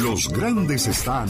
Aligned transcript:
Los 0.00 0.28
grandes 0.28 0.86
están 0.86 1.28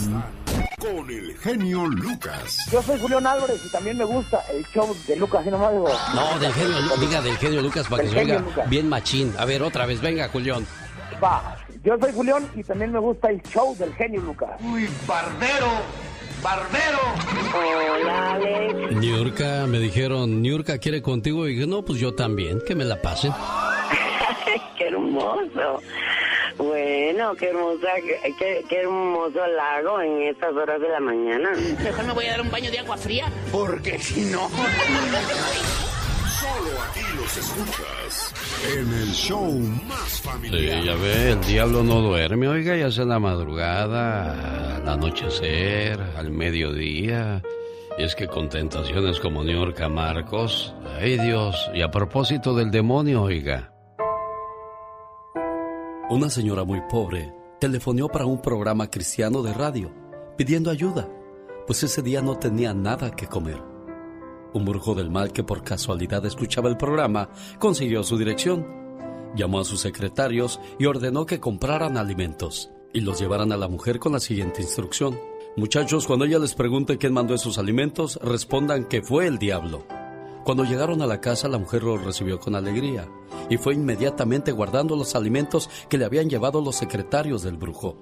con 0.78 1.10
el 1.10 1.36
genio 1.38 1.86
Lucas. 1.86 2.58
Yo 2.70 2.80
soy 2.82 3.00
Julián 3.00 3.26
Álvarez 3.26 3.60
y 3.66 3.72
también 3.72 3.98
me 3.98 4.04
gusta 4.04 4.40
el 4.52 4.64
show 4.66 4.94
de 5.08 5.16
Lucas, 5.16 5.44
y 5.44 5.50
nomás 5.50 5.72
digo. 5.72 5.88
No, 6.14 6.38
del 6.38 6.52
genio, 6.52 6.76
diga 7.00 7.20
del 7.22 7.36
genio 7.38 7.60
Lucas 7.60 7.88
para 7.88 8.04
que 8.04 8.10
se 8.10 8.18
oiga 8.20 8.44
bien 8.68 8.88
machín. 8.88 9.34
A 9.36 9.44
ver, 9.46 9.62
otra 9.62 9.84
vez, 9.86 10.00
venga, 10.00 10.28
Julián. 10.28 10.64
Va, 11.22 11.56
yo 11.82 11.98
soy 11.98 12.12
Julián 12.12 12.48
y 12.54 12.62
también 12.62 12.92
me 12.92 13.00
gusta 13.00 13.30
el 13.30 13.42
show 13.42 13.76
del 13.76 13.92
genio 13.94 14.20
Lucas. 14.20 14.50
Uy, 14.60 14.88
barbero, 15.08 15.68
barbero. 16.42 16.98
Hola, 17.54 18.32
Alex. 18.34 18.92
Niurka, 18.96 19.66
me 19.66 19.80
dijeron, 19.80 20.40
Niurka 20.40 20.78
quiere 20.78 21.02
contigo 21.02 21.48
y 21.48 21.54
dije, 21.54 21.66
no, 21.66 21.84
pues 21.84 21.98
yo 21.98 22.14
también, 22.14 22.60
que 22.66 22.76
me 22.76 22.84
la 22.84 23.02
pasen. 23.02 23.32
qué 24.78 24.84
hermoso. 24.86 25.80
Bueno, 26.58 27.34
qué 27.34 27.48
hermosa, 27.48 27.88
qué, 28.38 28.64
qué, 28.68 28.80
hermoso 28.80 29.46
lago 29.46 30.00
en 30.00 30.22
estas 30.22 30.52
horas 30.54 30.80
de 30.80 30.88
la 30.88 31.00
mañana. 31.00 31.52
Mejor 31.82 32.04
me 32.06 32.12
voy 32.12 32.26
a 32.26 32.30
dar 32.32 32.40
un 32.42 32.50
baño 32.50 32.70
de 32.70 32.78
agua 32.78 32.96
fría. 32.96 33.26
Porque 33.50 33.98
si 33.98 34.22
no. 34.26 34.48
Solo 36.40 36.82
aquí 36.90 37.00
los 37.16 37.36
escuchas 37.36 38.34
en 38.76 38.92
el 38.92 39.12
show 39.12 39.50
más 39.86 40.20
familiar. 40.20 40.82
Sí, 40.82 40.86
ya 40.86 40.94
ve, 40.96 41.30
el 41.32 41.40
diablo 41.42 41.82
no 41.82 42.00
duerme, 42.00 42.48
oiga, 42.48 42.76
ya 42.76 42.90
sea 42.90 43.04
en 43.04 43.10
la 43.10 43.18
madrugada, 43.18 44.76
al 44.76 44.88
anochecer, 44.88 46.00
al 46.16 46.30
mediodía. 46.30 47.42
Y 47.98 48.04
es 48.04 48.14
que 48.14 48.26
con 48.26 48.48
tentaciones 48.48 49.20
como 49.20 49.44
New 49.44 49.58
York 49.58 49.80
Marcos, 49.88 50.74
ay 51.00 51.18
Dios, 51.18 51.70
y 51.74 51.82
a 51.82 51.90
propósito 51.90 52.54
del 52.54 52.70
demonio, 52.70 53.22
oiga. 53.22 53.71
Una 56.12 56.28
señora 56.28 56.62
muy 56.64 56.82
pobre 56.90 57.32
telefonó 57.58 58.06
para 58.06 58.26
un 58.26 58.42
programa 58.42 58.90
cristiano 58.90 59.42
de 59.42 59.54
radio 59.54 59.90
pidiendo 60.36 60.70
ayuda, 60.70 61.08
pues 61.66 61.82
ese 61.84 62.02
día 62.02 62.20
no 62.20 62.36
tenía 62.36 62.74
nada 62.74 63.12
que 63.12 63.26
comer. 63.26 63.62
Un 64.52 64.66
brujo 64.66 64.94
del 64.94 65.08
mal 65.08 65.32
que 65.32 65.42
por 65.42 65.64
casualidad 65.64 66.26
escuchaba 66.26 66.68
el 66.68 66.76
programa 66.76 67.30
consiguió 67.58 68.02
su 68.02 68.18
dirección. 68.18 68.66
Llamó 69.34 69.60
a 69.60 69.64
sus 69.64 69.80
secretarios 69.80 70.60
y 70.78 70.84
ordenó 70.84 71.24
que 71.24 71.40
compraran 71.40 71.96
alimentos 71.96 72.70
y 72.92 73.00
los 73.00 73.18
llevaran 73.18 73.50
a 73.50 73.56
la 73.56 73.68
mujer 73.68 73.98
con 73.98 74.12
la 74.12 74.20
siguiente 74.20 74.60
instrucción. 74.60 75.18
Muchachos, 75.56 76.06
cuando 76.06 76.26
ella 76.26 76.38
les 76.38 76.54
pregunte 76.54 76.98
quién 76.98 77.14
mandó 77.14 77.32
esos 77.34 77.56
alimentos, 77.56 78.20
respondan 78.22 78.84
que 78.84 79.00
fue 79.00 79.26
el 79.26 79.38
diablo. 79.38 79.86
Cuando 80.44 80.64
llegaron 80.64 81.02
a 81.02 81.06
la 81.06 81.20
casa, 81.20 81.48
la 81.48 81.58
mujer 81.58 81.84
los 81.84 82.02
recibió 82.02 82.40
con 82.40 82.54
alegría 82.54 83.08
y 83.48 83.58
fue 83.58 83.74
inmediatamente 83.74 84.50
guardando 84.50 84.96
los 84.96 85.14
alimentos 85.14 85.70
que 85.88 85.98
le 85.98 86.04
habían 86.04 86.28
llevado 86.28 86.60
los 86.60 86.76
secretarios 86.76 87.42
del 87.42 87.56
brujo. 87.56 87.96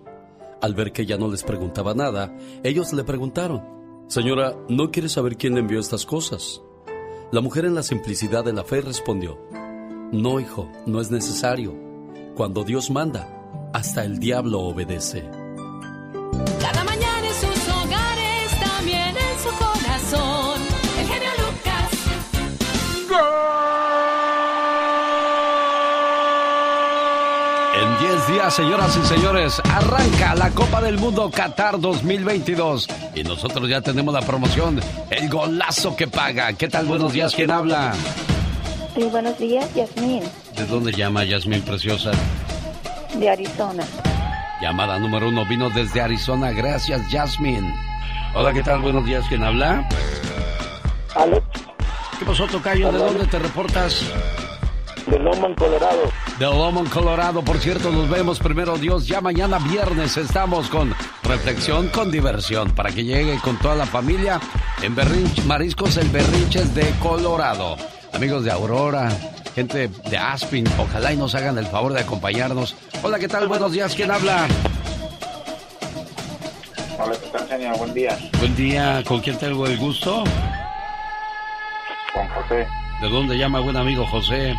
Al 0.63 0.75
ver 0.75 0.93
que 0.93 1.03
ella 1.03 1.19
no 1.19 1.29
les 1.29 1.43
preguntaba 1.43 1.95
nada, 1.95 2.35
ellos 2.63 2.93
le 2.93 3.05
preguntaron, 3.05 3.63
Señora, 4.09 4.57
¿no 4.69 4.91
quiere 4.91 5.09
saber 5.09 5.37
quién 5.37 5.55
le 5.55 5.61
envió 5.61 5.81
estas 5.81 6.07
cosas? 6.07 6.63
La 7.31 7.41
mujer 7.41 7.65
en 7.65 7.75
la 7.75 7.83
simplicidad 7.83 8.45
de 8.45 8.53
la 8.53 8.65
fe 8.65 8.81
respondió, 8.81 9.39
No, 10.11 10.41
hijo, 10.41 10.69
no 10.87 11.01
es 11.01 11.11
necesario. 11.11 11.75
Cuando 12.35 12.65
Dios 12.65 12.91
manda, 12.91 13.71
hasta 13.73 14.05
el 14.05 14.19
diablo 14.19 14.61
obedece. 14.61 15.40
10 28.51 28.57
días, 28.57 28.57
señoras 28.57 28.97
y 28.97 29.07
señores, 29.07 29.63
arranca 29.65 30.35
la 30.35 30.51
Copa 30.51 30.81
del 30.81 30.99
Mundo 30.99 31.31
Qatar 31.31 31.79
2022. 31.81 32.89
Y 33.15 33.23
nosotros 33.23 33.69
ya 33.69 33.81
tenemos 33.81 34.13
la 34.13 34.23
promoción, 34.23 34.81
el 35.11 35.29
golazo 35.29 35.95
que 35.95 36.09
paga. 36.09 36.53
¿Qué 36.55 36.69
tal? 36.69 36.87
Buenos 36.87 37.13
días, 37.13 37.33
¿quién 37.35 37.51
habla? 37.51 37.93
Sí, 38.95 39.05
buenos 39.05 39.39
días, 39.39 39.73
Yasmín, 39.75 40.25
¿De 40.57 40.67
dónde 40.67 40.91
llama 40.93 41.23
Yasmín 41.25 41.63
Preciosa? 41.63 42.11
de 43.15 43.29
Arizona. 43.29 43.85
Llamada 44.61 44.99
número 44.99 45.29
uno 45.29 45.45
vino 45.47 45.71
desde 45.71 46.01
Arizona. 46.01 46.51
Gracias, 46.51 47.09
Yasmín. 47.11 47.73
Hola, 48.35 48.53
¿qué 48.53 48.63
tal? 48.63 48.81
Buenos 48.81 49.05
días, 49.05 49.25
¿quién 49.29 49.45
habla? 49.45 49.89
Alex, 51.15 51.45
¿Qué 52.19 52.25
pasó, 52.25 52.47
Tocayo? 52.47 52.91
¿De 52.91 52.99
dónde 52.99 53.27
te 53.27 53.39
reportas? 53.39 54.05
De 55.07 55.19
Loma, 55.19 55.55
Colorado. 55.57 56.03
De 56.39 56.45
Lomond, 56.47 56.89
Colorado. 56.91 57.43
Por 57.43 57.59
cierto, 57.59 57.91
nos 57.91 58.09
vemos 58.09 58.39
primero 58.39 58.77
Dios. 58.77 59.07
Ya 59.07 59.21
mañana 59.21 59.59
viernes 59.59 60.17
estamos 60.17 60.69
con 60.69 60.95
reflexión 61.25 61.89
con 61.89 62.11
diversión 62.11 62.71
para 62.73 62.91
que 62.91 63.05
llegue 63.05 63.39
con 63.39 63.59
toda 63.59 63.75
la 63.75 63.87
familia 63.87 64.41
en 64.83 64.95
Berrinch, 64.95 65.45
Mariscos 65.45 65.97
El 65.97 66.09
Berrinches 66.09 66.75
de 66.75 66.91
Colorado. 67.01 67.77
Amigos 68.13 68.45
de 68.45 68.51
Aurora, 68.51 69.09
gente 69.55 69.89
de 69.89 70.17
Aspin, 70.17 70.67
ojalá 70.79 71.13
y 71.13 71.17
nos 71.17 71.35
hagan 71.35 71.59
el 71.59 71.67
favor 71.67 71.93
de 71.93 72.01
acompañarnos. 72.01 72.77
Hola, 73.03 73.19
¿qué 73.19 73.29
tal? 73.29 73.47
Buenos 73.47 73.73
días, 73.73 73.95
¿quién 73.95 74.11
habla? 74.11 74.47
Hola, 76.99 77.13
¿qué 77.23 77.29
tal, 77.31 77.49
señor? 77.49 77.79
Buen 77.79 77.95
día. 77.95 78.19
Buen 78.39 78.57
día, 78.57 79.03
¿con 79.07 79.21
quién 79.21 79.39
tengo 79.39 79.67
el 79.67 79.79
gusto? 79.79 80.25
Con 82.13 82.29
José. 82.29 82.67
¿De 83.01 83.09
dónde 83.09 83.39
llama 83.39 83.61
buen 83.61 83.77
amigo 83.77 84.05
José? 84.07 84.55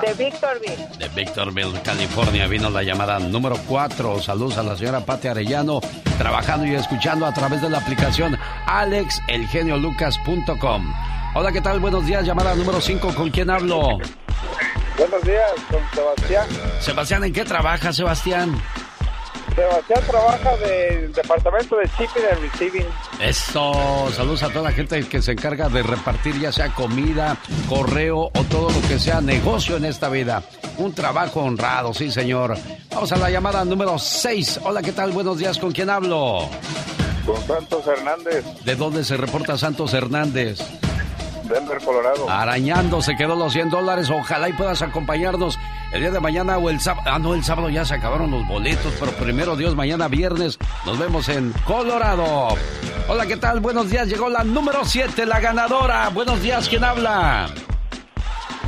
De 0.02 0.12
Victorville. 0.14 0.88
De 0.98 1.08
Victorville, 1.10 1.80
California, 1.82 2.48
vino 2.48 2.68
la 2.68 2.82
llamada 2.82 3.20
número 3.20 3.54
4. 3.68 4.20
Saludos 4.20 4.58
a 4.58 4.64
la 4.64 4.76
señora 4.76 5.06
Pati 5.06 5.28
Arellano, 5.28 5.80
trabajando 6.18 6.66
y 6.66 6.74
escuchando 6.74 7.24
a 7.24 7.32
través 7.32 7.62
de 7.62 7.70
la 7.70 7.78
aplicación 7.78 8.36
alexelgeniolucas.com. 8.66 10.92
Hola, 11.36 11.52
¿qué 11.52 11.60
tal? 11.60 11.78
Buenos 11.78 12.04
días, 12.04 12.26
llamada 12.26 12.52
número 12.56 12.80
5. 12.80 13.14
¿Con 13.14 13.30
quién 13.30 13.48
hablo? 13.48 13.98
Buenos 14.98 15.22
días, 15.22 15.52
con 15.70 15.80
Sebastián. 15.94 16.48
Sebastián, 16.80 17.22
¿en 17.22 17.32
qué 17.32 17.44
trabaja, 17.44 17.92
Sebastián? 17.92 18.60
Sebastián 19.54 20.00
trabaja 20.06 20.56
del 20.56 21.12
departamento 21.12 21.76
de 21.76 21.86
shipping 21.86 22.22
and 22.30 22.40
receiving. 22.40 22.86
Esto, 23.20 24.10
saludos 24.12 24.42
a 24.42 24.48
toda 24.48 24.62
la 24.62 24.72
gente 24.72 25.06
que 25.08 25.20
se 25.20 25.32
encarga 25.32 25.68
de 25.68 25.82
repartir 25.82 26.38
ya 26.40 26.52
sea 26.52 26.74
comida, 26.74 27.36
correo 27.68 28.30
o 28.34 28.44
todo 28.50 28.70
lo 28.70 28.88
que 28.88 28.98
sea 28.98 29.20
negocio 29.20 29.76
en 29.76 29.84
esta 29.84 30.08
vida. 30.08 30.42
Un 30.78 30.94
trabajo 30.94 31.40
honrado, 31.40 31.92
sí 31.92 32.10
señor. 32.10 32.56
Vamos 32.90 33.12
a 33.12 33.16
la 33.16 33.30
llamada 33.30 33.64
número 33.64 33.98
6. 33.98 34.60
Hola, 34.64 34.82
¿qué 34.82 34.92
tal? 34.92 35.12
Buenos 35.12 35.38
días, 35.38 35.58
¿con 35.58 35.72
quién 35.72 35.90
hablo? 35.90 36.48
Con 37.26 37.46
Santos 37.46 37.86
Hernández, 37.86 38.44
¿De 38.64 38.74
dónde 38.74 39.04
se 39.04 39.16
reporta 39.16 39.56
Santos 39.56 39.94
Hernández? 39.94 40.58
Denver, 41.44 41.78
Colorado. 41.84 42.28
Arañando, 42.30 43.02
se 43.02 43.16
quedó 43.16 43.34
los 43.36 43.52
100 43.52 43.70
dólares. 43.70 44.10
Ojalá 44.10 44.48
y 44.48 44.52
puedas 44.52 44.82
acompañarnos 44.82 45.58
el 45.92 46.00
día 46.00 46.10
de 46.10 46.20
mañana 46.20 46.58
o 46.58 46.70
el 46.70 46.80
sábado. 46.80 47.10
Ah, 47.10 47.18
no, 47.18 47.34
el 47.34 47.44
sábado 47.44 47.68
ya 47.68 47.84
se 47.84 47.94
acabaron 47.94 48.30
los 48.30 48.46
boletos, 48.46 48.92
pero 48.98 49.12
primero 49.12 49.56
Dios, 49.56 49.74
mañana 49.74 50.08
viernes 50.08 50.58
nos 50.86 50.98
vemos 50.98 51.28
en 51.28 51.52
Colorado. 51.66 52.56
Hola, 53.08 53.26
¿qué 53.26 53.36
tal? 53.36 53.60
Buenos 53.60 53.90
días, 53.90 54.08
llegó 54.08 54.28
la 54.28 54.44
número 54.44 54.84
7, 54.84 55.26
la 55.26 55.40
ganadora. 55.40 56.08
Buenos 56.10 56.40
días, 56.42 56.68
¿quién 56.68 56.84
habla? 56.84 57.48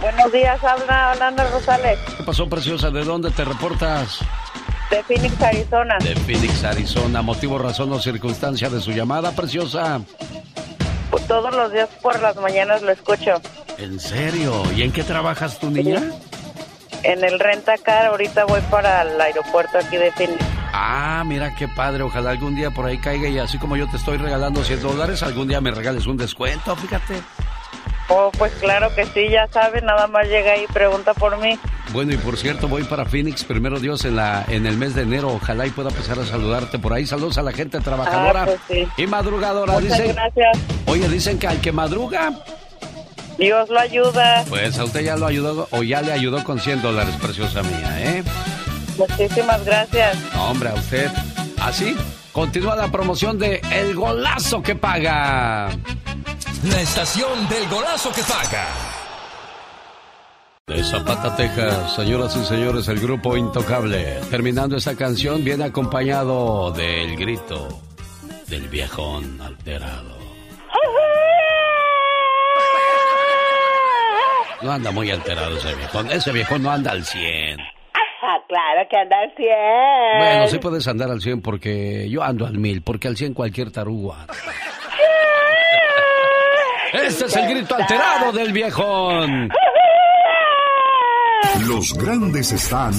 Buenos 0.00 0.32
días, 0.32 0.62
habla 0.62 1.12
Orlando 1.12 1.42
Rosales. 1.50 1.98
¿Qué 2.16 2.24
pasó, 2.24 2.48
preciosa? 2.48 2.90
¿De 2.90 3.04
dónde 3.04 3.30
te 3.30 3.44
reportas? 3.44 4.18
De 4.90 5.02
Phoenix, 5.04 5.40
Arizona. 5.40 5.96
De 5.98 6.14
Phoenix, 6.14 6.62
Arizona. 6.62 7.22
¿Motivo, 7.22 7.58
razón 7.58 7.90
o 7.92 7.98
circunstancia 7.98 8.68
de 8.68 8.80
su 8.80 8.92
llamada, 8.92 9.32
preciosa? 9.32 10.00
Todos 11.22 11.54
los 11.54 11.72
días 11.72 11.88
por 12.02 12.20
las 12.20 12.36
mañanas 12.36 12.82
lo 12.82 12.92
escucho. 12.92 13.40
¿En 13.78 13.98
serio? 13.98 14.62
¿Y 14.76 14.82
en 14.82 14.92
qué 14.92 15.02
trabajas 15.02 15.58
tu 15.58 15.70
niña? 15.70 16.02
En 17.02 17.24
el 17.24 17.38
Rentacar, 17.38 18.06
ahorita 18.06 18.44
voy 18.44 18.60
para 18.70 19.02
el 19.02 19.20
aeropuerto 19.20 19.78
aquí 19.78 19.96
de 19.96 20.10
Phoenix. 20.12 20.42
Ah, 20.72 21.22
mira 21.26 21.54
qué 21.54 21.68
padre. 21.68 22.02
Ojalá 22.02 22.30
algún 22.30 22.56
día 22.56 22.70
por 22.70 22.86
ahí 22.86 22.98
caiga 22.98 23.28
y 23.28 23.38
así 23.38 23.58
como 23.58 23.76
yo 23.76 23.88
te 23.88 23.96
estoy 23.96 24.16
regalando 24.16 24.64
100 24.64 24.82
dólares, 24.82 25.22
algún 25.22 25.48
día 25.48 25.60
me 25.60 25.70
regales 25.70 26.06
un 26.06 26.16
descuento, 26.16 26.74
fíjate. 26.76 27.14
Oh, 28.08 28.30
pues 28.36 28.52
claro 28.54 28.94
que 28.94 29.06
sí, 29.06 29.28
ya 29.30 29.46
sabe, 29.48 29.80
nada 29.80 30.06
más 30.06 30.26
llega 30.28 30.52
ahí 30.52 30.64
y 30.68 30.72
pregunta 30.72 31.14
por 31.14 31.38
mí. 31.38 31.58
Bueno, 31.92 32.12
y 32.12 32.16
por 32.16 32.36
cierto, 32.36 32.66
voy 32.66 32.82
para 32.84 33.04
Phoenix, 33.04 33.44
primero 33.44 33.78
Dios, 33.78 34.04
en, 34.04 34.16
la, 34.16 34.44
en 34.48 34.66
el 34.66 34.76
mes 34.76 34.94
de 34.94 35.02
enero. 35.02 35.28
Ojalá 35.28 35.66
y 35.66 35.70
pueda 35.70 35.90
empezar 35.90 36.18
a 36.18 36.26
saludarte 36.26 36.78
por 36.78 36.92
ahí. 36.92 37.06
Saludos 37.06 37.38
a 37.38 37.42
la 37.42 37.52
gente 37.52 37.78
trabajadora 37.80 38.42
Ah, 38.42 38.46
pues 38.46 38.60
sí. 38.68 38.88
y 39.02 39.06
madrugadora. 39.06 39.74
Muchas 39.74 39.98
Dicen, 39.98 40.14
gracias. 40.16 40.58
oye, 40.86 41.08
dicen 41.08 41.38
que 41.38 41.46
al 41.46 41.60
que 41.60 41.70
madruga, 41.72 42.32
Dios 43.38 43.68
lo 43.68 43.78
ayuda. 43.78 44.44
Pues 44.48 44.78
a 44.78 44.84
usted 44.84 45.02
ya 45.04 45.16
lo 45.16 45.26
ayudó 45.26 45.68
o 45.70 45.82
ya 45.82 46.02
le 46.02 46.12
ayudó 46.12 46.42
con 46.42 46.58
100 46.58 46.82
dólares, 46.82 47.14
preciosa 47.20 47.62
mía, 47.62 47.94
¿eh? 48.00 48.24
Muchísimas 48.98 49.64
gracias. 49.64 50.16
No, 50.34 50.50
hombre, 50.50 50.70
a 50.70 50.74
usted. 50.74 51.10
Así, 51.60 51.96
continúa 52.32 52.74
la 52.76 52.90
promoción 52.90 53.38
de 53.38 53.60
El 53.72 53.94
Golazo 53.94 54.62
que 54.62 54.74
Paga. 54.74 55.68
La 56.64 56.80
estación 56.80 57.48
del 57.48 57.68
Golazo 57.68 58.12
que 58.12 58.22
Paga. 58.22 58.66
De 60.66 60.82
Zapata, 60.82 61.36
Texas, 61.36 61.94
señoras 61.94 62.34
y 62.36 62.44
señores, 62.46 62.88
el 62.88 62.98
grupo 62.98 63.36
Intocable. 63.36 64.18
Terminando 64.30 64.78
esta 64.78 64.96
canción, 64.96 65.44
viene 65.44 65.64
acompañado 65.64 66.70
del 66.70 67.18
grito 67.18 67.68
del 68.48 68.66
viejón 68.68 69.42
alterado. 69.42 70.16
No 74.62 74.72
anda 74.72 74.90
muy 74.90 75.10
alterado 75.10 75.54
ese 75.58 75.74
viejón. 75.74 76.10
Ese 76.10 76.32
viejón 76.32 76.62
no 76.62 76.70
anda 76.70 76.92
al 76.92 77.04
100. 77.04 77.60
Ah, 78.22 78.38
claro 78.48 78.88
que 78.88 78.96
anda 78.96 79.18
al 79.18 79.34
100. 79.36 79.48
Bueno, 80.18 80.46
sí 80.46 80.58
puedes 80.60 80.88
andar 80.88 81.10
al 81.10 81.20
100 81.20 81.42
porque 81.42 82.08
yo 82.08 82.22
ando 82.22 82.46
al 82.46 82.56
1000, 82.56 82.80
porque 82.80 83.08
al 83.08 83.18
100 83.18 83.34
cualquier 83.34 83.70
tarugo 83.70 84.14
anda. 84.14 84.32
Este 86.94 87.26
es 87.26 87.36
el 87.36 87.48
grito 87.50 87.74
alterado 87.74 88.32
del 88.32 88.50
viejón. 88.50 89.50
Los 91.66 91.94
grandes 91.94 92.52
están 92.52 92.92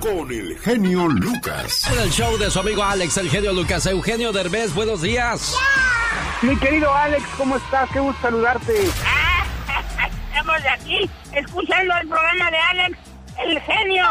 con 0.00 0.30
el 0.30 0.58
genio 0.58 1.08
Lucas. 1.08 1.90
En 1.92 2.00
el 2.00 2.10
show 2.10 2.36
de 2.38 2.50
su 2.50 2.60
amigo 2.60 2.82
Alex, 2.82 3.16
el 3.18 3.30
genio 3.30 3.52
Lucas. 3.52 3.86
Eugenio 3.86 4.32
Derbez, 4.32 4.74
buenos 4.74 5.02
días. 5.02 5.54
Mi 6.42 6.56
querido 6.56 6.92
Alex, 6.94 7.24
¿cómo 7.36 7.56
estás? 7.56 7.88
Qué 7.90 8.00
gusto 8.00 8.20
saludarte. 8.22 8.72
Estamos 10.28 10.56
aquí 10.72 11.10
escuchando 11.34 11.94
el 12.00 12.08
programa 12.08 12.50
de 12.50 12.56
Alex, 12.58 12.98
el 13.46 13.60
genio. 13.60 14.04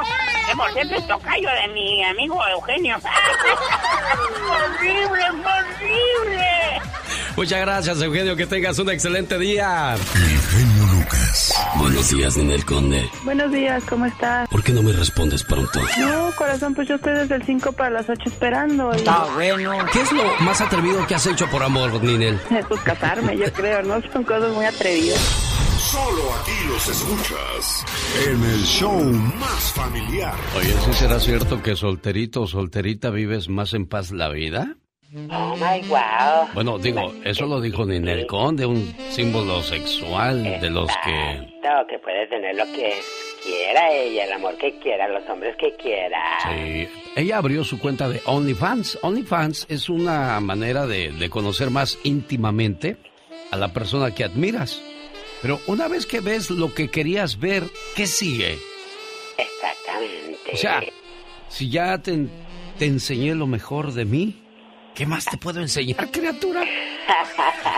Que 0.50 0.56
por 0.56 0.74
cierto 0.74 0.96
es 0.96 1.08
tocayo 1.08 1.50
de 1.50 1.68
mi 1.74 2.04
amigo 2.04 2.40
Eugenio. 2.48 2.98
¡Horrible, 4.50 5.24
horrible! 5.30 6.81
Muchas 7.36 7.62
gracias, 7.62 8.02
Eugenio. 8.02 8.36
Que 8.36 8.46
tengas 8.46 8.78
un 8.80 8.90
excelente 8.90 9.38
día. 9.38 9.96
El 9.96 10.40
genio 10.42 10.86
Lucas. 10.94 11.54
Buenos 11.76 12.10
días, 12.10 12.36
Ninel 12.36 12.66
Conde. 12.66 13.10
Buenos 13.24 13.52
días, 13.52 13.84
¿cómo 13.88 14.06
estás? 14.06 14.50
¿Por 14.50 14.64
qué 14.64 14.74
no 14.74 14.84
me 14.84 14.92
respondes 14.92 15.44
pronto? 15.44 15.80
No, 16.00 16.31
corazón, 16.36 16.74
pues 16.74 16.88
yo 16.88 16.96
estoy 16.96 17.14
desde 17.14 17.36
el 17.36 17.44
5 17.44 17.72
para 17.74 17.92
las 17.92 18.10
8 18.10 18.22
esperando. 18.26 18.92
Y... 18.94 19.04
bueno. 19.04 19.86
¿Qué 19.94 20.02
es 20.02 20.12
lo 20.12 20.24
más 20.42 20.60
atrevido 20.60 21.06
que 21.08 21.16
has 21.16 21.26
hecho 21.28 21.50
por 21.50 21.64
amor, 21.64 22.04
Ninel? 22.04 22.40
Pues 22.68 22.81
casarme, 22.81 23.38
yo 23.38 23.52
creo, 23.54 23.84
¿no? 23.84 24.02
Son 24.12 24.24
cosas 24.24 24.52
muy 24.54 24.66
atrevidas. 24.66 25.20
Solo 25.91 26.21
aquí 26.39 26.51
los 26.68 26.88
escuchas 26.88 27.83
en 28.27 28.44
el 28.44 28.62
show 28.62 29.01
más 29.39 29.74
familiar. 29.74 30.36
Oye, 30.56 30.71
¿sí 30.86 30.94
será 30.94 31.19
cierto 31.19 31.63
que 31.63 31.75
solterito 31.75 32.41
o 32.44 32.47
solterita 32.47 33.09
vives 33.09 33.50
más 33.50 33.74
en 33.74 33.88
paz 33.88 34.12
la 34.12 34.30
vida? 34.30 34.75
Oh 35.31 35.56
my 35.56 35.81
wow. 35.88 36.47
Bueno, 36.53 36.77
digo, 36.77 37.12
eso 37.24 37.47
lo 37.47 37.59
dijo 37.59 37.88
Ninel 37.88 38.27
Conde, 38.27 38.68
un 38.68 38.94
símbolo 39.09 39.63
sexual 39.63 40.62
de 40.62 40.69
los 40.69 40.91
que... 41.03 41.57
Que 41.89 41.97
puede 41.97 42.27
tener 42.27 42.56
lo 42.56 42.65
que 42.65 42.94
quiera 43.44 43.92
ella, 43.92 44.25
el 44.25 44.33
amor 44.33 44.57
que 44.59 44.77
quiera, 44.77 45.07
los 45.07 45.27
hombres 45.27 45.56
que 45.57 45.75
quiera. 45.75 46.21
Sí. 46.44 46.88
Ella 47.15 47.38
abrió 47.38 47.63
su 47.63 47.80
cuenta 47.80 48.07
de 48.07 48.21
OnlyFans. 48.25 49.00
OnlyFans 49.01 49.65
es 49.69 49.89
una 49.89 50.39
manera 50.39 50.85
de, 50.85 51.12
de 51.12 51.30
conocer 51.31 51.71
más 51.71 51.97
íntimamente 52.03 52.97
a 53.50 53.57
la 53.57 53.74
persona 53.74 54.13
que 54.13 54.24
admiras. 54.24 54.83
Pero 55.41 55.62
una 55.68 55.88
vez 55.88 56.06
que 56.06 56.19
ves 56.19 56.50
lo 56.50 56.74
que 56.74 56.89
querías 56.89 57.39
ver, 57.39 57.63
¿qué 57.95 58.07
sigue? 58.07 58.59
Exactamente. 59.38 60.51
O 60.53 60.57
sea, 60.57 60.81
si 61.47 61.69
ya 61.69 61.97
te, 61.97 62.27
te 62.77 62.86
enseñé 62.86 63.36
lo 63.36 63.47
mejor 63.47 63.94
de 63.94 64.06
mí, 64.06 64.44
¿qué 64.95 65.06
más 65.06 65.25
te 65.25 65.38
puedo 65.38 65.62
enseñar, 65.62 66.12
criatura? 66.12 66.63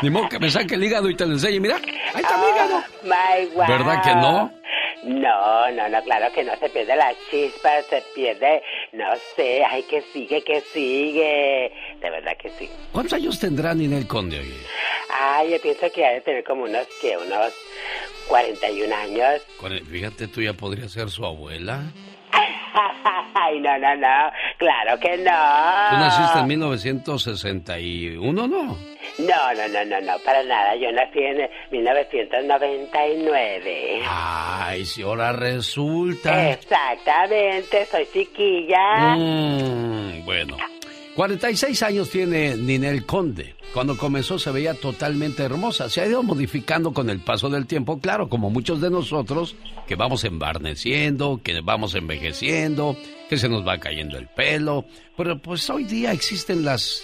Ni 0.02 0.10
modo 0.10 0.30
que 0.30 0.40
me 0.40 0.50
saque 0.50 0.76
el 0.76 0.84
hígado 0.84 1.10
y 1.10 1.16
te 1.16 1.26
lo 1.26 1.34
enseñe. 1.34 1.60
Mira, 1.60 1.76
ahí 1.76 2.22
está 2.22 2.38
mi 2.38 2.50
hígado. 2.50 2.78
Oh, 2.78 3.04
my 3.04 3.56
wow. 3.56 3.68
¿Verdad 3.68 4.04
que 4.04 4.16
no? 4.16 4.61
No, 5.04 5.72
no, 5.72 5.90
no, 5.90 6.04
claro 6.04 6.32
que 6.34 6.44
no 6.44 6.56
se 6.58 6.70
pierde 6.70 6.96
la 6.96 7.14
chispa, 7.30 7.82
se 7.90 8.04
pierde, 8.14 8.62
no 8.92 9.06
sé, 9.36 9.64
ay, 9.64 9.84
que 9.84 10.02
sigue, 10.14 10.44
que 10.44 10.62
sigue. 10.62 11.72
De 12.00 12.10
verdad 12.10 12.38
que 12.38 12.50
sí. 12.52 12.70
¿Cuántos 12.92 13.14
años 13.14 13.40
tendrá 13.40 13.74
Ninel 13.74 14.08
Conde 14.08 14.40
hoy? 14.40 14.54
Ay, 15.10 15.52
yo 15.52 15.62
pienso 15.62 15.92
que 15.92 16.06
ha 16.06 16.14
de 16.14 16.22
tener 16.22 16.44
como 16.44 16.64
unos, 16.64 16.88
que 17.02 17.18
unos 17.18 17.54
41 18.28 18.96
años. 18.96 19.42
Fíjate, 19.90 20.28
tú 20.28 20.42
ya 20.42 20.54
podrías 20.54 20.92
ser 20.92 21.10
su 21.10 21.26
abuela. 21.26 21.92
Ay, 23.34 23.60
no, 23.60 23.78
no, 23.78 23.96
no, 23.96 24.32
claro 24.58 25.00
que 25.00 25.18
no. 25.18 25.90
Tú 25.90 25.96
naciste 25.98 26.40
en 26.40 26.48
1961, 26.48 28.48
¿no? 28.48 28.78
No, 29.18 29.54
no, 29.54 29.68
no, 29.68 29.84
no, 29.86 30.00
no, 30.02 30.20
para 30.20 30.44
nada. 30.44 30.76
Yo 30.76 30.92
nací 30.92 31.20
en 31.20 31.50
1999. 31.72 34.04
Ay, 34.08 34.86
si 34.86 35.02
ahora 35.02 35.32
resulta. 35.34 36.52
Exactamente, 36.52 37.86
soy 37.86 38.06
chiquilla. 38.12 39.16
Mm, 39.18 40.24
bueno. 40.26 40.58
46 41.16 41.84
años 41.84 42.10
tiene 42.10 42.56
Ninel 42.56 43.06
Conde. 43.06 43.56
Cuando 43.74 43.98
comenzó 43.98 44.40
se 44.40 44.52
veía 44.52 44.74
totalmente 44.74 45.44
hermosa. 45.44 45.90
Se 45.90 46.02
ha 46.02 46.08
ido 46.08 46.24
modificando 46.24 46.94
con 46.94 47.10
el 47.10 47.20
paso 47.20 47.50
del 47.50 47.68
tiempo, 47.68 48.00
claro, 48.00 48.30
como 48.30 48.50
muchos 48.50 48.82
de 48.82 48.90
nosotros, 48.90 49.56
que 49.88 49.96
vamos 49.96 50.24
embarneciendo, 50.24 51.42
que 51.44 51.60
vamos 51.62 51.96
envejeciendo, 51.96 52.96
que 53.30 53.38
se 53.38 53.50
nos 53.50 53.68
va 53.68 53.78
cayendo 53.78 54.18
el 54.18 54.28
pelo. 54.28 54.86
Pero 55.18 55.38
pues 55.38 55.70
hoy 55.70 55.84
día 55.84 56.12
existen 56.12 56.64
las 56.64 57.04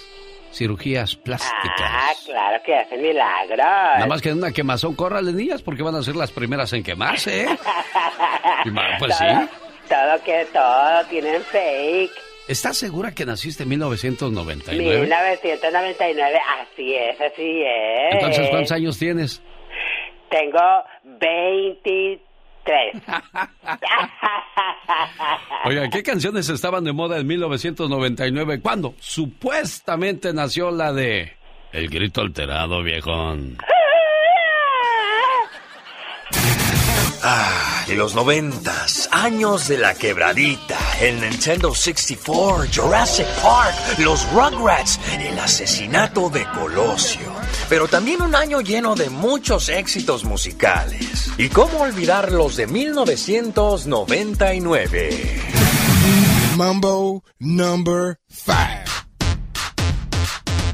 cirugías 0.53 1.15
plásticas. 1.15 1.79
Ah, 1.79 2.11
claro 2.25 2.61
que 2.65 2.75
hacen 2.75 3.01
milagros. 3.01 3.57
Nada 3.59 4.07
más 4.07 4.21
que 4.21 4.29
en 4.29 4.37
una 4.37 4.51
quemazón, 4.51 4.95
córrale 4.95 5.33
niñas, 5.33 5.61
porque 5.61 5.83
van 5.83 5.95
a 5.95 6.03
ser 6.03 6.15
las 6.15 6.31
primeras 6.31 6.71
en 6.73 6.83
quemarse, 6.83 7.43
¿eh? 7.43 7.47
Pues 8.99 9.15
sí. 9.15 9.25
todo, 9.25 9.47
todo 9.89 10.23
que 10.23 10.45
todo 10.51 11.05
tienen 11.09 11.41
fake. 11.43 12.26
¿Estás 12.47 12.77
segura 12.77 13.11
que 13.13 13.25
naciste 13.25 13.63
en 13.63 13.69
1999? 13.69 15.01
1999, 15.01 16.39
así 16.61 16.95
es, 16.95 17.19
así 17.19 17.61
es. 17.61 18.13
Entonces, 18.13 18.49
¿cuántos 18.49 18.71
años 18.71 18.97
tienes? 18.97 19.41
Tengo 20.29 20.59
23. 21.03 22.21
Oiga, 25.65 25.89
¿qué 25.89 26.03
canciones 26.03 26.47
estaban 26.49 26.85
de 26.85 26.93
moda 26.93 27.17
en 27.17 27.27
1999? 27.27 28.61
¿Cuándo? 28.61 28.95
Supuestamente 28.99 30.31
nació 30.33 30.71
la 30.71 30.93
de 30.93 31.33
El 31.73 31.89
grito 31.89 32.21
alterado, 32.21 32.81
viejón. 32.81 33.57
Ah, 37.29 37.76
y 37.89 37.95
los 37.95 38.13
noventas, 38.15 39.09
años 39.11 39.67
de 39.67 39.77
la 39.77 39.93
quebradita, 39.93 40.79
el 40.99 41.21
Nintendo 41.21 41.73
64, 41.73 42.65
Jurassic 42.73 43.27
Park, 43.41 43.75
los 43.99 44.29
Rugrats, 44.31 44.99
el 45.19 45.37
asesinato 45.39 46.29
de 46.29 46.45
Colosio. 46.51 47.31
Pero 47.69 47.87
también 47.87 48.21
un 48.21 48.35
año 48.35 48.59
lleno 48.61 48.95
de 48.95 49.09
muchos 49.09 49.69
éxitos 49.69 50.25
musicales. 50.25 51.31
¿Y 51.37 51.47
cómo 51.49 51.79
olvidar 51.79 52.31
los 52.31 52.57
de 52.57 52.67
1999? 52.67 55.41
Mambo 56.55 57.23
number 57.39 58.19
five. 58.29 58.96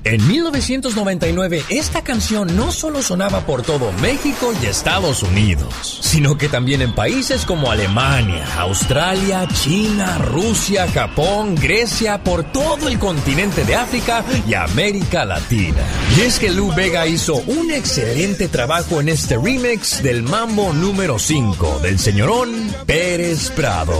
En 0.06 0.28
1999, 0.28 1.64
esta 1.70 2.04
canción 2.04 2.54
no 2.58 2.74
solo 2.74 3.02
sonaba 3.02 3.46
por 3.46 3.62
todo 3.64 3.94
México 4.02 4.54
y 4.62 4.66
Estados 4.66 5.24
Unidos, 5.24 6.00
sino 6.02 6.38
que 6.38 6.50
también 6.50 6.82
en 6.82 6.94
países 6.94 7.46
como 7.46 7.72
Alemania, 7.72 8.46
Australia, 8.58 9.48
China, 9.54 10.18
Rusia, 10.18 10.90
Japón, 10.94 11.56
Grecia, 11.56 12.22
por 12.22 12.44
todo 12.44 12.90
el 12.90 13.00
continente 13.00 13.64
de 13.64 13.76
África 13.76 14.26
y 14.46 14.56
América 14.56 15.24
Latina. 15.24 15.84
Y 16.18 16.22
es 16.22 16.38
que 16.38 16.50
Lou 16.50 16.74
Vega 16.74 17.08
hizo 17.08 17.36
un 17.36 17.72
excelente 17.72 18.50
trabajo 18.50 19.00
en 19.00 19.08
este 19.08 19.38
remix 19.38 20.04
del 20.04 20.22
mambo 20.22 20.74
número 20.74 21.18
5 21.18 21.80
del 21.82 21.98
señorón 21.98 22.76
Pérez 22.86 23.52
Prado. 23.52 23.94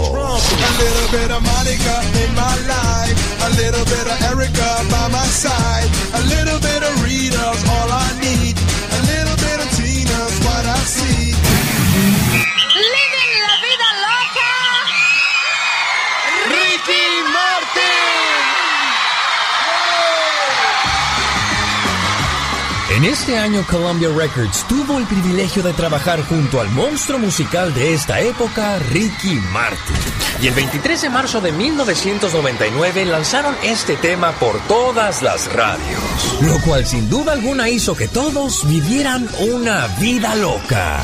A 3.44 3.50
little 3.50 3.84
bit 3.84 4.06
of 4.08 4.22
Erica 4.32 4.88
by 4.90 5.08
my 5.12 5.26
side, 5.26 5.93
a 6.14 6.22
little 6.34 6.60
bit 6.60 6.82
of 6.82 7.02
Rita's 7.02 7.62
all 7.74 7.90
I 7.90 8.08
need, 8.20 8.54
En 22.94 23.02
este 23.02 23.36
año 23.36 23.66
Columbia 23.68 24.08
Records 24.16 24.64
tuvo 24.68 25.00
el 25.00 25.06
privilegio 25.06 25.64
de 25.64 25.72
trabajar 25.72 26.22
junto 26.28 26.60
al 26.60 26.70
monstruo 26.70 27.18
musical 27.18 27.74
de 27.74 27.92
esta 27.92 28.20
época, 28.20 28.78
Ricky 28.78 29.34
Martin. 29.52 29.96
Y 30.40 30.46
el 30.46 30.54
23 30.54 31.02
de 31.02 31.10
marzo 31.10 31.40
de 31.40 31.50
1999 31.50 33.04
lanzaron 33.06 33.56
este 33.64 33.96
tema 33.96 34.30
por 34.38 34.60
todas 34.68 35.22
las 35.22 35.52
radios, 35.52 36.40
lo 36.42 36.60
cual 36.60 36.86
sin 36.86 37.10
duda 37.10 37.32
alguna 37.32 37.68
hizo 37.68 37.96
que 37.96 38.06
todos 38.06 38.64
vivieran 38.68 39.28
una 39.40 39.88
vida 39.98 40.36
loca. 40.36 41.00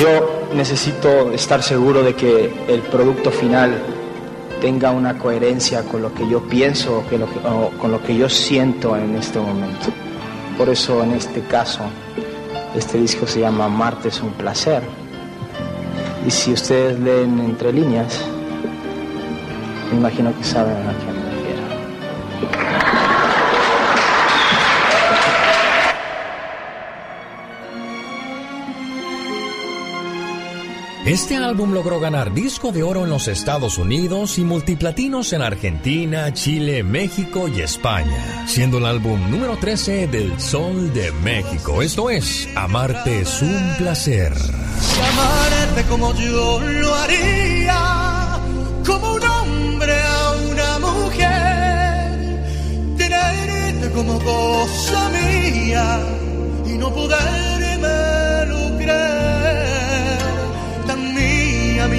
Yo 0.00 0.46
necesito 0.54 1.30
estar 1.30 1.62
seguro 1.62 2.02
de 2.02 2.14
que 2.14 2.50
el 2.68 2.80
producto 2.80 3.30
final 3.30 3.82
tenga 4.58 4.92
una 4.92 5.18
coherencia 5.18 5.82
con 5.82 6.00
lo 6.00 6.14
que 6.14 6.26
yo 6.26 6.40
pienso 6.40 7.04
o 7.44 7.70
con 7.78 7.92
lo 7.92 8.02
que 8.02 8.16
yo 8.16 8.26
siento 8.30 8.96
en 8.96 9.14
este 9.16 9.38
momento. 9.38 9.88
Por 10.56 10.70
eso 10.70 11.02
en 11.02 11.12
este 11.12 11.42
caso, 11.42 11.82
este 12.74 12.96
disco 12.96 13.26
se 13.26 13.40
llama 13.40 13.68
Marte 13.68 14.08
es 14.08 14.22
un 14.22 14.32
placer. 14.32 14.82
Y 16.26 16.30
si 16.30 16.54
ustedes 16.54 16.98
leen 16.98 17.38
entre 17.38 17.70
líneas, 17.70 18.22
me 19.90 19.98
imagino 19.98 20.34
que 20.34 20.44
saben 20.44 20.78
a 20.78 20.92
qué 20.92 21.12
me 21.12 21.24
refiero. 21.30 22.79
Este 31.10 31.36
álbum 31.36 31.74
logró 31.74 31.98
ganar 31.98 32.32
disco 32.32 32.70
de 32.70 32.84
oro 32.84 33.02
en 33.02 33.10
los 33.10 33.26
Estados 33.26 33.78
Unidos 33.78 34.38
y 34.38 34.44
multiplatinos 34.44 35.32
en 35.32 35.42
Argentina, 35.42 36.32
Chile, 36.32 36.84
México 36.84 37.48
y 37.48 37.62
España, 37.62 38.46
siendo 38.46 38.78
el 38.78 38.86
álbum 38.86 39.28
número 39.28 39.56
13 39.56 40.06
del 40.06 40.40
Sol 40.40 40.94
de 40.94 41.10
México. 41.10 41.82
Esto 41.82 42.10
es 42.10 42.48
Amarte 42.54 43.22
es 43.22 43.42
un 43.42 43.74
placer. 43.76 44.32
Amarte 45.12 45.82
como 45.88 46.14
yo 46.14 46.60
lo 46.60 46.94
haría, 46.94 48.38
como 48.86 49.14
un 49.14 49.24
hombre 49.24 50.00
a 50.00 50.30
una 50.52 50.78
mujer. 50.78 52.44
Tenerte 52.96 53.90
como 53.96 54.16
cosa 54.20 55.10
mía 55.10 56.00
y 56.66 56.78
no 56.78 56.94
poderme. 56.94 57.50
Tan 58.90 59.39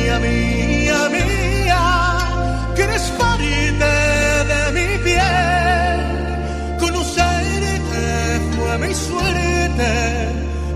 mía, 0.02 0.20
mía, 0.20 1.10
mía, 1.10 2.74
que 2.76 2.82
eres 2.84 3.02
parte 3.12 3.46
de 4.52 4.62
mi 4.74 5.04
piel. 5.04 6.00
Conocerte 6.80 8.06
fue 8.56 8.78
mi 8.80 8.94
suerte, 8.94 9.92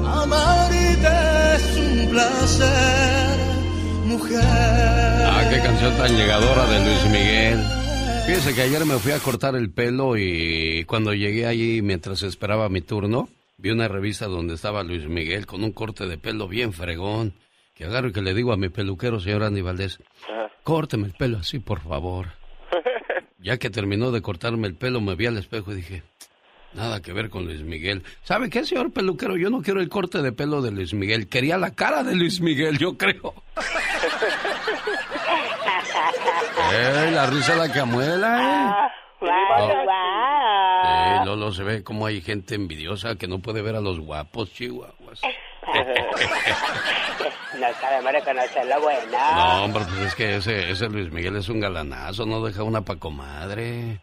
amarte 0.06 1.56
es 1.56 1.78
un 1.78 2.10
placer, 2.10 3.38
mujer. 4.06 4.44
Ah, 4.44 5.48
qué 5.50 5.60
canción 5.60 5.98
tan 5.98 6.16
llegadora 6.16 6.66
de 6.68 6.86
Luis 6.86 7.06
Miguel. 7.12 7.64
Fíjese 8.26 8.56
que 8.56 8.62
ayer 8.62 8.86
me 8.86 8.98
fui 8.98 9.12
a 9.12 9.20
cortar 9.20 9.56
el 9.56 9.70
pelo 9.70 10.18
y 10.18 10.84
cuando 10.86 11.14
llegué 11.14 11.46
allí 11.46 11.82
mientras 11.84 12.24
esperaba 12.24 12.70
mi 12.70 12.82
turno, 12.82 13.30
vi 13.58 13.70
una 13.70 13.88
revista 13.88 14.26
donde 14.26 14.56
estaba 14.56 14.84
Luis 14.84 15.08
Miguel 15.08 15.46
con 15.46 15.64
un 15.64 15.72
corte 15.72 16.08
de 16.08 16.18
pelo 16.18 16.48
bien 16.48 16.74
fregón. 16.74 17.34
Que 17.76 17.84
agarro 17.84 18.08
y 18.08 18.14
que 18.14 18.22
le 18.22 18.34
digo 18.34 18.54
a 18.54 18.58
mi 18.58 18.70
peluquero, 18.70 19.20
señor 19.20 19.44
Andy 19.44 19.62
Valdés, 19.62 20.00
córteme 20.64 21.08
el 21.08 21.14
pelo 21.14 21.40
así, 21.40 21.60
por 21.60 21.82
favor. 21.82 22.28
Ya 23.38 23.58
que 23.60 23.70
terminó 23.70 24.10
de 24.10 24.24
cortarme 24.24 24.66
el 24.68 24.74
pelo, 24.74 25.02
me 25.02 25.14
vi 25.14 25.28
al 25.28 25.38
espejo 25.38 25.72
y 25.72 25.76
dije, 25.76 26.02
nada 26.74 27.00
que 27.04 27.14
ver 27.14 27.30
con 27.30 27.46
Luis 27.46 27.62
Miguel. 27.62 28.02
¿Sabe 28.24 28.50
qué, 28.50 28.66
señor 28.66 28.92
peluquero? 28.92 29.38
Yo 29.38 29.52
no 29.52 29.62
quiero 29.62 29.82
el 29.82 29.90
corte 29.90 30.24
de 30.24 30.32
pelo 30.32 30.64
de 30.64 30.72
Luis 30.72 30.96
Miguel. 30.96 31.28
Quería 31.28 31.56
la 31.60 31.76
cara 31.76 32.02
de 32.02 32.16
Luis 32.16 32.42
Miguel, 32.42 32.80
yo 32.80 32.98
creo. 32.98 33.36
¡Ey, 36.74 37.12
la 37.12 37.28
risa 37.28 37.56
la 37.56 37.72
camuela, 37.72 38.90
eh! 39.22 39.28
Sí, 40.82 41.26
Lolo, 41.26 41.52
se 41.52 41.64
ve 41.64 41.84
como 41.84 42.08
hay 42.08 42.22
gente 42.22 42.56
envidiosa 42.56 43.16
que 43.16 43.28
no 43.28 43.40
puede 43.40 43.62
ver 43.62 43.76
a 43.76 43.82
los 43.82 44.00
guapos, 44.00 44.52
chihuahuas. 44.52 45.22
No 47.60 47.68
lo 48.66 48.82
bueno. 48.82 49.18
No, 49.36 49.64
hombre, 49.64 49.84
pues 49.86 50.08
es 50.08 50.16
que 50.16 50.36
ese, 50.36 50.72
ese 50.72 50.90
Luis 50.90 51.12
Miguel 51.12 51.36
es 51.38 51.50
un 51.50 51.60
galanazo, 51.60 52.26
no 52.26 52.44
deja 52.44 52.64
una 52.64 52.82
pa' 52.82 52.98
comadre. 52.98 54.02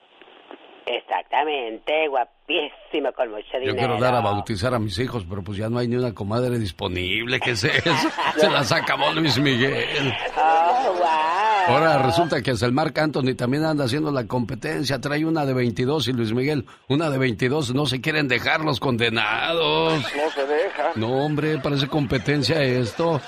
Exactamente, 0.87 2.09
guapísimo, 2.09 3.13
con 3.15 3.31
mucho 3.31 3.47
Yo 3.55 3.61
dinero. 3.61 3.77
quiero 3.79 3.99
dar 3.99 4.15
a 4.15 4.21
bautizar 4.21 4.75
a 4.75 4.79
mis 4.79 4.99
hijos, 4.99 5.25
pero 5.29 5.43
pues 5.43 5.59
ya 5.59 5.69
no 5.69 5.79
hay 5.79 5.89
ni 5.89 5.97
una 5.97 6.13
comadre 6.15 6.59
disponible. 6.59 7.41
¿Qué 7.41 7.53
es 7.53 7.65
eso? 7.65 7.91
Se 8.37 8.51
las 8.51 8.73
acabó 8.73 9.13
Luis 9.13 9.39
Miguel. 9.39 10.13
Oh, 10.37 10.95
wow. 10.99 11.75
Ahora 11.75 12.03
resulta 12.03 12.43
que 12.43 12.51
hasta 12.51 12.67
el 12.67 12.73
Marc 12.73 12.99
Anthony 12.99 13.35
también 13.37 13.65
anda 13.65 13.85
haciendo 13.85 14.11
la 14.11 14.27
competencia. 14.27 15.01
Trae 15.01 15.25
una 15.25 15.47
de 15.47 15.55
22 15.55 16.09
y 16.09 16.13
Luis 16.13 16.33
Miguel 16.33 16.67
una 16.89 17.09
de 17.09 17.19
22. 17.19 17.75
No 17.75 17.87
se 17.87 18.01
quieren 18.01 18.27
dejar 18.27 18.63
los 18.65 18.81
condenados. 18.81 19.95
No 20.03 20.31
se 20.31 20.47
deja. 20.47 20.91
No, 20.97 21.25
hombre, 21.25 21.59
parece 21.59 21.87
competencia 21.87 22.61
esto. 22.63 23.21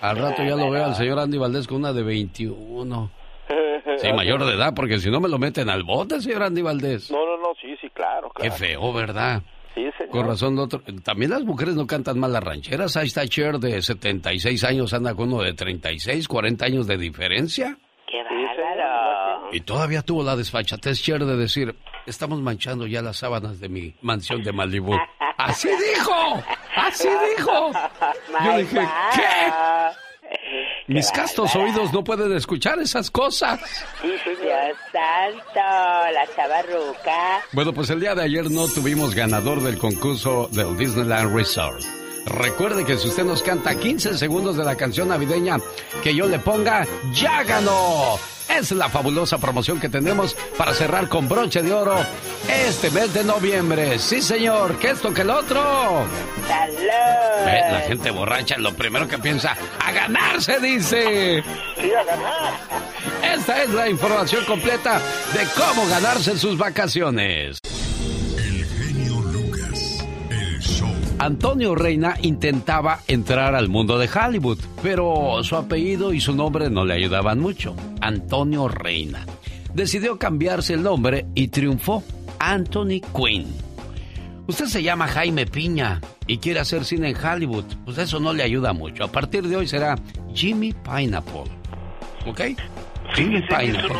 Al 0.00 0.16
rato 0.16 0.42
ya 0.44 0.54
lo 0.56 0.70
veo 0.70 0.84
al 0.84 0.94
señor 0.94 1.18
Andy 1.18 1.38
Valdés 1.38 1.66
con 1.66 1.78
una 1.78 1.92
de 1.92 2.02
21. 2.02 3.10
Sí, 3.98 4.12
mayor 4.12 4.44
de 4.44 4.54
edad, 4.54 4.72
porque 4.74 4.98
si 4.98 5.10
no 5.10 5.20
me 5.20 5.28
lo 5.28 5.38
meten 5.38 5.68
al 5.68 5.82
bote, 5.82 6.20
señor 6.20 6.44
Andy 6.44 6.62
Valdés. 6.62 7.10
No, 7.10 7.24
no, 7.26 7.36
no, 7.36 7.48
sí, 7.60 7.76
sí, 7.80 7.88
claro, 7.90 8.30
Qué 8.34 8.42
claro. 8.48 8.54
feo, 8.54 8.92
¿verdad? 8.92 9.42
Sí, 9.74 9.88
señor. 9.98 10.10
Con 10.10 10.26
razón, 10.26 10.56
lo 10.56 10.62
otro- 10.62 10.82
también 11.04 11.30
las 11.32 11.42
mujeres 11.44 11.74
no 11.74 11.86
cantan 11.86 12.18
mal 12.18 12.32
las 12.32 12.42
rancheras. 12.42 12.96
Ahí 12.96 13.06
está 13.06 13.26
Cher 13.26 13.58
de 13.58 13.82
76 13.82 14.64
años, 14.64 14.92
anda 14.94 15.14
con 15.14 15.32
uno 15.32 15.42
de 15.42 15.52
36, 15.54 16.26
40 16.28 16.64
años 16.64 16.86
de 16.86 16.96
diferencia. 16.96 17.76
¡Qué 18.06 18.22
bárbaro! 18.22 19.48
Y 19.52 19.60
todavía 19.60 20.02
tuvo 20.02 20.22
la 20.22 20.36
desfachatez 20.36 21.02
Cher 21.02 21.24
de 21.24 21.36
decir, 21.36 21.74
estamos 22.06 22.40
manchando 22.40 22.86
ya 22.86 23.02
las 23.02 23.16
sábanas 23.18 23.60
de 23.60 23.68
mi 23.68 23.94
mansión 24.02 24.42
de 24.42 24.52
Malibu. 24.52 24.94
¡Así 25.36 25.68
dijo! 25.68 26.42
¡Así 26.76 27.08
dijo! 27.36 27.70
Yo 28.44 28.58
dije. 28.58 28.80
¿qué? 29.14 30.69
Mis 30.90 31.08
castos 31.12 31.54
oídos 31.54 31.92
no 31.92 32.02
pueden 32.02 32.32
escuchar 32.32 32.80
esas 32.80 33.12
cosas. 33.12 33.60
Dios 34.02 34.18
santo, 34.90 35.54
la 35.54 36.26
chavarruca. 36.34 37.42
Bueno, 37.52 37.72
pues 37.72 37.90
el 37.90 38.00
día 38.00 38.16
de 38.16 38.24
ayer 38.24 38.50
no 38.50 38.66
tuvimos 38.66 39.14
ganador 39.14 39.62
del 39.62 39.78
concurso 39.78 40.48
del 40.50 40.76
Disneyland 40.76 41.32
Resort. 41.32 41.80
Recuerde 42.26 42.84
que 42.84 42.96
si 42.96 43.06
usted 43.06 43.22
nos 43.22 43.40
canta 43.44 43.78
15 43.78 44.18
segundos 44.18 44.56
de 44.56 44.64
la 44.64 44.74
canción 44.74 45.10
navideña 45.10 45.58
que 46.02 46.12
yo 46.12 46.26
le 46.26 46.40
ponga, 46.40 46.84
¡ya 47.12 47.44
ganó! 47.44 48.18
Es 48.58 48.72
la 48.72 48.88
fabulosa 48.88 49.38
promoción 49.38 49.78
que 49.80 49.88
tenemos 49.88 50.36
para 50.58 50.74
cerrar 50.74 51.08
con 51.08 51.28
broche 51.28 51.62
de 51.62 51.72
oro 51.72 51.96
este 52.48 52.90
mes 52.90 53.12
de 53.14 53.24
noviembre. 53.24 53.98
Sí, 53.98 54.20
señor, 54.20 54.78
que 54.78 54.90
esto 54.90 55.14
que 55.14 55.22
el 55.22 55.30
otro. 55.30 56.04
¡Salud! 56.48 57.46
Ve, 57.46 57.62
La 57.72 57.80
gente 57.80 58.10
borracha 58.10 58.58
lo 58.58 58.74
primero 58.74 59.06
que 59.08 59.18
piensa, 59.18 59.56
¡a 59.78 59.92
ganarse! 59.92 60.58
Dice. 60.60 61.42
Sí, 61.80 61.92
a 61.94 62.04
ganar. 62.04 62.52
Esta 63.22 63.62
es 63.62 63.70
la 63.70 63.88
información 63.88 64.44
completa 64.44 64.98
de 65.32 65.46
cómo 65.56 65.86
ganarse 65.88 66.36
sus 66.38 66.58
vacaciones. 66.58 67.58
Antonio 71.20 71.74
Reina 71.74 72.16
intentaba 72.22 73.00
entrar 73.06 73.54
al 73.54 73.68
mundo 73.68 73.98
de 73.98 74.08
Hollywood, 74.08 74.58
pero 74.82 75.44
su 75.44 75.54
apellido 75.54 76.14
y 76.14 76.20
su 76.20 76.34
nombre 76.34 76.70
no 76.70 76.86
le 76.86 76.94
ayudaban 76.94 77.38
mucho. 77.38 77.76
Antonio 78.00 78.68
Reina. 78.68 79.26
Decidió 79.74 80.18
cambiarse 80.18 80.72
el 80.72 80.82
nombre 80.82 81.26
y 81.34 81.48
triunfó. 81.48 82.02
Anthony 82.38 83.02
Quinn. 83.14 83.46
Usted 84.46 84.64
se 84.64 84.82
llama 84.82 85.08
Jaime 85.08 85.44
Piña 85.44 86.00
y 86.26 86.38
quiere 86.38 86.60
hacer 86.60 86.86
cine 86.86 87.10
en 87.10 87.16
Hollywood. 87.22 87.66
Pues 87.84 87.98
eso 87.98 88.18
no 88.18 88.32
le 88.32 88.42
ayuda 88.42 88.72
mucho. 88.72 89.04
A 89.04 89.12
partir 89.12 89.46
de 89.46 89.56
hoy 89.56 89.68
será 89.68 89.96
Jimmy 90.32 90.72
Pineapple. 90.72 91.50
¿Ok? 92.26 92.40
Jimmy 93.14 93.42
Fíjese 93.42 93.46
Pineapple. 93.46 93.96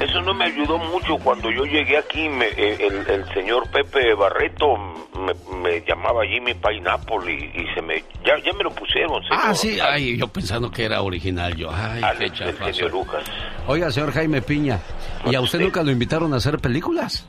Eso 0.00 0.20
no 0.22 0.34
me 0.34 0.44
ayudó 0.46 0.78
mucho 0.78 1.16
cuando 1.18 1.50
yo 1.50 1.64
llegué 1.64 1.96
aquí. 1.98 2.28
me- 2.28 2.46
eh, 2.48 2.76
el, 2.80 3.06
el 3.08 3.34
señor 3.34 3.68
Pepe 3.70 4.14
Barreto 4.14 4.76
me, 5.18 5.32
me 5.58 5.80
llamaba 5.86 6.24
Jimmy 6.26 6.54
Pineapple 6.54 7.32
y, 7.32 7.60
y 7.62 7.74
se 7.74 7.82
me 7.82 8.02
ya, 8.24 8.34
ya 8.44 8.52
me 8.56 8.64
lo 8.64 8.70
pusieron. 8.70 9.22
señor. 9.22 9.40
Ah, 9.42 9.54
sí, 9.54 9.78
ay, 9.80 10.16
yo 10.16 10.28
pensando 10.28 10.70
que 10.70 10.84
era 10.84 11.02
original 11.02 11.54
yo. 11.56 11.70
Ay, 11.72 12.00
qué 12.00 12.06
Alex, 12.06 12.40
el 12.80 12.88
Lucas. 12.90 13.24
Oiga, 13.66 13.90
señor 13.90 14.12
Jaime 14.12 14.42
Piña, 14.42 14.80
¿y 15.26 15.34
a 15.34 15.40
usted 15.40 15.60
nunca 15.60 15.82
lo 15.82 15.90
invitaron 15.90 16.32
a 16.34 16.36
hacer 16.36 16.58
películas? 16.58 17.26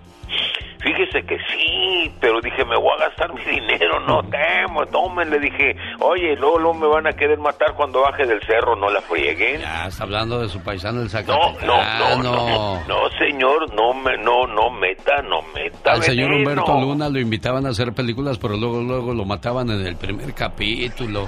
Fíjese 0.85 1.23
que 1.25 1.35
sí, 1.51 2.11
pero 2.21 2.39
dije, 2.41 2.63
me 2.63 2.77
voy 2.77 2.91
a 2.99 3.07
gastar 3.07 3.33
mi 3.33 3.43
dinero, 3.43 3.99
no 4.01 4.21
temo, 4.29 4.85
tomen, 4.85 5.31
le 5.31 5.39
dije, 5.39 5.75
oye, 5.99 6.35
luego, 6.35 6.59
luego 6.59 6.73
me 6.75 6.85
van 6.87 7.07
a 7.07 7.13
querer 7.13 7.39
matar 7.39 7.73
cuando 7.75 8.01
baje 8.01 8.23
del 8.27 8.39
cerro, 8.41 8.75
no 8.75 8.87
la 8.91 9.01
frieguen. 9.01 9.61
Ya 9.61 9.87
está 9.87 10.03
hablando 10.03 10.39
de 10.39 10.47
su 10.47 10.61
paisano 10.61 10.99
el 10.99 11.05
No, 11.05 11.09
Zacatecano. 11.09 11.65
no, 11.65 12.23
no, 12.23 12.49
no, 12.49 12.87
no, 12.87 13.09
señor, 13.17 13.73
no 13.73 13.95
me, 13.95 14.15
no, 14.17 14.45
no 14.45 14.69
meta, 14.69 15.23
no 15.23 15.41
meta. 15.55 15.93
Al 15.93 16.03
señor. 16.03 16.31
Humberto 16.31 16.79
Luna 16.79 17.09
lo 17.09 17.19
invitaban 17.19 17.65
a 17.65 17.69
hacer 17.69 17.91
películas, 17.93 18.37
pero 18.37 18.55
luego, 18.55 18.81
luego 18.81 19.11
lo 19.13 19.25
mataban 19.25 19.71
en 19.71 19.87
el 19.87 19.95
primer 19.95 20.35
capítulo. 20.35 21.27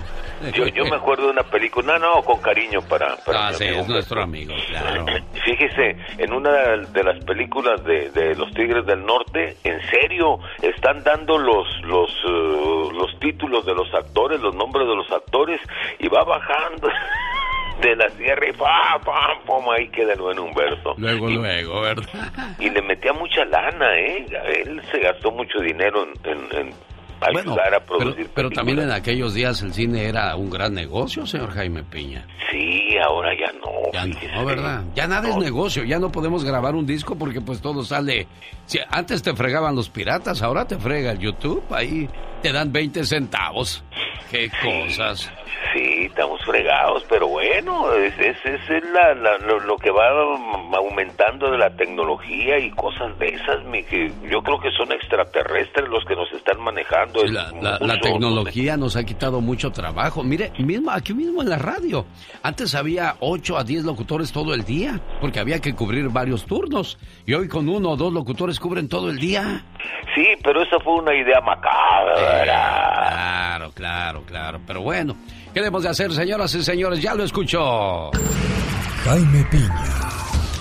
Yo, 0.53 0.67
yo 0.67 0.85
me 0.85 0.97
acuerdo 0.97 1.25
de 1.25 1.31
una 1.31 1.43
película, 1.43 1.97
no, 1.97 2.15
no, 2.17 2.21
con 2.21 2.39
cariño 2.41 2.79
para, 2.87 3.15
para 3.25 3.47
Ah, 3.47 3.53
sí, 3.53 3.63
es 3.65 3.87
nuestro 3.87 4.21
amigo, 4.21 4.53
claro. 4.69 5.05
Fíjese, 5.45 5.97
en 6.19 6.31
una 6.31 6.51
de 6.51 7.03
las 7.03 7.23
películas 7.25 7.83
de, 7.83 8.11
de 8.11 8.35
los 8.35 8.51
Tigres 8.53 8.85
del 8.85 9.03
Norte, 9.03 9.46
en 9.63 9.81
serio, 9.89 10.39
están 10.61 11.03
dando 11.03 11.37
los 11.37 11.67
los 11.83 12.09
eh, 12.25 12.89
los 12.93 13.19
títulos 13.19 13.65
de 13.65 13.73
los 13.75 13.93
actores, 13.93 14.39
los 14.41 14.53
nombres 14.55 14.87
de 14.87 14.95
los 14.95 15.11
actores 15.11 15.59
y 15.99 16.07
va 16.07 16.23
bajando 16.23 16.89
de 17.81 17.95
la 17.95 18.09
sierra 18.11 18.47
y 18.49 18.53
pa, 18.53 18.99
pam, 19.05 19.37
pam, 19.45 19.69
ahí 19.69 19.87
queda 19.89 20.13
el 20.13 20.21
buen 20.21 20.39
Humberto. 20.39 20.95
Luego, 20.97 21.27
luego, 21.29 21.81
¿verdad? 21.81 22.55
Y 22.59 22.69
le 22.69 22.81
metía 22.81 23.13
mucha 23.13 23.45
lana, 23.45 23.97
¿eh? 23.97 24.25
Él 24.65 24.81
se 24.91 24.99
gastó 24.99 25.31
mucho 25.31 25.59
dinero 25.59 26.07
en, 26.23 26.31
en- 26.31 26.57
en 26.67 26.73
ayudar 27.21 27.73
a 27.73 27.79
Pero, 27.79 27.97
producir 27.99 28.29
pero 28.33 28.49
también 28.49 28.79
en 28.79 28.91
aquellos 28.91 29.33
días 29.33 29.61
el 29.61 29.73
cine 29.73 30.05
era 30.05 30.35
un 30.35 30.49
gran 30.49 30.73
negocio, 30.73 31.25
señor 31.25 31.51
Jaime 31.51 31.83
Piña. 31.83 32.25
Sí, 32.51 32.95
ahora 33.03 33.29
ya 33.39 33.51
no. 33.59 33.91
Ya 33.93 34.03
fíjese. 34.03 34.35
no, 34.35 34.45
¿verdad? 34.45 34.83
Ya 34.95 35.07
nada 35.07 35.29
es 35.29 35.37
negocio, 35.37 35.83
ya 35.83 35.99
no 35.99 36.11
podemos 36.11 36.43
grabar 36.43 36.75
un 36.75 36.85
disco 36.85 37.15
porque 37.17 37.41
pues 37.41 37.61
todo 37.61 37.83
sale... 37.83 38.27
Si 38.65 38.79
antes 38.89 39.21
te 39.23 39.33
fregaban 39.33 39.75
los 39.75 39.89
piratas, 39.89 40.41
ahora 40.41 40.67
te 40.67 40.77
frega 40.77 41.11
el 41.11 41.19
YouTube, 41.19 41.63
ahí 41.71 42.09
te 42.41 42.51
dan 42.51 42.71
20 42.71 43.03
centavos. 43.03 43.83
Qué 44.31 44.49
cosas. 44.61 45.31
Sí, 45.73 46.05
estamos 46.05 46.39
fregados, 46.45 47.03
pero 47.09 47.27
bueno, 47.27 47.91
es, 47.93 48.13
es, 48.19 48.37
es 48.45 48.83
la- 48.91 49.13
la- 49.15 49.37
lo, 49.39 49.59
lo 49.59 49.75
que 49.77 49.89
va 49.91 50.07
aumentando 50.77 51.51
de 51.51 51.57
la 51.57 51.69
tecnología 51.75 52.57
y 52.59 52.71
cosas 52.71 53.17
de 53.19 53.27
esas, 53.29 53.63
mi, 53.65 53.83
que 53.83 54.11
yo 54.29 54.41
creo 54.43 54.59
que 54.59 54.69
son 54.71 54.91
extraterrestres 54.91 55.87
los 55.89 56.03
que 56.05 56.15
nos 56.15 56.31
están 56.31 56.59
manejando. 56.61 57.23
La, 57.25 57.99
tecnología 57.99 58.77
nos 58.77 58.95
ha 58.95 59.03
quitado 59.03 59.41
mucho 59.41 59.71
trabajo. 59.71 60.23
Mire, 60.23 60.51
mismo 60.59 60.91
aquí 60.91 61.13
mismo 61.13 61.41
en 61.41 61.49
la 61.49 61.57
radio. 61.57 62.05
Antes 62.43 62.73
había 62.75 63.15
8 63.19 63.57
a 63.57 63.63
10 63.63 63.83
locutores 63.83 64.31
todo 64.31 64.53
el 64.53 64.63
día, 64.63 64.99
porque 65.19 65.39
había 65.39 65.59
que 65.59 65.73
cubrir 65.75 66.09
varios 66.09 66.45
turnos. 66.45 66.97
Y 67.25 67.33
hoy 67.33 67.47
con 67.47 67.67
uno 67.69 67.91
o 67.91 67.95
dos 67.97 68.13
locutores 68.13 68.59
cubren 68.59 68.87
todo 68.89 69.09
el 69.09 69.17
día. 69.19 69.63
Sí, 70.15 70.25
pero 70.43 70.63
esa 70.63 70.79
fue 70.79 70.95
una 70.95 71.13
idea 71.13 71.39
macabra. 71.41 72.26
Claro, 72.43 73.71
claro, 73.73 74.23
claro. 74.25 74.59
Pero 74.65 74.81
bueno, 74.81 75.15
¿qué 75.53 75.59
debemos 75.59 75.83
de 75.83 75.89
hacer, 75.89 76.13
señoras 76.13 76.53
y 76.55 76.63
señores? 76.63 77.01
Ya 77.01 77.13
lo 77.13 77.23
escuchó. 77.23 78.11
Jaime 79.05 79.43
Piña, 79.49 79.99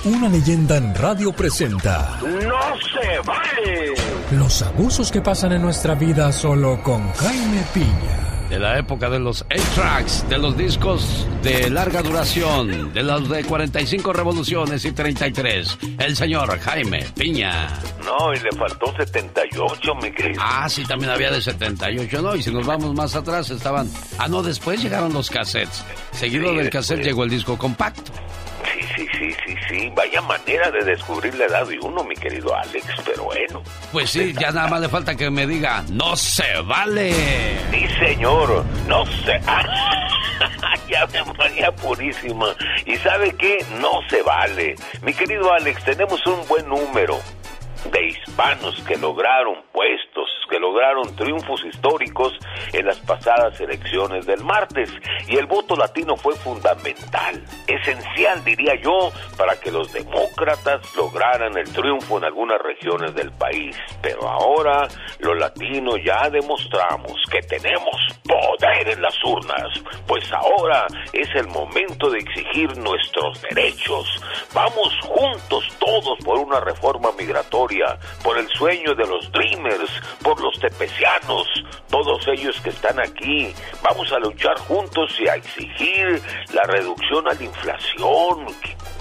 una 0.04 0.28
leyenda 0.28 0.76
en 0.76 0.94
radio 0.94 1.32
presenta 1.32 2.18
¡No 2.22 2.76
se 2.78 3.18
vale! 3.26 3.94
los 4.32 4.62
abusos 4.62 5.10
que 5.10 5.20
pasan 5.20 5.52
en 5.52 5.62
nuestra 5.62 5.94
vida 5.94 6.30
solo 6.32 6.80
con 6.82 7.12
Jaime 7.12 7.62
Piña. 7.74 8.35
De 8.48 8.60
la 8.60 8.78
época 8.78 9.10
de 9.10 9.18
los 9.18 9.44
8-tracks, 9.48 10.28
de 10.28 10.38
los 10.38 10.56
discos 10.56 11.26
de 11.42 11.68
larga 11.68 12.00
duración, 12.02 12.92
de 12.92 13.02
los 13.02 13.28
de 13.28 13.42
45 13.44 14.12
revoluciones 14.12 14.84
y 14.84 14.92
33. 14.92 15.78
El 15.98 16.14
señor 16.16 16.56
Jaime 16.60 17.04
Piña. 17.16 17.68
No, 18.04 18.32
y 18.32 18.38
le 18.38 18.50
faltó 18.56 18.94
78, 18.96 19.94
mi 19.96 20.12
querido. 20.12 20.40
Ah, 20.44 20.68
sí, 20.68 20.84
también 20.84 21.10
había 21.10 21.30
de 21.32 21.42
78, 21.42 22.22
¿no? 22.22 22.36
Y 22.36 22.42
si 22.42 22.52
nos 22.52 22.64
vamos 22.64 22.94
más 22.94 23.16
atrás 23.16 23.50
estaban... 23.50 23.90
Ah, 24.18 24.28
no, 24.28 24.42
después 24.44 24.80
llegaron 24.80 25.12
los 25.12 25.28
cassettes. 25.28 25.84
Seguido 26.12 26.50
Sí, 26.50 26.56
del 26.56 26.70
cassette 26.70 26.98
después. 26.98 27.06
llegó 27.06 27.24
el 27.24 27.30
disco 27.30 27.58
compacto. 27.58 28.12
Sí, 28.72 28.80
sí, 28.94 29.06
sí, 29.18 29.36
sí, 29.44 29.56
sí. 29.68 29.92
Vaya 29.94 30.20
manera 30.22 30.70
de 30.70 30.84
descubrir 30.84 31.34
la 31.34 31.46
edad 31.46 31.66
de 31.66 31.78
uno, 31.80 32.04
mi 32.04 32.14
querido 32.14 32.54
Alex, 32.54 32.86
pero 33.04 33.24
bueno. 33.24 33.62
Pues 33.92 34.10
sí, 34.10 34.32
ya 34.38 34.50
nada 34.50 34.68
más 34.68 34.80
le 34.80 34.88
falta 34.88 35.14
que 35.14 35.30
me 35.30 35.46
diga, 35.46 35.84
no 35.90 36.16
se 36.16 36.60
vale. 36.62 37.12
Sí, 37.70 37.86
señor, 37.98 38.64
no 38.86 39.06
sé. 39.06 39.40
ya 40.88 41.06
me 41.06 41.32
María 41.34 41.72
Purísima. 41.72 42.54
¿Y 42.84 42.96
sabe 42.96 43.34
qué? 43.38 43.64
No 43.80 44.00
se 44.08 44.22
vale. 44.22 44.74
Mi 45.02 45.12
querido 45.12 45.52
Alex, 45.52 45.84
tenemos 45.84 46.24
un 46.26 46.46
buen 46.48 46.68
número 46.68 47.18
de 47.90 48.06
hispanos 48.06 48.82
que 48.86 48.96
lograron 48.96 49.56
puestos, 49.72 50.28
que 50.48 50.58
lograron 50.58 51.14
triunfos 51.16 51.64
históricos 51.64 52.32
en 52.72 52.86
las 52.86 52.98
pasadas 53.00 53.60
elecciones 53.60 54.26
del 54.26 54.42
martes. 54.44 54.90
Y 55.26 55.36
el 55.36 55.46
voto 55.46 55.76
latino 55.76 56.16
fue 56.16 56.34
fundamental, 56.36 57.42
esencial, 57.66 58.44
diría 58.44 58.74
yo, 58.82 59.10
para 59.36 59.58
que 59.58 59.70
los 59.70 59.92
demócratas 59.92 60.94
lograran 60.96 61.56
el 61.56 61.70
triunfo 61.72 62.18
en 62.18 62.24
algunas 62.24 62.60
regiones 62.60 63.14
del 63.14 63.32
país. 63.32 63.76
Pero 64.02 64.28
ahora 64.28 64.88
los 65.18 65.36
latinos 65.38 65.96
ya 66.04 66.28
demostramos 66.30 67.12
que 67.30 67.40
tenemos 67.42 67.96
poder 68.22 68.88
en 68.88 69.02
las 69.02 69.14
urnas, 69.24 69.82
pues 70.06 70.24
ahora 70.32 70.86
es 71.12 71.28
el 71.34 71.46
momento 71.48 72.10
de 72.10 72.18
exigir 72.18 72.76
nuestros 72.78 73.40
derechos. 73.42 74.22
Vamos 74.54 74.92
juntos 75.02 75.64
todos 75.78 76.18
por 76.24 76.38
una 76.38 76.60
reforma 76.60 77.10
migratoria, 77.18 77.75
por 78.22 78.38
el 78.38 78.48
sueño 78.48 78.94
de 78.94 79.06
los 79.06 79.30
Dreamers, 79.32 79.90
por 80.22 80.40
los 80.40 80.58
tepecianos, 80.58 81.46
todos 81.90 82.26
ellos 82.28 82.60
que 82.60 82.70
están 82.70 82.98
aquí. 83.00 83.52
Vamos 83.82 84.10
a 84.12 84.18
luchar 84.18 84.58
juntos 84.60 85.14
y 85.20 85.28
a 85.28 85.34
exigir 85.34 86.20
la 86.52 86.62
reducción 86.64 87.26
a 87.28 87.34
la 87.34 87.42
inflación. 87.42 88.46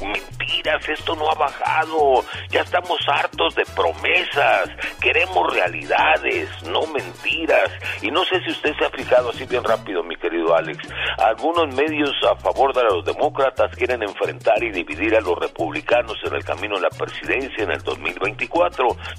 Mentiras, 0.01 0.87
esto 0.89 1.15
no 1.15 1.29
ha 1.29 1.35
bajado. 1.35 2.23
Ya 2.49 2.61
estamos 2.61 2.99
hartos 3.07 3.55
de 3.55 3.63
promesas. 3.75 4.69
Queremos 4.99 5.53
realidades, 5.53 6.49
no 6.63 6.85
mentiras. 6.87 7.71
Y 8.01 8.11
no 8.11 8.23
sé 8.25 8.41
si 8.43 8.51
usted 8.51 8.73
se 8.77 8.85
ha 8.85 8.89
fijado 8.89 9.29
así 9.29 9.45
bien 9.45 9.63
rápido, 9.63 10.03
mi 10.03 10.15
querido 10.17 10.53
Alex. 10.55 10.77
Algunos 11.17 11.73
medios 11.73 12.11
a 12.29 12.35
favor 12.35 12.73
de 12.73 12.83
los 12.83 13.05
demócratas 13.05 13.73
quieren 13.75 14.03
enfrentar 14.03 14.61
y 14.63 14.71
dividir 14.71 15.15
a 15.15 15.21
los 15.21 15.37
republicanos 15.37 16.17
en 16.25 16.35
el 16.35 16.43
camino 16.43 16.75
a 16.77 16.81
la 16.81 16.89
presidencia 16.89 17.63
en 17.63 17.71
el 17.71 17.81
2024. 17.81 18.64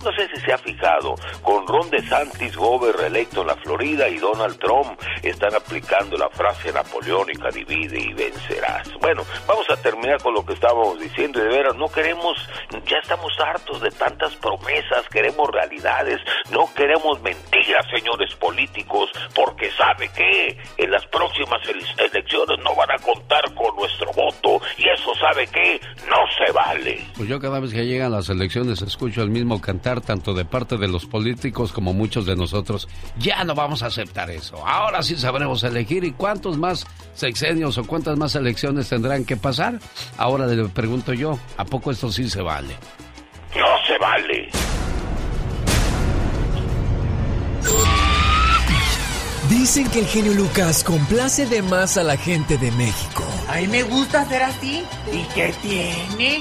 No 0.05 0.11
sé 0.13 0.29
si 0.35 0.41
se 0.41 0.53
ha 0.53 0.59
fijado. 0.59 1.15
Con 1.43 1.67
Ron 1.67 1.91
DeSantis, 1.91 2.57
gober 2.57 2.97
reelecto 2.97 3.43
en 3.43 3.47
la 3.49 3.57
Florida, 3.57 4.09
y 4.09 4.19
Donald 4.19 4.59
Trump 4.59 5.01
están 5.23 5.55
aplicando 5.55 6.17
la 6.17 6.29
frase 6.31 6.73
napoleónica 6.73 7.49
divide 7.51 7.99
y 8.01 8.13
vencerás. 8.15 8.89
Bueno, 9.01 9.23
vamos 9.47 9.69
a 9.71 9.77
terminar 9.77 10.21
con 10.23 10.35
lo 10.35 10.45
que 10.45 10.55
estábamos 10.55 10.99
diciendo 11.01 11.41
de 11.41 11.49
veras 11.49 11.77
no 11.77 11.89
queremos, 11.89 12.37
ya 12.87 12.99
estamos 13.03 13.33
hartos 13.41 13.81
de 13.81 13.91
tantas 13.91 14.35
promesas, 14.37 15.07
queremos 15.11 15.49
realidades, 15.51 16.21
no 16.51 16.69
queremos 16.75 17.21
mentiras, 17.23 17.87
señores 17.95 18.35
políticos, 18.37 19.11
porque 19.35 19.71
sabe 19.73 20.09
que 20.11 20.57
en 20.79 20.91
las 20.91 21.05
próximas 21.07 21.61
ele- 21.69 21.85
elecciones 21.99 22.59
no 22.63 22.75
van 22.75 22.91
a 22.91 22.99
contar 22.99 23.43
con 23.55 23.75
nuestro 23.77 24.11
voto 24.13 24.61
y 24.79 24.89
eso 24.89 25.13
sabe 25.21 25.47
que 25.49 25.81
no 26.09 26.17
se 26.39 26.53
vale. 26.53 27.01
Pues 27.17 27.29
yo 27.29 27.39
cada 27.41 27.61
vez 27.61 27.73
que 27.73 27.85
llegan 27.85 28.13
las 28.13 28.29
elecciones 28.29 28.81
escucho 28.83 29.23
el 29.27 29.33
mismo 29.33 29.61
cantar 29.61 30.01
tanto 30.01 30.33
de 30.33 30.45
parte 30.45 30.79
de 30.79 30.89
los 30.89 31.05
políticos 31.05 31.73
como 31.73 31.93
muchos 31.93 32.25
de 32.25 32.37
nosotros. 32.37 32.89
Ya 33.19 33.45
no 33.45 33.55
vamos 33.55 33.83
a 33.83 33.87
aceptar 33.87 34.31
eso. 34.31 34.67
Ahora 34.67 35.03
sí 35.03 35.17
sabremos 35.17 35.63
elegir 35.65 36.05
y 36.05 36.13
cuántos 36.13 36.57
más 36.57 36.87
sexenios 37.15 37.77
o 37.79 37.85
cuántas 37.85 38.17
más 38.17 38.35
elecciones 38.37 38.89
tendrán 38.89 39.25
que 39.25 39.37
pasar. 39.37 39.79
Ahora 40.17 40.47
le 40.47 40.65
pregunto 40.69 41.13
yo, 41.13 41.39
¿a 41.57 41.65
poco 41.65 41.91
esto 41.91 42.11
sí 42.11 42.31
se 42.31 42.41
vale? 42.41 42.75
No 43.55 43.67
se 43.87 43.99
vale. 43.99 44.51
Dicen 49.49 49.89
que 49.91 50.01
el 50.01 50.07
genio 50.07 50.35
Lucas 50.35 50.83
complace 50.83 51.47
de 51.47 51.63
más 51.63 51.97
a 51.97 52.03
la 52.03 52.17
gente 52.17 52.59
de 52.59 52.71
México. 52.73 53.25
A 53.49 53.57
mí 53.57 53.67
me 53.69 53.83
gusta 53.85 54.25
ser 54.25 54.43
así. 54.43 54.85
¿Y 55.13 55.23
qué 55.35 55.55
tiene? 55.63 56.41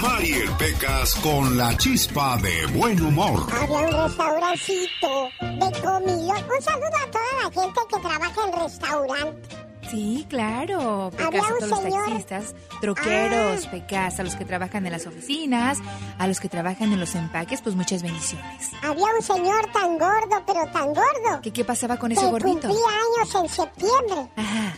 Mariel 0.00 0.50
Pecas 0.56 1.14
con 1.16 1.56
la 1.56 1.76
chispa 1.76 2.36
de 2.36 2.64
buen 2.78 3.00
humor. 3.02 3.44
Había 3.60 3.78
un 3.78 4.04
restaurancito 4.04 5.28
de 5.40 5.80
comida. 5.82 6.34
Un 6.46 6.62
saludo 6.62 6.96
a 6.96 7.10
toda 7.10 7.24
la 7.42 7.50
gente 7.50 7.80
que 7.90 7.98
trabaja 7.98 8.40
en 8.46 8.52
restaurante. 8.62 9.48
Sí, 9.90 10.26
claro. 10.30 11.10
Pecas 11.10 11.26
Había 11.26 11.40
a 11.40 11.42
un 11.54 11.58
todos 11.58 11.70
los 11.70 11.80
señor- 11.80 12.04
taxistas, 12.08 12.54
troqueros, 12.80 13.64
Ah. 13.66 13.70
Pecas, 13.72 14.20
a 14.20 14.22
los 14.22 14.36
que 14.36 14.44
trabajan 14.44 14.86
en 14.86 14.92
las 14.92 15.06
oficinas, 15.08 15.78
a 16.18 16.26
los 16.28 16.38
que 16.38 16.48
trabajan 16.48 16.92
en 16.92 17.00
los 17.00 17.12
empaques, 17.16 17.60
pues 17.60 17.74
muchas 17.74 18.02
bendiciones. 18.04 18.70
Había 18.80 19.06
un 19.06 19.22
señor 19.22 19.72
tan 19.72 19.98
gordo, 19.98 20.40
pero 20.46 20.66
tan 20.72 20.86
gordo. 20.94 21.40
¿Qué, 21.42 21.52
qué 21.52 21.64
pasaba 21.64 21.96
con 21.96 22.10
que 22.10 22.14
ese 22.16 22.26
gordito? 22.30 22.68
cumplía 22.68 22.86
años 23.18 23.34
en 23.34 23.48
septiembre. 23.48 24.30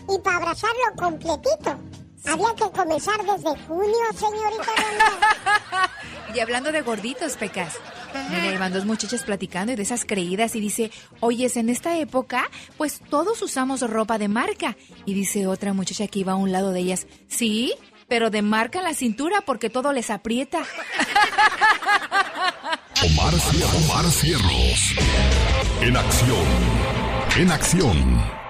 Y 0.08 0.18
para 0.20 0.36
abrazarlo 0.38 0.82
completito, 0.96 1.76
había 2.26 2.54
que 2.54 2.70
comenzar 2.70 3.20
desde 3.22 3.56
junio, 3.66 3.96
señorita. 4.14 4.72
Y 6.34 6.40
hablando 6.40 6.70
de 6.70 6.82
gorditos, 6.82 7.36
Pecas. 7.36 7.78
Mira, 8.30 8.52
iban 8.52 8.72
dos 8.72 8.84
muchachas 8.84 9.22
platicando 9.22 9.72
y 9.72 9.76
de 9.76 9.82
esas 9.82 10.04
creídas 10.04 10.54
y 10.54 10.60
dice, 10.60 10.90
oyes, 11.20 11.56
en 11.56 11.70
esta 11.70 11.98
época, 11.98 12.50
pues 12.76 13.00
todos 13.08 13.40
usamos 13.40 13.80
ropa 13.88 14.18
de 14.18 14.28
marca. 14.28 14.76
Y 15.06 15.14
dice 15.14 15.46
otra 15.46 15.72
muchacha 15.72 16.08
que 16.08 16.18
iba 16.18 16.32
a 16.32 16.36
un 16.36 16.52
lado 16.52 16.72
de 16.72 16.80
ellas, 16.80 17.06
sí, 17.28 17.72
pero 18.08 18.28
de 18.30 18.42
marca 18.42 18.80
en 18.80 18.84
la 18.84 18.92
cintura 18.94 19.40
porque 19.46 19.70
todo 19.70 19.92
les 19.92 20.10
aprieta. 20.10 20.58
Omar, 23.02 23.34
Omar 23.84 24.04
Cierros. 24.10 24.94
En 25.80 25.96
acción. 25.96 26.46
En 27.38 27.52
acción. 27.52 28.45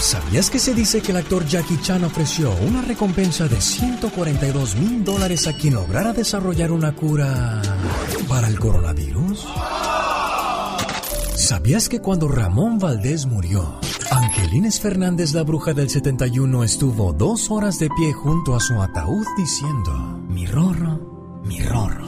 ¿Sabías 0.00 0.48
que 0.48 0.58
se 0.58 0.74
dice 0.74 1.00
que 1.02 1.10
el 1.10 1.18
actor 1.18 1.44
Jackie 1.44 1.80
Chan 1.80 2.04
ofreció 2.04 2.54
una 2.66 2.82
recompensa 2.82 3.48
de 3.48 3.60
142 3.60 4.76
mil 4.76 5.04
dólares 5.04 5.46
a 5.46 5.52
quien 5.52 5.74
lograra 5.74 6.12
desarrollar 6.12 6.70
una 6.70 6.94
cura 6.94 7.60
para 8.28 8.48
el 8.48 8.58
coronavirus? 8.58 9.46
¿Sabías 11.36 11.88
que 11.88 12.00
cuando 12.00 12.28
Ramón 12.28 12.78
Valdés 12.78 13.26
murió, 13.26 13.80
Angelines 14.10 14.80
Fernández, 14.80 15.34
la 15.34 15.42
bruja 15.42 15.74
del 15.74 15.90
71, 15.90 16.62
estuvo 16.62 17.12
dos 17.12 17.50
horas 17.50 17.78
de 17.78 17.88
pie 17.90 18.12
junto 18.12 18.54
a 18.54 18.60
su 18.60 18.80
ataúd 18.80 19.26
diciendo, 19.36 19.92
mi 20.28 20.46
rorro, 20.46 21.40
mi 21.44 21.60
rorro? 21.60 22.06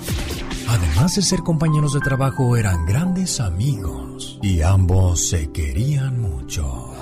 Además 0.69 1.17
de 1.17 1.23
ser 1.23 1.41
compañeros 1.41 1.95
de 1.95 2.01
trabajo, 2.01 2.57
eran 2.57 2.87
grandes 2.87 3.41
amigos 3.41 4.39
y 4.43 4.63
ambos 4.63 5.29
se 5.29 5.51
querían 5.51 6.21
mucho. 6.21 6.95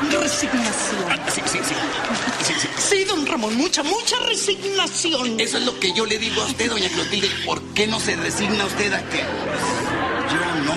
Resignación. 0.00 1.20
Sí, 1.28 1.42
sí, 1.44 1.58
sí. 1.62 1.74
Sí, 2.42 2.54
sí. 2.60 2.68
Sí, 2.78 3.04
don 3.04 3.26
Ramón, 3.26 3.56
mucha, 3.56 3.82
mucha 3.82 4.16
resignación. 4.26 5.38
Eso 5.40 5.58
es 5.58 5.64
lo 5.64 5.78
que 5.78 5.92
yo 5.92 6.06
le 6.06 6.18
digo 6.18 6.40
a 6.42 6.46
usted, 6.46 6.70
doña 6.70 6.88
Clotilde. 6.88 7.28
¿Por 7.44 7.60
qué 7.74 7.86
no 7.86 7.98
se 7.98 8.16
resigna 8.16 8.64
usted 8.64 8.92
a 8.92 9.02
que 9.08 9.18
yo 9.18 10.64
no? 10.64 10.72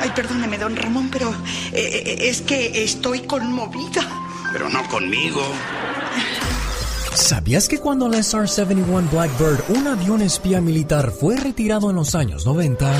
Ay, 0.00 0.12
perdóneme, 0.14 0.58
don 0.58 0.76
Ramón, 0.76 1.08
pero 1.10 1.30
eh, 1.72 2.02
eh, 2.06 2.28
es 2.28 2.42
que 2.42 2.84
estoy 2.84 3.20
conmovida. 3.20 4.06
Pero 4.52 4.68
no 4.68 4.86
conmigo. 4.88 5.42
¿Sabías 7.14 7.66
que 7.66 7.78
cuando 7.78 8.06
el 8.06 8.14
SR-71 8.14 9.10
Blackbird, 9.10 9.64
un 9.68 9.86
avión 9.86 10.20
espía 10.20 10.60
militar, 10.60 11.10
fue 11.10 11.36
retirado 11.36 11.88
en 11.88 11.96
los 11.96 12.14
años 12.14 12.44
90, 12.44 12.92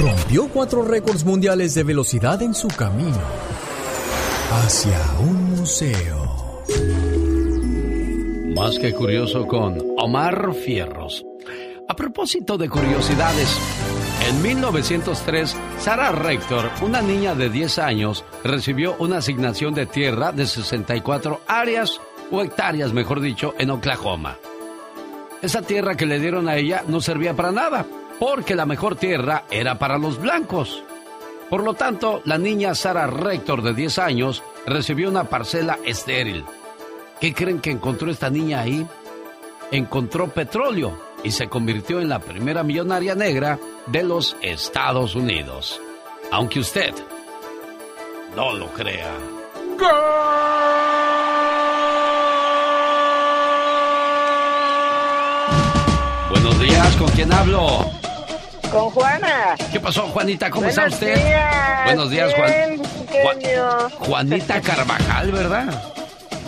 rompió 0.00 0.48
cuatro 0.48 0.82
récords 0.82 1.24
mundiales 1.24 1.74
de 1.74 1.84
velocidad 1.84 2.42
en 2.42 2.54
su 2.54 2.66
camino 2.66 3.20
hacia 4.52 5.00
un 5.18 5.56
museo? 5.56 6.62
Más 8.54 8.78
que 8.78 8.92
curioso 8.92 9.46
con 9.46 9.78
Omar 9.96 10.52
Fierros. 10.52 11.24
A 11.88 11.96
propósito 11.96 12.58
de 12.58 12.68
curiosidades, 12.68 13.58
en 14.28 14.42
1903, 14.42 15.56
Sarah 15.78 16.12
Rector, 16.12 16.70
una 16.82 17.00
niña 17.00 17.34
de 17.34 17.48
10 17.48 17.78
años, 17.78 18.24
recibió 18.44 18.94
una 18.98 19.18
asignación 19.18 19.72
de 19.72 19.86
tierra 19.86 20.32
de 20.32 20.46
64 20.46 21.40
áreas 21.46 22.00
o 22.30 22.42
hectáreas, 22.42 22.92
mejor 22.92 23.20
dicho, 23.20 23.54
en 23.58 23.70
Oklahoma. 23.70 24.36
Esa 25.40 25.62
tierra 25.62 25.96
que 25.96 26.06
le 26.06 26.20
dieron 26.20 26.48
a 26.48 26.56
ella 26.56 26.84
no 26.86 27.00
servía 27.00 27.34
para 27.34 27.52
nada, 27.52 27.86
porque 28.20 28.54
la 28.54 28.66
mejor 28.66 28.96
tierra 28.96 29.44
era 29.50 29.78
para 29.78 29.98
los 29.98 30.20
blancos. 30.20 30.84
Por 31.52 31.64
lo 31.64 31.74
tanto, 31.74 32.22
la 32.24 32.38
niña 32.38 32.74
Sarah 32.74 33.06
Rector 33.06 33.60
de 33.60 33.74
10 33.74 33.98
años 33.98 34.42
recibió 34.64 35.10
una 35.10 35.24
parcela 35.24 35.78
estéril. 35.84 36.46
¿Qué 37.20 37.34
creen 37.34 37.60
que 37.60 37.70
encontró 37.70 38.10
esta 38.10 38.30
niña 38.30 38.62
ahí? 38.62 38.86
Encontró 39.70 40.28
petróleo 40.28 40.98
y 41.22 41.30
se 41.30 41.48
convirtió 41.48 42.00
en 42.00 42.08
la 42.08 42.20
primera 42.20 42.62
millonaria 42.62 43.14
negra 43.14 43.58
de 43.84 44.02
los 44.02 44.34
Estados 44.40 45.14
Unidos. 45.14 45.78
Aunque 46.30 46.60
usted 46.60 46.94
no 48.34 48.54
lo 48.54 48.68
crea. 48.68 49.12
Buenos 56.30 56.60
días, 56.60 56.96
¿con 56.96 57.08
quién 57.10 57.30
hablo? 57.30 58.01
Con 58.72 58.88
Juana. 58.90 59.54
¿Qué 59.70 59.78
pasó, 59.78 60.06
Juanita? 60.08 60.48
¿Cómo 60.48 60.66
está 60.66 60.82
Buenos 60.82 60.94
usted? 61.00 61.14
días, 61.14 61.84
Buenos 61.84 62.10
días, 62.10 62.34
Juan. 62.34 62.50
bien, 62.50 62.82
genio. 63.42 63.90
Juanita 63.98 64.60
Carvajal, 64.62 65.30
¿verdad? 65.30 65.82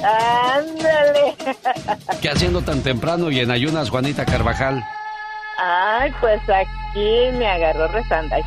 Ándale. 0.03 1.35
¿Qué 2.23 2.31
haciendo 2.31 2.63
tan 2.63 2.83
temprano 2.83 3.31
y 3.31 3.41
en 3.41 3.51
ayunas, 3.51 3.91
Juanita 3.91 4.25
Carvajal? 4.25 4.83
Ay, 5.59 6.13
pues 6.21 6.41
aquí 6.49 7.31
me 7.39 7.47
agarró 7.47 7.89
rezando. 7.89 8.37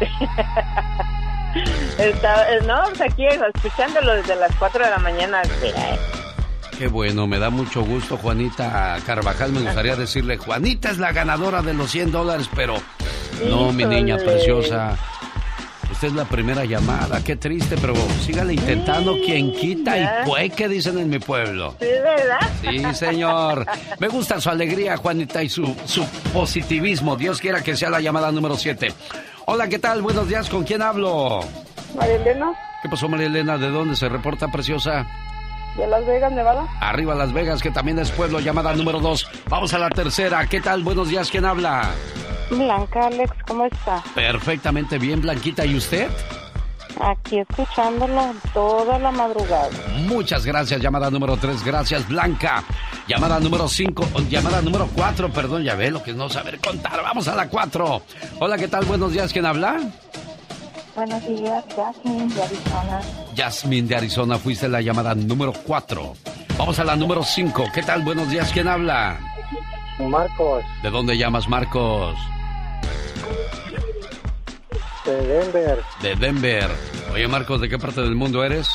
No, 2.67 2.83
pues 2.89 3.01
aquí 3.01 3.25
escuchándolo 3.25 4.13
desde 4.15 4.35
las 4.35 4.53
4 4.57 4.83
de 4.83 4.91
la 4.91 4.97
mañana. 4.99 5.41
Mira, 5.61 5.89
eh. 5.89 5.99
Qué 6.77 6.87
bueno, 6.87 7.25
me 7.25 7.39
da 7.39 7.49
mucho 7.49 7.83
gusto, 7.83 8.17
Juanita 8.17 8.97
Carvajal. 9.03 9.51
Me 9.51 9.61
gustaría 9.61 9.95
decirle, 9.95 10.37
Juanita 10.37 10.91
es 10.91 10.99
la 10.99 11.11
ganadora 11.11 11.63
de 11.63 11.73
los 11.73 11.89
100 11.89 12.11
dólares, 12.11 12.47
pero 12.55 12.75
no, 13.49 13.73
mi 13.73 13.83
niña 13.85 14.17
preciosa. 14.17 14.95
Usted 15.91 16.09
es 16.09 16.13
la 16.13 16.25
primera 16.25 16.65
llamada, 16.65 17.23
qué 17.23 17.35
triste, 17.35 17.75
pero 17.81 17.95
sígale 18.21 18.53
intentando. 18.53 19.15
Sí, 19.15 19.21
Quien 19.25 19.51
quita 19.53 19.97
y 19.97 20.49
¿qué 20.51 20.67
dicen 20.67 20.99
en 20.99 21.09
mi 21.09 21.17
pueblo? 21.17 21.75
¿Sí, 21.79 21.87
verdad? 21.87 22.49
Sí, 22.61 22.93
señor. 22.93 23.65
Me 23.97 24.07
gusta 24.07 24.39
su 24.39 24.51
alegría, 24.51 24.97
Juanita, 24.97 25.41
y 25.41 25.49
su, 25.49 25.75
su 25.85 26.05
positivismo. 26.31 27.15
Dios 27.15 27.39
quiera 27.41 27.63
que 27.63 27.75
sea 27.75 27.89
la 27.89 28.01
llamada 28.01 28.31
número 28.31 28.55
7. 28.55 28.93
Hola, 29.47 29.67
¿qué 29.67 29.79
tal? 29.79 30.03
Buenos 30.03 30.29
días, 30.29 30.47
¿con 30.47 30.63
quién 30.63 30.83
hablo? 30.83 31.39
María 31.95 32.17
Elena, 32.17 32.51
¿Qué 32.83 32.89
pasó, 32.89 33.09
María 33.09 33.25
Elena? 33.25 33.57
¿De 33.57 33.69
dónde 33.69 33.95
se 33.95 34.07
reporta, 34.07 34.49
preciosa? 34.49 35.07
De 35.77 35.87
Las 35.87 36.05
Vegas, 36.05 36.31
Nevada. 36.31 36.67
Arriba 36.81 37.15
Las 37.15 37.31
Vegas, 37.31 37.61
que 37.61 37.71
también 37.71 37.99
es 37.99 38.11
pueblo, 38.11 38.39
llamada 38.39 38.73
número 38.73 38.99
2. 38.99 39.29
Vamos 39.49 39.73
a 39.73 39.79
la 39.79 39.89
tercera. 39.89 40.45
¿Qué 40.47 40.59
tal? 40.59 40.83
Buenos 40.83 41.09
días, 41.09 41.29
¿quién 41.29 41.45
habla? 41.45 41.89
Blanca, 42.49 43.07
Alex, 43.07 43.31
¿cómo 43.45 43.65
está? 43.65 44.03
Perfectamente 44.15 44.97
bien, 44.97 45.21
Blanquita. 45.21 45.65
¿Y 45.65 45.75
usted? 45.75 46.09
Aquí 46.99 47.39
escuchándolo 47.39 48.33
toda 48.53 48.97
la 48.97 49.11
madrugada. 49.11 49.69
Muchas 50.07 50.45
gracias, 50.45 50.81
llamada 50.81 51.11
número 51.11 51.37
3. 51.37 51.63
Gracias, 51.63 52.07
Blanca. 52.07 52.63
Llamada 53.07 53.39
número 53.39 53.67
5, 53.67 54.05
llamada 54.29 54.61
número 54.61 54.89
4, 54.93 55.31
perdón, 55.31 55.63
ya 55.63 55.75
ve 55.75 55.91
lo 55.91 56.03
que 56.03 56.11
es 56.11 56.17
no 56.17 56.27
saber 56.27 56.59
contar. 56.59 57.01
Vamos 57.03 57.27
a 57.27 57.35
la 57.35 57.47
4. 57.47 58.01
Hola, 58.39 58.57
¿qué 58.57 58.67
tal? 58.67 58.83
Buenos 58.85 59.13
días, 59.13 59.31
¿quién 59.31 59.45
habla? 59.45 59.77
Buenos 60.97 61.23
días, 61.27 61.63
Jasmine 61.75 62.33
de 62.33 62.41
Arizona. 62.41 63.01
Yasmín 63.35 63.87
de 63.87 63.95
Arizona, 63.97 64.39
fuiste 64.39 64.67
la 64.67 64.81
llamada 64.81 65.13
número 65.13 65.53
4. 65.53 66.15
Vamos 66.57 66.79
a 66.79 66.83
la 66.83 66.95
número 66.95 67.21
5. 67.21 67.65
¿Qué 67.71 67.83
tal? 67.83 68.01
Buenos 68.01 68.27
días, 68.31 68.49
¿quién 68.51 68.67
habla? 68.67 69.19
Marcos, 69.99 70.63
¿De 70.81 70.89
dónde 70.89 71.15
llamas, 71.15 71.47
Marcos? 71.47 72.17
de 75.05 75.21
Denver, 75.27 75.83
De 76.01 76.15
Denver. 76.15 76.71
Oye, 77.13 77.27
Marcos, 77.27 77.61
¿de 77.61 77.69
qué 77.69 77.77
parte 77.77 78.01
del 78.01 78.15
mundo 78.15 78.43
eres? 78.43 78.67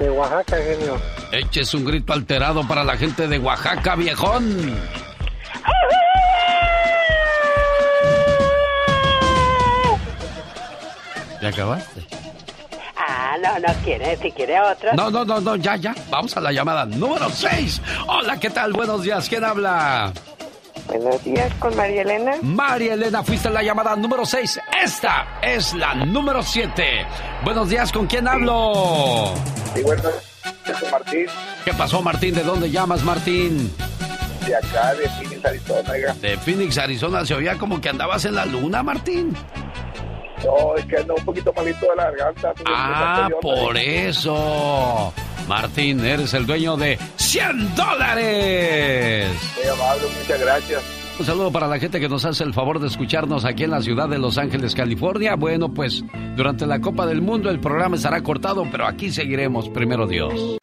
de 0.00 0.10
Oaxaca, 0.10 0.56
genio. 0.56 1.00
Eches 1.30 1.72
un 1.72 1.84
grito 1.84 2.12
alterado 2.14 2.66
para 2.66 2.82
la 2.82 2.96
gente 2.96 3.28
de 3.28 3.38
Oaxaca, 3.38 3.94
viejón. 3.94 4.76
¿Ya 11.46 11.50
acabaste? 11.50 12.04
Ah, 12.96 13.36
no, 13.40 13.56
no 13.60 13.72
quiere, 13.84 14.16
si 14.16 14.32
quiere 14.32 14.60
otro. 14.60 14.92
No, 14.94 15.12
no, 15.12 15.24
no, 15.24 15.40
no, 15.40 15.54
ya, 15.54 15.76
ya. 15.76 15.94
Vamos 16.10 16.36
a 16.36 16.40
la 16.40 16.50
llamada 16.50 16.84
número 16.84 17.30
6. 17.30 17.80
Hola, 18.08 18.40
¿qué 18.40 18.50
tal? 18.50 18.72
Buenos 18.72 19.02
días. 19.02 19.28
¿Quién 19.28 19.44
habla? 19.44 20.12
Buenos 20.88 21.22
días 21.22 21.54
con 21.60 21.76
María 21.76 22.02
Elena. 22.02 22.32
María 22.42 22.94
Elena, 22.94 23.22
fuiste 23.22 23.48
la 23.48 23.62
llamada 23.62 23.94
número 23.94 24.26
6. 24.26 24.58
Esta 24.82 25.38
es 25.40 25.72
la 25.74 25.94
número 25.94 26.42
7. 26.42 27.06
Buenos 27.44 27.68
días, 27.68 27.92
¿con 27.92 28.08
quién 28.08 28.26
hablo? 28.26 29.32
Sí, 29.72 29.82
bueno, 29.82 30.02
soy 30.64 30.90
Martín, 30.90 31.26
¿Qué 31.64 31.72
pasó, 31.74 32.02
Martín? 32.02 32.34
¿De 32.34 32.42
dónde 32.42 32.72
llamas, 32.72 33.04
Martín? 33.04 33.72
de 34.46 34.54
acá, 34.54 34.94
de 34.94 35.08
Phoenix, 35.08 35.44
Arizona, 35.44 35.90
oiga. 35.90 36.14
De 36.14 36.36
Phoenix, 36.38 36.78
Arizona, 36.78 37.26
se 37.26 37.34
oía 37.34 37.58
como 37.58 37.80
que 37.80 37.88
andabas 37.88 38.24
en 38.24 38.34
la 38.36 38.46
luna, 38.46 38.82
Martín. 38.82 39.36
No, 40.44 40.76
es 40.76 40.84
que 40.86 40.96
ando 40.98 41.14
un 41.14 41.24
poquito 41.24 41.52
malito 41.54 41.86
de 41.90 41.96
la 41.96 42.10
garganta. 42.10 42.52
Ah, 42.66 43.28
por 43.40 43.76
eso. 43.76 45.12
Martín, 45.48 46.04
eres 46.04 46.34
el 46.34 46.46
dueño 46.46 46.76
de 46.76 46.98
100 47.16 47.74
dólares. 47.76 49.28
Muy 49.56 49.68
amable, 49.68 50.02
muchas 50.20 50.40
gracias. 50.40 50.82
Un 51.18 51.24
saludo 51.24 51.50
para 51.50 51.66
la 51.66 51.78
gente 51.78 51.98
que 51.98 52.10
nos 52.10 52.26
hace 52.26 52.44
el 52.44 52.52
favor 52.52 52.78
de 52.78 52.88
escucharnos 52.88 53.46
aquí 53.46 53.64
en 53.64 53.70
la 53.70 53.80
ciudad 53.80 54.06
de 54.08 54.18
Los 54.18 54.36
Ángeles, 54.36 54.74
California. 54.74 55.34
Bueno, 55.34 55.72
pues 55.72 56.04
durante 56.36 56.66
la 56.66 56.80
Copa 56.80 57.06
del 57.06 57.22
Mundo 57.22 57.48
el 57.48 57.58
programa 57.58 57.96
estará 57.96 58.20
cortado, 58.22 58.66
pero 58.70 58.86
aquí 58.86 59.10
seguiremos, 59.10 59.70
primero 59.70 60.06
Dios. 60.06 60.58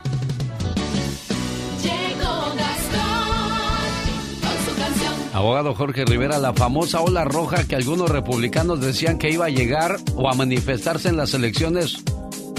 Abogado 5.34 5.74
Jorge 5.74 6.06
Rivera, 6.06 6.38
la 6.38 6.54
famosa 6.54 7.02
ola 7.02 7.26
roja 7.26 7.67
que 7.67 7.76
algunos 7.76 8.08
republicanos 8.08 8.80
decían 8.80 9.17
que 9.17 9.32
iba 9.32 9.46
a 9.46 9.50
llegar 9.50 9.96
o 10.15 10.30
a 10.30 10.36
manifestarse 10.36 11.10
en 11.10 11.17
las 11.17 11.34
elecciones, 11.34 12.04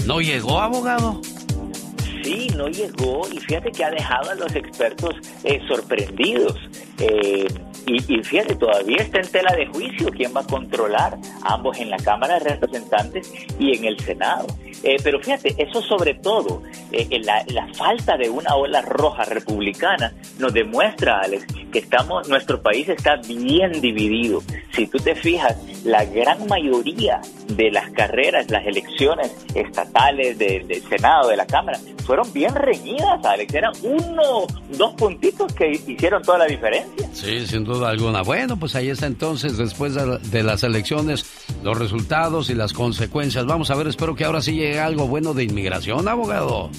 ¿no 0.05 0.19
llegó, 0.19 0.59
abogado? 0.59 1.21
Sí, 2.21 2.47
no 2.57 2.67
llegó 2.67 3.21
y 3.31 3.39
fíjate 3.39 3.71
que 3.71 3.85
ha 3.85 3.91
dejado 3.91 4.31
a 4.31 4.35
los 4.35 4.53
expertos 4.55 5.15
eh, 5.45 5.61
sorprendidos. 5.69 6.57
Eh, 6.99 7.47
y, 7.85 7.99
fíjate, 8.23 8.55
todavía 8.55 8.97
está 8.97 9.19
en 9.19 9.27
tela 9.27 9.55
de 9.55 9.67
juicio 9.67 10.09
quién 10.09 10.33
va 10.35 10.41
a 10.41 10.47
controlar, 10.47 11.17
ambos 11.43 11.77
en 11.77 11.89
la 11.89 11.97
Cámara 11.97 12.39
de 12.39 12.49
Representantes 12.51 13.31
y 13.59 13.77
en 13.77 13.85
el 13.85 13.99
Senado. 13.99 14.47
Eh, 14.83 14.97
pero 15.03 15.19
fíjate, 15.19 15.55
eso 15.57 15.81
sobre 15.81 16.15
todo, 16.15 16.61
eh, 16.91 17.07
eh, 17.09 17.21
la, 17.23 17.67
falta 17.73 18.17
de 18.17 18.29
una 18.29 18.55
ola 18.55 18.81
roja 18.81 19.23
republicana 19.23 20.13
nos 20.39 20.53
demuestra, 20.53 21.19
Alex, 21.19 21.45
que 21.71 21.79
estamos, 21.79 22.27
nuestro 22.27 22.61
país 22.61 22.87
está 22.89 23.15
bien 23.17 23.81
dividido. 23.81 24.41
Si 24.73 24.87
tú 24.87 24.97
te 24.99 25.15
fijas, 25.15 25.57
la 25.83 26.05
gran 26.05 26.45
mayoría 26.47 27.21
de 27.47 27.71
las 27.71 27.91
carreras, 27.91 28.49
las 28.49 28.65
elecciones 28.65 29.35
estatales 29.53 30.37
del, 30.37 30.67
del 30.67 30.81
Senado, 30.83 31.29
de 31.29 31.37
la 31.37 31.45
Cámara, 31.45 31.79
fueron 32.05 32.31
bien 32.31 32.53
reñidas, 32.53 33.23
Alex. 33.25 33.53
Eran 33.53 33.73
uno, 33.83 34.45
dos 34.77 34.93
puntitos 34.93 35.53
que 35.53 35.71
hicieron 35.71 36.21
toda 36.21 36.39
la 36.39 36.45
diferencia. 36.45 37.09
Sí, 37.11 37.45
sin 37.45 37.63
duda 37.63 37.74
alguna. 37.83 38.21
Bueno, 38.21 38.57
pues 38.57 38.75
ahí 38.75 38.89
está 38.89 39.07
entonces, 39.07 39.57
después 39.57 39.93
de, 39.95 40.17
de 40.17 40.43
las 40.43 40.63
elecciones, 40.63 41.25
los 41.63 41.77
resultados 41.77 42.49
y 42.49 42.55
las 42.55 42.73
consecuencias. 42.73 43.45
Vamos 43.45 43.71
a 43.71 43.75
ver, 43.75 43.87
espero 43.87 44.15
que 44.15 44.25
ahora 44.25 44.41
sí 44.41 44.53
llegue 44.53 44.79
algo 44.79 45.07
bueno 45.07 45.33
de 45.33 45.43
inmigración, 45.43 46.07
abogado. 46.07 46.69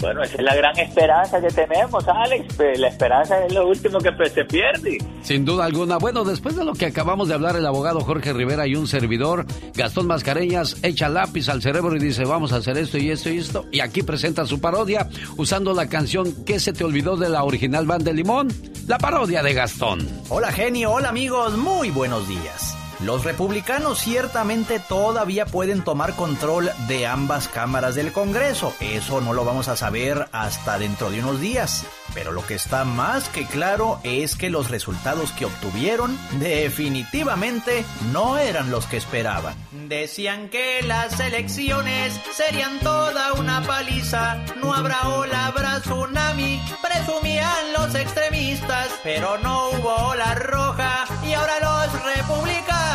Bueno, 0.00 0.22
esa 0.22 0.36
es 0.36 0.42
la 0.42 0.54
gran 0.54 0.78
esperanza 0.78 1.40
que 1.40 1.48
tenemos, 1.48 2.06
Alex. 2.06 2.58
La 2.78 2.88
esperanza 2.88 3.44
es 3.44 3.52
lo 3.52 3.66
último 3.66 3.98
que 3.98 4.12
pues, 4.12 4.32
se 4.32 4.44
pierde. 4.44 4.98
Sin 5.22 5.44
duda 5.44 5.64
alguna. 5.64 5.96
Bueno, 5.96 6.24
después 6.24 6.54
de 6.56 6.64
lo 6.64 6.74
que 6.74 6.86
acabamos 6.86 7.28
de 7.28 7.34
hablar, 7.34 7.56
el 7.56 7.66
abogado 7.66 8.00
Jorge 8.00 8.32
Rivera 8.32 8.66
y 8.66 8.74
un 8.74 8.86
servidor, 8.86 9.46
Gastón 9.74 10.06
Mascareñas, 10.06 10.76
echa 10.82 11.08
lápiz 11.08 11.48
al 11.48 11.62
cerebro 11.62 11.96
y 11.96 11.98
dice, 11.98 12.24
vamos 12.24 12.52
a 12.52 12.56
hacer 12.56 12.76
esto 12.76 12.98
y 12.98 13.10
esto 13.10 13.30
y 13.30 13.38
esto. 13.38 13.64
Y 13.72 13.80
aquí 13.80 14.02
presenta 14.02 14.44
su 14.44 14.60
parodia 14.60 15.08
usando 15.36 15.72
la 15.72 15.88
canción 15.88 16.44
¿Qué 16.44 16.60
se 16.60 16.72
te 16.72 16.84
olvidó 16.84 17.16
de 17.16 17.28
la 17.28 17.44
original 17.44 17.86
Band 17.86 18.04
de 18.04 18.14
Limón? 18.14 18.48
La 18.86 18.98
parodia 18.98 19.42
de 19.42 19.54
Gastón. 19.54 20.06
Hola 20.28 20.52
genio, 20.52 20.92
hola 20.92 21.08
amigos, 21.08 21.56
muy 21.56 21.90
buenos 21.90 22.28
días. 22.28 22.76
Los 23.00 23.24
republicanos 23.24 23.98
ciertamente 23.98 24.80
todavía 24.80 25.44
pueden 25.44 25.84
tomar 25.84 26.14
control 26.14 26.70
de 26.88 27.06
ambas 27.06 27.46
cámaras 27.46 27.94
del 27.94 28.10
Congreso. 28.10 28.72
Eso 28.80 29.20
no 29.20 29.34
lo 29.34 29.44
vamos 29.44 29.68
a 29.68 29.76
saber 29.76 30.28
hasta 30.32 30.78
dentro 30.78 31.10
de 31.10 31.20
unos 31.20 31.38
días. 31.38 31.84
Pero 32.14 32.32
lo 32.32 32.46
que 32.46 32.54
está 32.54 32.84
más 32.84 33.28
que 33.28 33.44
claro 33.44 34.00
es 34.02 34.34
que 34.36 34.48
los 34.48 34.70
resultados 34.70 35.32
que 35.32 35.44
obtuvieron 35.44 36.18
definitivamente 36.38 37.84
no 38.12 38.38
eran 38.38 38.70
los 38.70 38.86
que 38.86 38.96
esperaban. 38.96 39.54
Decían 39.88 40.48
que 40.48 40.82
las 40.82 41.20
elecciones 41.20 42.18
serían 42.32 42.80
toda 42.80 43.34
una 43.34 43.60
paliza. 43.62 44.42
No 44.62 44.72
habrá 44.72 45.08
ola, 45.08 45.46
habrá 45.48 45.80
tsunami. 45.80 46.62
Presumían 46.80 47.72
los 47.74 47.94
extremistas. 47.94 48.88
Pero 49.02 49.36
no 49.38 49.68
hubo 49.70 49.94
ola 50.08 50.34
roja. 50.36 51.04
Y 51.22 51.34
ahora 51.34 51.60
los 51.60 52.16
republicanos 52.16 52.85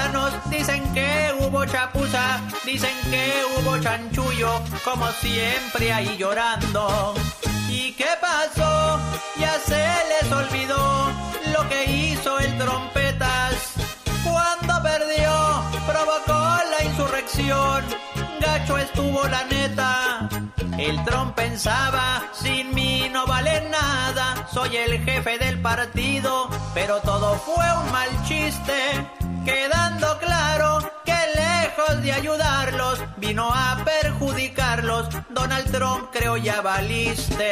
dicen 0.49 0.93
que 0.93 1.33
hubo 1.39 1.65
chapuza. 1.65 2.39
Dicen 2.65 2.95
que 3.09 3.43
hubo 3.55 3.77
chanchullo. 3.79 4.61
Como 4.83 5.07
siempre 5.13 5.91
ahí 5.91 6.17
llorando. 6.17 7.13
¿Y 7.69 7.93
qué 7.93 8.09
pasó? 8.19 8.99
Ya 9.39 9.57
se 9.59 9.85
les 10.11 10.31
olvidó 10.31 11.11
lo 11.53 11.67
que 11.69 11.85
hizo 11.85 12.39
el 12.39 12.57
trompetas. 12.57 13.73
Cuando 14.23 14.83
perdió, 14.83 15.63
provocó 15.87 16.59
la 16.71 16.83
insurrección. 16.83 17.83
Gacho 18.39 18.77
estuvo 18.77 19.27
la 19.27 19.43
neta. 19.45 20.29
El 20.77 21.03
Trump 21.05 21.35
pensaba, 21.35 22.23
sin 22.33 22.73
mí 22.73 23.09
no 23.11 23.25
vale 23.25 23.69
nada. 23.69 24.47
Soy 24.51 24.77
el 24.77 25.03
jefe 25.03 25.37
del 25.37 25.61
partido, 25.61 26.49
pero 26.73 26.99
todo 27.01 27.35
fue 27.35 27.65
un 27.83 27.91
mal 27.91 28.09
chiste. 28.25 29.20
Quedando 29.45 30.19
claro 30.19 30.79
que 31.03 31.15
lejos 31.35 32.03
de 32.03 32.11
ayudarlos, 32.11 33.03
vino 33.17 33.49
a 33.51 33.83
perjudicarlos. 33.83 35.09
Donald 35.29 35.71
Trump 35.71 36.09
creo 36.11 36.37
ya 36.37 36.61
valiste. 36.61 37.51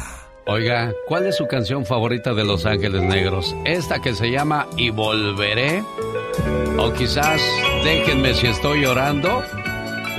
Oiga, 0.51 0.93
¿cuál 1.07 1.27
es 1.27 1.37
su 1.37 1.47
canción 1.47 1.85
favorita 1.85 2.33
de 2.33 2.43
Los 2.43 2.65
Ángeles 2.65 3.03
Negros? 3.03 3.55
¿Esta 3.63 4.01
que 4.01 4.13
se 4.13 4.31
llama 4.31 4.67
Y 4.75 4.89
Volveré? 4.89 5.81
¿O 6.77 6.91
quizás 6.91 7.41
Déjenme 7.85 8.33
si 8.33 8.47
estoy 8.47 8.81
llorando? 8.81 9.43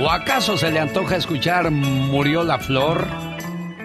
¿O 0.01 0.09
acaso 0.09 0.57
se 0.57 0.71
le 0.71 0.79
antoja 0.79 1.17
escuchar 1.17 1.69
Murió 1.69 2.43
la 2.43 2.57
Flor? 2.57 3.05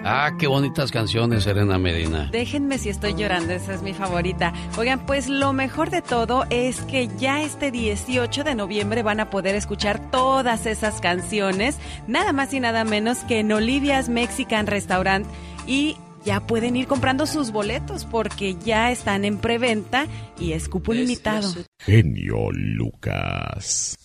Ah, 0.07 0.31
qué 0.39 0.47
bonitas 0.47 0.91
canciones, 0.91 1.45
Serena 1.45 1.79
Medina. 1.79 2.31
Déjenme 2.33 2.79
si 2.79 2.89
estoy 2.89 3.13
llorando, 3.13 3.53
esa 3.53 3.75
es 3.75 3.83
mi 3.83 3.93
favorita. 3.93 4.55
Oigan, 4.79 5.05
pues 5.05 5.29
lo 5.29 5.53
mejor 5.53 5.91
de 5.91 6.01
todo 6.01 6.47
es 6.49 6.81
que 6.81 7.11
ya 7.19 7.43
este 7.43 7.71
18 7.71 8.43
de 8.43 8.55
noviembre 8.55 9.03
van 9.03 9.21
a 9.21 9.29
poder 9.29 9.55
escuchar 9.55 10.11
todas 10.11 10.65
esas 10.65 11.03
canciones, 11.03 11.79
nada 12.07 12.33
más 12.33 12.55
y 12.55 12.61
nada 12.61 12.85
menos 12.85 13.19
que 13.19 13.41
en 13.41 13.53
Olivia's 13.53 14.09
Mexican 14.09 14.67
Restaurant 14.67 15.27
y 15.67 15.99
ya 16.25 16.47
pueden 16.47 16.77
ir 16.77 16.87
comprando 16.87 17.27
sus 17.27 17.53
boletos 17.53 18.05
porque 18.05 18.57
ya 18.57 18.91
están 18.91 19.25
en 19.25 19.39
preventa 19.39 20.07
y 20.39 20.53
es 20.53 20.69
cupo 20.69 20.93
limitado. 20.93 21.49
Genio 21.79 22.51
Lucas. 22.53 23.97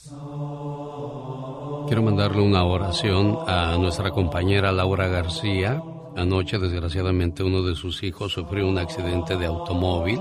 Quiero 1.88 2.04
mandarle 2.04 2.42
una 2.42 2.64
oración 2.64 3.38
a 3.48 3.78
nuestra 3.78 4.12
compañera 4.12 4.72
Laura 4.72 5.08
García. 5.08 5.82
Anoche, 6.16 6.60
desgraciadamente, 6.60 7.44
uno 7.44 7.64
de 7.64 7.76
sus 7.76 8.04
hijos 8.04 8.34
sufrió 8.34 8.68
un 8.68 8.78
accidente 8.78 9.36
de 9.36 9.46
automóvil. 9.46 10.20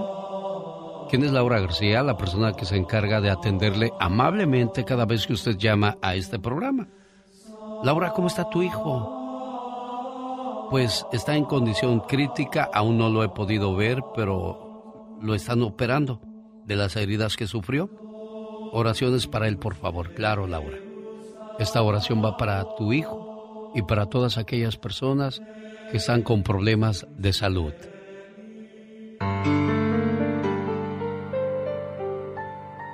¿Quién 1.09 1.25
es 1.25 1.33
Laura 1.33 1.61
García? 1.61 2.03
La 2.03 2.17
persona 2.17 2.55
que 2.55 2.65
se 2.65 2.77
encarga 2.77 3.21
de 3.21 3.31
atenderle 3.31 3.93
amablemente 4.01 4.85
cada 4.85 5.05
vez 5.05 5.27
que 5.27 5.35
usted 5.35 5.59
llama 5.59 5.99
a 6.01 6.15
este 6.15 6.39
programa. 6.39 6.89
Laura, 7.85 8.13
¿cómo 8.13 8.29
está 8.29 8.49
tu 8.49 8.63
hijo? 8.63 9.22
Pues 10.71 11.07
está 11.13 11.37
en 11.37 11.45
condición 11.45 12.01
crítica, 12.01 12.69
aún 12.73 12.99
no 12.99 13.11
lo 13.11 13.23
he 13.25 13.29
podido 13.29 13.75
ver, 13.77 14.03
pero 14.15 15.19
lo 15.21 15.35
están 15.35 15.63
operando 15.63 16.21
de 16.65 16.77
las 16.77 16.97
heridas 16.97 17.37
que 17.37 17.47
sufrió. 17.47 17.91
Oraciones 18.73 19.27
para 19.27 19.49
él, 19.49 19.59
por 19.59 19.75
favor. 19.75 20.15
Claro, 20.15 20.47
Laura. 20.47 20.79
Esta 21.59 21.83
oración 21.83 22.25
va 22.25 22.37
para 22.37 22.65
tu 22.77 22.93
hijo 22.93 23.71
y 23.75 23.83
para 23.83 24.07
todas 24.07 24.39
aquellas 24.39 24.77
personas 24.77 25.43
que 25.91 25.99
están 25.99 26.23
con 26.23 26.43
problemas 26.43 27.07
de 27.17 27.33
salud. 27.33 27.73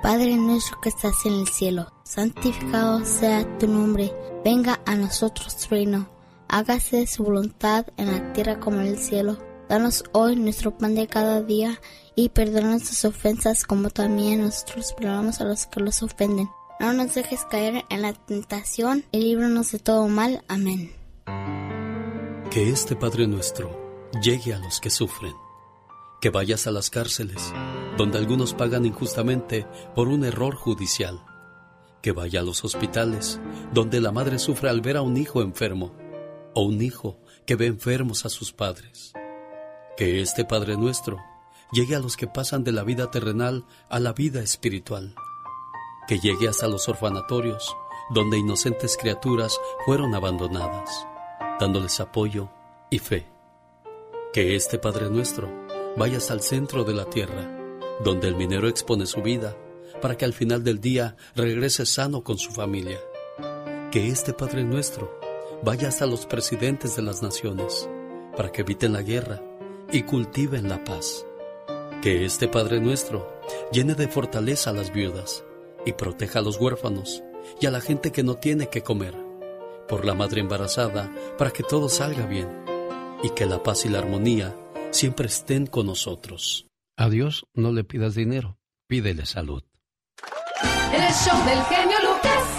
Padre 0.03 0.35
nuestro 0.35 0.79
que 0.81 0.89
estás 0.89 1.25
en 1.25 1.33
el 1.33 1.47
cielo, 1.47 1.91
santificado 2.03 3.05
sea 3.05 3.45
tu 3.57 3.67
nombre, 3.67 4.11
venga 4.43 4.79
a 4.85 4.95
nosotros 4.95 5.55
tu 5.57 5.69
reino 5.75 6.18
hágase 6.49 7.07
su 7.07 7.23
voluntad 7.23 7.85
en 7.95 8.11
la 8.11 8.33
tierra 8.33 8.59
como 8.59 8.81
en 8.81 8.87
el 8.87 8.97
cielo. 8.97 9.37
Danos 9.69 10.03
hoy 10.13 10.35
nuestro 10.35 10.75
pan 10.75 10.95
de 10.95 11.07
cada 11.07 11.41
día 11.43 11.79
y 12.15 12.29
perdona 12.29 12.71
nuestras 12.71 13.05
ofensas 13.05 13.63
como 13.63 13.91
también 13.91 14.41
nosotros 14.41 14.93
perdonamos 14.93 15.39
a 15.39 15.45
los 15.45 15.67
que 15.67 15.79
los 15.79 16.01
ofenden. 16.01 16.49
No 16.79 16.91
nos 16.93 17.13
dejes 17.13 17.45
caer 17.45 17.85
en 17.89 18.01
la 18.01 18.13
tentación 18.13 19.05
y 19.11 19.19
líbranos 19.19 19.71
de 19.71 19.79
todo 19.79 20.07
mal. 20.07 20.43
Amén. 20.47 20.91
Que 22.49 22.69
este 22.69 22.95
Padre 22.95 23.27
nuestro 23.27 24.09
llegue 24.23 24.53
a 24.55 24.59
los 24.59 24.79
que 24.79 24.89
sufren. 24.89 25.35
Que 26.19 26.31
vayas 26.31 26.67
a 26.67 26.71
las 26.71 26.89
cárceles, 26.89 27.53
donde 27.95 28.17
algunos 28.17 28.53
pagan 28.53 28.85
injustamente 28.85 29.67
por 29.95 30.07
un 30.07 30.25
error 30.25 30.55
judicial. 30.55 31.23
Que 32.01 32.11
vaya 32.11 32.39
a 32.39 32.43
los 32.43 32.65
hospitales, 32.65 33.39
donde 33.73 34.01
la 34.01 34.11
madre 34.11 34.39
sufre 34.39 34.69
al 34.69 34.81
ver 34.81 34.97
a 34.97 35.01
un 35.01 35.15
hijo 35.15 35.41
enfermo 35.41 35.93
o 36.53 36.61
un 36.63 36.81
hijo 36.81 37.19
que 37.45 37.55
ve 37.55 37.67
enfermos 37.67 38.25
a 38.25 38.29
sus 38.29 38.51
padres. 38.51 39.13
Que 39.97 40.21
este 40.21 40.45
Padre 40.45 40.77
nuestro 40.77 41.17
llegue 41.71 41.95
a 41.95 41.99
los 41.99 42.15
que 42.17 42.27
pasan 42.27 42.63
de 42.63 42.71
la 42.71 42.83
vida 42.83 43.11
terrenal 43.11 43.65
a 43.89 43.99
la 43.99 44.13
vida 44.13 44.41
espiritual. 44.41 45.15
Que 46.07 46.19
llegue 46.19 46.47
hasta 46.47 46.67
los 46.67 46.87
orfanatorios, 46.89 47.75
donde 48.09 48.37
inocentes 48.37 48.97
criaturas 48.97 49.59
fueron 49.85 50.15
abandonadas, 50.15 51.05
dándoles 51.59 51.99
apoyo 51.99 52.49
y 52.89 52.99
fe. 52.99 53.27
Que 54.33 54.55
este 54.55 54.79
Padre 54.79 55.09
nuestro 55.09 55.49
vaya 55.97 56.17
hasta 56.17 56.33
el 56.33 56.41
centro 56.41 56.83
de 56.83 56.93
la 56.93 57.05
tierra, 57.05 57.49
donde 58.03 58.27
el 58.27 58.35
minero 58.35 58.67
expone 58.67 59.05
su 59.05 59.21
vida, 59.21 59.55
para 60.01 60.17
que 60.17 60.25
al 60.25 60.33
final 60.33 60.63
del 60.63 60.79
día 60.79 61.15
regrese 61.35 61.85
sano 61.85 62.23
con 62.23 62.37
su 62.37 62.51
familia. 62.51 62.99
Que 63.91 64.07
este 64.07 64.33
Padre 64.33 64.63
nuestro 64.63 65.18
vaya 65.63 65.87
hasta 65.89 66.05
los 66.05 66.25
presidentes 66.25 66.95
de 66.95 67.01
las 67.01 67.21
naciones, 67.21 67.89
para 68.35 68.51
que 68.51 68.61
eviten 68.61 68.93
la 68.93 69.01
guerra 69.01 69.41
y 69.91 70.03
cultiven 70.03 70.69
la 70.69 70.83
paz. 70.83 71.25
Que 72.01 72.25
este 72.25 72.47
Padre 72.47 72.79
nuestro 72.79 73.39
llene 73.71 73.95
de 73.95 74.07
fortaleza 74.07 74.69
a 74.69 74.73
las 74.73 74.93
viudas 74.93 75.43
y 75.85 75.93
proteja 75.93 76.39
a 76.39 76.41
los 76.41 76.57
huérfanos 76.59 77.23
y 77.59 77.65
a 77.65 77.71
la 77.71 77.81
gente 77.81 78.11
que 78.11 78.23
no 78.23 78.35
tiene 78.35 78.69
que 78.69 78.83
comer, 78.83 79.15
por 79.87 80.05
la 80.05 80.13
madre 80.13 80.41
embarazada, 80.41 81.11
para 81.37 81.51
que 81.51 81.63
todo 81.63 81.89
salga 81.89 82.25
bien 82.25 82.47
y 83.23 83.31
que 83.31 83.45
la 83.45 83.63
paz 83.63 83.85
y 83.85 83.89
la 83.89 83.99
armonía 83.99 84.55
siempre 84.91 85.27
estén 85.27 85.65
con 85.65 85.87
nosotros. 85.87 86.67
A 86.97 87.09
Dios 87.09 87.45
no 87.53 87.71
le 87.71 87.83
pidas 87.83 88.15
dinero, 88.15 88.57
pídele 88.87 89.25
salud. 89.25 89.63
El 90.93 91.13
show 91.13 91.45
del 91.45 91.61
genio 91.63 91.97
Lucas. 92.03 92.58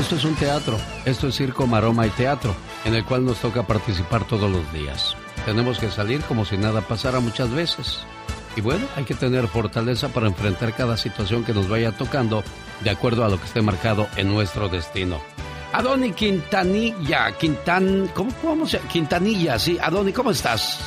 Esto 0.00 0.16
es 0.16 0.24
un 0.24 0.34
teatro, 0.34 0.78
esto 1.04 1.28
es 1.28 1.36
circo, 1.36 1.66
maroma 1.66 2.06
y 2.06 2.10
teatro, 2.10 2.56
en 2.86 2.94
el 2.94 3.04
cual 3.04 3.22
nos 3.26 3.38
toca 3.38 3.64
participar 3.64 4.26
todos 4.26 4.50
los 4.50 4.72
días. 4.72 5.14
Tenemos 5.44 5.78
que 5.78 5.90
salir 5.90 6.22
como 6.22 6.46
si 6.46 6.56
nada 6.56 6.80
pasara 6.80 7.20
muchas 7.20 7.50
veces. 7.50 7.98
Y 8.56 8.62
bueno, 8.62 8.86
hay 8.96 9.04
que 9.04 9.14
tener 9.14 9.46
fortaleza 9.46 10.08
para 10.08 10.28
enfrentar 10.28 10.74
cada 10.74 10.96
situación 10.96 11.44
que 11.44 11.52
nos 11.52 11.68
vaya 11.68 11.92
tocando 11.92 12.42
de 12.82 12.88
acuerdo 12.88 13.26
a 13.26 13.28
lo 13.28 13.38
que 13.38 13.44
esté 13.44 13.60
marcado 13.60 14.08
en 14.16 14.32
nuestro 14.32 14.70
destino. 14.70 15.20
Adoni 15.74 16.12
Quintanilla, 16.12 17.32
Quintan, 17.32 18.10
¿cómo, 18.14 18.32
cómo 18.40 18.66
se 18.66 18.78
Quintanilla, 18.78 19.58
sí. 19.58 19.78
Adoni, 19.80 20.14
¿cómo 20.14 20.30
estás? 20.30 20.80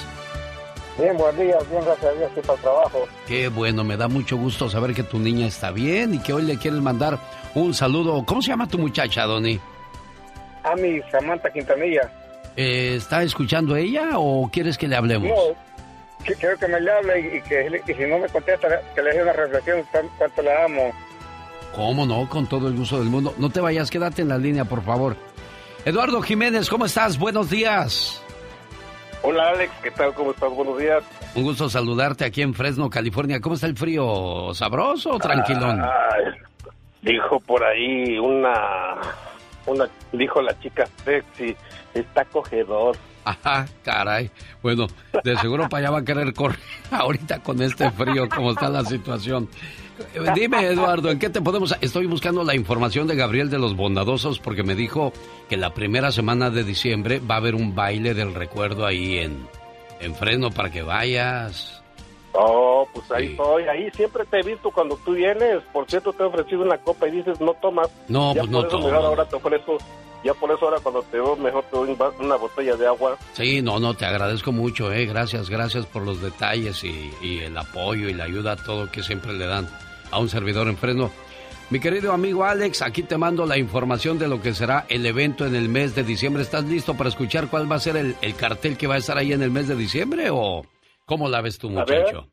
Bien, 0.97 1.17
buen 1.17 1.35
día, 1.35 1.57
bien, 1.71 1.83
gracias 1.83 2.05
a 2.05 2.11
Dios, 2.17 2.23
estoy 2.29 2.43
para 2.43 2.53
el 2.55 2.61
trabajo. 2.61 3.07
Qué 3.27 3.47
bueno, 3.47 3.83
me 3.83 3.97
da 3.97 4.07
mucho 4.07 4.37
gusto 4.37 4.69
saber 4.69 4.93
que 4.93 5.01
tu 5.03 5.17
niña 5.17 5.47
está 5.47 5.71
bien 5.71 6.13
y 6.13 6.19
que 6.19 6.33
hoy 6.33 6.43
le 6.43 6.57
quieres 6.57 6.81
mandar 6.81 7.17
un 7.55 7.73
saludo. 7.73 8.23
¿Cómo 8.25 8.41
se 8.41 8.49
llama 8.49 8.67
tu 8.67 8.77
muchacha, 8.77 9.23
Adoni? 9.23 9.59
A 10.63 10.75
mi 10.75 11.01
Samantha 11.11 11.49
Quintanilla. 11.51 12.11
Eh, 12.55 12.93
¿Está 12.97 13.23
escuchando 13.23 13.75
ella 13.75 14.11
o 14.13 14.47
quieres 14.53 14.77
que 14.77 14.87
le 14.87 14.95
hablemos? 14.95 15.29
No, 15.29 15.55
que- 16.23 16.35
quiero 16.35 16.57
que 16.59 16.67
me 16.67 16.79
le 16.79 16.91
hable 16.91 17.19
y, 17.19 17.37
y 17.37 17.41
que 17.41 17.81
y 17.87 17.93
si 17.95 18.03
no 18.05 18.19
me 18.19 18.29
contesta, 18.29 18.67
que 18.93 19.01
le 19.01 19.13
dé 19.13 19.23
una 19.23 19.33
reflexión 19.33 19.83
cuánto 20.17 20.41
la 20.43 20.65
amo. 20.65 20.91
¿Cómo 21.75 22.05
no? 22.05 22.29
Con 22.29 22.45
todo 22.45 22.67
el 22.67 22.77
gusto 22.77 22.99
del 22.99 23.09
mundo. 23.09 23.33
No 23.39 23.49
te 23.49 23.59
vayas, 23.59 23.89
quédate 23.89 24.21
en 24.21 24.29
la 24.29 24.37
línea, 24.37 24.63
por 24.63 24.83
favor. 24.83 25.17
Eduardo 25.85 26.21
Jiménez, 26.21 26.69
¿cómo 26.69 26.85
estás? 26.85 27.17
Buenos 27.17 27.49
días. 27.49 28.22
Hola 29.25 29.51
Alex, 29.51 29.71
¿qué 29.81 29.89
tal? 29.89 30.13
¿Cómo 30.13 30.31
estás? 30.31 30.51
Buenos 30.51 30.77
días. 30.77 31.01
Un 31.33 31.43
gusto 31.43 31.69
saludarte 31.69 32.25
aquí 32.25 32.41
en 32.41 32.53
Fresno, 32.53 32.89
California. 32.89 33.39
¿Cómo 33.39 33.55
está 33.55 33.67
el 33.67 33.77
frío? 33.77 34.53
¿Sabroso 34.53 35.11
o 35.11 35.17
tranquilón? 35.17 35.81
Dijo 37.01 37.39
por 37.39 37.63
ahí 37.63 38.19
una, 38.19 38.99
una, 39.65 39.87
dijo 40.11 40.41
la 40.41 40.59
chica 40.59 40.85
sexy, 41.05 41.55
está 41.93 42.21
acogedor. 42.23 42.97
Ajá, 43.23 43.65
caray. 43.81 44.29
Bueno, 44.61 44.87
de 45.23 45.37
seguro 45.37 45.69
para 45.69 45.83
allá 45.85 45.91
va 45.91 45.99
a 45.99 46.05
querer 46.05 46.33
correr 46.33 46.59
ahorita 46.91 47.39
con 47.39 47.61
este 47.61 47.89
frío, 47.91 48.27
como 48.27 48.51
está 48.51 48.67
la 48.67 48.83
situación. 48.83 49.47
Dime, 50.35 50.65
Eduardo, 50.65 51.09
¿en 51.11 51.19
qué 51.19 51.29
te 51.29 51.41
podemos...? 51.41 51.75
Estoy 51.81 52.05
buscando 52.07 52.43
la 52.43 52.55
información 52.55 53.07
de 53.07 53.15
Gabriel 53.15 53.49
de 53.49 53.59
los 53.59 53.75
Bondadosos 53.75 54.39
porque 54.39 54.63
me 54.63 54.75
dijo 54.75 55.13
que 55.49 55.57
la 55.57 55.73
primera 55.73 56.11
semana 56.11 56.49
de 56.49 56.63
diciembre 56.63 57.19
va 57.19 57.35
a 57.35 57.37
haber 57.37 57.55
un 57.55 57.75
baile 57.75 58.13
del 58.13 58.33
recuerdo 58.33 58.85
ahí 58.85 59.19
en, 59.19 59.47
en 59.99 60.15
Fresno 60.15 60.51
para 60.51 60.71
que 60.71 60.81
vayas. 60.81 61.83
Oh, 62.35 62.87
pues 62.91 63.11
ahí 63.11 63.27
estoy, 63.27 63.63
ahí 63.63 63.91
siempre 63.91 64.25
te 64.25 64.39
he 64.39 64.43
visto 64.43 64.71
cuando 64.71 64.97
tú 64.97 65.13
vienes. 65.13 65.61
Por 65.71 65.87
cierto, 65.87 66.11
te 66.13 66.23
he 66.23 66.25
ofrecido 66.25 66.63
una 66.63 66.77
copa 66.79 67.07
y 67.07 67.11
dices, 67.11 67.39
no 67.39 67.53
tomas. 67.53 67.89
No, 68.07 68.33
ya 68.33 68.41
pues 68.41 68.51
no 68.51 68.65
tomo. 68.65 68.89
ahora 68.89 69.25
te 69.25 69.35
ofrezco, 69.35 69.77
ya 70.23 70.33
por 70.33 70.51
eso 70.51 70.65
ahora 70.65 70.79
cuando 70.81 71.01
te 71.03 71.17
veo 71.17 71.35
mejor 71.35 71.63
te 71.65 71.77
doy 71.77 71.97
una 72.19 72.35
botella 72.35 72.75
de 72.75 72.87
agua. 72.87 73.17
Sí, 73.33 73.61
no, 73.61 73.79
no, 73.79 73.93
te 73.93 74.05
agradezco 74.05 74.51
mucho, 74.51 74.91
eh. 74.91 75.05
Gracias, 75.05 75.49
gracias 75.49 75.85
por 75.85 76.03
los 76.03 76.21
detalles 76.21 76.83
y, 76.83 77.11
y 77.21 77.39
el 77.39 77.57
apoyo 77.57 78.09
y 78.09 78.13
la 78.13 78.25
ayuda, 78.25 78.55
todo 78.55 78.89
que 78.91 79.03
siempre 79.03 79.33
le 79.33 79.45
dan 79.45 79.67
a 80.11 80.19
un 80.19 80.29
servidor 80.29 80.67
en 80.67 80.77
Fresno. 80.77 81.11
Mi 81.69 81.79
querido 81.79 82.11
amigo 82.11 82.43
Alex, 82.43 82.81
aquí 82.81 83.03
te 83.03 83.17
mando 83.17 83.45
la 83.45 83.57
información 83.57 84.19
de 84.19 84.27
lo 84.27 84.41
que 84.41 84.53
será 84.53 84.85
el 84.89 85.05
evento 85.05 85.45
en 85.45 85.55
el 85.55 85.69
mes 85.69 85.95
de 85.95 86.03
diciembre. 86.03 86.43
¿Estás 86.43 86.65
listo 86.65 86.95
para 86.95 87.09
escuchar 87.09 87.49
cuál 87.49 87.71
va 87.71 87.77
a 87.77 87.79
ser 87.79 87.97
el, 87.97 88.15
el 88.21 88.35
cartel 88.35 88.77
que 88.77 88.85
va 88.85 88.95
a 88.95 88.99
estar 88.99 89.17
ahí 89.17 89.33
en 89.33 89.41
el 89.41 89.49
mes 89.49 89.67
de 89.67 89.75
diciembre 89.75 90.27
o 90.29 90.67
cómo 91.05 91.29
la 91.29 91.41
ves 91.41 91.57
tú, 91.57 91.69
A 91.69 91.81
muchacho? 91.81 92.29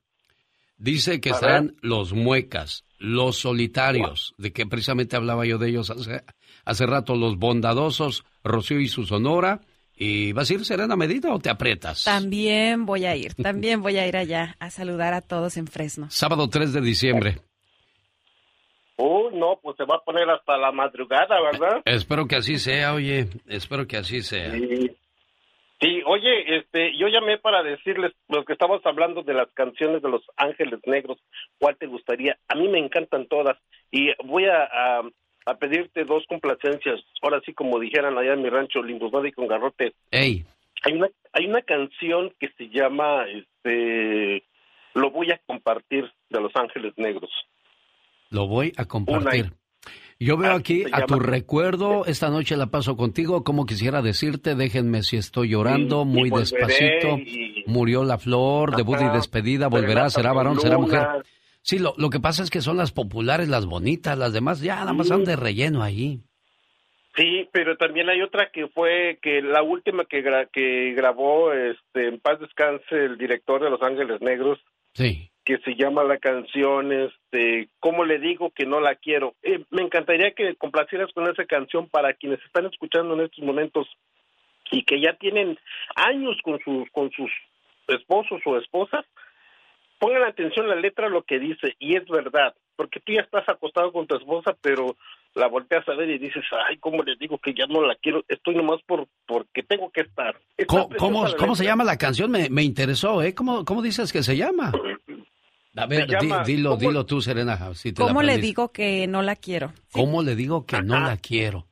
Dice 0.76 1.20
que 1.20 1.30
A 1.30 1.34
estarán 1.34 1.76
los 1.80 2.12
muecas, 2.12 2.84
los 2.98 3.38
solitarios, 3.38 4.34
de 4.36 4.52
que 4.52 4.66
precisamente 4.66 5.16
hablaba 5.16 5.46
yo 5.46 5.58
de 5.58 5.70
ellos 5.70 5.90
hace, 5.90 6.22
hace 6.64 6.86
rato, 6.86 7.14
los 7.14 7.36
bondadosos, 7.36 8.24
Rocío 8.44 8.80
y 8.80 8.88
su 8.88 9.04
Sonora. 9.04 9.60
¿Y 10.02 10.32
vas 10.32 10.50
a 10.50 10.54
ir 10.54 10.64
serena 10.64 10.96
medida 10.96 11.32
o 11.32 11.38
te 11.38 11.50
aprietas? 11.50 12.04
También 12.04 12.86
voy 12.86 13.04
a 13.04 13.14
ir, 13.16 13.34
también 13.42 13.82
voy 13.82 13.98
a 13.98 14.06
ir 14.06 14.16
allá 14.16 14.56
a 14.58 14.70
saludar 14.70 15.12
a 15.12 15.20
todos 15.20 15.58
en 15.58 15.66
Fresno. 15.66 16.06
Sábado 16.10 16.48
3 16.48 16.72
de 16.72 16.80
diciembre. 16.80 17.36
Uh, 18.96 19.30
no, 19.30 19.58
pues 19.62 19.76
se 19.76 19.84
va 19.84 19.96
a 19.96 20.04
poner 20.04 20.28
hasta 20.28 20.56
la 20.56 20.72
madrugada, 20.72 21.40
¿verdad? 21.42 21.82
Espero 21.84 22.26
que 22.26 22.36
así 22.36 22.58
sea, 22.58 22.94
oye. 22.94 23.28
Espero 23.46 23.86
que 23.86 23.98
así 23.98 24.22
sea. 24.22 24.52
Sí. 24.52 24.96
Sí, 25.80 26.02
oye, 26.04 26.58
este, 26.58 26.94
yo 26.98 27.08
llamé 27.08 27.38
para 27.38 27.62
decirles, 27.62 28.12
los 28.28 28.44
que 28.44 28.52
estamos 28.52 28.84
hablando 28.84 29.22
de 29.22 29.32
las 29.32 29.50
canciones 29.52 30.02
de 30.02 30.10
los 30.10 30.22
Ángeles 30.36 30.78
Negros, 30.84 31.18
¿cuál 31.58 31.78
te 31.78 31.86
gustaría? 31.86 32.36
A 32.48 32.54
mí 32.54 32.68
me 32.68 32.78
encantan 32.78 33.26
todas 33.28 33.56
y 33.90 34.10
voy 34.26 34.44
a, 34.44 34.64
a, 34.64 35.02
a 35.46 35.54
pedirte 35.54 36.04
dos 36.04 36.24
complacencias. 36.28 37.00
Ahora 37.22 37.40
sí, 37.44 37.52
como 37.54 37.78
dijeran 37.80 38.16
allá 38.18 38.34
en 38.34 38.42
mi 38.42 38.48
rancho, 38.50 38.82
Limbusnado 38.82 39.26
y 39.26 39.32
con 39.32 39.46
Garrote. 39.48 39.94
Ey, 40.10 40.44
Hay 40.82 40.94
una, 40.94 41.08
hay 41.32 41.46
una 41.46 41.62
canción 41.62 42.32
que 42.38 42.48
se 42.56 42.68
llama, 42.68 43.24
este, 43.28 44.44
Lo 44.94 45.10
voy 45.10 45.30
a 45.30 45.38
compartir 45.46 46.10
de 46.30 46.40
los 46.40 46.52
Ángeles 46.56 46.92
Negros. 46.96 47.30
lo 48.30 48.46
voy 48.46 48.72
a 48.76 48.84
compartir. 48.84 49.52
Yo 50.18 50.36
veo 50.36 50.52
aquí 50.52 50.84
a 50.92 51.06
tu 51.06 51.18
recuerdo, 51.18 52.04
esta 52.04 52.28
noche 52.28 52.54
la 52.56 52.66
paso 52.66 52.94
contigo, 52.96 53.42
como 53.42 53.64
quisiera 53.66 54.02
decirte, 54.02 54.54
déjenme 54.54 55.02
si 55.02 55.16
estoy 55.16 55.48
llorando, 55.48 56.00
Y- 56.06 56.08
y 56.10 56.12
muy 56.12 56.30
despacito, 56.30 57.16
y- 57.18 57.64
murió 57.66 58.04
la 58.04 58.18
flor, 58.18 58.76
debut 58.76 58.98
y 59.00 59.08
despedida, 59.14 59.68
volverá, 59.68 60.10
será 60.10 60.32
varón, 60.32 60.60
será 60.60 60.76
mujer. 60.78 61.06
Sí, 61.62 61.78
lo, 61.78 61.94
lo 61.98 62.10
que 62.10 62.20
pasa 62.20 62.42
es 62.42 62.50
que 62.50 62.60
son 62.60 62.76
las 62.76 62.92
populares, 62.92 63.48
las 63.48 63.66
bonitas, 63.66 64.16
las 64.18 64.32
demás 64.32 64.60
ya 64.60 64.76
nada 64.76 64.92
más 64.92 65.06
Sí. 65.06 65.12
son 65.12 65.24
de 65.24 65.36
relleno 65.36 65.82
ahí. 65.82 66.20
Sí, 67.16 67.48
pero 67.52 67.76
también 67.76 68.08
hay 68.08 68.22
otra 68.22 68.50
que 68.50 68.68
fue 68.68 69.18
que 69.20 69.42
la 69.42 69.62
última 69.62 70.04
que, 70.04 70.22
gra- 70.24 70.48
que 70.50 70.92
grabó, 70.94 71.52
este, 71.52 72.06
en 72.06 72.20
paz 72.20 72.38
descanse, 72.40 72.94
el 73.04 73.18
director 73.18 73.62
de 73.62 73.68
Los 73.70 73.82
Ángeles 73.82 74.20
Negros, 74.22 74.58
Sí. 74.94 75.30
que 75.44 75.58
se 75.58 75.74
llama 75.74 76.04
la 76.04 76.18
canción, 76.18 76.92
este, 76.92 77.68
¿cómo 77.80 78.04
le 78.04 78.18
digo 78.20 78.50
que 78.50 78.64
no 78.64 78.80
la 78.80 78.94
quiero? 78.94 79.34
Eh, 79.42 79.64
me 79.70 79.82
encantaría 79.82 80.30
que 80.32 80.54
complacieras 80.54 81.12
con 81.12 81.28
esa 81.28 81.44
canción 81.44 81.88
para 81.88 82.14
quienes 82.14 82.40
están 82.44 82.66
escuchando 82.66 83.14
en 83.14 83.20
estos 83.22 83.44
momentos 83.44 83.86
y 84.70 84.84
que 84.84 85.00
ya 85.00 85.14
tienen 85.14 85.58
años 85.96 86.36
con 86.42 86.58
sus 86.60 86.88
con 86.92 87.10
sus 87.10 87.30
esposos 87.88 88.40
o 88.46 88.56
esposas 88.56 89.04
pongan 90.00 90.24
atención 90.24 90.66
a 90.66 90.74
la 90.74 90.80
letra 90.80 91.08
lo 91.08 91.22
que 91.22 91.38
dice 91.38 91.76
y 91.78 91.94
es 91.94 92.04
verdad, 92.08 92.54
porque 92.74 92.98
tú 92.98 93.12
ya 93.12 93.20
estás 93.20 93.48
acostado 93.48 93.92
con 93.92 94.08
tu 94.08 94.16
esposa, 94.16 94.56
pero 94.60 94.96
la 95.34 95.46
volteas 95.46 95.88
a 95.88 95.94
ver 95.94 96.10
y 96.10 96.18
dices, 96.18 96.42
ay, 96.66 96.78
¿cómo 96.78 97.04
le 97.04 97.14
digo 97.14 97.38
que 97.38 97.54
ya 97.54 97.66
no 97.68 97.82
la 97.86 97.94
quiero? 97.94 98.24
Estoy 98.26 98.56
nomás 98.56 98.80
por 98.86 99.06
porque 99.26 99.62
tengo 99.62 99.90
que 99.92 100.00
estar. 100.00 100.34
Está 100.56 100.88
¿Cómo, 100.98 101.24
cómo, 101.38 101.54
se 101.54 101.64
llama 101.64 101.84
la 101.84 101.96
canción? 101.96 102.30
Me, 102.32 102.50
me 102.50 102.62
interesó, 102.64 103.22
¿eh? 103.22 103.32
¿Cómo, 103.34 103.64
¿Cómo 103.64 103.82
dices 103.82 104.12
que 104.12 104.24
se 104.24 104.36
llama? 104.36 104.72
A 105.76 105.86
ver, 105.86 106.08
llama- 106.08 106.42
di- 106.42 106.56
dilo, 106.56 106.70
¿cómo- 106.70 106.80
dilo 106.80 107.06
tú, 107.06 107.20
Serena. 107.20 107.56
Si 107.74 107.92
te 107.92 108.02
la 108.02 108.08
¿Cómo 108.08 108.22
le 108.22 108.38
digo 108.38 108.72
que 108.72 109.06
no 109.06 109.22
la 109.22 109.36
quiero? 109.36 109.72
¿Cómo 109.92 110.22
le 110.24 110.34
digo 110.34 110.66
que 110.66 110.82
no 110.82 110.98
la 110.98 111.16
quiero? 111.16 111.66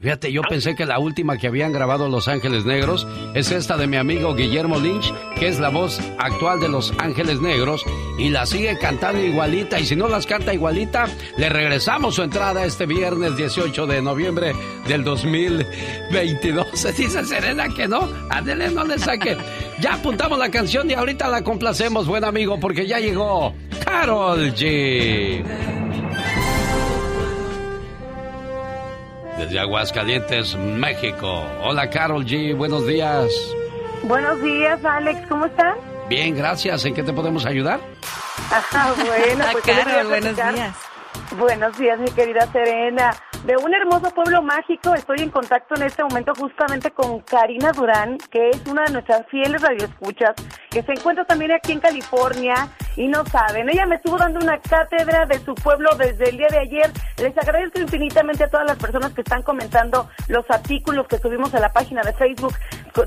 Fíjate, 0.00 0.32
yo 0.32 0.40
pensé 0.40 0.74
que 0.74 0.86
la 0.86 0.98
última 0.98 1.36
que 1.36 1.46
habían 1.46 1.72
grabado 1.72 2.08
Los 2.08 2.26
Ángeles 2.26 2.64
Negros 2.64 3.06
es 3.34 3.50
esta 3.50 3.76
de 3.76 3.86
mi 3.86 3.98
amigo 3.98 4.34
Guillermo 4.34 4.78
Lynch, 4.78 5.12
que 5.38 5.46
es 5.46 5.60
la 5.60 5.68
voz 5.68 6.00
actual 6.16 6.58
de 6.58 6.70
Los 6.70 6.94
Ángeles 6.96 7.42
Negros, 7.42 7.84
y 8.18 8.30
la 8.30 8.46
sigue 8.46 8.78
cantando 8.78 9.22
igualita, 9.22 9.78
y 9.78 9.84
si 9.84 9.96
no 9.96 10.08
las 10.08 10.24
canta 10.24 10.54
igualita, 10.54 11.04
le 11.36 11.50
regresamos 11.50 12.14
su 12.14 12.22
entrada 12.22 12.64
este 12.64 12.86
viernes 12.86 13.36
18 13.36 13.86
de 13.86 14.00
noviembre 14.00 14.54
del 14.88 15.04
2022. 15.04 16.68
Se 16.72 16.92
dice 16.94 17.22
Serena 17.26 17.68
que 17.68 17.86
no, 17.86 18.08
ándele, 18.30 18.70
no 18.70 18.84
le 18.84 18.98
saque. 18.98 19.36
Ya 19.80 19.94
apuntamos 19.96 20.38
la 20.38 20.50
canción 20.50 20.88
y 20.88 20.94
ahorita 20.94 21.28
la 21.28 21.44
complacemos, 21.44 22.06
buen 22.06 22.24
amigo, 22.24 22.58
porque 22.58 22.86
ya 22.86 23.00
llegó 23.00 23.52
Carol 23.84 24.54
G. 24.54 25.44
Desde 29.40 29.58
Aguascalientes, 29.58 30.54
México. 30.54 31.46
Hola, 31.62 31.88
Carol 31.88 32.26
G. 32.26 32.54
Buenos 32.54 32.86
días. 32.86 33.32
Buenos 34.02 34.42
días, 34.42 34.84
Alex, 34.84 35.26
¿cómo 35.30 35.46
están? 35.46 35.76
Bien, 36.10 36.36
gracias. 36.36 36.84
¿En 36.84 36.92
qué 36.92 37.02
te 37.02 37.10
podemos 37.14 37.46
ayudar? 37.46 37.80
Ajá, 38.50 38.92
bueno, 39.06 39.44
pues 39.52 39.64
yo 39.64 39.72
les 39.72 39.84
voy 39.84 39.84
a 39.84 39.84
Carol, 39.84 40.06
buenos 40.08 40.36
días. 40.36 40.76
Buenos 41.38 41.78
días, 41.78 41.98
mi 41.98 42.10
querida 42.10 42.46
Serena. 42.52 43.14
De 43.44 43.56
un 43.56 43.74
hermoso 43.74 44.10
pueblo 44.10 44.42
mágico, 44.42 44.94
estoy 44.94 45.20
en 45.20 45.30
contacto 45.30 45.74
en 45.74 45.84
este 45.84 46.02
momento 46.04 46.34
justamente 46.34 46.90
con 46.90 47.20
Karina 47.20 47.72
Durán, 47.72 48.18
que 48.30 48.50
es 48.50 48.60
una 48.66 48.84
de 48.84 48.92
nuestras 48.92 49.26
fieles 49.28 49.62
radioescuchas, 49.62 50.34
que 50.70 50.82
se 50.82 50.92
encuentra 50.92 51.24
también 51.24 51.52
aquí 51.52 51.72
en 51.72 51.80
California 51.80 52.68
y 52.96 53.08
no 53.08 53.24
saben, 53.24 53.68
ella 53.70 53.86
me 53.86 53.96
estuvo 53.96 54.18
dando 54.18 54.40
una 54.40 54.58
cátedra 54.58 55.24
de 55.24 55.38
su 55.38 55.54
pueblo 55.54 55.90
desde 55.96 56.28
el 56.28 56.36
día 56.36 56.48
de 56.50 56.58
ayer. 56.58 56.90
Les 57.16 57.36
agradezco 57.38 57.80
infinitamente 57.80 58.44
a 58.44 58.50
todas 58.50 58.66
las 58.66 58.76
personas 58.76 59.12
que 59.14 59.22
están 59.22 59.42
comentando 59.42 60.10
los 60.28 60.44
artículos 60.50 61.06
que 61.08 61.18
subimos 61.18 61.54
a 61.54 61.60
la 61.60 61.72
página 61.72 62.02
de 62.02 62.12
Facebook 62.12 62.54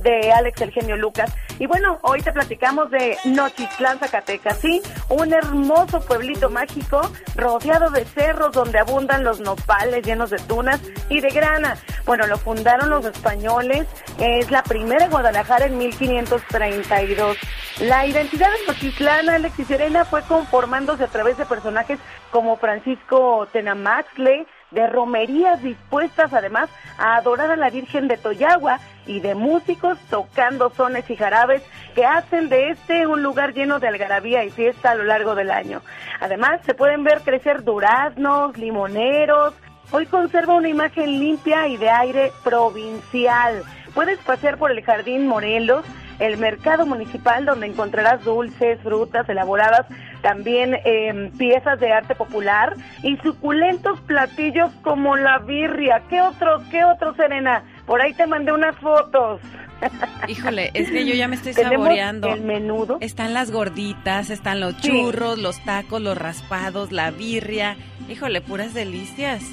de 0.01 0.31
Alex 0.31 0.61
el 0.61 0.71
genio 0.71 0.97
Lucas. 0.97 1.36
Y 1.59 1.67
bueno, 1.67 1.99
hoy 2.01 2.21
te 2.21 2.31
platicamos 2.31 2.89
de 2.89 3.17
Nochitlán, 3.25 3.99
Zacatecas, 3.99 4.57
¿sí? 4.57 4.81
Un 5.09 5.31
hermoso 5.31 5.99
pueblito 6.01 6.49
mágico 6.49 7.01
rodeado 7.36 7.91
de 7.91 8.05
cerros 8.05 8.51
donde 8.53 8.79
abundan 8.79 9.23
los 9.23 9.39
nopales 9.41 10.03
llenos 10.03 10.22
de 10.30 10.38
tunas 10.38 10.82
y 11.09 11.21
de 11.21 11.30
grana. 11.30 11.78
Bueno, 12.05 12.28
lo 12.28 12.38
fundaron 12.38 12.89
los 12.89 13.05
españoles, 13.05 13.88
es 14.19 14.51
la 14.51 14.63
primera 14.63 15.05
en 15.05 15.11
Guadalajara 15.11 15.65
en 15.65 15.78
1532. 15.78 17.38
La 17.82 18.05
identidad 18.05 18.47
de 18.51 18.67
Nochitlán, 18.67 19.30
Alex 19.30 19.55
Serena, 19.67 20.05
fue 20.05 20.21
conformándose 20.24 21.03
a 21.03 21.07
través 21.07 21.38
de 21.38 21.45
personajes 21.45 21.99
como 22.32 22.57
Francisco 22.57 23.47
Tenamaxle, 23.51 24.45
de 24.71 24.88
romerías 24.88 25.61
dispuestas 25.61 26.34
además 26.34 26.69
a 26.97 27.17
adorar 27.17 27.51
a 27.51 27.55
la 27.55 27.69
Virgen 27.69 28.07
de 28.07 28.17
Toyagua 28.17 28.80
y 29.05 29.19
de 29.19 29.36
músicos 29.36 29.97
tocando 30.09 30.71
sones 30.71 31.09
y 31.09 31.15
jarabes 31.15 31.61
que 31.93 32.05
hacen 32.05 32.49
de 32.49 32.69
este 32.69 33.05
un 33.05 33.21
lugar 33.21 33.53
lleno 33.53 33.80
de 33.80 33.88
algarabía 33.88 34.43
y 34.43 34.49
fiesta 34.49 34.91
a 34.91 34.95
lo 34.95 35.03
largo 35.03 35.36
del 35.36 35.51
año. 35.51 35.82
Además, 36.19 36.61
se 36.65 36.74
pueden 36.74 37.03
ver 37.03 37.21
crecer 37.21 37.63
duraznos, 37.63 38.57
limoneros. 38.57 39.53
Hoy 39.91 40.05
conserva 40.07 40.55
una 40.55 40.69
imagen 40.69 41.19
limpia 41.19 41.67
y 41.67 41.77
de 41.77 41.89
aire 41.89 42.31
provincial. 42.43 43.63
Puedes 43.93 44.17
pasear 44.19 44.57
por 44.57 44.71
el 44.71 44.84
Jardín 44.84 45.27
Morelos, 45.27 45.86
el 46.19 46.38
mercado 46.38 46.86
municipal 46.86 47.45
donde 47.45 47.67
encontrarás 47.67 48.23
dulces, 48.23 48.79
frutas 48.81 49.27
elaboradas, 49.29 49.86
también 50.21 50.75
eh, 50.86 51.31
piezas 51.38 51.79
de 51.79 51.91
arte 51.91 52.15
popular 52.15 52.75
y 53.03 53.17
suculentos 53.17 53.99
platillos 54.01 54.71
como 54.84 55.15
la 55.15 55.39
birria. 55.39 56.01
¿Qué 56.09 56.21
otros, 56.21 56.63
qué 56.71 56.84
otros, 56.86 57.15
Serena? 57.17 57.63
Por 57.86 58.01
ahí 58.01 58.13
te 58.13 58.25
mandé 58.25 58.51
unas 58.51 58.75
fotos. 58.77 59.41
Híjole, 60.27 60.71
es 60.73 60.89
que 60.89 61.05
yo 61.05 61.13
ya 61.13 61.27
me 61.27 61.36
estoy 61.36 61.53
saboreando. 61.53 62.29
el 62.34 62.41
menudo. 62.41 62.97
Están 63.01 63.34
las 63.34 63.51
gorditas, 63.51 64.29
están 64.29 64.59
los 64.59 64.75
Sí. 64.75 64.89
churros, 64.89 65.38
los 65.38 65.59
tacos, 65.65 66.01
los 66.01 66.17
raspados, 66.17 66.91
la 66.91 67.11
birria. 67.11 67.75
Híjole, 68.09 68.41
puras 68.41 68.73
delicias. 68.73 69.43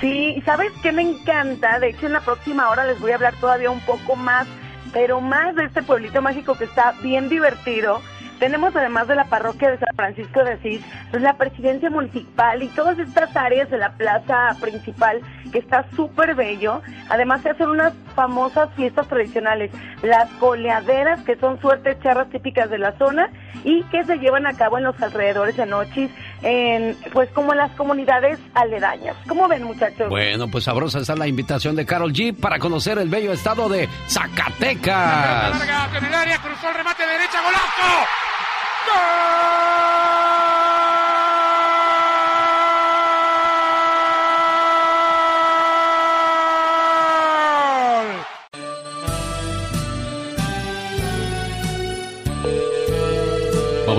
Sí, 0.00 0.34
¿y 0.36 0.40
¿sabes 0.42 0.72
qué 0.82 0.92
me 0.92 1.02
encanta? 1.02 1.78
De 1.78 1.90
hecho, 1.90 2.06
en 2.06 2.14
la 2.14 2.20
próxima 2.20 2.70
hora 2.70 2.86
les 2.86 2.98
voy 3.00 3.12
a 3.12 3.16
hablar 3.16 3.34
todavía 3.38 3.70
un 3.70 3.80
poco 3.80 4.16
más, 4.16 4.46
pero 4.94 5.20
más 5.20 5.54
de 5.56 5.64
este 5.64 5.82
pueblito 5.82 6.22
mágico 6.22 6.56
que 6.56 6.64
está 6.64 6.94
bien 7.02 7.28
divertido. 7.28 8.00
Tenemos 8.38 8.74
además 8.74 9.06
de 9.06 9.16
la 9.16 9.26
parroquia 9.26 9.70
de 9.70 9.78
San 9.78 9.94
Francisco 9.94 10.42
de 10.42 10.52
Asís, 10.52 10.80
pues 11.10 11.22
la 11.22 11.36
presidencia 11.36 11.90
municipal 11.90 12.62
y 12.62 12.68
todas 12.68 12.98
estas 12.98 13.36
áreas 13.36 13.68
de 13.68 13.76
la 13.76 13.92
plaza 13.92 14.56
principal 14.58 15.20
que 15.52 15.58
está 15.58 15.84
súper 15.94 16.34
bello. 16.34 16.80
Además 17.10 17.42
se 17.42 17.50
hacen 17.50 17.68
unas 17.68 17.92
famosas 18.14 18.70
fiestas 18.76 19.06
tradicionales, 19.08 19.70
las 20.02 20.30
coleaderas 20.38 21.20
que 21.24 21.36
son 21.36 21.60
suertes 21.60 22.00
charras 22.00 22.30
típicas 22.30 22.70
de 22.70 22.78
la 22.78 22.96
zona 22.96 23.28
y 23.62 23.82
que 23.84 24.04
se 24.04 24.16
llevan 24.16 24.46
a 24.46 24.54
cabo 24.54 24.78
en 24.78 24.84
los 24.84 25.00
alrededores 25.02 25.58
de 25.58 25.66
Nochis, 25.66 26.10
en, 26.42 26.96
pues 27.12 27.30
como 27.30 27.52
en 27.52 27.58
las 27.58 27.70
comunidades 27.72 28.38
aledañas. 28.54 29.16
¿Cómo 29.28 29.48
ven 29.48 29.62
muchachos? 29.64 30.08
Bueno, 30.08 30.48
pues 30.48 30.64
sabrosa 30.64 31.00
está 31.00 31.14
la 31.16 31.26
invitación 31.26 31.76
de 31.76 31.86
Carol 31.86 32.12
G 32.12 32.34
para 32.34 32.58
conocer 32.58 32.98
el 32.98 33.08
bello 33.08 33.32
estado 33.32 33.68
de 33.68 33.88
Zacatecas. 34.08 35.58
Larga 35.58 35.88
con 35.92 36.04
el 36.04 36.14
área, 36.14 36.38
cruzó 36.38 36.68
el 36.68 36.74
remate 36.74 37.06
de 37.06 37.12
derecha, 37.12 37.38
golazo. 37.42 38.06
¡Gol! 38.86 40.19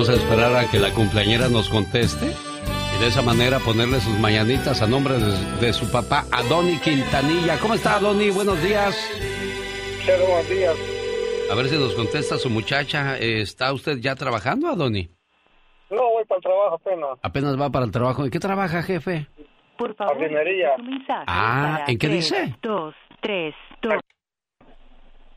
Vamos 0.01 0.17
a 0.17 0.23
esperar 0.23 0.55
a 0.55 0.67
que 0.67 0.79
la 0.79 0.91
cumpleañera 0.95 1.47
nos 1.47 1.69
conteste 1.69 2.25
y 2.25 2.99
de 2.99 3.07
esa 3.07 3.21
manera 3.21 3.59
ponerle 3.59 3.99
sus 3.99 4.17
mañanitas 4.17 4.81
a 4.81 4.87
nombre 4.87 5.13
de, 5.13 5.61
de 5.61 5.73
su 5.73 5.91
papá 5.91 6.25
Adoni 6.31 6.79
Quintanilla. 6.79 7.59
¿Cómo 7.59 7.75
está 7.75 7.97
Adoni? 7.97 8.31
Buenos 8.31 8.59
días. 8.63 8.97
buenos 10.07 10.49
días. 10.49 10.75
A 11.51 11.53
ver 11.53 11.67
si 11.67 11.77
nos 11.77 11.93
contesta 11.93 12.39
su 12.39 12.49
muchacha. 12.49 13.15
¿Está 13.19 13.71
usted 13.73 13.99
ya 13.99 14.15
trabajando, 14.15 14.69
Adoni? 14.69 15.07
No, 15.91 16.01
voy 16.13 16.25
para 16.25 16.37
el 16.37 16.43
trabajo 16.45 16.75
apenas. 16.83 17.19
Apenas 17.21 17.61
va 17.61 17.69
para 17.69 17.85
el 17.85 17.91
trabajo. 17.91 18.23
¿En 18.23 18.31
qué 18.31 18.39
trabaja, 18.39 18.81
jefe? 18.81 19.27
Por 19.77 19.93
favor. 19.93 20.17
Jardinería. 20.17 20.71
Ah, 21.27 21.85
¿en 21.87 21.99
qué 21.99 22.07
dice? 22.07 22.55
Dos, 22.63 22.95
tres, 23.21 23.53
dos. 23.83 23.93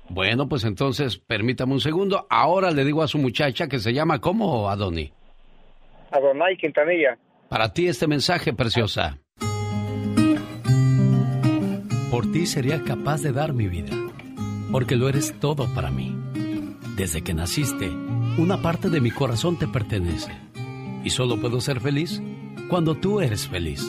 Bueno, 0.09 0.49
pues 0.49 0.65
entonces 0.65 1.19
permítame 1.19 1.73
un 1.73 1.81
segundo. 1.81 2.27
Ahora 2.29 2.71
le 2.71 2.85
digo 2.85 3.03
a 3.03 3.09
su 3.09 3.19
muchacha 3.19 3.69
que 3.69 3.79
se 3.79 3.93
llama 3.93 4.21
¿cómo, 4.21 4.69
Adoni? 4.69 5.13
Adonai 6.11 6.57
Quintanilla. 6.57 7.19
Para 7.49 7.73
ti 7.73 7.89
este 7.89 8.07
mensaje, 8.07 8.53
preciosa. 8.53 9.19
Por 12.11 12.31
ti 12.31 12.47
sería 12.47 12.83
capaz 12.85 13.23
de 13.23 13.33
dar 13.33 13.53
mi 13.53 13.67
vida, 13.67 13.93
porque 14.71 14.95
lo 14.95 15.09
eres 15.09 15.35
todo 15.41 15.67
para 15.75 15.91
mí. 15.91 16.17
Desde 16.97 17.23
que 17.23 17.35
naciste, 17.35 17.91
una 18.39 18.63
parte 18.63 18.89
de 18.89 19.01
mi 19.01 19.11
corazón 19.11 19.59
te 19.59 19.67
pertenece. 19.67 20.33
Y 21.03 21.11
solo 21.11 21.41
puedo 21.41 21.61
ser 21.61 21.81
feliz 21.81 22.23
cuando 22.69 22.95
tú 22.95 23.21
eres 23.21 23.49
feliz. 23.49 23.85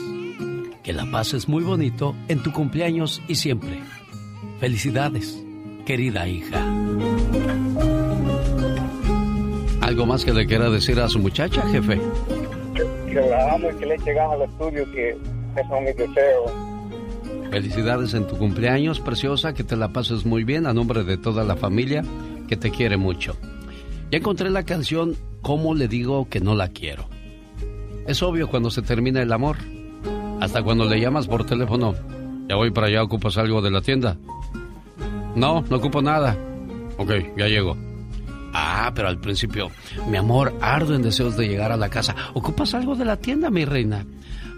Que 0.84 0.92
la 0.92 1.06
pases 1.12 1.48
muy 1.48 1.64
bonito 1.64 2.16
en 2.28 2.42
tu 2.42 2.52
cumpleaños 2.52 3.22
y 3.28 3.36
siempre. 3.36 3.80
Felicidades, 4.60 5.45
querida 5.86 6.28
hija. 6.28 6.66
¿Algo 9.82 10.06
más 10.06 10.26
que 10.26 10.34
le 10.34 10.46
quiera 10.46 10.70
decir 10.70 11.00
a 11.00 11.08
su 11.08 11.20
muchacha, 11.20 11.62
jefe? 11.70 12.02
Que 13.08 13.14
la 13.14 13.54
amo 13.54 13.70
y 13.72 13.76
que 13.76 13.86
le 13.86 13.96
eche 13.96 14.20
al 14.20 14.42
estudio, 14.42 14.92
que 14.92 15.12
esos 15.12 15.70
son 15.70 15.84
mis 15.84 15.96
deseos. 15.96 16.52
Felicidades 17.52 18.14
en 18.14 18.28
tu 18.28 18.38
cumpleaños, 18.38 19.00
preciosa, 19.00 19.54
que 19.54 19.64
te 19.64 19.76
la 19.76 19.90
pases 19.90 20.26
muy 20.26 20.44
bien 20.44 20.66
a 20.66 20.74
nombre 20.74 21.04
de 21.04 21.18
toda 21.18 21.44
la 21.44 21.56
familia 21.56 22.04
que 22.50 22.58
te 22.58 22.72
quiere 22.72 22.98
mucho. 22.98 23.38
Ya 24.12 24.18
encontré 24.18 24.50
la 24.50 24.64
canción 24.64 25.16
¿Cómo 25.46 25.76
le 25.76 25.88
digo 25.88 26.28
que 26.28 26.40
no 26.40 26.56
la 26.56 26.70
quiero? 26.70 27.08
Es 28.08 28.24
obvio 28.24 28.50
cuando 28.50 28.72
se 28.72 28.82
termina 28.82 29.22
el 29.22 29.32
amor. 29.32 29.58
Hasta 30.42 30.64
cuando 30.64 30.86
le 30.86 31.00
llamas 31.00 31.28
por 31.28 31.46
teléfono. 31.46 31.94
Ya 32.50 32.56
voy 32.56 32.72
para 32.72 32.88
allá, 32.88 33.04
¿ocupas 33.04 33.38
algo 33.38 33.62
de 33.62 33.70
la 33.70 33.82
tienda? 33.82 34.18
No, 35.36 35.64
no 35.70 35.78
ocupo 35.78 36.02
nada. 36.02 36.38
Ok, 36.98 37.12
ya 37.38 37.48
llego. 37.48 37.78
Ah, 38.54 38.92
pero 38.96 39.10
al 39.10 39.20
principio, 39.20 39.70
mi 40.08 40.16
amor, 40.16 40.58
ardo 40.62 40.96
en 40.96 41.02
deseos 41.02 41.36
de 41.36 41.48
llegar 41.48 41.74
a 41.74 41.78
la 41.78 41.90
casa. 41.90 42.16
¿Ocupas 42.34 42.74
algo 42.74 42.96
de 42.96 43.04
la 43.04 43.18
tienda, 43.18 43.50
mi 43.50 43.66
reina? 43.66 44.06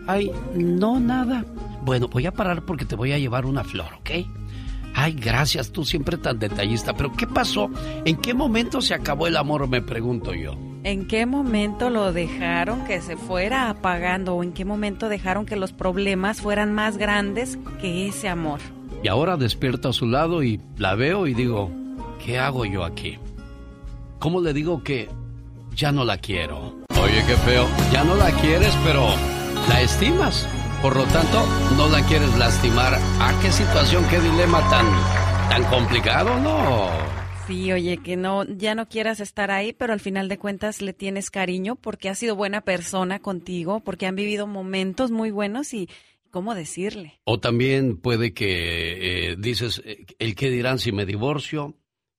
Ay, 0.06 0.32
no, 0.54 1.00
nada. 1.00 1.44
Bueno, 1.82 2.08
voy 2.08 2.28
a 2.28 2.32
parar 2.32 2.64
porque 2.64 2.86
te 2.86 2.96
voy 2.96 3.12
a 3.12 3.18
llevar 3.18 3.46
una 3.46 3.64
flor, 3.64 3.96
¿ok? 3.96 4.10
Ay, 4.94 5.14
gracias, 5.14 5.72
tú 5.72 5.84
siempre 5.84 6.18
tan 6.18 6.38
detallista. 6.38 6.94
Pero 6.96 7.12
¿qué 7.14 7.26
pasó? 7.26 7.72
¿En 8.06 8.18
qué 8.18 8.34
momento 8.34 8.82
se 8.82 8.94
acabó 8.94 9.28
el 9.28 9.36
amor? 9.36 9.68
Me 9.68 9.82
pregunto 9.82 10.34
yo. 10.34 10.56
¿En 10.84 11.08
qué 11.08 11.26
momento 11.26 11.90
lo 11.90 12.14
dejaron 12.14 12.86
que 12.86 13.02
se 13.02 13.18
fuera 13.18 13.70
apagando 13.70 14.36
o 14.36 14.44
en 14.44 14.54
qué 14.54 14.64
momento 14.64 15.10
dejaron 15.10 15.46
que 15.46 15.56
los 15.56 15.74
problemas 15.74 16.42
fueran 16.42 16.74
más 16.74 16.98
grandes 16.98 17.58
que 17.82 18.08
ese 18.08 18.30
amor? 18.30 18.60
Y 19.04 19.08
ahora 19.08 19.38
despierto 19.38 19.90
a 19.90 19.94
su 19.94 20.08
lado 20.08 20.44
y 20.44 20.60
la 20.78 20.96
veo 20.96 21.28
y 21.28 21.34
digo, 21.34 21.72
¿qué 22.24 22.40
hago 22.40 22.66
yo 22.66 22.84
aquí? 22.84 23.18
¿Cómo 24.20 24.42
le 24.42 24.54
digo 24.54 24.84
que 24.84 25.10
ya 25.76 25.92
no 25.92 26.04
la 26.04 26.18
quiero? 26.18 26.76
Oye, 27.00 27.24
qué 27.28 27.36
feo. 27.36 27.68
Ya 27.92 28.04
no 28.04 28.16
la 28.16 28.32
quieres, 28.32 28.76
pero 28.84 29.08
la 29.70 29.82
estimas. 29.82 30.48
Por 30.82 30.96
lo 30.96 31.04
tanto, 31.06 31.46
no 31.76 31.88
la 31.90 32.02
quieres 32.08 32.36
lastimar. 32.38 32.96
¿A 32.96 33.40
qué 33.42 33.52
situación, 33.52 34.04
qué 34.10 34.20
dilema 34.20 34.68
tan, 34.70 34.86
tan 35.50 35.64
complicado, 35.66 36.40
no? 36.40 36.90
Sí, 37.48 37.72
oye, 37.72 37.98
que 37.98 38.18
no, 38.18 38.44
ya 38.44 38.76
no 38.76 38.90
quieras 38.90 39.20
estar 39.20 39.52
ahí, 39.52 39.72
pero 39.72 39.94
al 39.94 40.00
final 40.00 40.28
de 40.28 40.38
cuentas 40.38 40.82
le 40.82 40.94
tienes 40.94 41.30
cariño 41.30 41.76
porque 41.76 42.10
ha 42.10 42.16
sido 42.16 42.36
buena 42.36 42.62
persona 42.62 43.20
contigo, 43.20 43.80
porque 43.80 44.06
han 44.06 44.16
vivido 44.16 44.48
momentos 44.48 45.12
muy 45.12 45.32
buenos 45.32 45.74
y 45.74 45.88
cómo 46.38 46.56
decirle. 46.56 47.20
O 47.24 47.40
también 47.40 47.98
puede 47.98 48.34
que 48.34 49.32
eh, 49.32 49.36
dices, 49.38 49.82
eh, 49.86 50.06
el 50.20 50.36
qué 50.36 50.50
dirán 50.50 50.80
si 50.80 50.92
me 50.92 51.06
divorcio, 51.06 51.76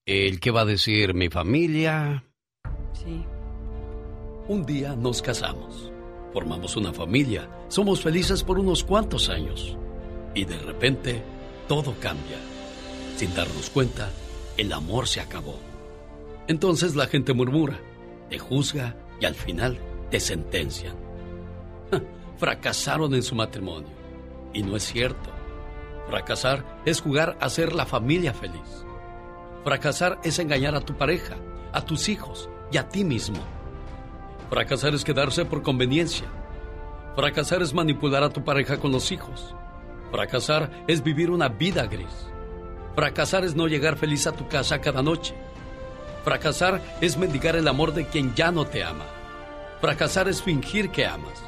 el 0.06 0.40
qué 0.40 0.50
va 0.50 0.62
a 0.62 0.64
decir 0.64 1.14
mi 1.14 1.28
familia. 1.28 2.24
Sí. 2.92 3.22
Un 4.48 4.66
día 4.66 4.96
nos 4.96 5.22
casamos 5.22 5.92
formamos 6.32 6.76
una 6.76 6.92
familia, 6.92 7.48
somos 7.68 8.00
felices 8.00 8.44
por 8.44 8.58
unos 8.58 8.84
cuantos 8.84 9.28
años. 9.28 9.76
Y 10.34 10.44
de 10.44 10.58
repente, 10.58 11.22
todo 11.66 11.94
cambia. 12.00 12.38
Sin 13.16 13.34
darnos 13.34 13.70
cuenta, 13.70 14.10
el 14.56 14.72
amor 14.72 15.08
se 15.08 15.20
acabó. 15.20 15.58
Entonces 16.46 16.94
la 16.94 17.06
gente 17.06 17.32
murmura, 17.32 17.80
te 18.30 18.38
juzga 18.38 18.96
y 19.20 19.24
al 19.24 19.34
final 19.34 19.78
te 20.10 20.20
sentencian. 20.20 20.94
Fracasaron 22.38 23.14
en 23.14 23.22
su 23.22 23.34
matrimonio. 23.34 23.97
Y 24.58 24.62
no 24.64 24.74
es 24.74 24.82
cierto. 24.82 25.30
Fracasar 26.08 26.64
es 26.84 27.00
jugar 27.00 27.38
a 27.40 27.48
ser 27.48 27.72
la 27.72 27.86
familia 27.86 28.34
feliz. 28.34 28.84
Fracasar 29.62 30.18
es 30.24 30.40
engañar 30.40 30.74
a 30.74 30.80
tu 30.80 30.96
pareja, 30.96 31.36
a 31.72 31.84
tus 31.84 32.08
hijos 32.08 32.50
y 32.72 32.76
a 32.76 32.88
ti 32.88 33.04
mismo. 33.04 33.38
Fracasar 34.50 34.94
es 34.94 35.04
quedarse 35.04 35.44
por 35.44 35.62
conveniencia. 35.62 36.26
Fracasar 37.14 37.62
es 37.62 37.72
manipular 37.72 38.24
a 38.24 38.30
tu 38.30 38.42
pareja 38.42 38.80
con 38.80 38.90
los 38.90 39.12
hijos. 39.12 39.54
Fracasar 40.10 40.72
es 40.88 41.04
vivir 41.04 41.30
una 41.30 41.48
vida 41.48 41.86
gris. 41.86 42.28
Fracasar 42.96 43.44
es 43.44 43.54
no 43.54 43.68
llegar 43.68 43.96
feliz 43.96 44.26
a 44.26 44.32
tu 44.32 44.48
casa 44.48 44.80
cada 44.80 45.04
noche. 45.04 45.36
Fracasar 46.24 46.82
es 47.00 47.16
mendigar 47.16 47.54
el 47.54 47.68
amor 47.68 47.94
de 47.94 48.08
quien 48.08 48.34
ya 48.34 48.50
no 48.50 48.66
te 48.66 48.82
ama. 48.82 49.06
Fracasar 49.80 50.28
es 50.28 50.42
fingir 50.42 50.90
que 50.90 51.06
amas. 51.06 51.47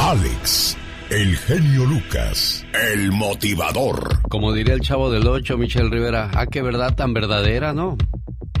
Alex, 0.00 0.76
el 1.10 1.36
genio 1.36 1.84
Lucas, 1.86 2.64
el 2.92 3.12
motivador. 3.12 4.20
Como 4.28 4.52
diría 4.52 4.74
el 4.74 4.80
chavo 4.80 5.10
del 5.10 5.26
8, 5.26 5.56
Michelle 5.56 5.88
Rivera, 5.88 6.30
ah, 6.34 6.46
qué 6.46 6.62
verdad 6.62 6.94
tan 6.94 7.14
verdadera, 7.14 7.72
¿no? 7.72 7.96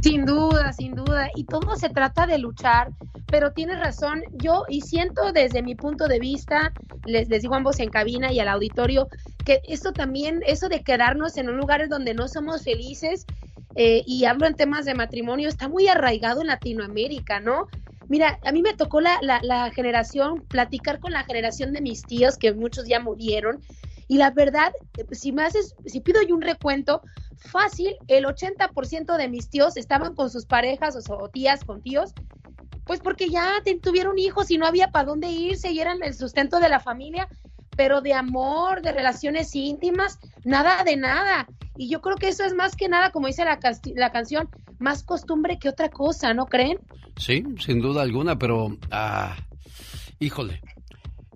Sin 0.00 0.24
duda, 0.24 0.72
sin 0.72 0.94
duda. 0.94 1.28
Y 1.34 1.44
todo 1.44 1.76
se 1.76 1.90
trata 1.90 2.26
de 2.26 2.38
luchar, 2.38 2.90
pero 3.26 3.52
tienes 3.52 3.80
razón. 3.80 4.22
Yo, 4.32 4.64
y 4.68 4.80
siento 4.80 5.32
desde 5.32 5.62
mi 5.62 5.74
punto 5.74 6.08
de 6.08 6.18
vista, 6.18 6.72
les, 7.04 7.28
les 7.28 7.42
digo 7.42 7.54
ambos 7.54 7.78
en 7.80 7.90
cabina 7.90 8.32
y 8.32 8.40
al 8.40 8.48
auditorio, 8.48 9.08
que 9.44 9.60
esto 9.68 9.92
también, 9.92 10.40
eso 10.46 10.68
de 10.68 10.82
quedarnos 10.82 11.36
en 11.36 11.48
un 11.48 11.56
lugar 11.56 11.88
donde 11.88 12.14
no 12.14 12.28
somos 12.28 12.62
felices, 12.62 13.26
eh, 13.76 14.04
y 14.06 14.24
hablo 14.24 14.46
en 14.46 14.54
temas 14.54 14.84
de 14.84 14.94
matrimonio, 14.94 15.48
está 15.48 15.68
muy 15.68 15.88
arraigado 15.88 16.40
en 16.40 16.46
Latinoamérica, 16.46 17.40
¿no? 17.40 17.66
Mira, 18.08 18.38
a 18.44 18.52
mí 18.52 18.62
me 18.62 18.74
tocó 18.74 19.00
la, 19.00 19.18
la, 19.20 19.70
generación, 19.70 20.42
platicar 20.48 21.00
con 21.00 21.12
la 21.12 21.24
generación 21.24 21.72
de 21.72 21.80
mis 21.80 22.02
tíos, 22.02 22.36
que 22.36 22.52
muchos 22.52 22.86
ya 22.86 23.00
murieron, 23.00 23.60
y 24.06 24.18
la 24.18 24.30
verdad, 24.30 24.72
si 25.12 25.32
me 25.32 25.44
haces, 25.44 25.74
si 25.86 26.00
pido 26.00 26.20
yo 26.22 26.34
un 26.34 26.42
recuento, 26.42 27.02
fácil, 27.36 27.96
el 28.08 28.24
80% 28.24 29.16
de 29.16 29.28
mis 29.28 29.48
tíos 29.48 29.76
estaban 29.76 30.14
con 30.14 30.30
sus 30.30 30.46
parejas 30.46 30.96
o, 31.08 31.28
tías 31.28 31.64
con 31.64 31.82
tíos, 31.82 32.12
pues 32.84 33.00
porque 33.00 33.30
ya 33.30 33.50
tuvieron 33.82 34.18
hijos 34.18 34.50
y 34.50 34.58
no 34.58 34.66
había 34.66 34.90
para 34.90 35.06
dónde 35.06 35.28
irse 35.28 35.70
y 35.70 35.80
eran 35.80 36.02
el 36.02 36.14
sustento 36.14 36.60
de 36.60 36.68
la 36.68 36.80
familia, 36.80 37.28
pero 37.76 38.02
de 38.02 38.12
amor, 38.12 38.82
de 38.82 38.92
relaciones 38.92 39.54
íntimas, 39.54 40.18
nada 40.44 40.84
de 40.84 40.96
nada. 40.96 41.46
Y 41.76 41.88
yo 41.88 42.00
creo 42.02 42.16
que 42.16 42.28
eso 42.28 42.44
es 42.44 42.54
más 42.54 42.76
que 42.76 42.88
nada, 42.88 43.10
como 43.10 43.26
dice 43.26 43.44
la, 43.44 43.58
la 43.96 44.12
canción, 44.12 44.48
más 44.84 45.02
costumbre 45.02 45.58
que 45.58 45.68
otra 45.68 45.88
cosa, 45.88 46.32
¿no 46.34 46.46
creen? 46.46 46.78
Sí, 47.16 47.42
sin 47.58 47.80
duda 47.80 48.02
alguna, 48.02 48.38
pero, 48.38 48.76
ah, 48.90 49.34
híjole, 50.20 50.60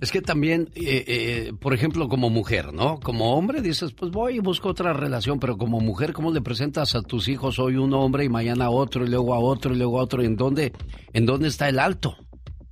es 0.00 0.12
que 0.12 0.20
también, 0.20 0.70
eh, 0.76 1.04
eh, 1.08 1.52
por 1.60 1.74
ejemplo, 1.74 2.08
como 2.08 2.30
mujer, 2.30 2.72
¿no? 2.72 3.00
Como 3.00 3.34
hombre 3.34 3.62
dices, 3.62 3.92
pues 3.94 4.12
voy 4.12 4.36
y 4.36 4.38
busco 4.38 4.68
otra 4.68 4.92
relación, 4.92 5.40
pero 5.40 5.56
como 5.56 5.80
mujer, 5.80 6.12
¿cómo 6.12 6.30
le 6.30 6.40
presentas 6.40 6.94
a 6.94 7.02
tus 7.02 7.26
hijos 7.26 7.58
hoy 7.58 7.76
un 7.76 7.92
hombre 7.94 8.24
y 8.24 8.28
mañana 8.28 8.66
a 8.66 8.70
otro 8.70 9.04
y 9.04 9.08
luego 9.08 9.34
a 9.34 9.40
otro 9.40 9.74
y 9.74 9.78
luego 9.78 9.98
a 9.98 10.04
otro? 10.04 10.22
¿En 10.22 10.36
dónde, 10.36 10.72
en 11.12 11.26
dónde 11.26 11.48
está 11.48 11.68
el 11.68 11.80
alto? 11.80 12.16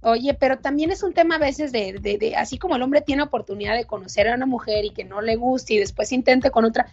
Oye, 0.02 0.34
pero 0.34 0.58
también 0.58 0.92
es 0.92 1.02
un 1.02 1.14
tema 1.14 1.34
a 1.34 1.38
veces 1.38 1.72
de, 1.72 1.94
de, 1.94 2.16
de, 2.16 2.36
así 2.36 2.58
como 2.58 2.76
el 2.76 2.82
hombre 2.82 3.00
tiene 3.00 3.22
oportunidad 3.22 3.76
de 3.76 3.86
conocer 3.86 4.28
a 4.28 4.36
una 4.36 4.46
mujer 4.46 4.84
y 4.84 4.90
que 4.90 5.02
no 5.02 5.20
le 5.20 5.34
guste 5.34 5.74
y 5.74 5.78
después 5.78 6.12
intente 6.12 6.52
con 6.52 6.64
otra, 6.64 6.86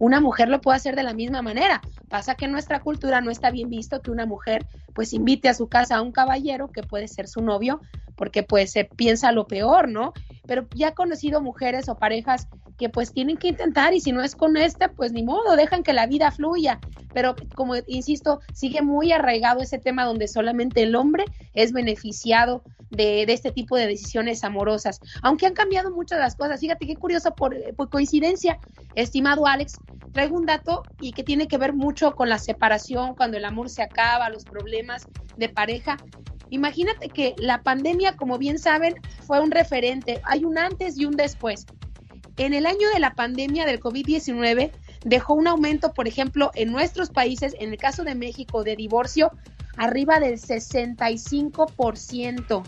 una 0.00 0.20
mujer 0.20 0.48
lo 0.48 0.60
puede 0.62 0.76
hacer 0.76 0.96
de 0.96 1.02
la 1.02 1.12
misma 1.12 1.42
manera. 1.42 1.82
Pasa 2.08 2.34
que 2.34 2.46
en 2.46 2.52
nuestra 2.52 2.80
cultura 2.80 3.20
no 3.20 3.30
está 3.30 3.50
bien 3.50 3.68
visto 3.68 4.00
que 4.00 4.10
una 4.10 4.26
mujer 4.26 4.66
pues 4.94 5.12
invite 5.12 5.48
a 5.48 5.54
su 5.54 5.68
casa 5.68 5.96
a 5.96 6.02
un 6.02 6.10
caballero 6.10 6.72
que 6.72 6.82
puede 6.82 7.06
ser 7.06 7.28
su 7.28 7.42
novio, 7.42 7.80
porque 8.20 8.42
pues 8.42 8.70
se 8.70 8.84
piensa 8.84 9.32
lo 9.32 9.46
peor, 9.46 9.88
¿no? 9.88 10.12
Pero 10.46 10.68
ya 10.74 10.88
he 10.88 10.94
conocido 10.94 11.40
mujeres 11.40 11.88
o 11.88 11.96
parejas 11.96 12.48
que 12.76 12.90
pues 12.90 13.14
tienen 13.14 13.38
que 13.38 13.48
intentar 13.48 13.94
y 13.94 14.02
si 14.02 14.12
no 14.12 14.22
es 14.22 14.36
con 14.36 14.58
este, 14.58 14.90
pues 14.90 15.10
ni 15.12 15.22
modo, 15.22 15.56
dejan 15.56 15.82
que 15.82 15.94
la 15.94 16.06
vida 16.06 16.30
fluya. 16.30 16.80
Pero 17.14 17.34
como 17.54 17.76
insisto, 17.86 18.40
sigue 18.52 18.82
muy 18.82 19.10
arraigado 19.10 19.62
ese 19.62 19.78
tema 19.78 20.04
donde 20.04 20.28
solamente 20.28 20.82
el 20.82 20.96
hombre 20.96 21.24
es 21.54 21.72
beneficiado 21.72 22.62
de, 22.90 23.22
este 23.22 23.52
tipo 23.52 23.78
de 23.78 23.86
decisiones 23.86 24.44
amorosas. 24.44 25.00
Aunque 25.22 25.46
han 25.46 25.54
cambiado 25.54 25.90
muchas 25.90 26.18
las 26.18 26.36
cosas. 26.36 26.60
Fíjate 26.60 26.86
qué 26.86 26.96
curioso 26.96 27.34
por, 27.34 27.56
por 27.74 27.88
coincidencia, 27.88 28.58
estimado 28.96 29.46
Alex, 29.46 29.78
traigo 30.12 30.36
un 30.36 30.44
dato 30.44 30.82
y 31.00 31.12
que 31.12 31.24
tiene 31.24 31.48
que 31.48 31.56
ver 31.56 31.72
mucho 31.72 32.14
con 32.14 32.28
la 32.28 32.38
separación, 32.38 33.14
cuando 33.14 33.38
el 33.38 33.46
amor 33.46 33.70
se 33.70 33.82
acaba, 33.82 34.28
los 34.28 34.44
problemas 34.44 35.06
de 35.38 35.48
pareja. 35.48 35.96
Imagínate 36.50 37.08
que 37.08 37.34
la 37.38 37.62
pandemia, 37.62 38.16
como 38.16 38.38
bien 38.38 38.58
saben, 38.58 38.94
fue 39.26 39.40
un 39.40 39.50
referente. 39.50 40.20
Hay 40.24 40.44
un 40.44 40.58
antes 40.58 40.98
y 40.98 41.04
un 41.04 41.16
después 41.16 41.66
en 42.40 42.54
el 42.54 42.66
año 42.66 42.88
de 42.92 42.98
la 43.00 43.14
pandemia 43.14 43.66
del 43.66 43.80
COVID-19 43.80 44.70
dejó 45.04 45.34
un 45.34 45.46
aumento, 45.46 45.92
por 45.92 46.08
ejemplo, 46.08 46.50
en 46.54 46.72
nuestros 46.72 47.10
países, 47.10 47.54
en 47.58 47.70
el 47.70 47.76
caso 47.76 48.02
de 48.02 48.14
México, 48.14 48.64
de 48.64 48.76
divorcio, 48.76 49.30
arriba 49.76 50.20
del 50.20 50.40
65%. 50.40 52.62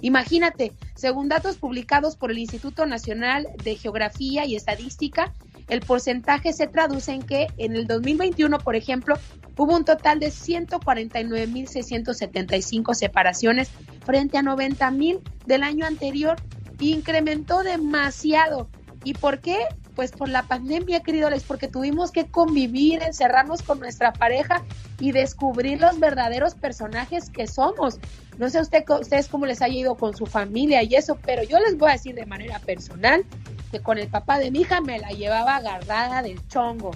Imagínate, 0.00 0.72
según 0.94 1.28
datos 1.28 1.56
publicados 1.56 2.14
por 2.14 2.30
el 2.30 2.38
Instituto 2.38 2.86
Nacional 2.86 3.48
de 3.64 3.74
Geografía 3.74 4.44
y 4.44 4.54
Estadística, 4.54 5.32
el 5.68 5.80
porcentaje 5.80 6.52
se 6.52 6.68
traduce 6.68 7.10
en 7.12 7.22
que 7.22 7.48
en 7.56 7.74
el 7.74 7.88
2021, 7.88 8.58
por 8.58 8.76
ejemplo, 8.76 9.16
hubo 9.58 9.76
un 9.76 9.84
total 9.84 10.20
de 10.20 10.28
149.675 10.28 12.94
separaciones 12.94 13.68
frente 14.06 14.38
a 14.38 14.42
90.000 14.42 15.20
del 15.44 15.62
año 15.62 15.84
anterior. 15.84 16.36
Incrementó 16.80 17.62
demasiado. 17.62 18.70
¿Y 19.04 19.12
por 19.14 19.38
qué? 19.40 19.58
pues 19.98 20.12
por 20.12 20.28
la 20.28 20.44
pandemia, 20.44 21.00
querido 21.00 21.26
Alex, 21.26 21.42
porque 21.42 21.66
tuvimos 21.66 22.12
que 22.12 22.28
convivir, 22.28 23.02
encerrarnos 23.02 23.62
con 23.62 23.80
nuestra 23.80 24.12
pareja 24.12 24.62
y 25.00 25.10
descubrir 25.10 25.80
los 25.80 25.98
verdaderos 25.98 26.54
personajes 26.54 27.30
que 27.30 27.48
somos. 27.48 27.98
No 28.38 28.48
sé 28.48 28.60
usted, 28.60 28.84
ustedes 28.88 29.26
cómo 29.26 29.44
les 29.44 29.60
haya 29.60 29.74
ido 29.74 29.96
con 29.96 30.16
su 30.16 30.24
familia 30.24 30.84
y 30.84 30.94
eso, 30.94 31.18
pero 31.26 31.42
yo 31.42 31.58
les 31.58 31.76
voy 31.76 31.88
a 31.88 31.92
decir 31.94 32.14
de 32.14 32.26
manera 32.26 32.60
personal 32.60 33.24
que 33.72 33.80
con 33.80 33.98
el 33.98 34.06
papá 34.06 34.38
de 34.38 34.52
mi 34.52 34.60
hija 34.60 34.80
me 34.80 35.00
la 35.00 35.08
llevaba 35.08 35.56
agarrada 35.56 36.22
del 36.22 36.46
chongo. 36.46 36.92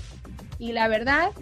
Y 0.61 0.71
la 0.71 0.87
verdad, 0.87 1.33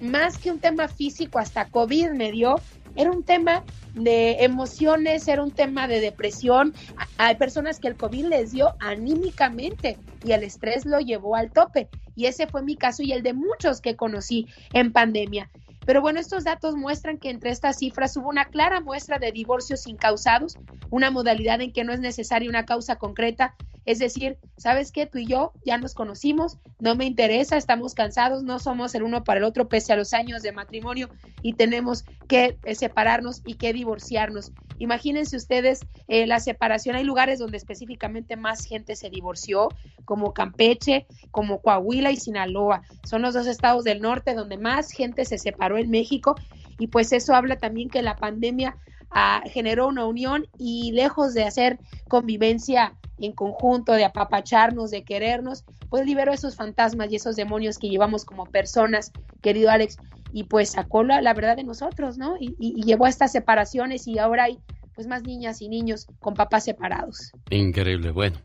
más 0.00 0.38
que 0.38 0.50
un 0.50 0.60
tema 0.60 0.88
físico, 0.88 1.38
hasta 1.38 1.66
COVID 1.66 2.10
me 2.10 2.32
dio, 2.32 2.56
era 2.94 3.10
un 3.10 3.22
tema 3.22 3.64
de 3.94 4.44
emociones, 4.44 5.28
era 5.28 5.42
un 5.42 5.52
tema 5.52 5.86
de 5.86 6.00
depresión. 6.00 6.74
Hay 7.16 7.36
personas 7.36 7.78
que 7.78 7.88
el 7.88 7.96
COVID 7.96 8.26
les 8.26 8.52
dio 8.52 8.74
anímicamente 8.80 9.98
y 10.24 10.32
el 10.32 10.42
estrés 10.42 10.84
lo 10.84 10.98
llevó 10.98 11.36
al 11.36 11.52
tope. 11.52 11.88
Y 12.16 12.26
ese 12.26 12.46
fue 12.46 12.62
mi 12.62 12.76
caso 12.76 13.02
y 13.02 13.12
el 13.12 13.22
de 13.22 13.34
muchos 13.34 13.80
que 13.80 13.96
conocí 13.96 14.48
en 14.72 14.92
pandemia. 14.92 15.48
Pero 15.88 16.02
bueno, 16.02 16.20
estos 16.20 16.44
datos 16.44 16.76
muestran 16.76 17.16
que 17.16 17.30
entre 17.30 17.48
estas 17.48 17.78
cifras 17.78 18.14
hubo 18.18 18.28
una 18.28 18.44
clara 18.44 18.82
muestra 18.82 19.18
de 19.18 19.32
divorcios 19.32 19.86
incausados, 19.86 20.58
una 20.90 21.10
modalidad 21.10 21.62
en 21.62 21.72
que 21.72 21.82
no 21.82 21.94
es 21.94 22.00
necesaria 22.00 22.50
una 22.50 22.66
causa 22.66 22.96
concreta. 22.96 23.54
Es 23.86 23.98
decir, 23.98 24.36
¿sabes 24.58 24.92
qué? 24.92 25.06
Tú 25.06 25.16
y 25.16 25.26
yo 25.26 25.54
ya 25.64 25.78
nos 25.78 25.94
conocimos, 25.94 26.58
no 26.78 26.94
me 26.94 27.06
interesa, 27.06 27.56
estamos 27.56 27.94
cansados, 27.94 28.42
no 28.42 28.58
somos 28.58 28.94
el 28.94 29.02
uno 29.02 29.24
para 29.24 29.38
el 29.38 29.44
otro 29.44 29.70
pese 29.70 29.94
a 29.94 29.96
los 29.96 30.12
años 30.12 30.42
de 30.42 30.52
matrimonio 30.52 31.08
y 31.40 31.54
tenemos 31.54 32.04
que 32.28 32.58
separarnos 32.74 33.40
y 33.46 33.54
que 33.54 33.72
divorciarnos. 33.72 34.52
Imagínense 34.78 35.36
ustedes 35.36 35.80
eh, 36.08 36.26
la 36.26 36.40
separación. 36.40 36.96
Hay 36.96 37.04
lugares 37.04 37.38
donde 37.38 37.56
específicamente 37.56 38.36
más 38.36 38.64
gente 38.64 38.96
se 38.96 39.10
divorció, 39.10 39.68
como 40.04 40.32
Campeche, 40.32 41.06
como 41.30 41.60
Coahuila 41.60 42.10
y 42.10 42.16
Sinaloa. 42.16 42.82
Son 43.04 43.22
los 43.22 43.34
dos 43.34 43.46
estados 43.46 43.84
del 43.84 44.00
norte 44.00 44.34
donde 44.34 44.56
más 44.56 44.90
gente 44.90 45.24
se 45.24 45.38
separó 45.38 45.78
en 45.78 45.90
México 45.90 46.34
y 46.78 46.86
pues 46.88 47.12
eso 47.12 47.34
habla 47.34 47.56
también 47.56 47.88
que 47.88 48.02
la 48.02 48.16
pandemia 48.16 48.76
ah, 49.10 49.42
generó 49.46 49.88
una 49.88 50.06
unión 50.06 50.46
y 50.58 50.92
lejos 50.92 51.34
de 51.34 51.44
hacer 51.44 51.78
convivencia 52.08 52.94
en 53.18 53.32
conjunto, 53.32 53.92
de 53.92 54.04
apapacharnos, 54.04 54.90
de 54.90 55.02
querernos, 55.02 55.64
pues 55.90 56.06
liberó 56.06 56.32
esos 56.32 56.56
fantasmas 56.56 57.10
y 57.10 57.16
esos 57.16 57.36
demonios 57.36 57.78
que 57.78 57.88
llevamos 57.88 58.24
como 58.24 58.46
personas, 58.46 59.12
querido 59.42 59.70
Alex, 59.70 59.98
y 60.32 60.44
pues 60.44 60.70
sacó 60.70 61.02
la, 61.02 61.20
la 61.22 61.34
verdad 61.34 61.56
de 61.56 61.64
nosotros, 61.64 62.18
¿no? 62.18 62.36
Y, 62.38 62.54
y, 62.58 62.82
llevó 62.82 63.06
a 63.06 63.08
estas 63.08 63.32
separaciones 63.32 64.06
y 64.06 64.18
ahora 64.18 64.44
hay 64.44 64.58
pues 64.94 65.06
más 65.06 65.22
niñas 65.22 65.62
y 65.62 65.68
niños 65.68 66.06
con 66.18 66.34
papás 66.34 66.64
separados. 66.64 67.32
Increíble, 67.50 68.10
bueno. 68.10 68.36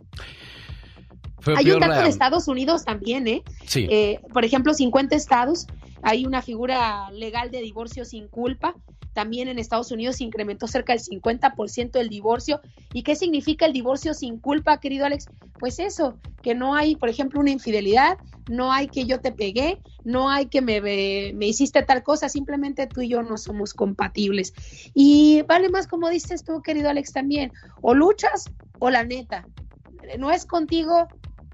Hay 1.57 1.71
un 1.71 1.79
dato 1.79 2.01
de 2.01 2.09
Estados 2.09 2.47
Unidos 2.47 2.85
también, 2.85 3.27
¿eh? 3.27 3.43
Sí. 3.65 3.87
Eh, 3.89 4.19
por 4.31 4.45
ejemplo, 4.45 4.73
50 4.73 5.15
estados, 5.15 5.67
hay 6.01 6.25
una 6.25 6.41
figura 6.41 7.09
legal 7.11 7.51
de 7.51 7.61
divorcio 7.61 8.05
sin 8.05 8.27
culpa. 8.27 8.75
También 9.13 9.47
en 9.47 9.59
Estados 9.59 9.91
Unidos 9.91 10.17
se 10.17 10.23
incrementó 10.23 10.67
cerca 10.67 10.93
del 10.93 11.01
50% 11.01 11.99
el 11.99 12.09
divorcio. 12.09 12.61
¿Y 12.91 13.03
qué 13.03 13.15
significa 13.15 13.65
el 13.65 13.73
divorcio 13.73 14.13
sin 14.13 14.39
culpa, 14.39 14.79
querido 14.79 15.05
Alex? 15.05 15.29
Pues 15.59 15.79
eso, 15.79 16.17
que 16.41 16.55
no 16.55 16.75
hay, 16.75 16.95
por 16.95 17.09
ejemplo, 17.09 17.39
una 17.39 17.51
infidelidad, 17.51 18.17
no 18.47 18.71
hay 18.71 18.89
que 18.89 19.05
yo 19.05 19.21
te 19.21 19.31
pegué, 19.31 19.79
no 20.03 20.29
hay 20.29 20.47
que 20.47 20.61
me, 20.61 20.81
me 20.81 21.47
hiciste 21.47 21.81
tal 21.83 22.03
cosa, 22.03 22.27
simplemente 22.27 22.87
tú 22.87 23.01
y 23.01 23.09
yo 23.09 23.23
no 23.23 23.37
somos 23.37 23.73
compatibles. 23.73 24.53
Y 24.93 25.43
vale 25.43 25.69
más 25.69 25.87
como 25.87 26.09
dices 26.09 26.43
tú, 26.43 26.61
querido 26.61 26.89
Alex, 26.89 27.13
también, 27.13 27.53
o 27.81 27.93
luchas 27.93 28.51
o 28.79 28.89
la 28.89 29.03
neta. 29.03 29.47
No 30.19 30.31
es 30.31 30.45
contigo, 30.45 31.07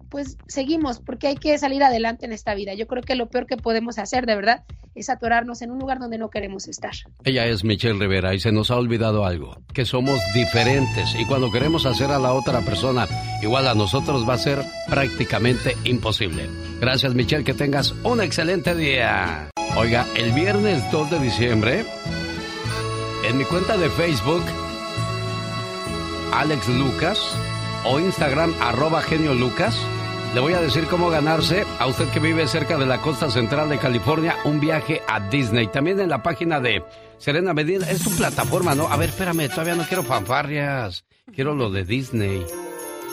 pues 0.10 0.38
seguimos, 0.48 1.00
porque 1.00 1.28
hay 1.28 1.36
que 1.36 1.58
salir 1.58 1.84
adelante 1.84 2.26
en 2.26 2.34
esta 2.34 2.56
vida. 2.56 2.74
Yo 2.74 2.88
creo 2.88 3.04
que 3.04 3.16
lo 3.16 3.30
peor 3.30 3.46
que 3.46 3.58
podemos 3.58 4.00
hacer, 4.00 4.26
de 4.26 4.36
verdad, 4.36 4.64
es 4.96 5.10
atorarnos 5.10 5.62
en 5.62 5.72
un 5.72 5.80
lugar 5.80 6.00
donde 6.00 6.18
no 6.18 6.30
queremos 6.30 6.68
estar. 6.68 6.92
Ella 7.24 7.46
es 7.46 7.64
Michelle 7.64 8.00
Rivera 8.00 8.34
y 8.34 8.40
se 8.40 8.52
nos 8.52 8.72
ha 8.72 8.76
olvidado 8.76 9.26
algo, 9.26 9.58
que 9.74 9.86
somos 9.86 10.20
diferentes 10.34 11.16
y 11.16 11.26
cuando 11.26 11.52
queremos 11.52 11.86
hacer 11.86 12.12
a 12.12 12.20
la 12.20 12.34
otra 12.34 12.62
persona 12.62 13.08
igual 13.42 13.68
a 13.68 13.76
nosotros 13.76 14.28
va 14.28 14.34
a 14.34 14.40
ser 14.40 14.60
prácticamente 14.88 15.76
imposible. 15.86 16.50
Gracias 16.82 17.14
Michelle, 17.14 17.44
que 17.44 17.54
tengas 17.54 17.92
un 18.04 18.22
excelente 18.22 18.76
día. 18.76 19.50
Oiga, 19.78 20.06
el 20.18 20.32
viernes 20.32 20.84
2 20.92 21.12
de 21.12 21.20
diciembre, 21.20 21.86
en 23.28 23.38
mi 23.38 23.46
cuenta 23.46 23.78
de 23.78 23.90
Facebook, 23.90 24.44
Alex 26.34 26.68
Lucas, 26.70 27.20
o 27.86 28.00
Instagram 28.00 28.54
arroba 28.60 29.02
genio 29.02 29.34
Lucas, 29.34 29.80
le 30.34 30.40
voy 30.40 30.54
a 30.54 30.62
decir 30.62 30.86
cómo 30.86 31.10
ganarse 31.10 31.66
a 31.80 31.88
usted 31.88 32.08
que 32.10 32.20
vive 32.20 32.48
cerca 32.48 32.78
de 32.78 32.86
la 32.86 33.02
costa 33.02 33.30
central 33.32 33.70
de 33.70 33.80
California 33.80 34.36
un 34.46 34.60
viaje 34.60 35.02
a 35.08 35.20
Disney. 35.20 35.68
También 35.68 36.00
en 36.00 36.10
la 36.10 36.22
página 36.22 36.60
de 36.60 36.84
Serena 37.18 37.54
Medina. 37.54 37.90
Es 37.90 38.04
tu 38.04 38.12
plataforma, 38.12 38.76
¿no? 38.76 38.88
A 38.88 38.98
ver, 38.98 39.10
espérame, 39.10 39.50
todavía 39.50 39.76
no 39.76 39.84
quiero 39.84 40.04
fanfarrias. 40.04 41.06
Quiero 41.34 41.56
lo 41.56 41.70
de 41.70 41.84
Disney. 41.84 42.46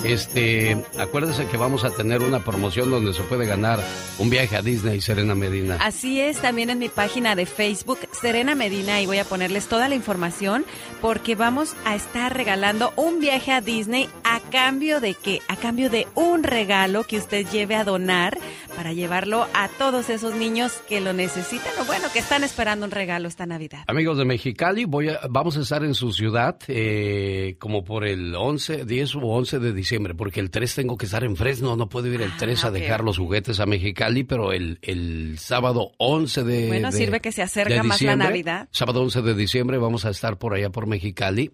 Este, 0.05 0.76
acuérdese 0.99 1.47
que 1.47 1.57
vamos 1.57 1.84
a 1.84 1.90
tener 1.90 2.22
una 2.22 2.40
promoción 2.40 2.90
donde 2.90 3.12
se 3.12 3.22
puede 3.22 3.47
ganar 3.47 3.80
un 4.18 4.30
viaje 4.30 4.57
a 4.57 4.62
Disney, 4.62 5.01
Serena 5.01 5.34
Medina. 5.34 5.78
Así 5.80 6.20
es, 6.20 6.40
también 6.40 6.70
en 6.70 6.78
mi 6.78 6.88
página 6.88 7.34
de 7.34 7.47
Facebook, 7.47 7.99
Serena 8.12 8.55
Medina, 8.55 9.01
y 9.01 9.07
voy 9.07 9.18
a 9.18 9.24
ponerles 9.24 9.66
toda 9.66 9.88
la 9.88 9.94
información 9.94 10.64
porque 11.01 11.34
vamos 11.34 11.74
a 11.84 11.94
estar 11.94 12.36
regalando 12.36 12.92
un 12.97 13.20
viaje 13.20 13.53
a 13.53 13.61
Disney 13.61 14.09
a 14.24 14.40
cambio 14.40 15.01
de 15.01 15.14
qué? 15.14 15.40
A 15.49 15.57
cambio 15.57 15.90
de 15.90 16.07
un 16.14 16.42
regalo 16.42 17.05
que 17.05 17.18
usted 17.18 17.47
lleve 17.51 17.74
a 17.74 17.84
donar 17.84 18.38
para 18.76 18.92
llevarlo 18.92 19.47
a 19.55 19.68
todos 19.68 20.11
esos 20.11 20.34
niños 20.34 20.72
que 20.88 21.01
lo 21.01 21.12
necesitan 21.12 21.72
o 21.80 21.84
bueno, 21.84 22.09
que 22.12 22.18
están 22.18 22.44
esperando 22.44 22.84
un 22.84 22.92
regalo 22.92 23.28
esta 23.28 23.47
Navidad. 23.47 23.84
Amigos 23.86 24.18
de 24.18 24.24
Mexicali, 24.24 24.84
voy 24.84 25.09
a, 25.09 25.20
vamos 25.28 25.57
a 25.57 25.61
estar 25.61 25.82
en 25.82 25.94
su 25.94 26.12
ciudad 26.12 26.59
eh, 26.68 27.57
como 27.59 27.84
por 27.84 28.07
el 28.07 28.34
11, 28.34 28.84
10 28.84 29.14
u 29.16 29.28
11 29.28 29.59
de 29.59 29.72
diciembre, 29.72 29.86
porque 30.16 30.41
el 30.41 30.51
3 30.51 30.74
tengo 30.74 30.97
que 30.97 31.07
estar 31.07 31.24
en 31.24 31.37
Fresno, 31.37 31.76
no 31.76 31.89
puedo 31.89 32.07
ir 32.12 32.20
el 32.22 32.37
3 32.37 32.64
Ah, 32.64 32.68
a 32.68 32.70
dejar 32.70 33.03
los 33.05 33.18
juguetes 33.18 33.61
a 33.61 33.66
Mexicali, 33.66 34.24
pero 34.24 34.53
el, 34.53 34.78
el 34.82 35.39
sábado 35.39 35.93
11 35.99 36.45
de 36.45 36.66
Bueno, 36.68 36.91
de- 36.91 36.97
sirve 36.99 37.20
que 37.20 37.32
se 37.32 37.43
acerca 37.43 37.76
más 37.82 37.87
la 37.87 37.93
diciembre, 37.95 38.26
Navidad. 38.28 38.68
Sábado 38.72 39.03
11 39.03 39.22
de 39.22 39.34
diciembre 39.34 39.78
vamos 39.78 40.05
a 40.05 40.11
estar 40.11 40.39
por 40.39 40.55
allá 40.55 40.70
por 40.70 40.87
Mexicali. 40.87 41.53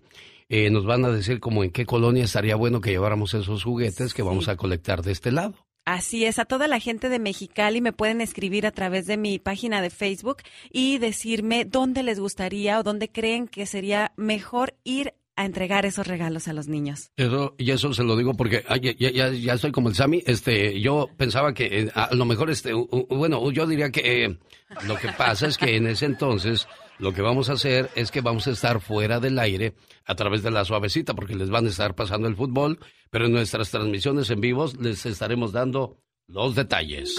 Eh, 0.49 0.69
nos 0.71 0.85
van 0.85 1.05
a 1.05 1.11
decir 1.11 1.41
como 1.41 1.65
en 1.65 1.71
qué 1.71 1.87
colonia 1.87 2.25
estaría 2.25 2.57
bueno 2.57 2.81
que 2.81 2.91
lleváramos 2.91 3.33
esos 3.35 3.65
juguetes 3.65 4.13
que 4.13 4.23
vamos 4.23 4.49
a 4.49 4.57
colectar 4.57 5.03
de 5.03 5.13
este 5.13 5.33
lado. 5.33 5.55
Así 5.85 6.25
es, 6.27 6.39
a 6.39 6.45
toda 6.45 6.69
la 6.69 6.79
gente 6.79 7.09
de 7.09 7.19
Mexicali 7.19 7.81
me 7.81 7.93
pueden 7.93 8.21
escribir 8.21 8.67
a 8.67 8.71
través 8.71 9.07
de 9.07 9.17
mi 9.17 9.39
página 9.41 9.83
de 9.83 9.91
Facebook 9.91 10.37
y 10.71 10.99
decirme 10.99 11.65
dónde 11.65 12.03
les 12.05 12.21
gustaría 12.21 12.79
o 12.79 12.83
dónde 12.85 13.09
creen 13.11 13.49
que 13.49 13.67
sería 13.67 14.13
mejor 14.17 14.75
ir 14.85 15.15
a 15.37 15.45
entregar 15.47 15.87
esos 15.87 16.07
regalos 16.07 16.47
a 16.49 16.53
los 16.53 16.69
niños. 16.69 17.11
Eso, 17.17 17.55
y 17.59 17.71
eso 17.71 17.95
se 17.95 18.05
lo 18.05 18.17
digo 18.17 18.35
porque 18.35 18.65
ay, 18.69 18.95
ya, 18.99 19.11
ya, 19.11 19.29
ya 19.31 19.55
estoy 19.55 19.73
como 19.73 19.89
el 19.89 19.95
Sammy. 19.95 20.23
Este, 20.27 20.81
yo 20.81 21.09
pensaba 21.17 21.55
que 21.55 21.65
eh, 21.81 21.91
a 21.95 22.15
lo 22.15 22.25
mejor, 22.27 22.51
este, 22.51 22.75
u- 22.75 22.89
u- 22.91 23.07
bueno, 23.17 23.51
yo 23.51 23.67
diría 23.67 23.91
que 23.91 24.25
eh, 24.25 24.39
lo 24.87 24.97
que 24.97 25.09
pasa 25.17 25.47
es 25.47 25.57
que 25.57 25.77
en 25.77 25.87
ese 25.87 26.05
entonces 26.07 26.69
lo 26.99 27.13
que 27.15 27.23
vamos 27.23 27.49
a 27.49 27.55
hacer 27.55 27.91
es 27.95 28.11
que 28.11 28.21
vamos 28.21 28.47
a 28.47 28.51
estar 28.51 28.81
fuera 28.81 29.19
del 29.21 29.39
aire 29.39 29.75
a 30.05 30.15
través 30.15 30.43
de 30.43 30.51
la 30.51 30.65
suavecita 30.65 31.15
porque 31.15 31.35
les 31.35 31.49
van 31.51 31.67
a 31.67 31.71
estar 31.71 31.95
pasando 31.95 32.29
el 32.29 32.37
fútbol, 32.37 32.79
pero 33.11 33.27
en 33.27 33.33
nuestras 33.33 33.71
transmisiones 33.71 34.29
en 34.31 34.41
vivos 34.41 34.79
les 34.81 35.05
estaremos 35.07 35.53
dando 35.53 35.97
los 36.29 36.55
detalles. 36.55 37.17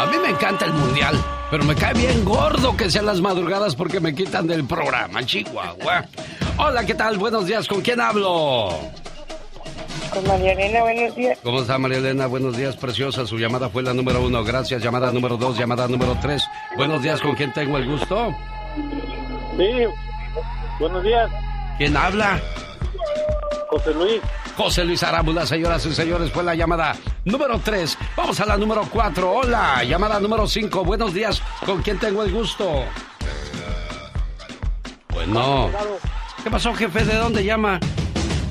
A 0.00 0.06
mí 0.06 0.16
me 0.16 0.30
encanta 0.30 0.64
el 0.64 0.72
mundial, 0.72 1.14
pero 1.50 1.62
me 1.62 1.74
cae 1.74 1.92
bien 1.92 2.24
gordo 2.24 2.74
que 2.74 2.88
sean 2.90 3.04
las 3.04 3.20
madrugadas 3.20 3.76
porque 3.76 4.00
me 4.00 4.14
quitan 4.14 4.46
del 4.46 4.64
programa, 4.64 5.22
Chihuahua. 5.26 6.06
Hola, 6.56 6.86
¿qué 6.86 6.94
tal? 6.94 7.18
Buenos 7.18 7.44
días, 7.44 7.68
¿con 7.68 7.82
quién 7.82 8.00
hablo? 8.00 8.70
Con 10.10 10.26
María 10.26 10.52
Elena, 10.52 10.80
buenos 10.80 11.14
días. 11.14 11.38
¿Cómo 11.42 11.60
está 11.60 11.76
María 11.76 11.98
Elena? 11.98 12.26
Buenos 12.28 12.56
días, 12.56 12.76
preciosa. 12.76 13.26
Su 13.26 13.36
llamada 13.36 13.68
fue 13.68 13.82
la 13.82 13.92
número 13.92 14.22
uno. 14.22 14.42
Gracias. 14.42 14.82
Llamada 14.82 15.12
número 15.12 15.36
dos, 15.36 15.58
llamada 15.58 15.86
número 15.86 16.16
tres. 16.22 16.42
Buenos 16.78 17.02
días, 17.02 17.20
¿con 17.20 17.34
quién 17.34 17.52
tengo 17.52 17.76
el 17.76 17.86
gusto? 17.86 18.34
Sí, 19.58 19.70
buenos 20.78 21.04
días, 21.04 21.30
¿Quién 21.76 21.94
habla? 21.94 22.40
José 23.70 23.94
Luis. 23.94 24.20
José 24.56 24.84
Luis 24.84 25.02
Arámbula, 25.04 25.46
señoras 25.46 25.86
y 25.86 25.94
señores, 25.94 26.32
fue 26.32 26.42
la 26.42 26.56
llamada 26.56 26.96
número 27.24 27.60
tres. 27.64 27.96
Vamos 28.16 28.40
a 28.40 28.46
la 28.46 28.56
número 28.56 28.82
cuatro. 28.90 29.30
Hola, 29.30 29.84
llamada 29.84 30.18
número 30.18 30.46
cinco. 30.48 30.84
Buenos 30.84 31.14
días, 31.14 31.40
¿con 31.64 31.80
quién 31.80 31.98
tengo 31.98 32.24
el 32.24 32.32
gusto? 32.32 32.84
Bueno. 35.10 35.70
¿Qué 36.42 36.50
pasó, 36.50 36.74
jefe? 36.74 37.04
¿De 37.04 37.14
dónde 37.14 37.44
llama? 37.44 37.78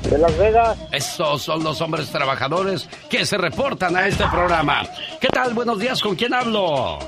De 0.08 0.16
Las 0.16 0.38
Vegas. 0.38 0.78
Estos 0.90 1.42
son 1.42 1.62
los 1.62 1.80
hombres 1.82 2.10
trabajadores 2.10 2.88
que 3.10 3.26
se 3.26 3.36
reportan 3.36 3.96
a 3.96 4.06
este 4.06 4.26
programa. 4.28 4.82
¿Qué 5.20 5.28
tal? 5.28 5.52
Buenos 5.52 5.78
días, 5.78 6.00
¿con 6.00 6.16
quién 6.16 6.32
hablo? 6.32 6.98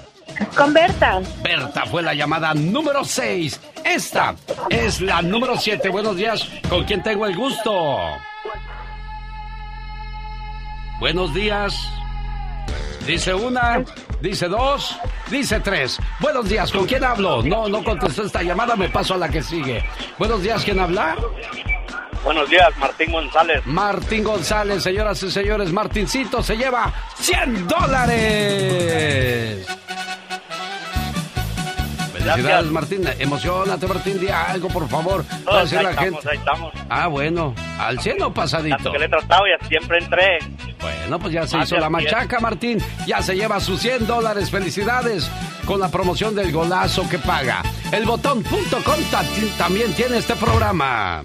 Con 0.57 0.73
Berta. 0.73 1.21
Berta 1.43 1.87
fue 1.87 2.03
la 2.03 2.15
llamada 2.15 2.55
número 2.55 3.05
6. 3.05 3.61
Esta 3.85 4.35
es 4.71 5.01
la 5.01 5.23
número 5.23 5.57
7. 5.57 5.89
Buenos 5.89 6.17
días. 6.17 6.49
¿Con 6.69 6.85
quién 6.85 7.03
tengo 7.03 7.27
el 7.27 7.37
gusto? 7.37 7.99
Buenos 11.01 11.35
días. 11.35 11.75
Dice 13.07 13.35
una, 13.35 13.85
dice 14.21 14.47
dos, 14.47 14.97
dice 15.29 15.59
tres. 15.59 15.99
Buenos 16.21 16.49
días, 16.49 16.71
¿con 16.71 16.87
quién 16.87 17.03
hablo? 17.03 17.43
No, 17.43 17.69
no 17.69 17.83
contestó 17.83 18.23
esta 18.23 18.43
llamada, 18.45 18.77
me 18.77 18.89
paso 18.89 19.15
a 19.15 19.17
la 19.19 19.29
que 19.29 19.43
sigue. 19.43 19.85
Buenos 20.19 20.43
días, 20.43 20.63
¿quién 20.65 20.79
habla? 20.79 21.17
Buenos 22.25 22.49
días, 22.49 22.69
Martín 22.79 23.13
González. 23.13 23.63
Martín 23.67 24.25
González, 24.25 24.83
señoras 24.83 25.23
y 25.23 25.31
señores, 25.31 25.73
Martincito 25.73 26.43
se 26.43 26.57
lleva 26.57 26.93
100 27.17 27.67
dólares. 27.67 29.67
Felicidades, 32.13 32.71
Martín. 32.71 33.03
Emocionate, 33.19 33.85
Martín. 33.89 34.21
Di 34.21 34.29
algo, 34.29 34.69
por 34.69 34.89
favor. 34.89 35.25
A 35.45 35.59
ahí 35.61 35.69
la 35.73 35.91
estamos, 35.91 35.97
gente. 35.99 36.29
ahí 36.31 36.37
estamos. 36.39 36.73
Ah, 36.89 37.09
bueno. 37.09 37.53
¿Al 37.81 37.99
100 37.99 38.23
o 38.23 38.33
pasadito? 38.33 38.77
Tanto 38.77 38.93
que 38.93 38.99
le 39.01 39.07
he 39.07 39.09
tratado 39.09 39.43
y 39.49 39.67
siempre 39.67 39.99
entré. 39.99 40.39
Bueno, 40.81 41.19
pues 41.19 41.33
ya 41.33 41.49
se 41.49 41.59
hizo 41.59 41.77
la 41.79 41.91
machaca, 41.91 42.39
Martín. 42.39 42.79
Ya 43.09 43.21
se 43.23 43.35
lleva 43.35 43.59
sus 43.59 43.81
100 43.81 44.07
dólares. 44.07 44.53
Felicidades 44.53 45.29
con 45.67 45.81
la 45.81 45.89
promoción 45.89 46.37
del 46.37 46.53
golazo 46.53 47.09
que 47.09 47.19
paga. 47.19 47.61
Elbotón.com 47.91 49.01
ta- 49.11 49.25
también 49.59 49.93
tiene 49.95 50.19
este 50.19 50.37
programa. 50.37 51.25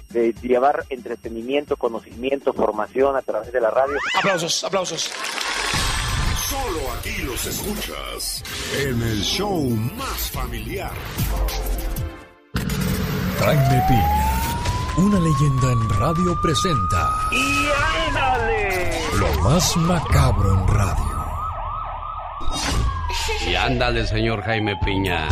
de 0.13 0.33
llevar 0.41 0.85
entretenimiento, 0.89 1.77
conocimiento, 1.77 2.53
formación 2.53 3.15
a 3.15 3.21
través 3.21 3.51
de 3.51 3.61
la 3.61 3.69
radio. 3.71 3.97
Aplausos, 4.19 4.63
aplausos. 4.63 5.11
Solo 6.49 6.91
aquí 6.99 7.21
los 7.23 7.45
escuchas 7.45 8.43
en 8.77 9.01
el 9.01 9.21
show 9.21 9.61
más 9.97 10.29
familiar. 10.31 10.91
Jaime 13.39 13.83
Piña, 13.87 14.41
una 14.97 15.19
leyenda 15.19 15.71
en 15.71 15.89
radio 15.99 16.37
presenta 16.41 17.09
¡Y 17.31 17.69
ándale! 18.07 18.91
lo 19.17 19.41
más 19.41 19.77
macabro 19.77 20.53
en 20.53 20.67
radio. 20.67 21.11
Y 23.47 23.55
ándale, 23.55 24.05
señor 24.05 24.41
Jaime 24.43 24.75
Piña. 24.83 25.27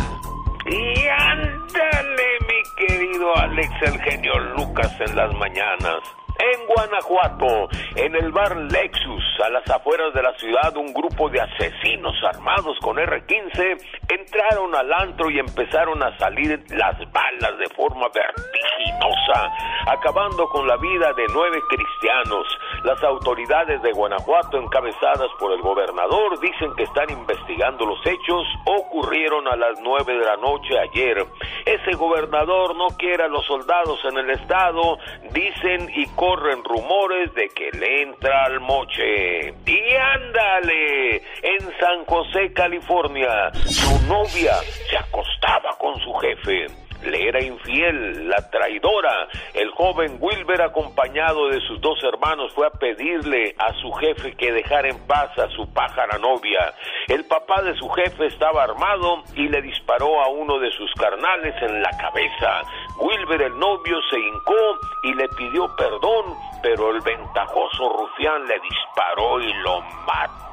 Y 0.70 1.08
ándale, 1.08 2.38
mi 2.46 2.86
querido 2.86 3.36
Alex, 3.36 3.70
el 3.82 4.00
genio 4.02 4.38
Lucas 4.56 4.92
en 5.00 5.16
las 5.16 5.34
mañanas. 5.34 6.19
En 6.38 6.66
Guanajuato, 6.66 7.68
en 7.96 8.14
el 8.14 8.32
bar 8.32 8.56
Lexus, 8.56 9.24
a 9.44 9.50
las 9.50 9.68
afueras 9.70 10.14
de 10.14 10.22
la 10.22 10.32
ciudad, 10.38 10.76
un 10.76 10.92
grupo 10.92 11.28
de 11.28 11.40
asesinos 11.40 12.14
armados 12.22 12.78
con 12.80 12.98
R-15 12.98 13.76
entraron 14.08 14.74
al 14.74 14.92
antro 14.92 15.30
y 15.30 15.38
empezaron 15.38 16.02
a 16.02 16.16
salir 16.18 16.62
las 16.70 16.98
balas 17.12 17.58
de 17.58 17.68
forma 17.74 18.06
vertiginosa, 18.08 19.52
acabando 19.86 20.48
con 20.48 20.66
la 20.66 20.76
vida 20.76 21.12
de 21.12 21.26
nueve 21.32 21.58
cristianos. 21.68 22.46
Las 22.84 23.02
autoridades 23.02 23.82
de 23.82 23.92
Guanajuato, 23.92 24.58
encabezadas 24.58 25.28
por 25.38 25.52
el 25.52 25.60
gobernador, 25.60 26.40
dicen 26.40 26.74
que 26.76 26.84
están 26.84 27.10
investigando 27.10 27.84
los 27.84 28.00
hechos. 28.06 28.46
Ocurrieron 28.64 29.46
a 29.48 29.56
las 29.56 29.78
nueve 29.82 30.14
de 30.14 30.24
la 30.24 30.36
noche 30.36 30.78
ayer. 30.78 31.26
Ese 31.66 31.92
gobernador 31.96 32.74
no 32.76 32.88
quiere 32.96 33.24
a 33.24 33.28
los 33.28 33.44
soldados 33.46 34.00
en 34.04 34.18
el 34.18 34.30
estado, 34.30 34.98
dicen 35.32 35.90
y 35.94 36.06
corren 36.20 36.62
rumores 36.64 37.32
de 37.34 37.48
que 37.48 37.70
le 37.78 38.02
entra 38.02 38.44
al 38.44 38.60
moche. 38.60 39.54
Y 39.64 39.80
ándale, 39.96 41.16
en 41.16 41.60
San 41.80 42.04
José, 42.04 42.52
California, 42.52 43.50
su 43.54 44.06
novia 44.06 44.52
se 44.90 44.98
acostaba 44.98 45.70
con 45.78 45.98
su 45.98 46.12
jefe. 46.16 46.66
Le 47.02 47.28
era 47.28 47.42
infiel, 47.42 48.28
la 48.28 48.50
traidora. 48.50 49.28
El 49.54 49.70
joven 49.70 50.18
Wilber, 50.20 50.62
acompañado 50.62 51.48
de 51.48 51.60
sus 51.60 51.80
dos 51.80 51.98
hermanos, 52.04 52.52
fue 52.54 52.66
a 52.66 52.70
pedirle 52.70 53.54
a 53.58 53.72
su 53.80 53.90
jefe 53.92 54.32
que 54.36 54.52
dejara 54.52 54.88
en 54.88 55.06
paz 55.06 55.36
a 55.38 55.48
su 55.48 55.72
pájara 55.72 56.18
novia. 56.18 56.74
El 57.08 57.24
papá 57.24 57.62
de 57.62 57.74
su 57.76 57.88
jefe 57.90 58.26
estaba 58.26 58.64
armado 58.64 59.22
y 59.34 59.48
le 59.48 59.62
disparó 59.62 60.22
a 60.22 60.28
uno 60.28 60.58
de 60.58 60.70
sus 60.72 60.92
carnales 60.94 61.54
en 61.62 61.82
la 61.82 61.90
cabeza. 61.90 62.62
Wilber, 62.98 63.42
el 63.42 63.58
novio, 63.58 63.98
se 64.10 64.18
hincó 64.18 64.78
y 65.04 65.14
le 65.14 65.28
pidió 65.28 65.74
perdón, 65.76 66.36
pero 66.62 66.90
el 66.90 67.00
ventajoso 67.00 67.88
rufián 67.88 68.46
le 68.46 68.58
disparó 68.60 69.40
y 69.40 69.52
lo 69.62 69.80
mató 70.06 70.49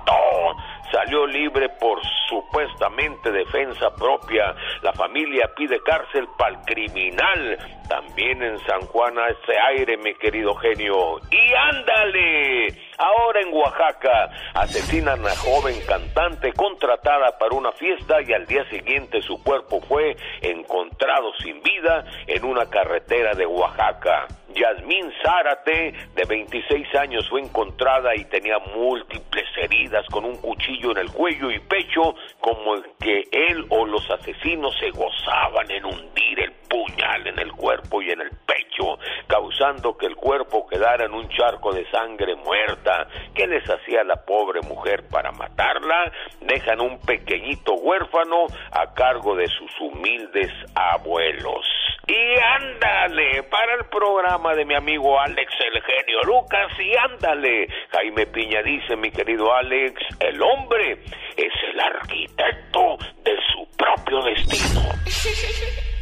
salió 0.91 1.25
libre 1.25 1.69
por 1.69 1.99
supuestamente 2.27 3.31
defensa 3.31 3.93
propia. 3.95 4.55
La 4.81 4.93
familia 4.93 5.49
pide 5.55 5.81
cárcel 5.83 6.27
para 6.37 6.55
el 6.55 6.61
criminal. 6.65 7.57
También 7.89 8.41
en 8.41 8.59
San 8.59 8.81
Juan 8.81 9.17
a 9.17 9.27
ese 9.29 9.57
aire, 9.69 9.97
mi 9.97 10.13
querido 10.15 10.55
genio. 10.55 11.19
Y 11.31 11.53
ándale. 11.53 12.67
Ahora 12.97 13.41
en 13.41 13.53
Oaxaca 13.53 14.29
asesinan 14.53 15.25
a 15.25 15.35
joven 15.35 15.75
cantante 15.87 16.51
contratada 16.53 17.37
para 17.37 17.55
una 17.55 17.71
fiesta 17.73 18.21
y 18.21 18.33
al 18.33 18.45
día 18.45 18.67
siguiente 18.69 19.21
su 19.21 19.41
cuerpo 19.43 19.79
fue 19.81 20.15
encontrado 20.41 21.31
sin 21.41 21.61
vida 21.61 22.03
en 22.25 22.43
una 22.43 22.69
carretera 22.69 23.33
de 23.33 23.45
Oaxaca. 23.45 24.27
Yasmín 24.57 25.11
Zárate, 25.23 25.93
de 26.15 26.25
26 26.25 26.95
años, 26.95 27.27
fue 27.29 27.41
encontrada 27.41 28.15
y 28.15 28.25
tenía 28.25 28.57
múltiples 28.75 29.45
heridas 29.57 30.05
con 30.07 30.25
un 30.25 30.35
cuchillo 30.37 30.91
en 30.91 30.97
el 30.97 31.11
cuello 31.11 31.51
y 31.51 31.59
pecho, 31.59 32.15
como 32.39 32.75
que 32.99 33.23
él 33.31 33.65
o 33.69 33.85
los 33.85 34.09
asesinos 34.09 34.75
se 34.79 34.89
gozaban 34.91 35.69
en 35.69 35.85
hundir 35.85 36.39
el 36.39 36.51
puñal 36.67 37.27
en 37.27 37.39
el 37.39 37.51
cuerpo 37.53 38.01
y 38.01 38.09
en 38.09 38.21
el 38.21 38.31
pecho, 38.45 38.97
causando 39.27 39.97
que 39.97 40.05
el 40.05 40.15
cuerpo 40.15 40.67
quedara 40.67 41.05
en 41.05 41.13
un 41.13 41.27
charco 41.29 41.73
de 41.73 41.89
sangre 41.91 42.35
muerta. 42.35 43.07
¿Qué 43.33 43.47
les 43.47 43.63
hacía 43.69 44.03
la 44.03 44.25
pobre 44.25 44.61
mujer 44.61 45.07
para 45.09 45.31
matarla? 45.31 46.11
Dejan 46.41 46.81
un 46.81 46.99
pequeñito 47.01 47.73
huérfano 47.75 48.47
a 48.71 48.93
cargo 48.93 49.35
de 49.35 49.47
sus 49.47 49.71
humildes 49.79 50.51
abuelos. 50.75 51.65
Y 52.07 52.39
ándale, 52.39 53.43
para 53.43 53.75
el 53.75 53.85
programa 53.85 54.46
de 54.55 54.65
mi 54.65 54.75
amigo 54.75 55.19
Alex 55.19 55.51
el 55.59 55.81
genio 55.81 56.21
Lucas, 56.23 56.71
y 56.79 56.95
ándale. 56.95 57.67
Jaime 57.91 58.25
Piña 58.27 58.61
dice, 58.63 58.95
mi 58.95 59.11
querido 59.11 59.53
Alex, 59.53 60.01
el 60.19 60.41
hombre 60.41 61.03
es 61.35 61.53
el 61.71 61.79
arquitecto 61.79 62.97
de 63.23 63.31
su 63.51 63.67
propio 63.77 64.21
destino. 64.23 64.81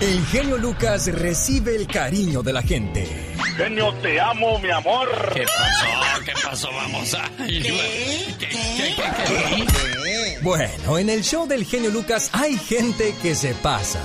El 0.00 0.24
genio 0.28 0.56
Lucas 0.56 1.12
recibe 1.12 1.76
el 1.76 1.86
cariño 1.86 2.42
de 2.42 2.54
la 2.54 2.62
gente. 2.62 3.06
Genio, 3.58 3.92
te 4.00 4.18
amo, 4.18 4.58
mi 4.58 4.70
amor. 4.70 5.06
¿Qué 5.34 5.42
pasó? 5.42 6.24
¿Qué 6.24 6.32
pasó? 6.42 6.70
Vamos 6.72 7.12
a... 7.12 7.30
Bueno, 10.40 10.98
en 10.98 11.10
el 11.10 11.22
show 11.22 11.46
del 11.46 11.66
genio 11.66 11.90
Lucas 11.90 12.30
hay 12.32 12.56
gente 12.56 13.14
que 13.20 13.34
se 13.34 13.52
pasa. 13.56 14.00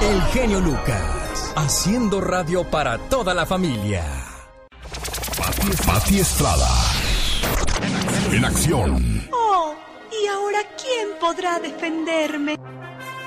El 0.00 0.22
genio 0.32 0.60
Lucas, 0.60 1.52
haciendo 1.56 2.20
radio 2.20 2.62
para 2.62 2.98
toda 2.98 3.34
la 3.34 3.44
familia. 3.44 4.04
Pati, 5.36 5.70
Pati 5.84 6.20
Estrada. 6.20 6.68
En 8.30 8.44
acción. 8.44 9.28
Oh, 9.32 9.74
¿y 10.12 10.28
ahora 10.28 10.60
quién 10.80 11.18
podrá 11.20 11.58
defenderme? 11.58 12.56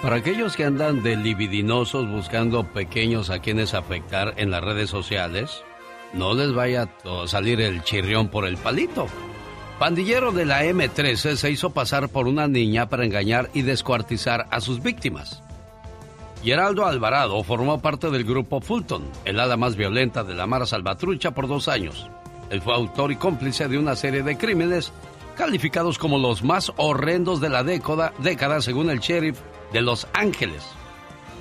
Para 0.02 0.16
aquellos 0.16 0.56
que 0.56 0.64
andan 0.64 1.04
de 1.04 1.18
libidinosos 1.18 2.10
buscando 2.10 2.64
pequeños 2.64 3.30
a 3.32 3.40
quienes 3.40 3.74
afectar 3.74 4.36
en 4.38 4.50
las 4.50 4.64
redes 4.64 4.90
sociales, 4.90 5.64
no 6.14 6.34
les 6.34 6.54
vaya 6.54 6.88
a 7.04 7.28
salir 7.28 7.60
el 7.60 7.84
chirrión 7.84 8.30
por 8.30 8.46
el 8.46 8.56
palito. 8.56 9.08
Pandillero 9.78 10.32
de 10.32 10.46
la 10.46 10.64
M13 10.64 11.36
se 11.36 11.52
hizo 11.52 11.72
pasar 11.72 12.08
por 12.08 12.30
una 12.30 12.48
niña 12.48 12.88
para 12.88 13.04
engañar 13.04 13.50
y 13.54 13.64
descuartizar 13.64 14.48
a 14.52 14.62
sus 14.62 14.82
víctimas. 14.82 15.44
Geraldo 16.44 16.88
Alvarado 16.88 17.44
formó 17.44 17.80
parte 17.82 18.10
del 18.10 18.24
grupo 18.24 18.62
Fulton, 18.62 19.04
el 19.26 19.40
ala 19.40 19.58
más 19.58 19.76
violenta 19.76 20.24
de 20.24 20.34
la 20.34 20.48
Mara 20.48 20.66
Salvatrucha 20.66 21.32
por 21.32 21.48
dos 21.48 21.68
años. 21.68 22.10
Él 22.50 22.64
fue 22.64 22.74
autor 22.74 23.12
y 23.12 23.16
cómplice 23.16 23.68
de 23.68 23.78
una 23.78 23.96
serie 23.96 24.24
de 24.24 24.38
crímenes 24.38 24.92
calificados 25.38 26.00
como 26.00 26.18
los 26.18 26.44
más 26.44 26.72
horrendos 26.78 27.42
de 27.42 27.50
la 27.50 27.64
década, 27.64 28.12
década 28.18 28.60
según 28.62 28.90
el 28.90 29.00
sheriff 29.00 29.40
de 29.72 29.82
Los 29.82 30.08
Ángeles. 30.14 30.64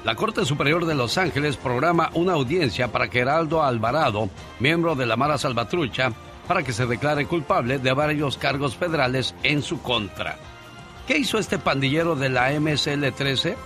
La 0.04 0.14
Corte 0.14 0.44
Superior 0.44 0.84
de 0.84 0.94
Los 0.94 1.16
Ángeles 1.16 1.56
programa 1.56 2.10
una 2.12 2.34
audiencia 2.34 2.88
para 2.88 3.08
que 3.08 3.20
Heraldo 3.20 3.62
Alvarado, 3.62 4.28
miembro 4.58 4.96
de 4.96 5.06
la 5.06 5.16
Mara 5.16 5.38
Salvatrucha, 5.38 6.12
para 6.46 6.62
que 6.62 6.74
se 6.74 6.86
declare 6.86 7.26
culpable 7.26 7.78
de 7.78 7.92
varios 7.94 8.36
cargos 8.36 8.76
federales 8.76 9.34
en 9.44 9.62
su 9.62 9.80
contra. 9.80 10.36
¿Qué 11.06 11.16
hizo 11.16 11.38
este 11.38 11.58
pandillero 11.58 12.16
de 12.16 12.28
la 12.28 12.52
MSL-13 12.52 13.56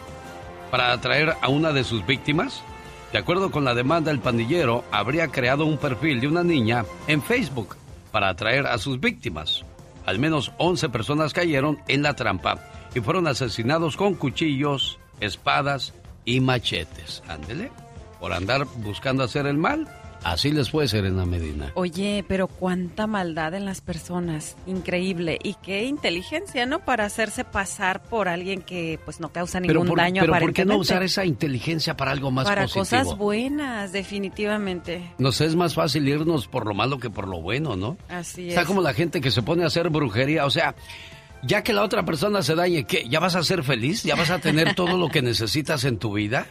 para 0.74 0.90
atraer 0.90 1.36
a 1.40 1.50
una 1.50 1.72
de 1.72 1.84
sus 1.84 2.04
víctimas? 2.04 2.60
De 3.12 3.18
acuerdo 3.18 3.52
con 3.52 3.64
la 3.64 3.76
demanda, 3.76 4.10
el 4.10 4.18
pandillero 4.18 4.82
habría 4.90 5.28
creado 5.28 5.66
un 5.66 5.78
perfil 5.78 6.20
de 6.20 6.26
una 6.26 6.42
niña 6.42 6.84
en 7.06 7.22
Facebook 7.22 7.76
para 8.10 8.28
atraer 8.28 8.66
a 8.66 8.76
sus 8.78 8.98
víctimas. 8.98 9.64
Al 10.04 10.18
menos 10.18 10.50
11 10.58 10.88
personas 10.88 11.32
cayeron 11.32 11.78
en 11.86 12.02
la 12.02 12.14
trampa 12.14 12.58
y 12.92 12.98
fueron 12.98 13.28
asesinados 13.28 13.96
con 13.96 14.14
cuchillos, 14.14 14.98
espadas 15.20 15.94
y 16.24 16.40
machetes. 16.40 17.22
Ándele, 17.28 17.70
por 18.18 18.32
andar 18.32 18.66
buscando 18.78 19.22
hacer 19.22 19.46
el 19.46 19.58
mal. 19.58 19.86
Así 20.24 20.50
les 20.50 20.70
fue 20.70 20.88
Serena 20.88 21.26
Medina. 21.26 21.70
Oye, 21.74 22.24
pero 22.26 22.48
cuánta 22.48 23.06
maldad 23.06 23.54
en 23.54 23.66
las 23.66 23.82
personas, 23.82 24.56
increíble 24.66 25.38
y 25.42 25.54
qué 25.62 25.84
inteligencia, 25.84 26.64
¿no? 26.64 26.80
Para 26.80 27.04
hacerse 27.04 27.44
pasar 27.44 28.02
por 28.02 28.28
alguien 28.28 28.62
que 28.62 28.98
pues 29.04 29.20
no 29.20 29.28
causa 29.30 29.60
ningún 29.60 29.94
daño 29.94 30.22
pero 30.22 30.38
¿por 30.38 30.52
qué 30.52 30.64
no 30.64 30.78
usar 30.78 31.02
esa 31.02 31.24
inteligencia 31.26 31.96
para 31.96 32.10
algo 32.10 32.30
más 32.30 32.46
para 32.46 32.62
positivo? 32.62 32.84
Para 32.84 33.02
cosas 33.04 33.18
buenas, 33.18 33.92
definitivamente. 33.92 35.12
Nos 35.18 35.40
es 35.42 35.54
más 35.56 35.74
fácil 35.74 36.08
irnos 36.08 36.48
por 36.48 36.66
lo 36.66 36.74
malo 36.74 36.98
que 36.98 37.10
por 37.10 37.28
lo 37.28 37.42
bueno, 37.42 37.76
¿no? 37.76 37.98
Así 38.08 38.48
es. 38.48 38.48
Está 38.48 38.64
como 38.64 38.80
la 38.80 38.94
gente 38.94 39.20
que 39.20 39.30
se 39.30 39.42
pone 39.42 39.64
a 39.64 39.66
hacer 39.66 39.90
brujería, 39.90 40.46
o 40.46 40.50
sea, 40.50 40.74
ya 41.42 41.62
que 41.62 41.74
la 41.74 41.82
otra 41.82 42.04
persona 42.04 42.42
se 42.42 42.54
dañe, 42.54 42.84
¿qué? 42.84 43.04
¿Ya 43.08 43.20
vas 43.20 43.34
a 43.34 43.42
ser 43.42 43.62
feliz? 43.62 44.02
¿Ya 44.02 44.16
vas 44.16 44.30
a 44.30 44.38
tener 44.38 44.74
todo 44.74 44.96
lo 44.96 45.10
que 45.10 45.20
necesitas 45.20 45.84
en 45.84 45.98
tu 45.98 46.14
vida? 46.14 46.46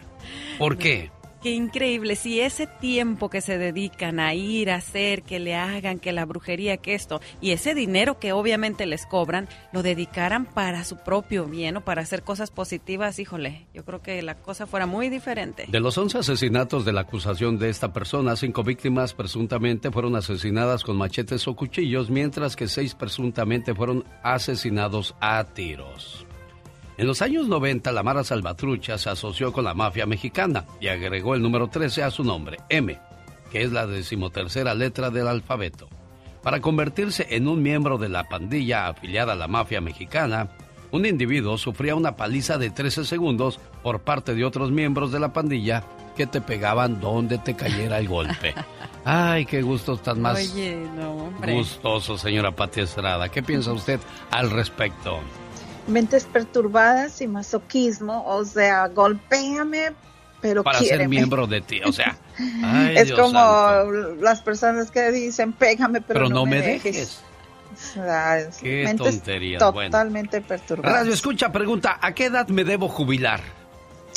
¿Por 0.59 0.77
qué? 0.77 1.11
Qué 1.43 1.51
increíble, 1.51 2.15
si 2.15 2.39
ese 2.39 2.67
tiempo 2.67 3.29
que 3.29 3.41
se 3.41 3.57
dedican 3.57 4.21
a 4.21 4.33
ir 4.33 4.71
a 4.71 4.75
hacer, 4.75 5.23
que 5.23 5.39
le 5.39 5.55
hagan, 5.55 5.99
que 5.99 6.13
la 6.13 6.23
brujería, 6.23 6.77
que 6.77 6.93
esto, 6.93 7.19
y 7.41 7.51
ese 7.51 7.75
dinero 7.75 8.17
que 8.17 8.31
obviamente 8.31 8.85
les 8.85 9.05
cobran, 9.05 9.49
lo 9.73 9.83
dedicaran 9.83 10.45
para 10.45 10.85
su 10.85 10.95
propio 10.95 11.43
bien 11.43 11.75
o 11.75 11.81
para 11.81 12.01
hacer 12.01 12.23
cosas 12.23 12.49
positivas, 12.49 13.19
híjole, 13.19 13.67
yo 13.73 13.83
creo 13.83 14.01
que 14.01 14.21
la 14.21 14.35
cosa 14.35 14.67
fuera 14.67 14.85
muy 14.85 15.09
diferente. 15.09 15.65
De 15.67 15.81
los 15.81 15.97
11 15.97 16.19
asesinatos 16.19 16.85
de 16.85 16.93
la 16.93 17.01
acusación 17.01 17.59
de 17.59 17.69
esta 17.69 17.91
persona, 17.91 18.37
cinco 18.37 18.63
víctimas 18.63 19.13
presuntamente 19.13 19.91
fueron 19.91 20.15
asesinadas 20.15 20.85
con 20.85 20.95
machetes 20.95 21.45
o 21.49 21.57
cuchillos, 21.57 22.09
mientras 22.09 22.55
que 22.55 22.69
seis 22.69 22.95
presuntamente 22.95 23.75
fueron 23.75 24.05
asesinados 24.23 25.13
a 25.19 25.43
tiros. 25.53 26.25
En 26.95 27.07
los 27.07 27.23
años 27.23 27.47
90, 27.47 27.91
la 27.91 28.03
Mara 28.03 28.23
Salvatrucha 28.23 28.97
se 28.99 29.09
asoció 29.09 29.51
con 29.51 29.63
la 29.63 29.73
mafia 29.73 30.05
mexicana 30.05 30.65
y 30.79 30.87
agregó 30.87 31.33
el 31.33 31.41
número 31.41 31.67
13 31.67 32.03
a 32.03 32.11
su 32.11 32.23
nombre, 32.23 32.57
M, 32.69 32.99
que 33.51 33.63
es 33.63 33.71
la 33.71 33.87
decimotercera 33.87 34.75
letra 34.75 35.09
del 35.09 35.27
alfabeto. 35.27 35.89
Para 36.43 36.61
convertirse 36.61 37.27
en 37.31 37.47
un 37.47 37.63
miembro 37.63 37.97
de 37.97 38.09
la 38.09 38.25
pandilla 38.25 38.89
afiliada 38.89 39.33
a 39.33 39.37
la 39.37 39.47
mafia 39.47 39.81
mexicana, 39.81 40.49
un 40.91 41.07
individuo 41.07 41.57
sufría 41.57 41.95
una 41.95 42.15
paliza 42.15 42.59
de 42.59 42.69
13 42.69 43.05
segundos 43.05 43.59
por 43.81 44.01
parte 44.01 44.35
de 44.35 44.45
otros 44.45 44.69
miembros 44.69 45.11
de 45.11 45.19
la 45.19 45.33
pandilla 45.33 45.83
que 46.15 46.27
te 46.27 46.41
pegaban 46.41 47.01
donde 47.01 47.39
te 47.39 47.55
cayera 47.55 47.97
el 47.97 48.07
golpe. 48.07 48.53
Ay, 49.03 49.45
qué 49.45 49.63
gusto 49.63 49.97
tan 49.97 50.21
más 50.21 50.37
Oye, 50.37 50.77
no, 50.95 51.31
gustoso, 51.41 52.19
señora 52.19 52.51
Pati 52.51 52.81
Estrada. 52.81 53.29
¿Qué 53.29 53.41
piensa 53.41 53.73
usted 53.73 53.99
al 54.29 54.51
respecto? 54.51 55.19
Mentes 55.87 56.25
perturbadas 56.25 57.21
y 57.21 57.27
masoquismo, 57.27 58.25
o 58.25 58.45
sea, 58.45 58.87
golpéame, 58.87 59.93
pero 60.41 60.63
para 60.63 60.79
ser 60.79 61.07
miembro 61.07 61.47
de 61.47 61.61
ti, 61.61 61.81
o 61.85 61.91
sea, 61.91 62.17
es 62.95 63.11
como 63.13 63.39
las 64.19 64.41
personas 64.41 64.91
que 64.91 65.11
dicen 65.11 65.53
pégame, 65.53 66.01
pero, 66.01 66.29
no, 66.29 66.45
me 66.45 66.61
dejes. 66.61 67.21
Qué 68.61 68.93
tontería. 68.95 69.57
Totalmente 69.57 70.41
perturbadas. 70.41 70.99
Radio 70.99 71.13
escucha, 71.13 71.51
pregunta, 71.51 71.97
¿a 71.99 72.13
qué 72.13 72.25
edad 72.25 72.47
me 72.49 72.63
debo 72.63 72.87
jubilar? 72.87 73.41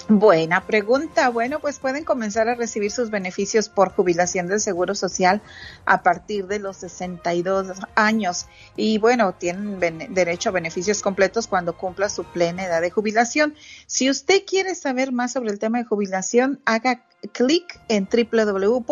Buena 0.08 0.64
pregunta. 0.64 1.30
Bueno, 1.30 1.58
pues 1.58 1.80
pueden 1.80 2.04
comenzar 2.04 2.48
a 2.48 2.54
recibir 2.54 2.92
sus 2.92 3.10
beneficios 3.10 3.68
por 3.68 3.92
jubilación 3.92 4.46
del 4.46 4.60
Seguro 4.60 4.94
Social 4.94 5.42
a 5.84 6.04
partir 6.04 6.46
de 6.46 6.60
los 6.60 6.76
62 6.76 7.72
años. 7.96 8.46
Y 8.76 8.98
bueno, 8.98 9.34
tienen 9.34 9.80
derecho 10.14 10.50
a 10.50 10.52
beneficios 10.52 11.02
completos 11.02 11.48
cuando 11.48 11.76
cumpla 11.76 12.08
su 12.08 12.22
plena 12.22 12.66
edad 12.66 12.82
de 12.82 12.92
jubilación. 12.92 13.56
Si 13.88 14.08
usted 14.08 14.44
quiere 14.46 14.76
saber 14.76 15.10
más 15.10 15.32
sobre 15.32 15.50
el 15.50 15.58
tema 15.58 15.78
de 15.78 15.84
jubilación, 15.84 16.60
haga 16.66 17.02
clic 17.32 17.80
en 17.88 18.08
www.ssa.gov 18.08 18.86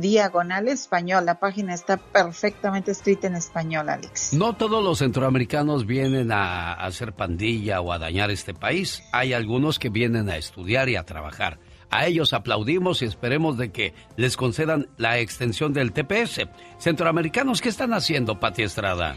diagonal 0.00 0.68
español. 0.68 1.26
La 1.26 1.38
página 1.38 1.74
está 1.74 1.96
perfectamente 1.96 2.90
escrita 2.90 3.26
en 3.26 3.36
español, 3.36 3.88
Alex. 3.88 4.32
No 4.32 4.54
todos 4.54 4.82
los 4.82 4.98
centroamericanos 4.98 5.86
vienen 5.86 6.32
a 6.32 6.72
hacer 6.72 7.12
pandilla 7.12 7.80
o 7.80 7.92
a 7.92 7.98
dañar 7.98 8.30
este 8.30 8.54
país. 8.54 9.02
Hay 9.12 9.32
algunos 9.32 9.78
que 9.78 9.88
vienen 9.88 10.28
a 10.28 10.36
estudiar 10.36 10.88
y 10.88 10.96
a 10.96 11.04
trabajar. 11.04 11.58
A 11.90 12.06
ellos 12.06 12.32
aplaudimos 12.32 13.00
y 13.00 13.06
esperemos 13.06 13.56
de 13.56 13.72
que 13.72 13.94
les 14.16 14.36
concedan 14.36 14.88
la 14.96 15.18
extensión 15.18 15.72
del 15.72 15.92
TPS. 15.92 16.48
Centroamericanos, 16.78 17.60
¿qué 17.62 17.70
están 17.70 17.94
haciendo, 17.94 18.38
Pati 18.38 18.62
Estrada? 18.62 19.16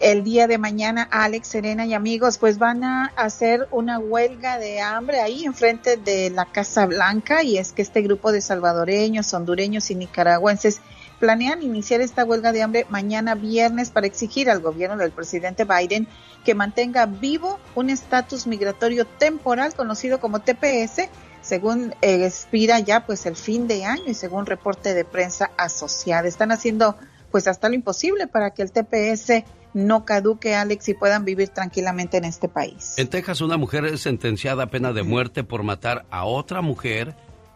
El 0.00 0.24
día 0.24 0.46
de 0.46 0.56
mañana 0.56 1.06
Alex, 1.10 1.48
Serena 1.48 1.84
y 1.84 1.92
amigos 1.92 2.38
pues 2.38 2.58
van 2.58 2.84
a 2.84 3.12
hacer 3.16 3.68
una 3.70 3.98
huelga 3.98 4.58
de 4.58 4.80
hambre 4.80 5.20
ahí 5.20 5.44
enfrente 5.44 5.98
de 5.98 6.30
la 6.30 6.46
Casa 6.46 6.86
Blanca 6.86 7.42
y 7.42 7.58
es 7.58 7.72
que 7.72 7.82
este 7.82 8.00
grupo 8.00 8.32
de 8.32 8.40
salvadoreños, 8.40 9.32
hondureños 9.34 9.90
y 9.90 9.94
nicaragüenses 9.94 10.80
planean 11.18 11.62
iniciar 11.62 12.00
esta 12.00 12.24
huelga 12.24 12.50
de 12.52 12.62
hambre 12.62 12.86
mañana 12.88 13.34
viernes 13.34 13.90
para 13.90 14.06
exigir 14.06 14.48
al 14.48 14.60
gobierno 14.60 14.96
del 14.96 15.12
presidente 15.12 15.64
Biden 15.64 16.08
que 16.46 16.54
mantenga 16.54 17.04
vivo 17.04 17.60
un 17.74 17.90
estatus 17.90 18.46
migratorio 18.46 19.06
temporal 19.06 19.74
conocido 19.74 20.18
como 20.18 20.40
TPS 20.40 21.10
según 21.42 21.94
eh, 22.00 22.24
expira 22.24 22.78
ya 22.80 23.04
pues 23.04 23.26
el 23.26 23.36
fin 23.36 23.68
de 23.68 23.84
año 23.84 24.04
y 24.06 24.14
según 24.14 24.46
reporte 24.46 24.94
de 24.94 25.04
prensa 25.04 25.50
asociada. 25.58 26.26
Están 26.26 26.52
haciendo 26.52 26.96
pues 27.30 27.46
hasta 27.46 27.68
lo 27.68 27.74
imposible 27.74 28.26
para 28.26 28.50
que 28.50 28.62
el 28.62 28.72
TPS 28.72 29.44
no 29.74 30.04
caduque, 30.04 30.54
Alex, 30.54 30.88
y 30.88 30.94
puedan 30.94 31.24
vivir 31.24 31.48
tranquilamente 31.48 32.16
en 32.16 32.24
este 32.24 32.48
país. 32.48 32.94
En 32.96 33.08
Texas, 33.08 33.40
una 33.40 33.56
mujer 33.56 33.84
es 33.84 34.00
sentenciada 34.00 34.64
a 34.64 34.70
pena 34.70 34.92
de 34.92 35.02
muerte 35.02 35.44
por 35.44 35.62
matar 35.62 36.06
a 36.10 36.24
otra 36.24 36.60
mujer 36.60 37.14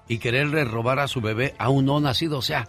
y 0.09 0.19
quererle 0.19 0.65
robar 0.65 0.99
a 0.99 1.09
su 1.09 1.21
bebé 1.21 1.55
aún 1.59 1.87
no 1.87 2.01
nacido. 2.01 2.39
O 2.39 2.43
sea, 2.43 2.69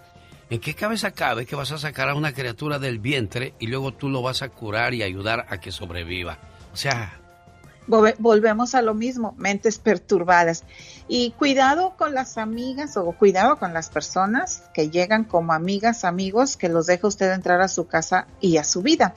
¿en 0.49 0.59
qué 0.59 0.73
cabeza 0.73 1.11
cabe 1.11 1.45
que 1.45 1.55
vas 1.55 1.71
a 1.71 1.77
sacar 1.77 2.09
a 2.09 2.15
una 2.15 2.33
criatura 2.33 2.79
del 2.79 2.99
vientre 2.99 3.53
y 3.59 3.67
luego 3.67 3.93
tú 3.93 4.09
lo 4.09 4.21
vas 4.21 4.41
a 4.41 4.49
curar 4.49 4.93
y 4.93 5.03
ayudar 5.03 5.45
a 5.49 5.59
que 5.59 5.71
sobreviva? 5.71 6.39
O 6.73 6.77
sea, 6.77 7.19
volvemos 7.87 8.75
a 8.75 8.81
lo 8.81 8.93
mismo, 8.93 9.33
mentes 9.37 9.79
perturbadas. 9.79 10.63
Y 11.07 11.31
cuidado 11.31 11.95
con 11.97 12.13
las 12.13 12.37
amigas 12.37 12.97
o 12.97 13.11
cuidado 13.11 13.57
con 13.57 13.73
las 13.73 13.89
personas 13.89 14.63
que 14.73 14.89
llegan 14.89 15.23
como 15.23 15.53
amigas, 15.53 16.03
amigos, 16.03 16.57
que 16.57 16.69
los 16.69 16.87
deja 16.87 17.07
usted 17.07 17.31
entrar 17.31 17.61
a 17.61 17.67
su 17.67 17.87
casa 17.87 18.27
y 18.41 18.57
a 18.57 18.63
su 18.63 18.81
vida. 18.81 19.13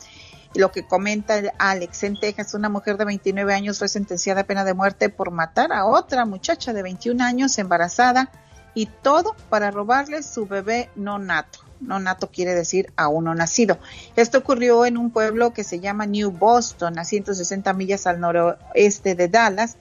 Lo 0.55 0.73
que 0.73 0.87
comenta 0.87 1.41
Alex 1.59 2.05
en 2.05 2.19
Texas, 2.19 2.55
una 2.55 2.69
mujer 2.69 2.97
de 2.97 3.05
29 3.05 3.55
años 3.55 3.79
fue 3.79 3.89
sentenciada 3.89 4.43
a 4.43 4.47
pena 4.47 4.65
de 4.65 4.75
muerte 4.75 5.09
por 5.09 5.31
matar 5.31 5.73
a 5.73 5.85
otra 5.85 6.25
muchacha 6.25 6.73
de 6.73 6.83
21 6.83 7.23
años 7.23 7.59
embarazada 7.59 8.31
y 8.75 8.87
todo 8.87 9.35
para 9.51 9.71
robarle 9.71 10.23
su 10.23 10.47
bebé 10.47 10.91
no 10.95 11.19
nato 11.19 11.68
no 11.81 11.99
nato 11.99 12.31
quiere 12.31 12.55
decir 12.55 12.93
aún 12.97 13.25
no 13.25 13.35
nacido. 13.35 13.79
Esto 14.17 14.39
ocurrió 14.39 14.85
en 14.85 14.97
un 14.97 15.11
pueblo 15.11 15.53
que 15.53 15.65
se 15.65 15.81
llama 15.81 16.07
New 16.07 16.31
Boston, 16.31 16.99
a 16.99 17.05
160 17.05 17.73
millas 17.73 18.07
al 18.07 18.21
noroeste 18.21 19.15
de 19.15 19.29
Dallas, 19.29 19.77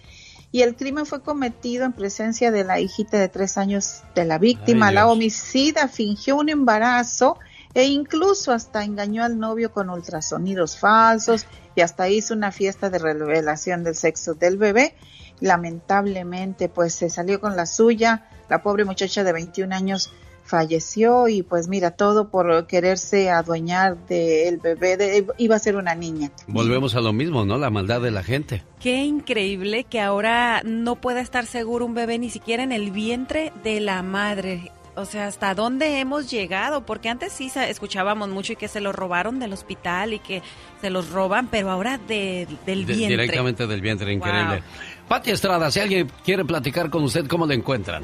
y 0.51 0.61
el 0.61 0.75
crimen 0.75 1.05
fue 1.05 1.21
cometido 1.21 1.85
en 1.85 1.93
presencia 1.93 2.51
de 2.51 2.63
la 2.63 2.79
hijita 2.79 3.17
de 3.17 3.27
tres 3.27 3.57
años 3.57 4.03
de 4.15 4.25
la 4.25 4.37
víctima. 4.37 4.91
la 4.91 5.07
homicida 5.07 5.87
fingió 5.87 6.37
un 6.37 6.49
embarazo 6.49 7.37
e 7.73 7.83
incluso 7.83 8.53
hasta 8.53 8.83
engañó 8.83 9.23
al 9.23 9.37
novio 9.37 9.71
con 9.71 9.89
ultrasonidos 9.89 10.77
falsos 10.77 11.45
y 11.75 11.81
hasta 11.81 12.09
hizo 12.09 12.33
una 12.33 12.51
fiesta 12.51 12.89
de 12.89 12.97
revelación 12.97 13.83
del 13.83 13.95
sexo 13.95 14.33
del 14.33 14.57
bebé. 14.57 14.95
Lamentablemente, 15.41 16.69
pues 16.69 16.95
se 16.95 17.09
salió 17.09 17.39
con 17.39 17.55
la 17.55 17.65
suya. 17.65 18.29
La 18.49 18.63
pobre 18.63 18.85
muchacha 18.85 19.23
de 19.23 19.33
21 19.33 19.75
años 19.75 20.11
falleció 20.47 21.27
y 21.27 21.43
pues 21.43 21.67
mira, 21.67 21.91
todo 21.91 22.29
por 22.29 22.65
quererse 22.67 23.29
adueñar 23.29 23.97
del 24.07 24.57
bebé, 24.57 24.97
de, 24.97 25.25
iba 25.37 25.55
a 25.55 25.59
ser 25.59 25.75
una 25.75 25.93
niña. 25.95 26.31
Volvemos 26.47 26.95
a 26.95 27.01
lo 27.01 27.13
mismo, 27.13 27.45
¿no? 27.45 27.57
La 27.57 27.69
maldad 27.69 28.01
de 28.01 28.11
la 28.11 28.23
gente. 28.23 28.63
Qué 28.79 29.03
increíble 29.03 29.83
que 29.83 30.01
ahora 30.01 30.61
no 30.65 30.95
pueda 30.95 31.21
estar 31.21 31.45
seguro 31.45 31.85
un 31.85 31.93
bebé 31.93 32.17
ni 32.19 32.29
siquiera 32.29 32.63
en 32.63 32.71
el 32.71 32.91
vientre 32.91 33.51
de 33.63 33.79
la 33.81 34.01
madre. 34.03 34.71
o 34.95 35.05
sea, 35.05 35.27
¿hasta 35.27 35.53
dónde 35.53 35.99
hemos 35.99 36.31
llegado? 36.31 36.83
Porque 36.83 37.07
antes 37.07 37.31
sí 37.31 37.51
escuchábamos 37.55 38.29
mucho 38.29 38.53
y 38.53 38.55
que 38.55 38.67
se 38.67 38.81
los 38.81 38.95
robaron 38.95 39.37
del 39.39 39.53
hospital 39.53 40.13
y 40.15 40.17
que 40.19 40.41
se 40.81 40.89
los 40.89 41.11
roban, 41.11 41.49
pero 41.49 41.69
ahora 41.69 41.99
de- 41.99 42.47
del 42.65 42.87
De- 42.87 42.93
vientre. 42.95 43.09
directamente 43.09 43.67
del 43.67 43.79
vientre, 43.79 44.11
increíble. 44.11 44.63
Pati 45.07 45.29
Estrada, 45.29 45.69
si 45.69 45.79
alguien 45.81 46.11
quiere 46.25 46.43
platicar 46.45 46.89
con 46.89 47.03
usted, 47.03 47.27
¿cómo 47.27 47.45
le 47.45 47.53
encuentran? 47.53 48.01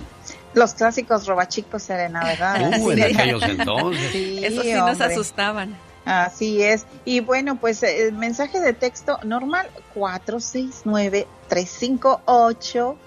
Los 0.53 0.73
clásicos 0.73 1.25
robachicos, 1.25 1.83
Serena, 1.83 2.23
¿verdad? 2.23 2.79
Uh, 2.79 2.91
en 2.91 3.03
aquellos 3.03 3.43
entonces. 3.43 4.11
Sí, 4.11 4.41
Eso 4.45 4.61
sí 4.61 4.73
nos 4.73 5.01
asustaban. 5.01 5.77
Así 6.05 6.61
es. 6.61 6.85
Y 7.05 7.21
bueno, 7.21 7.55
pues 7.59 7.81
eh, 7.81 8.07
el 8.07 8.13
mensaje 8.13 8.59
de 8.59 8.73
texto 8.73 9.17
normal 9.23 9.67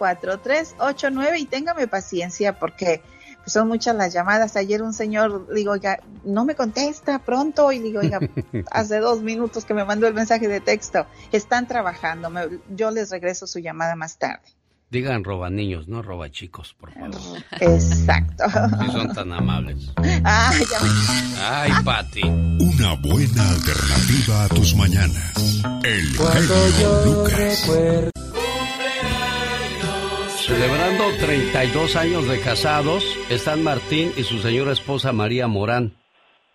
469-358-4389 0.08 1.38
y 1.38 1.46
téngame 1.46 1.86
paciencia 1.88 2.58
porque 2.58 3.02
pues, 3.38 3.52
son 3.52 3.68
muchas 3.68 3.94
las 3.96 4.12
llamadas. 4.12 4.56
Ayer 4.56 4.82
un 4.82 4.92
señor, 4.94 5.52
digo, 5.54 5.72
oiga, 5.72 6.00
no 6.24 6.44
me 6.44 6.54
contesta 6.54 7.18
pronto 7.18 7.70
y 7.72 7.78
digo, 7.78 8.00
oiga, 8.00 8.20
hace 8.70 8.98
dos 8.98 9.20
minutos 9.22 9.64
que 9.64 9.74
me 9.74 9.84
mandó 9.84 10.06
el 10.06 10.14
mensaje 10.14 10.48
de 10.48 10.60
texto. 10.60 11.06
Están 11.32 11.66
trabajando, 11.68 12.30
me- 12.30 12.48
yo 12.70 12.90
les 12.90 13.10
regreso 13.10 13.46
su 13.46 13.58
llamada 13.58 13.94
más 13.96 14.16
tarde. 14.18 14.55
Digan 14.88 15.24
roba 15.24 15.50
niños, 15.50 15.88
no 15.88 16.00
roba 16.00 16.30
chicos, 16.30 16.74
por 16.78 16.92
favor. 16.92 17.42
Exacto. 17.60 18.44
Si 18.84 18.92
son 18.92 19.12
tan 19.12 19.32
amables. 19.32 19.90
Ah, 20.24 20.52
ya 20.70 20.80
me- 20.80 21.42
Ay, 21.42 21.72
Pati. 21.84 22.22
Una 22.22 22.94
buena 22.94 23.48
alternativa 23.50 24.44
a 24.44 24.48
tus 24.48 24.74
mañanas. 24.76 25.62
El 25.82 26.06
genio 26.16 27.04
Lucas. 27.04 27.68
Celebrando 30.46 31.04
32 31.18 31.96
años 31.96 32.28
de 32.28 32.40
casados, 32.40 33.02
están 33.28 33.64
Martín 33.64 34.12
y 34.16 34.22
su 34.22 34.38
señora 34.38 34.72
esposa 34.72 35.12
María 35.12 35.48
Morán. 35.48 35.96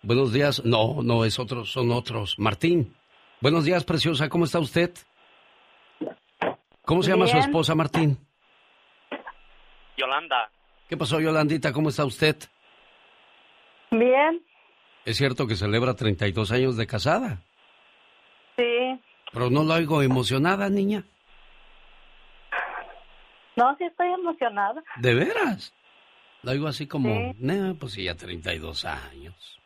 Buenos 0.02 0.32
días. 0.32 0.62
No, 0.64 1.02
no 1.02 1.26
es 1.26 1.38
otro, 1.38 1.66
son 1.66 1.92
otros. 1.92 2.36
Martín. 2.38 2.94
Buenos 3.42 3.64
días, 3.64 3.84
preciosa. 3.84 4.30
¿Cómo 4.30 4.46
está 4.46 4.58
usted? 4.58 4.90
¿Cómo 6.84 7.02
se 7.02 7.10
llama 7.10 7.26
su 7.26 7.34
Bien. 7.34 7.44
esposa, 7.46 7.74
Martín? 7.74 8.18
Yolanda, 9.96 10.50
¿Qué 10.88 10.96
pasó, 10.96 11.20
Yolandita? 11.20 11.72
¿Cómo 11.72 11.88
está 11.88 12.04
usted? 12.04 12.36
Bien, 13.90 14.42
Es 15.04 15.16
cierto 15.16 15.46
que 15.46 15.56
celebra 15.56 15.94
32 15.94 16.50
años 16.52 16.76
de 16.76 16.86
casada, 16.86 17.42
sí. 18.56 19.00
pero 19.32 19.50
no 19.50 19.64
la 19.64 19.74
oigo 19.74 20.02
emocionada, 20.02 20.68
niña. 20.70 21.04
No, 23.56 23.74
sí 23.76 23.84
estoy 23.84 24.08
emocionada. 24.12 24.82
¿De 24.96 25.14
veras? 25.14 25.74
La 26.42 26.52
oigo 26.52 26.68
así 26.68 26.86
como, 26.86 27.10
Sí. 27.32 27.36
"Nah, 27.40 27.74
pues 27.74 27.92
sí, 27.92 28.04
ya 28.04 28.14
32 28.16 28.84
años. 28.84 29.58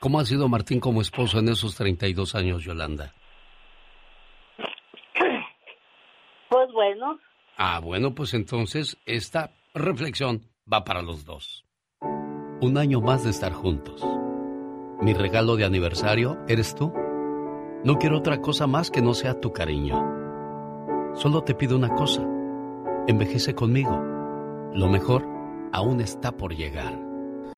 ¿Cómo 0.00 0.18
ha 0.20 0.24
sido 0.24 0.48
Martín 0.48 0.80
como 0.80 1.00
esposo 1.02 1.38
en 1.40 1.48
esos 1.48 1.74
32 1.76 2.34
años, 2.34 2.62
Yolanda? 2.64 3.12
Pues 6.72 6.74
bueno, 6.74 7.18
Ah, 7.56 7.80
bueno, 7.82 8.14
pues 8.14 8.32
entonces 8.32 8.96
esta 9.04 9.50
reflexión 9.74 10.42
va 10.72 10.84
para 10.84 11.02
los 11.02 11.24
dos. 11.24 11.64
Un 12.60 12.78
año 12.78 13.00
más 13.00 13.24
de 13.24 13.30
estar 13.30 13.52
juntos. 13.52 14.06
Mi 15.02 15.12
regalo 15.12 15.56
de 15.56 15.64
aniversario 15.64 16.38
eres 16.46 16.74
tú. 16.74 16.92
No 17.84 17.98
quiero 17.98 18.18
otra 18.18 18.40
cosa 18.40 18.66
más 18.68 18.90
que 18.90 19.02
no 19.02 19.14
sea 19.14 19.40
tu 19.40 19.52
cariño. 19.52 20.00
Solo 21.14 21.42
te 21.42 21.54
pido 21.54 21.76
una 21.76 21.94
cosa. 21.96 22.22
Envejece 23.08 23.54
conmigo. 23.54 24.00
Lo 24.72 24.88
mejor 24.88 25.26
aún 25.72 26.00
está 26.00 26.32
por 26.32 26.54
llegar. 26.54 26.96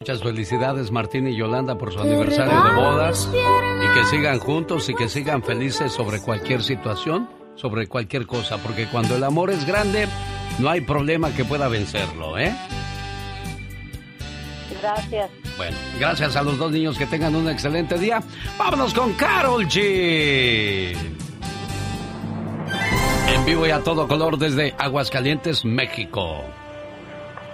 Muchas 0.01 0.23
felicidades 0.23 0.91
Martín 0.91 1.29
y 1.29 1.37
Yolanda 1.37 1.77
por 1.77 1.93
su 1.93 2.01
aniversario 2.01 2.53
de 2.65 2.75
bodas 2.83 3.31
y 3.33 3.95
que 3.95 4.05
sigan 4.07 4.39
juntos 4.41 4.89
y 4.89 4.95
que 4.95 5.09
sigan 5.09 5.43
felices 5.43 5.93
sobre 5.93 6.21
cualquier 6.21 6.63
situación, 6.63 7.29
sobre 7.55 7.87
cualquier 7.87 8.27
cosa, 8.27 8.59
porque 8.59 8.87
cuando 8.87 9.17
el 9.17 9.25
amor 9.25 9.51
es 9.51 9.67
grande, 9.67 10.09
no 10.59 10.69
hay 10.71 10.81
problema 10.81 11.31
que 11.31 11.45
pueda 11.45 11.69
vencerlo, 11.69 12.39
¿eh? 12.39 12.55
gracias. 14.83 15.31
Bueno, 15.57 15.77
gracias 15.99 16.37
a 16.37 16.43
los 16.43 16.59
dos 16.59 16.73
niños 16.73 16.99
que 16.99 17.07
tengan 17.07 17.35
un 17.35 17.49
excelente 17.49 17.97
día. 17.99 18.21
Vámonos 18.59 18.93
con 18.95 19.13
Carol 19.15 19.67
G. 19.67 20.97
En 23.35 23.45
vivo 23.45 23.67
y 23.67 23.71
a 23.71 23.81
todo 23.81 24.09
color 24.09 24.39
desde 24.39 24.75
Aguascalientes, 24.79 25.65
México. 25.65 26.43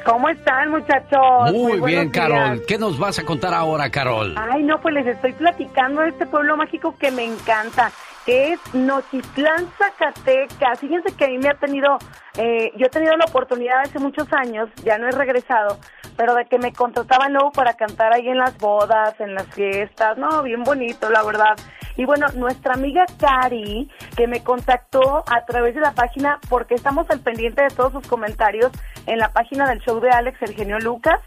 ¿Cómo 0.05 0.29
están, 0.31 0.71
muchachos? 0.71 1.53
Muy 1.53 1.81
bien, 1.81 2.09
Carol. 2.11 2.55
días. 2.55 2.67
¿Qué 2.67 2.79
nos 2.79 2.99
vas 2.99 3.19
a 3.19 3.25
contar 3.25 3.53
ahora, 3.53 3.91
Carol? 3.91 4.35
Ay, 4.39 4.63
no, 4.63 4.81
pues 4.81 4.95
les 4.95 5.07
estoy 5.07 5.35
platicando 5.35 6.01
de 6.01 6.09
este 6.09 6.25
pueblo 6.27 6.57
mágico 6.57 6.97
que 6.99 7.11
me 7.11 7.25
encanta, 7.25 7.93
que 8.29 8.53
es 8.53 8.75
Nochitlán, 8.75 9.73
Zacatecas. 9.79 10.81
Fíjense 10.81 11.17
que 11.17 11.25
a 11.25 11.29
mí 11.29 11.39
me 11.39 11.49
ha 11.49 11.55
tenido, 11.55 11.97
eh, 12.37 12.71
yo 12.77 12.85
he 12.85 12.91
tenido 12.91 13.17
la 13.17 13.25
oportunidad 13.25 13.81
hace 13.81 13.99
muchos 13.99 14.31
años, 14.35 14.69
ya 14.85 14.99
no 14.99 15.09
he 15.09 15.13
regresado, 15.13 15.79
pero 16.15 16.35
de 16.35 16.45
que 16.45 16.59
me 16.59 16.75
contrataban 16.75 17.33
luego 17.33 17.53
para 17.53 17.73
cantar 17.73 18.13
ahí 18.13 18.29
en 18.29 18.37
las 18.37 18.59
bodas, 18.59 19.19
en 19.19 19.35
las 19.35 19.47
fiestas, 19.55 20.19
no, 20.19 20.43
bien 20.43 20.63
bonito, 20.63 21.09
la 21.09 21.23
verdad. 21.23 21.57
Y 21.97 22.05
bueno, 22.05 22.27
nuestra 22.35 22.75
amiga 22.75 23.07
Cari, 23.19 23.89
que 24.15 24.27
me 24.27 24.45
contactó 24.45 25.25
a 25.27 25.47
través 25.47 25.75
de 25.75 25.81
la 25.81 25.93
página, 25.93 26.39
porque 26.51 26.75
estamos 26.75 27.09
al 27.09 27.21
pendiente 27.21 27.63
de 27.63 27.71
todos 27.71 27.95
sus 27.95 28.07
comentarios 28.07 28.71
en 29.07 29.21
la 29.21 29.33
página 29.33 29.67
del 29.71 29.81
show 29.81 30.01
de 30.01 30.11
Alex, 30.11 30.37
el 30.43 30.55
genio 30.55 30.79
Lucas. 30.81 31.19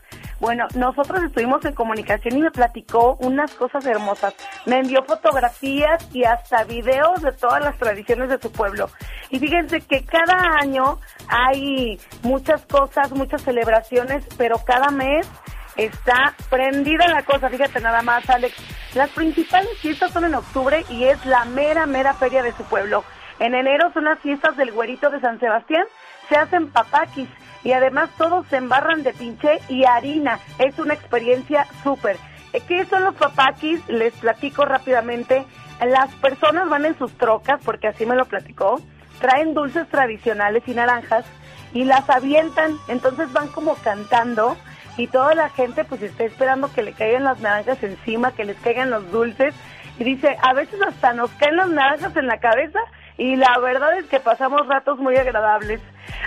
Bueno, 0.41 0.67
nosotros 0.73 1.23
estuvimos 1.23 1.63
en 1.65 1.75
comunicación 1.75 2.35
y 2.35 2.41
me 2.41 2.49
platicó 2.49 3.15
unas 3.19 3.53
cosas 3.53 3.85
hermosas. 3.85 4.33
Me 4.65 4.79
envió 4.79 5.03
fotografías 5.03 6.09
y 6.13 6.23
hasta 6.23 6.63
videos 6.63 7.21
de 7.21 7.31
todas 7.31 7.63
las 7.63 7.77
tradiciones 7.77 8.27
de 8.27 8.39
su 8.39 8.51
pueblo. 8.51 8.89
Y 9.29 9.37
fíjense 9.37 9.81
que 9.81 10.03
cada 10.03 10.57
año 10.59 10.99
hay 11.27 11.99
muchas 12.23 12.65
cosas, 12.65 13.11
muchas 13.11 13.43
celebraciones, 13.43 14.25
pero 14.35 14.57
cada 14.65 14.89
mes 14.89 15.29
está 15.75 16.33
prendida 16.49 17.07
la 17.07 17.21
cosa. 17.21 17.47
Fíjate 17.47 17.79
nada 17.79 18.01
más, 18.01 18.27
Alex. 18.27 18.55
Las 18.95 19.11
principales 19.11 19.77
fiestas 19.77 20.11
son 20.11 20.25
en 20.25 20.33
octubre 20.33 20.83
y 20.89 21.03
es 21.03 21.23
la 21.23 21.45
mera, 21.45 21.85
mera 21.85 22.15
feria 22.15 22.41
de 22.41 22.53
su 22.53 22.63
pueblo. 22.63 23.03
En 23.37 23.53
enero 23.53 23.91
son 23.93 24.05
las 24.05 24.17
fiestas 24.19 24.57
del 24.57 24.71
güerito 24.71 25.11
de 25.11 25.19
San 25.19 25.39
Sebastián. 25.39 25.85
Se 26.29 26.35
hacen 26.35 26.71
papaquis 26.71 27.29
y 27.63 27.73
además 27.73 28.09
todos 28.17 28.47
se 28.47 28.57
embarran 28.57 29.03
de 29.03 29.13
pinche 29.13 29.59
y 29.69 29.85
harina. 29.85 30.39
Es 30.59 30.77
una 30.79 30.93
experiencia 30.93 31.67
súper. 31.83 32.17
Eh, 32.53 32.61
¿Qué 32.67 32.85
son 32.85 33.03
los 33.03 33.15
papaquis? 33.15 33.87
Les 33.87 34.13
platico 34.13 34.65
rápidamente. 34.65 35.45
Las 35.85 36.13
personas 36.15 36.69
van 36.69 36.85
en 36.85 36.97
sus 36.97 37.11
trocas, 37.17 37.59
porque 37.63 37.87
así 37.87 38.05
me 38.05 38.15
lo 38.15 38.25
platicó, 38.25 38.79
traen 39.19 39.53
dulces 39.53 39.87
tradicionales 39.89 40.63
y 40.67 40.73
naranjas 40.73 41.25
y 41.73 41.85
las 41.85 42.09
avientan, 42.09 42.77
entonces 42.87 43.31
van 43.31 43.47
como 43.47 43.75
cantando 43.75 44.57
y 44.97 45.07
toda 45.07 45.33
la 45.35 45.49
gente 45.49 45.85
pues 45.85 46.01
está 46.01 46.25
esperando 46.25 46.71
que 46.71 46.83
le 46.83 46.93
caigan 46.93 47.23
las 47.23 47.39
naranjas 47.39 47.81
encima, 47.81 48.33
que 48.33 48.43
les 48.43 48.57
caigan 48.57 48.89
los 48.89 49.09
dulces 49.11 49.55
y 49.97 50.03
dice, 50.03 50.37
a 50.41 50.53
veces 50.53 50.79
hasta 50.85 51.13
nos 51.13 51.31
caen 51.31 51.55
las 51.55 51.69
naranjas 51.69 52.15
en 52.15 52.27
la 52.27 52.39
cabeza 52.39 52.79
y 53.21 53.35
la 53.35 53.55
verdad 53.59 53.99
es 53.99 54.07
que 54.07 54.19
pasamos 54.19 54.65
ratos 54.65 54.97
muy 54.97 55.15
agradables. 55.15 55.79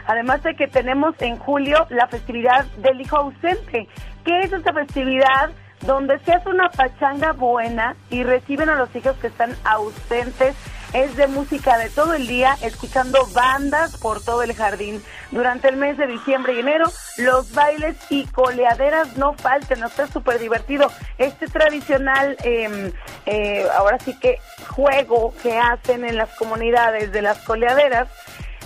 Además 0.06 0.44
de 0.44 0.54
que 0.54 0.68
tenemos 0.68 1.20
en 1.20 1.36
julio 1.38 1.88
la 1.90 2.06
festividad 2.06 2.66
del 2.76 3.00
hijo 3.00 3.16
ausente. 3.16 3.88
¿Qué 4.24 4.40
es 4.42 4.52
esta 4.52 4.72
festividad? 4.72 5.50
Donde 5.80 6.20
se 6.20 6.32
hace 6.32 6.48
una 6.48 6.68
pachanga 6.68 7.32
buena 7.32 7.96
y 8.10 8.22
reciben 8.22 8.68
a 8.68 8.76
los 8.76 8.94
hijos 8.94 9.16
que 9.16 9.26
están 9.26 9.56
ausentes. 9.64 10.54
Es 10.94 11.16
de 11.16 11.26
música 11.26 11.76
de 11.76 11.90
todo 11.90 12.14
el 12.14 12.28
día, 12.28 12.56
escuchando 12.62 13.26
bandas 13.34 13.96
por 13.96 14.22
todo 14.22 14.44
el 14.44 14.54
jardín. 14.54 15.02
Durante 15.32 15.68
el 15.68 15.76
mes 15.76 15.98
de 15.98 16.06
diciembre 16.06 16.54
y 16.54 16.60
enero, 16.60 16.84
los 17.18 17.52
bailes 17.52 17.96
y 18.10 18.26
coleaderas 18.26 19.16
no 19.16 19.34
falten, 19.34 19.82
está 19.82 20.06
súper 20.06 20.38
divertido. 20.38 20.88
Este 21.18 21.48
tradicional, 21.48 22.36
eh, 22.44 22.92
eh, 23.26 23.66
ahora 23.76 23.98
sí 23.98 24.16
que 24.20 24.38
juego 24.68 25.34
que 25.42 25.58
hacen 25.58 26.04
en 26.04 26.16
las 26.16 26.30
comunidades 26.36 27.10
de 27.10 27.22
las 27.22 27.38
coleaderas, 27.38 28.08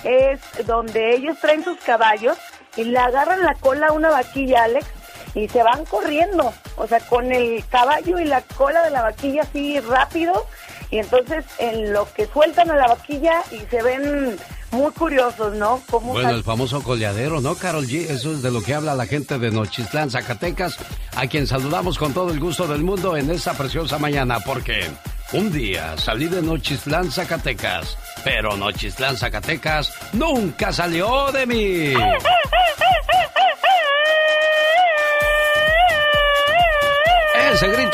es 0.04 0.40
donde 0.66 1.14
ellos 1.14 1.38
traen 1.40 1.64
sus 1.64 1.78
caballos 1.78 2.36
y 2.76 2.84
le 2.84 2.98
agarran 2.98 3.42
la 3.42 3.54
cola 3.54 3.86
a 3.86 3.92
una 3.92 4.10
vaquilla, 4.10 4.64
Alex, 4.64 4.86
y 5.34 5.48
se 5.48 5.62
van 5.62 5.86
corriendo, 5.86 6.52
o 6.76 6.86
sea, 6.86 7.00
con 7.00 7.32
el 7.32 7.64
caballo 7.68 8.18
y 8.18 8.24
la 8.24 8.42
cola 8.42 8.82
de 8.82 8.90
la 8.90 9.00
vaquilla 9.00 9.42
así 9.42 9.80
rápido, 9.80 10.46
y 10.91 10.99
entonces 10.99 11.45
en 11.59 11.93
lo 11.93 12.11
que 12.12 12.26
sueltan 12.26 12.70
a 12.70 12.76
la 12.76 12.89
vaquilla 12.89 13.43
y 13.51 13.59
se 13.70 13.82
ven 13.82 14.36
muy 14.70 14.93
curiosos, 14.93 15.55
¿no? 15.55 15.82
Cómo 15.91 16.12
Bueno, 16.12 16.30
el 16.30 16.45
famoso 16.45 16.82
coleadero, 16.82 17.41
¿no, 17.41 17.55
Carol 17.55 17.86
G? 17.86 18.11
Eso 18.11 18.32
es 18.32 18.43
de 18.43 18.51
lo 18.51 18.62
que 18.62 18.74
habla 18.74 18.95
la 18.95 19.07
gente 19.07 19.39
de 19.39 19.51
Nochistlán, 19.51 20.11
Zacatecas, 20.11 20.76
a 21.16 21.26
quien 21.26 21.47
saludamos 21.47 21.99
con 21.99 22.12
todo 22.12 22.30
el 22.30 22.41
gusto 22.41 22.66
del 22.66 22.82
mundo 22.82 23.16
en 23.16 23.30
esta 23.30 23.55
preciosa 23.55 23.99
mañana, 23.99 24.41
porque 24.41 24.86
un 25.32 25.53
día 25.53 25.97
salí 25.97 26.26
de 26.26 26.43
Nochistlán, 26.43 27.11
Zacatecas, 27.11 27.97
pero 28.24 28.57
Nochistlán, 28.57 29.16
Zacatecas 29.16 29.93
nunca 30.12 30.72
salió 30.72 31.32
de 31.32 31.47
mí. 31.47 31.95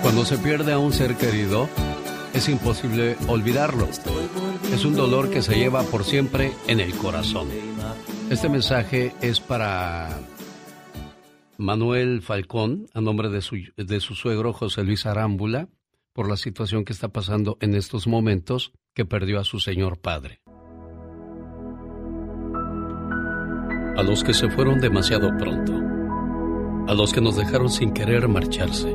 Cuando 0.00 0.24
se 0.24 0.38
pierde 0.38 0.72
a 0.72 0.78
un 0.78 0.92
ser 0.92 1.16
querido, 1.16 1.68
es 2.38 2.48
imposible 2.48 3.16
olvidarlo. 3.26 3.88
Es 4.72 4.84
un 4.84 4.94
dolor 4.94 5.28
que 5.28 5.42
se 5.42 5.56
lleva 5.56 5.82
por 5.82 6.04
siempre 6.04 6.52
en 6.68 6.78
el 6.78 6.94
corazón. 6.94 7.48
Este 8.30 8.48
mensaje 8.48 9.12
es 9.20 9.40
para 9.40 10.20
Manuel 11.56 12.22
Falcón, 12.22 12.86
a 12.94 13.00
nombre 13.00 13.28
de 13.28 13.42
su, 13.42 13.56
de 13.76 14.00
su 14.00 14.14
suegro 14.14 14.52
José 14.52 14.84
Luis 14.84 15.04
Arámbula, 15.04 15.68
por 16.12 16.28
la 16.28 16.36
situación 16.36 16.84
que 16.84 16.92
está 16.92 17.08
pasando 17.08 17.58
en 17.60 17.74
estos 17.74 18.06
momentos 18.06 18.72
que 18.94 19.04
perdió 19.04 19.40
a 19.40 19.44
su 19.44 19.58
señor 19.58 19.98
padre. 19.98 20.40
A 23.96 24.02
los 24.04 24.22
que 24.22 24.32
se 24.32 24.48
fueron 24.48 24.78
demasiado 24.78 25.36
pronto, 25.36 25.72
a 26.86 26.94
los 26.94 27.12
que 27.12 27.20
nos 27.20 27.34
dejaron 27.36 27.68
sin 27.68 27.92
querer 27.92 28.28
marcharse, 28.28 28.94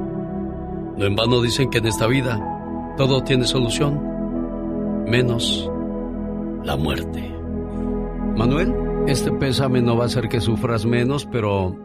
No 0.97 1.05
en 1.05 1.15
vano 1.15 1.41
dicen 1.41 1.69
que 1.69 1.79
en 1.79 1.87
esta 1.87 2.07
vida 2.07 2.39
todo 2.97 3.23
tiene 3.23 3.45
solución, 3.45 5.05
menos 5.07 5.69
la 6.63 6.75
muerte. 6.75 7.31
Manuel, 8.35 8.73
este 9.07 9.31
pésame 9.31 9.81
no 9.81 9.97
va 9.97 10.03
a 10.03 10.07
hacer 10.07 10.29
que 10.29 10.41
sufras 10.41 10.85
menos, 10.85 11.25
pero 11.25 11.75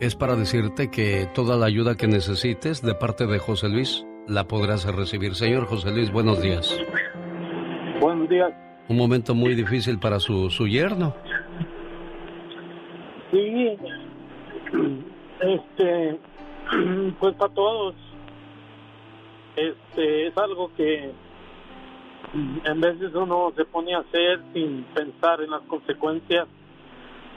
es 0.00 0.14
para 0.14 0.36
decirte 0.36 0.90
que 0.90 1.26
toda 1.34 1.56
la 1.56 1.66
ayuda 1.66 1.94
que 1.94 2.06
necesites 2.06 2.82
de 2.82 2.94
parte 2.94 3.26
de 3.26 3.38
José 3.38 3.68
Luis 3.68 4.06
la 4.28 4.44
podrás 4.44 4.84
recibir. 4.84 5.34
Señor 5.34 5.66
José 5.66 5.90
Luis, 5.90 6.12
buenos 6.12 6.42
días. 6.42 6.78
Buenos 8.00 8.28
días. 8.28 8.52
Un 8.88 8.96
momento 8.96 9.34
muy 9.34 9.54
difícil 9.54 9.98
para 9.98 10.20
su, 10.20 10.50
su 10.50 10.66
yerno. 10.66 11.14
Sí, 13.30 13.76
este, 15.40 16.18
pues 17.20 17.34
para 17.34 17.54
todos, 17.54 17.94
este, 19.56 20.26
es 20.28 20.36
algo 20.36 20.70
que 20.76 21.12
en 22.64 22.80
veces 22.80 23.14
uno 23.14 23.52
se 23.56 23.64
pone 23.64 23.94
a 23.94 24.00
hacer 24.00 24.40
sin 24.52 24.84
pensar 24.94 25.40
en 25.40 25.50
las 25.50 25.62
consecuencias 25.62 26.46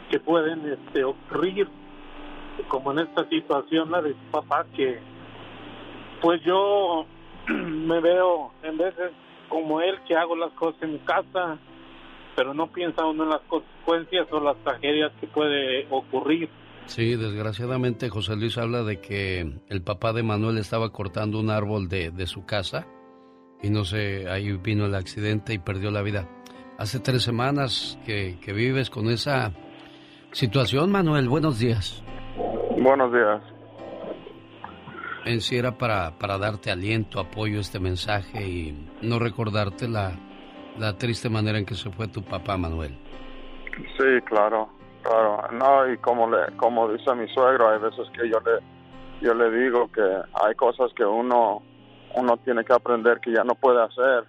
que 0.10 0.20
pueden 0.20 0.68
este, 0.68 1.04
ocurrir, 1.04 1.68
como 2.68 2.92
en 2.92 3.00
esta 3.00 3.28
situación 3.30 3.92
la 3.92 4.02
de 4.02 4.12
su 4.14 4.32
papá, 4.32 4.66
que 4.76 5.00
pues 6.22 6.42
yo 6.44 7.06
me 7.48 8.00
veo 8.02 8.52
en 8.64 8.78
veces 8.78 9.12
como 9.48 9.82
él 9.82 9.98
que 10.08 10.16
hago 10.16 10.36
las 10.36 10.52
cosas 10.52 10.82
en 10.84 10.98
casa, 11.00 11.58
pero 12.36 12.54
no 12.54 12.68
piensa 12.68 13.06
uno 13.06 13.24
en 13.24 13.30
las 13.30 13.42
consecuencias 13.42 14.28
o 14.32 14.40
las 14.40 14.58
tragedias 14.58 15.12
que 15.20 15.28
puede 15.28 15.88
ocurrir. 15.90 16.50
Sí, 16.90 17.16
desgraciadamente 17.16 18.10
José 18.10 18.36
Luis 18.36 18.58
habla 18.58 18.84
de 18.84 19.00
que 19.00 19.42
el 19.68 19.82
papá 19.84 20.12
de 20.12 20.24
Manuel 20.24 20.58
estaba 20.58 20.92
cortando 20.92 21.40
un 21.40 21.52
árbol 21.52 21.88
de, 21.88 22.10
de 22.10 22.26
su 22.26 22.46
casa 22.46 22.88
y 23.62 23.70
no 23.70 23.86
sé, 23.86 24.28
ahí 24.28 24.54
vino 24.54 24.88
el 24.88 24.96
accidente 24.96 25.54
y 25.54 25.60
perdió 25.60 25.92
la 25.92 26.02
vida. 26.02 26.28
Hace 26.80 27.00
tres 27.00 27.22
semanas 27.22 28.00
que, 28.08 28.40
que 28.42 28.54
vives 28.54 28.90
con 28.90 29.08
esa 29.08 29.54
situación, 30.32 30.92
Manuel. 30.92 31.30
Buenos 31.30 31.60
días. 31.60 32.04
Buenos 32.82 33.14
días. 33.14 33.40
En 35.26 35.42
sí 35.42 35.58
era 35.58 35.78
para, 35.78 36.18
para 36.18 36.40
darte 36.40 36.72
aliento, 36.72 37.20
apoyo 37.20 37.60
este 37.60 37.80
mensaje 37.80 38.48
y 38.48 38.88
no 39.04 39.20
recordarte 39.20 39.88
la, 39.88 40.14
la 40.80 40.98
triste 40.98 41.30
manera 41.30 41.60
en 41.60 41.66
que 41.66 41.76
se 41.76 41.92
fue 41.92 42.08
tu 42.08 42.24
papá, 42.24 42.58
Manuel. 42.58 42.98
Sí, 43.96 44.22
claro, 44.26 44.70
claro. 45.04 45.42
No, 45.52 45.92
y 45.92 45.98
como 45.98 46.30
le, 46.30 46.56
como 46.58 46.88
dice 46.90 47.14
mi 47.16 47.28
suegro, 47.30 47.70
hay 47.70 47.80
veces 47.80 48.08
que 48.12 48.30
yo 48.30 48.40
le, 48.40 48.60
yo 49.22 49.34
le 49.34 49.52
digo 49.52 49.92
que 49.92 50.02
hay 50.02 50.56
cosas 50.56 50.92
que 50.94 51.06
uno, 51.06 51.62
uno 52.16 52.38
tiene 52.38 52.64
que 52.64 52.74
aprender 52.74 53.20
que 53.20 53.32
ya 53.32 53.44
no 53.44 53.56
puede 53.56 53.82
hacer 53.84 54.26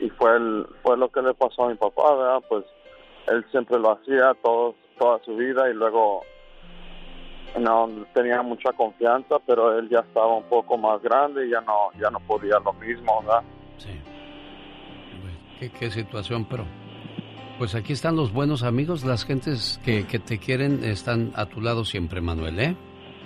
y 0.00 0.10
fue 0.10 0.36
el, 0.36 0.66
fue 0.82 0.96
lo 0.96 1.10
que 1.10 1.22
le 1.22 1.34
pasó 1.34 1.64
a 1.64 1.68
mi 1.68 1.74
papá, 1.74 2.14
¿verdad? 2.14 2.42
Pues 2.48 2.64
él 3.28 3.44
siempre 3.50 3.78
lo 3.78 3.92
hacía 3.92 4.34
todo, 4.42 4.74
toda 4.98 5.22
su 5.24 5.36
vida 5.36 5.68
y 5.70 5.74
luego 5.74 6.22
no 7.58 7.88
tenía 8.14 8.42
mucha 8.42 8.72
confianza, 8.72 9.36
pero 9.46 9.78
él 9.78 9.88
ya 9.88 10.00
estaba 10.00 10.36
un 10.36 10.44
poco 10.44 10.76
más 10.76 11.00
grande 11.02 11.46
y 11.46 11.50
ya 11.50 11.60
no, 11.62 11.90
ya 12.00 12.10
no 12.10 12.20
podía 12.20 12.58
lo 12.58 12.72
mismo, 12.74 13.22
¿verdad? 13.22 13.42
Sí. 13.78 14.00
Qué, 15.58 15.70
qué 15.70 15.90
situación, 15.90 16.44
pero 16.44 16.64
pues 17.58 17.74
aquí 17.74 17.92
están 17.92 18.16
los 18.16 18.32
buenos 18.32 18.62
amigos, 18.62 19.04
las 19.04 19.24
gentes 19.24 19.80
que, 19.84 20.06
que 20.06 20.18
te 20.18 20.38
quieren 20.38 20.84
están 20.84 21.32
a 21.36 21.46
tu 21.46 21.60
lado 21.60 21.84
siempre, 21.84 22.20
Manuel, 22.20 22.58
¿eh? 22.58 22.76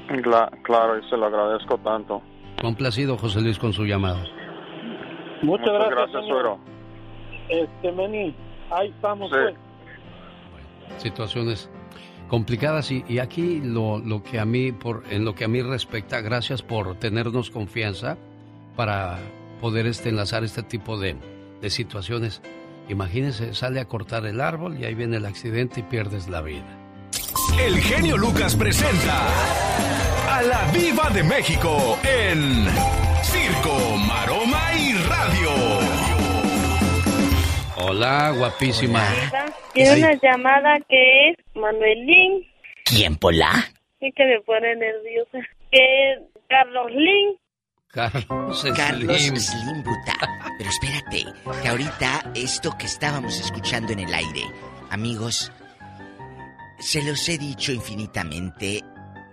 Cla- 0.08 0.50
claro, 0.62 0.98
y 0.98 1.08
se 1.08 1.16
lo 1.16 1.26
agradezco 1.26 1.78
tanto. 1.78 2.22
Complacido, 2.60 3.16
José 3.16 3.40
Luis, 3.40 3.58
con 3.58 3.72
su 3.72 3.84
llamada. 3.84 4.22
Muchas, 5.42 5.42
Muchas 5.42 5.66
gracias, 5.74 5.94
gracias, 6.12 6.26
suegro. 6.26 6.58
Este, 7.48 7.92
Meni, 7.92 8.34
ahí 8.70 8.88
estamos, 8.88 9.30
Sí. 9.30 9.36
pues. 9.40 11.02
Situaciones 11.02 11.70
complicadas 12.28 12.90
y, 12.90 13.04
y 13.08 13.18
aquí 13.18 13.60
lo, 13.64 13.98
lo, 13.98 14.22
que 14.22 14.38
a 14.38 14.44
mí 14.44 14.70
por 14.72 15.02
en 15.10 15.24
lo 15.24 15.34
que 15.34 15.44
a 15.44 15.48
mí 15.48 15.62
respecta 15.62 16.20
gracias 16.20 16.62
por 16.62 16.94
tenernos 16.96 17.50
confianza 17.50 18.18
para 18.76 19.18
poder 19.60 19.86
este, 19.86 20.08
enlazar 20.10 20.44
este 20.44 20.62
tipo 20.62 20.98
de, 20.98 21.16
de 21.60 21.70
situaciones 21.70 22.42
imagínense 22.90 23.54
sale 23.54 23.80
a 23.80 23.86
cortar 23.86 24.26
el 24.26 24.40
árbol 24.40 24.78
y 24.78 24.84
ahí 24.84 24.94
viene 24.94 25.16
el 25.16 25.26
accidente 25.26 25.80
y 25.80 25.82
pierdes 25.84 26.28
la 26.28 26.42
vida 26.42 26.78
el 27.64 27.78
genio 27.80 28.16
Lucas 28.16 28.56
presenta 28.56 29.26
a 30.28 30.42
la 30.42 30.70
Viva 30.72 31.10
de 31.10 31.22
México 31.22 31.98
en 32.02 32.66
Circo 33.22 33.96
Maroma 34.06 34.72
y 34.78 34.92
Radio 35.08 35.50
hola 37.76 38.32
guapísima 38.36 39.02
tiene 39.72 39.98
una 39.98 40.14
llamada 40.20 40.78
que 40.88 41.30
es 41.30 41.36
Manuelín. 41.54 42.46
¿Quién, 42.84 43.16
Pola? 43.16 43.52
Sí, 44.00 44.10
que 44.12 44.24
me 44.24 44.40
pone 44.40 44.74
nerviosa. 44.76 45.38
Que 45.70 46.12
es 46.12 46.18
Carlos 46.48 46.90
Lin. 46.92 47.36
Carlos 47.92 48.60
Slim. 48.60 48.74
Carlos 48.74 49.20
Slim, 49.20 49.82
bruta. 49.82 50.14
Pero 50.58 50.70
espérate, 50.70 51.24
que 51.62 51.68
ahorita 51.68 52.32
esto 52.34 52.76
que 52.78 52.86
estábamos 52.86 53.40
escuchando 53.40 53.92
en 53.92 54.00
el 54.00 54.14
aire, 54.14 54.44
amigos, 54.90 55.50
se 56.78 57.02
los 57.02 57.28
he 57.28 57.36
dicho 57.38 57.72
infinitamente, 57.72 58.84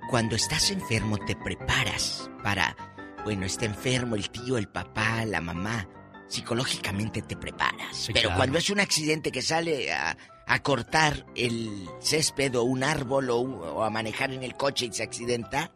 cuando 0.10 0.36
estás 0.36 0.72
enfermo 0.72 1.18
te 1.18 1.36
preparas 1.36 2.30
para, 2.44 2.76
bueno, 3.24 3.46
está 3.46 3.66
enfermo 3.66 4.16
el 4.16 4.30
tío, 4.30 4.58
el 4.58 4.68
papá, 4.70 5.24
la 5.26 5.42
mamá, 5.42 5.88
psicológicamente 6.28 7.22
te 7.22 7.36
preparas. 7.38 7.96
Sí, 7.96 8.14
Pero 8.14 8.30
claro. 8.30 8.38
cuando 8.38 8.58
es 8.58 8.70
un 8.70 8.80
accidente 8.80 9.32
que 9.32 9.42
sale 9.42 9.94
a, 9.94 10.18
a 10.48 10.64
cortar 10.64 11.26
el 11.36 11.88
césped 12.00 12.56
o 12.58 12.64
un 12.64 12.84
árbol 12.84 13.30
o 13.30 13.84
a 13.84 13.90
manejar 13.90 14.32
en 14.32 14.44
el 14.44 14.56
coche 14.56 14.88
y 14.88 14.94
se 14.94 15.04
accidenta, 15.04 15.72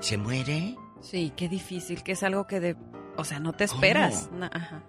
se 0.00 0.16
muere. 0.16 0.76
Sí, 1.04 1.32
qué 1.36 1.48
difícil, 1.48 2.02
que 2.02 2.12
es 2.12 2.22
algo 2.22 2.46
que 2.46 2.60
de... 2.60 2.76
O 3.16 3.24
sea, 3.24 3.38
no 3.38 3.52
te 3.52 3.64
esperas. 3.64 4.30
No, 4.32 4.46
ajá. 4.46 4.82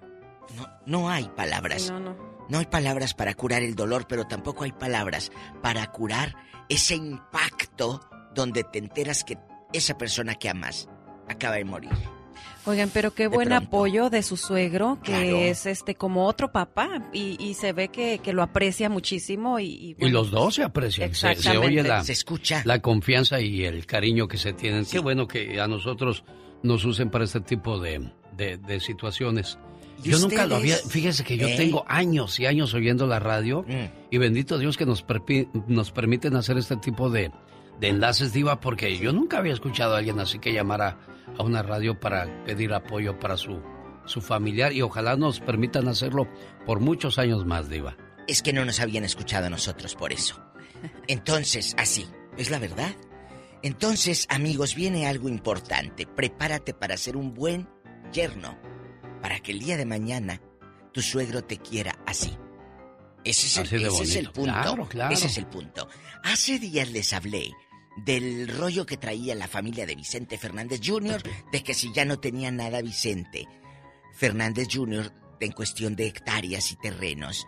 No, 0.55 0.67
no 0.85 1.09
hay 1.09 1.27
palabras. 1.29 1.91
No, 1.91 1.99
no. 1.99 2.15
No 2.47 2.59
hay 2.59 2.65
palabras 2.65 3.13
para 3.13 3.33
curar 3.33 3.63
el 3.63 3.75
dolor, 3.75 4.05
pero 4.07 4.25
tampoco 4.25 4.63
hay 4.63 4.71
palabras 4.71 5.31
para 5.61 5.91
curar 5.91 6.35
ese 6.69 6.95
impacto 6.95 8.01
donde 8.33 8.63
te 8.63 8.79
enteras 8.79 9.23
que 9.23 9.37
esa 9.73 9.97
persona 9.97 10.35
que 10.35 10.49
amas 10.49 10.87
acaba 11.27 11.55
de 11.55 11.65
morir. 11.65 11.91
Oigan, 12.67 12.89
pero 12.93 13.13
qué 13.13 13.27
buen 13.27 13.49
pronto. 13.49 13.65
apoyo 13.67 14.09
de 14.09 14.23
su 14.23 14.37
suegro, 14.37 14.97
que 15.03 15.11
Claro. 15.11 15.37
es 15.37 15.65
este 15.67 15.95
como 15.95 16.25
otro 16.25 16.51
papá, 16.51 17.09
y, 17.13 17.37
y 17.39 17.53
se 17.53 17.73
ve 17.73 17.89
que, 17.89 18.19
que 18.23 18.33
lo 18.33 18.41
aprecia 18.41 18.89
muchísimo 18.89 19.59
y, 19.59 19.95
y, 19.99 20.09
los 20.09 20.31
dos 20.31 20.55
se 20.55 20.63
aprecian 20.63 21.13
se, 21.13 21.35
se 21.35 21.57
oye 21.57 21.83
la, 21.83 22.03
Se 22.03 22.13
escucha. 22.13 22.61
la 22.65 22.79
confianza 22.81 23.39
y 23.39 23.63
el 23.65 23.85
cariño 23.85 24.27
que 24.27 24.37
se 24.37 24.53
tienen 24.53 24.85
qué 24.85 24.99
bueno 24.99 25.27
que 25.27 25.59
a 25.61 25.67
nosotros 25.67 26.23
nos 26.63 26.83
usen 26.85 27.09
para 27.11 27.25
este 27.25 27.41
tipo 27.41 27.79
de, 27.79 28.09
de- 28.35 28.57
de 28.57 28.79
situaciones 28.79 29.59
¿Y 30.03 30.09
yo 30.09 30.19
nunca 30.19 30.45
lo 30.47 30.55
había 30.57 30.75
fíjese 30.77 31.23
que 31.23 31.37
yo 31.37 31.47
¿Eh? 31.47 31.55
tengo 31.55 31.85
años 31.87 32.39
y 32.39 32.45
años 32.47 32.73
oyendo 32.73 33.05
la 33.07 33.19
radio 33.19 33.63
Mm. 33.67 33.85
y 34.11 34.17
bendito 34.17 34.57
Dios 34.57 34.75
que 34.77 34.85
nos, 34.85 35.05
nos 35.67 35.91
permiten 35.91 36.35
hacer 36.35 36.57
este 36.57 36.75
tipo 36.77 37.09
de, 37.11 37.31
de 37.79 37.89
enlaces 37.89 38.33
diva 38.33 38.59
porque 38.59 38.97
yo 38.97 39.13
nunca 39.13 39.37
había 39.37 39.53
escuchado 39.53 39.95
a 39.95 39.97
alguien 39.99 40.19
así 40.19 40.39
que 40.39 40.53
llamara 40.53 40.97
a 41.37 41.43
una 41.43 41.61
radio 41.61 41.99
para 41.99 42.43
pedir 42.45 42.73
apoyo 42.73 43.19
para 43.19 43.37
su 43.37 43.61
su 44.05 44.21
familiar 44.21 44.71
y 44.71 44.81
ojalá 44.81 45.15
nos 45.15 45.39
permitan 45.39 45.87
hacerlo 45.87 46.27
por 46.65 46.79
muchos 46.79 47.17
años 47.17 47.45
más 47.45 47.69
diva 47.69 47.97
Es 48.27 48.41
que 48.41 48.53
no 48.53 48.63
nos 48.65 48.79
habían 48.79 49.03
escuchado 49.03 49.47
a 49.47 49.49
nosotros 49.49 49.95
por 49.95 50.13
eso. 50.13 50.41
Entonces, 51.07 51.75
así, 51.77 52.05
es 52.37 52.49
la 52.49 52.59
verdad. 52.59 52.95
Entonces, 53.63 54.27
amigos, 54.29 54.75
viene 54.75 55.07
algo 55.07 55.29
importante. 55.29 56.05
Prepárate 56.05 56.73
para 56.73 56.97
ser 56.97 57.17
un 57.17 57.33
buen 57.33 57.67
yerno. 58.13 58.57
Para 59.21 59.39
que 59.39 59.51
el 59.51 59.59
día 59.59 59.77
de 59.77 59.85
mañana 59.85 60.41
tu 60.91 61.01
suegro 61.01 61.43
te 61.43 61.57
quiera 61.57 61.97
así. 62.05 62.37
Ese 63.23 63.47
es 63.47 63.71
el, 63.71 63.85
ese 63.85 64.19
es 64.19 64.29
punto. 64.29 64.51
Claro, 64.51 64.87
claro. 64.87 65.13
Ese 65.13 65.27
es 65.27 65.37
el 65.39 65.47
punto. 65.47 65.87
Hace 66.23 66.59
días 66.59 66.91
les 66.91 67.11
hablé 67.11 67.51
del 67.97 68.47
rollo 68.47 68.85
que 68.85 68.97
traía 68.97 69.35
la 69.35 69.47
familia 69.47 69.85
de 69.85 69.95
Vicente 69.95 70.37
Fernández 70.37 70.81
Jr., 70.83 71.21
de 71.51 71.63
que 71.63 71.73
si 71.73 71.93
ya 71.93 72.05
no 72.05 72.19
tenía 72.19 72.51
nada 72.51 72.81
Vicente 72.81 73.47
Fernández 74.13 74.67
Jr. 74.71 75.11
en 75.39 75.51
cuestión 75.51 75.95
de 75.95 76.07
hectáreas 76.07 76.71
y 76.71 76.75
terrenos, 76.75 77.47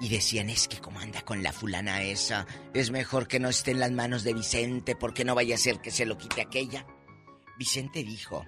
y 0.00 0.08
decían, 0.08 0.50
es 0.50 0.66
que 0.68 0.80
como 0.80 0.98
anda 0.98 1.22
con 1.22 1.42
la 1.42 1.52
fulana 1.52 2.02
esa, 2.02 2.46
es 2.72 2.90
mejor 2.90 3.28
que 3.28 3.38
no 3.38 3.48
esté 3.48 3.70
en 3.70 3.80
las 3.80 3.92
manos 3.92 4.24
de 4.24 4.34
Vicente 4.34 4.96
porque 4.96 5.24
no 5.24 5.34
vaya 5.34 5.54
a 5.54 5.58
ser 5.58 5.80
que 5.80 5.90
se 5.90 6.06
lo 6.06 6.18
quite 6.18 6.42
aquella. 6.42 6.84
Vicente 7.56 8.02
dijo, 8.02 8.44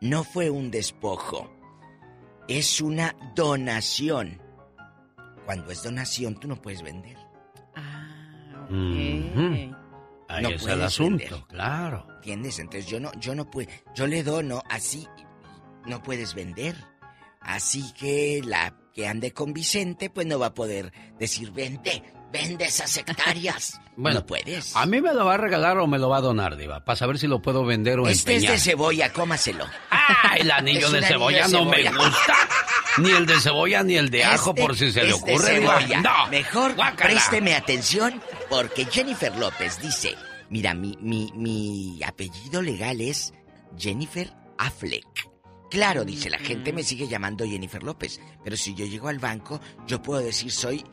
no 0.00 0.22
fue 0.22 0.50
un 0.50 0.70
despojo, 0.70 1.50
es 2.48 2.80
una 2.80 3.16
donación. 3.34 4.40
Cuando 5.44 5.70
es 5.70 5.82
donación 5.82 6.38
tú 6.38 6.46
no 6.48 6.60
puedes 6.62 6.82
vender. 6.82 7.18
Ujú. 8.70 9.83
Ahí 10.34 10.42
No 10.42 10.50
es 10.50 10.66
el 10.66 10.82
asunto 10.82 11.16
vender. 11.18 11.46
claro 11.48 12.06
¿Entiendes? 12.16 12.58
Entonces 12.58 12.90
yo 12.90 13.00
no, 13.00 13.12
yo 13.20 13.34
no 13.34 13.50
puedo, 13.50 13.68
yo 13.94 14.06
le 14.06 14.22
dono 14.22 14.62
así, 14.70 15.06
no 15.86 16.02
puedes 16.02 16.34
vender. 16.34 16.74
Así 17.40 17.92
que 17.92 18.40
la 18.42 18.74
que 18.94 19.06
ande 19.06 19.32
con 19.32 19.52
Vicente, 19.52 20.08
pues 20.08 20.26
no 20.26 20.38
va 20.38 20.46
a 20.46 20.54
poder 20.54 20.92
decir, 21.18 21.50
vende, 21.52 22.02
vende 22.34 22.64
esas 22.66 22.96
hectáreas. 22.96 23.80
Bueno, 23.96 24.18
no 24.20 24.26
puedes. 24.26 24.74
A 24.74 24.86
mí 24.86 25.00
me 25.00 25.14
lo 25.14 25.24
va 25.24 25.34
a 25.34 25.36
regalar 25.36 25.78
o 25.78 25.86
me 25.86 26.00
lo 26.00 26.08
va 26.08 26.16
a 26.16 26.20
donar, 26.20 26.56
Diva, 26.56 26.84
para 26.84 26.96
saber 26.96 27.16
si 27.16 27.28
lo 27.28 27.40
puedo 27.40 27.64
vender 27.64 28.00
o 28.00 28.08
Este 28.08 28.32
es 28.32 28.42
empeñar. 28.42 28.52
de 28.54 28.58
cebolla, 28.58 29.12
cómaselo. 29.12 29.64
¡Ah! 29.92 30.34
El 30.36 30.50
anillo 30.50 30.86
Es 30.88 30.92
de 30.94 31.02
cebolla 31.02 31.46
no 31.46 31.64
me 31.64 31.88
gusta. 31.88 32.34
Ni 32.98 33.12
el 33.12 33.24
de 33.24 33.38
cebolla 33.38 33.84
ni 33.84 33.94
el 33.94 34.10
de 34.10 34.24
ajo, 34.24 34.50
Este 34.50 34.62
por 34.62 34.76
si 34.76 34.90
se 34.90 35.02
le 35.04 35.10
es 35.10 35.14
ocurre. 35.14 35.60
Cebolla. 35.60 36.00
No. 36.00 36.26
Mejor 36.28 36.74
Guácala. 36.74 37.08
présteme 37.08 37.54
atención 37.54 38.20
porque 38.50 38.84
Jennifer 38.86 39.36
López 39.38 39.80
dice, 39.80 40.16
mira, 40.50 40.74
mi, 40.74 40.98
mi, 41.00 41.30
mi 41.36 42.02
apellido 42.02 42.60
legal 42.60 43.00
es 43.00 43.32
Jennifer 43.78 44.28
Affleck. 44.58 45.06
Claro, 45.70 46.04
dice 46.04 46.30
la 46.30 46.38
gente 46.40 46.72
me 46.72 46.82
sigue 46.82 47.06
llamando 47.06 47.44
Jennifer 47.46 47.84
López, 47.84 48.20
pero 48.42 48.56
si 48.56 48.74
yo 48.74 48.86
llego 48.86 49.06
al 49.06 49.20
banco, 49.20 49.60
yo 49.86 50.02
puedo 50.02 50.20
decir 50.20 50.50
soy 50.50 50.84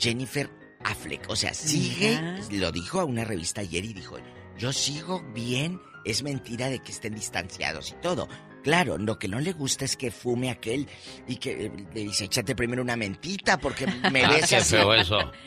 Jennifer 0.00 0.48
Affleck. 0.84 1.28
O 1.28 1.36
sea, 1.36 1.52
sigue, 1.54 2.18
lo 2.52 2.72
dijo 2.72 3.00
a 3.00 3.04
una 3.04 3.24
revista 3.24 3.60
ayer 3.60 3.84
y 3.84 3.92
dijo, 3.92 4.16
yo 4.58 4.72
sigo 4.72 5.22
bien, 5.34 5.80
es 6.04 6.22
mentira 6.22 6.68
de 6.68 6.78
que 6.80 6.92
estén 6.92 7.14
distanciados 7.14 7.90
y 7.90 7.94
todo. 8.00 8.28
Claro, 8.62 8.98
lo 8.98 9.18
que 9.18 9.26
no 9.28 9.40
le 9.40 9.52
gusta 9.52 9.84
es 9.86 9.96
que 9.96 10.10
fume 10.10 10.50
aquel 10.50 10.86
y 11.26 11.36
que 11.36 11.66
eh, 11.66 11.72
le 11.94 12.00
dice, 12.02 12.24
échate 12.24 12.54
primero 12.54 12.82
una 12.82 12.96
mentita 12.96 13.58
porque 13.58 13.86
me 14.12 14.24
Ah, 14.24 14.38
qué 14.48 14.56
así". 14.56 14.76
feo 14.76 14.92
eso. 14.94 15.18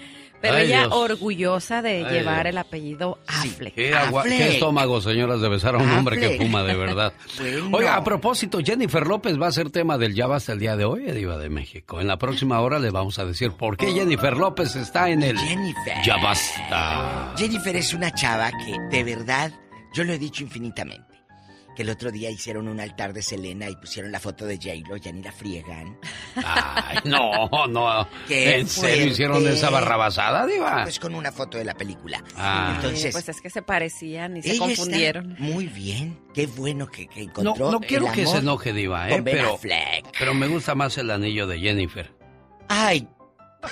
Pero 0.44 0.56
Ay, 0.58 0.66
ella 0.66 0.80
Dios. 0.82 0.94
orgullosa 0.94 1.82
de 1.82 2.06
Ay, 2.06 2.14
llevar 2.14 2.44
Dios. 2.44 2.52
el 2.52 2.58
apellido 2.58 3.18
Affleck. 3.28 3.74
Qué, 3.76 3.96
agua- 3.96 4.24
Affleck. 4.24 4.38
qué 4.38 4.48
estómago, 4.56 5.00
señoras, 5.00 5.40
de 5.40 5.48
besar 5.48 5.76
a 5.76 5.78
un 5.78 5.90
hombre 5.90 6.20
que 6.20 6.38
fuma, 6.38 6.64
de 6.64 6.76
verdad. 6.76 7.14
Bueno. 7.40 7.78
Oiga, 7.78 7.96
a 7.96 8.04
propósito, 8.04 8.60
Jennifer 8.62 9.08
López 9.08 9.42
va 9.42 9.48
a 9.48 9.52
ser 9.54 9.70
tema 9.70 9.98
del 9.98 10.14
Ya 10.14 10.28
Basta 10.28 10.52
el 10.52 10.60
día 10.60 10.76
de 10.76 10.84
hoy, 10.84 11.04
Diva 11.14 11.38
de 11.38 11.50
México. 11.50 12.02
En 12.02 12.08
la 12.08 12.18
próxima 12.18 12.60
hora 12.60 12.78
le 12.78 12.90
vamos 12.90 13.20
a 13.20 13.26
decir 13.26 13.52
por 13.54 13.78
qué 13.78 13.94
Jennifer 13.94 14.36
López 14.36 14.76
está 14.76 15.10
en 15.10 15.24
el 15.24 15.38
Jennifer. 15.40 15.94
Ya 16.06 16.18
Basta. 16.18 17.34
Jennifer 17.38 17.76
es 17.78 17.94
una 17.94 18.12
chava 18.14 18.52
que, 18.52 18.78
de 18.98 19.04
verdad, 19.06 19.52
yo 19.94 20.04
lo 20.04 20.12
he 20.12 20.20
dicho 20.20 20.44
infinitamente. 20.44 21.13
Que 21.76 21.82
el 21.82 21.90
otro 21.90 22.12
día 22.12 22.30
hicieron 22.30 22.68
un 22.68 22.80
altar 22.80 23.14
de 23.14 23.22
Selena 23.22 23.70
y 23.70 23.76
pusieron 23.76 24.12
la 24.12 24.20
foto 24.20 24.46
de 24.46 24.58
J-Lo, 24.58 24.98
ya 24.98 25.12
ni 25.12 25.24
la 25.24 25.32
friegan. 25.32 25.98
Ay, 26.36 27.00
no, 27.06 27.50
no. 27.68 28.08
Qué 28.28 28.60
¿En 28.60 28.68
serio 28.68 28.90
fuerte. 28.96 29.08
hicieron 29.12 29.48
esa 29.48 29.70
barrabasada, 29.70 30.46
Diva? 30.46 30.84
Pues 30.84 31.00
con 31.00 31.16
una 31.16 31.32
foto 31.32 31.58
de 31.58 31.66
la 31.66 31.74
película. 31.74 32.24
Ah. 32.36 32.74
Entonces, 32.76 33.12
pues 33.12 33.28
es 33.30 33.42
que 33.42 33.50
se 33.50 33.62
parecían 33.62 34.38
y 34.38 34.44
se 34.44 34.58
confundieron. 34.58 35.32
está 35.32 35.44
muy 35.44 35.68
bien. 35.68 36.20
Qué 36.34 36.46
bueno 36.48 36.88
que, 36.88 37.08
que 37.08 37.22
encontró 37.24 37.72
no 37.72 37.80
quiero 37.80 38.08
el 38.08 38.14
que 38.14 38.26
se 38.26 38.38
enoje, 38.38 38.74
Diva, 38.74 39.08
¿eh? 39.10 39.12
con 39.14 39.24
Ben 39.24 39.36
Pero, 39.38 39.56
Affleck. 39.56 40.06
pero 40.18 40.34
me 40.34 40.48
gusta 40.48 40.76
más 40.76 40.98
el 40.98 41.10
anillo 41.12 41.48
de 41.48 41.60
Jennifer. 41.60 42.12
Ay, 42.70 43.08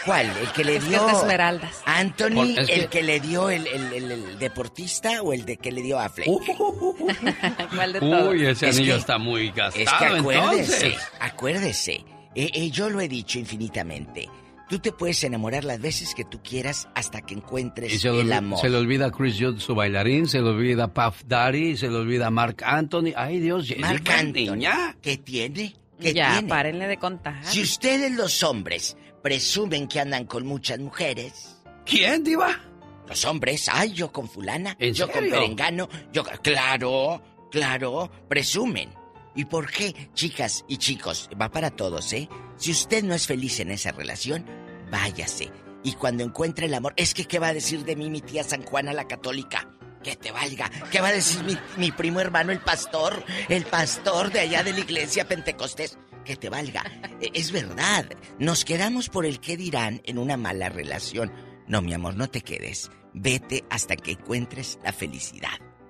¿cuál? 0.06 0.28
¿El 0.42 0.52
que 0.54 0.64
le 0.64 0.80
dio 0.80 1.06
es 1.08 1.14
de 1.14 1.20
esmeraldas. 1.20 1.82
Anthony, 1.86 2.56
el 2.70 2.88
que- 2.90 3.04
le 3.04 3.20
dio 3.20 3.50
el, 3.50 3.68
el- 3.68 3.94
el- 3.94 4.12
el 4.12 4.40
deportista 4.40 5.22
o 5.22 5.34
el 5.34 5.46
de 5.46 5.58
que 5.58 5.72
le 5.72 5.82
dio 5.82 6.00
Affleck? 6.00 6.28
¿Cuál 7.76 7.94
de 7.94 8.00
todos? 8.00 8.34
Uy, 8.34 8.46
ese 8.46 8.70
Es 8.70 8.78
anillo 8.78 8.94
que- 8.94 9.00
está 9.00 9.18
muy 9.18 9.50
gastado, 9.52 9.80
Es 9.84 9.90
que 9.90 10.06
acuérdese, 10.20 10.86
entonces. 10.88 11.10
acuérdese. 11.20 11.92
Eh, 12.36 12.50
eh, 12.54 12.70
yo 12.72 12.90
lo 12.90 13.02
he 13.02 13.08
dicho 13.08 13.40
infinitamente. 13.40 14.30
Tú 14.70 14.80
te 14.80 14.94
puedes 14.94 15.22
enamorar 15.26 15.66
las 15.66 15.82
veces 15.82 16.16
que 16.16 16.24
tú 16.24 16.40
quieras 16.42 16.88
hasta 16.96 17.22
que 17.22 17.34
encuentres 17.34 17.92
Y 17.94 18.00
se 18.00 18.10
le, 18.10 18.22
el 18.22 18.32
amor. 18.32 18.58
se 18.62 18.70
le 18.70 18.78
olvida 18.78 19.08
a 19.08 19.12
Chris 19.12 19.36
Judd, 19.38 19.60
su 19.60 19.76
bailarín, 19.76 20.28
se 20.30 20.40
le 20.40 20.48
olvida 20.48 20.86
a 20.86 20.88
Puff 20.94 21.24
Daddy, 21.26 21.76
se 21.76 21.90
le 21.90 21.96
olvida 21.98 22.28
a 22.28 22.30
Mark 22.32 22.64
Anthony. 22.64 23.12
Ay, 23.18 23.40
Dios, 23.42 23.68
Jennifer, 23.68 24.02
Anthony. 24.14 24.62
¿qué 25.02 25.18
tiene? 25.18 25.76
¿Qué 26.00 26.14
ya, 26.14 26.32
tiene? 26.34 26.48
párenle 26.48 26.88
de 26.88 26.96
contar. 26.98 27.44
Si 27.44 27.62
ustedes 27.62 28.14
los 28.14 28.44
hombres 28.44 28.96
presumen 29.22 29.88
que 29.88 30.00
andan 30.00 30.26
con 30.26 30.46
muchas 30.46 30.80
mujeres, 30.80 31.58
¿Quién, 31.86 32.24
Diva? 32.24 32.60
Los 33.08 33.26
hombres, 33.26 33.68
ay, 33.70 33.92
yo 33.92 34.12
con 34.12 34.30
fulana, 34.30 34.76
¿En 34.80 34.94
yo 34.94 35.12
con 35.12 35.30
perengano, 35.30 35.90
yo... 36.14 36.24
Claro, 36.42 37.22
claro, 37.52 38.10
presumen. 38.30 38.94
¿Y 39.36 39.46
por 39.46 39.70
qué, 39.70 40.10
chicas 40.14 40.64
y 40.68 40.78
chicos? 40.78 41.30
Va 41.40 41.50
para 41.50 41.72
todos, 41.72 42.14
¿eh? 42.14 42.30
Si 42.58 42.72
usted 42.72 43.04
no 43.04 43.14
es 43.14 43.28
feliz 43.28 43.60
en 43.60 43.72
esa 43.72 43.92
relación, 43.92 44.46
váyase. 44.90 45.52
Y 45.84 45.94
cuando 45.94 46.24
encuentre 46.24 46.68
el 46.68 46.74
amor, 46.74 46.94
es 46.96 47.14
que 47.14 47.26
¿qué 47.26 47.40
va 47.40 47.48
a 47.48 47.54
decir 47.54 47.84
de 47.84 47.96
mí 47.96 48.10
mi 48.10 48.22
tía 48.22 48.44
San 48.44 48.64
Juana 48.64 48.94
la 48.94 49.08
católica? 49.08 49.68
Que 50.04 50.16
te 50.16 50.32
valga. 50.32 50.70
¿Qué 50.92 51.02
va 51.02 51.10
a 51.10 51.14
decir 51.14 51.44
mi, 51.44 51.58
mi 51.78 51.92
primo 51.92 52.20
hermano 52.20 52.52
el 52.52 52.60
pastor? 52.60 53.24
El 53.50 53.66
pastor 53.66 54.32
de 54.32 54.42
allá 54.42 54.64
de 54.64 54.74
la 54.74 54.80
iglesia 54.80 55.28
Pentecostés. 55.28 55.98
Que 56.26 56.36
te 56.36 56.50
valga. 56.50 56.84
E- 57.22 57.32
Es 57.34 57.52
verdad. 57.52 58.06
Nos 58.40 58.66
quedamos 58.66 59.10
por 59.10 59.26
el 59.26 59.40
qué 59.40 59.58
dirán 59.58 60.02
en 60.06 60.18
una 60.18 60.38
mala 60.38 60.70
relación. 60.70 61.32
No, 61.68 61.82
mi 61.82 61.94
amor, 61.94 62.16
no 62.16 62.30
te 62.30 62.42
quedes. 62.42 62.92
Vete 63.14 63.64
hasta 63.70 63.96
que 63.96 64.12
encuentres 64.12 64.80
la 64.84 64.94
felicidad. 64.94 65.50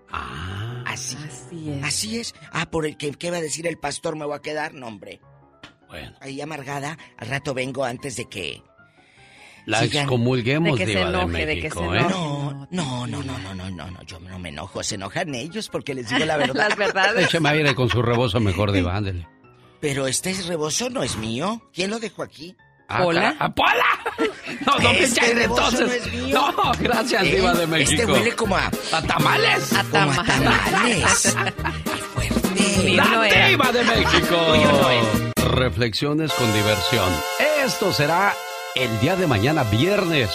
Ah. 0.10 0.84
Así. 0.88 1.16
Así 1.18 1.70
es. 1.72 1.84
Así 1.84 2.20
es. 2.20 2.36
Ah, 2.52 2.70
por 2.70 2.86
el 2.86 2.98
que 2.98 3.12
¿qué 3.12 3.32
va 3.32 3.38
a 3.38 3.41
decir 3.41 3.68
el 3.68 3.78
pastor 3.78 4.16
me 4.16 4.26
voy 4.26 4.36
a 4.36 4.41
quedar, 4.41 4.74
no, 4.74 4.88
hombre. 4.88 5.22
Bueno. 5.88 6.14
Ahí 6.22 6.40
amargada, 6.41 6.98
al 7.18 7.28
rato 7.28 7.53
vengo 7.53 7.84
antes 7.84 8.16
de 8.16 8.26
que 8.30 8.62
La 9.66 9.82
Sigan. 9.82 10.03
excomulguemos, 10.03 10.78
De 10.80 10.86
que 10.86 10.91
se 10.94 10.98
de 10.99 11.06
enoje, 11.06 11.45
de 11.45 11.60
que 11.62 11.70
se 11.70 11.80
¿eh? 11.80 11.84
enoje. 11.99 12.10
No, 12.14 12.68
no, 12.72 13.08
no, 13.08 13.24
no, 13.24 13.38
no, 13.40 13.53
no, 13.53 13.70
no, 13.70 13.91
no, 13.91 14.02
yo 14.03 14.20
no 14.20 14.40
me 14.40 14.49
enojo, 14.49 14.82
se 14.84 14.95
enojan 14.95 15.36
ellos 15.36 15.70
porque 15.70 15.94
les 15.94 16.10
digo 16.10 16.26
la 16.26 16.38
verdad. 16.38 16.56
Las 16.70 16.78
verdades. 16.78 17.26
Écheme 17.26 17.49
aire 17.49 17.76
con 17.76 17.90
su 17.90 18.02
rebozo 18.02 18.40
mejor, 18.40 18.72
Diva, 18.72 18.95
ándele. 18.95 19.28
Pero 19.82 20.08
este 20.08 20.34
rebozo 20.48 20.90
no 20.90 21.03
es 21.03 21.18
mío. 21.18 21.62
¿Quién 21.74 21.90
lo 21.90 21.99
dejó 21.99 22.24
aquí? 22.24 22.56
Ah, 22.88 22.99
¿Pola? 23.03 23.36
¡Ah, 23.40 23.49
Pola! 23.53 23.86
No, 24.66 24.78
no 24.80 24.94
me 24.94 25.03
Este 25.03 25.34
rebozo 25.34 25.70
entonces. 25.70 25.88
no 25.88 25.94
es 25.94 26.14
mío. 26.14 26.36
No, 26.56 26.72
gracias, 26.80 27.24
¿Eh? 27.24 27.36
Diva 27.36 27.53
de 27.53 27.66
México. 27.68 28.02
Este 28.02 28.06
huele 28.12 28.36
como 28.36 28.56
a, 28.58 28.68
¿A 28.91 29.02
tamales? 29.02 29.74
A 29.74 29.84
como 29.86 30.12
a 30.12 30.24
tamales. 30.24 30.72
tamales. 30.72 31.36
¡Qué 31.86 31.98
fuerte! 32.30 32.94
No 32.95 33.22
¡La 33.22 33.28
era. 33.30 33.48
Diva 33.48 33.72
de 33.72 33.84
México! 33.84 34.38
No 34.82 34.90
es. 34.91 35.06
Reflexiones 35.52 36.32
con 36.34 36.53
diversión. 36.53 37.10
Esto 37.64 37.91
será 37.94 38.34
el 38.76 38.99
día 38.99 39.16
de 39.16 39.26
mañana, 39.28 39.64
viernes. 39.64 40.30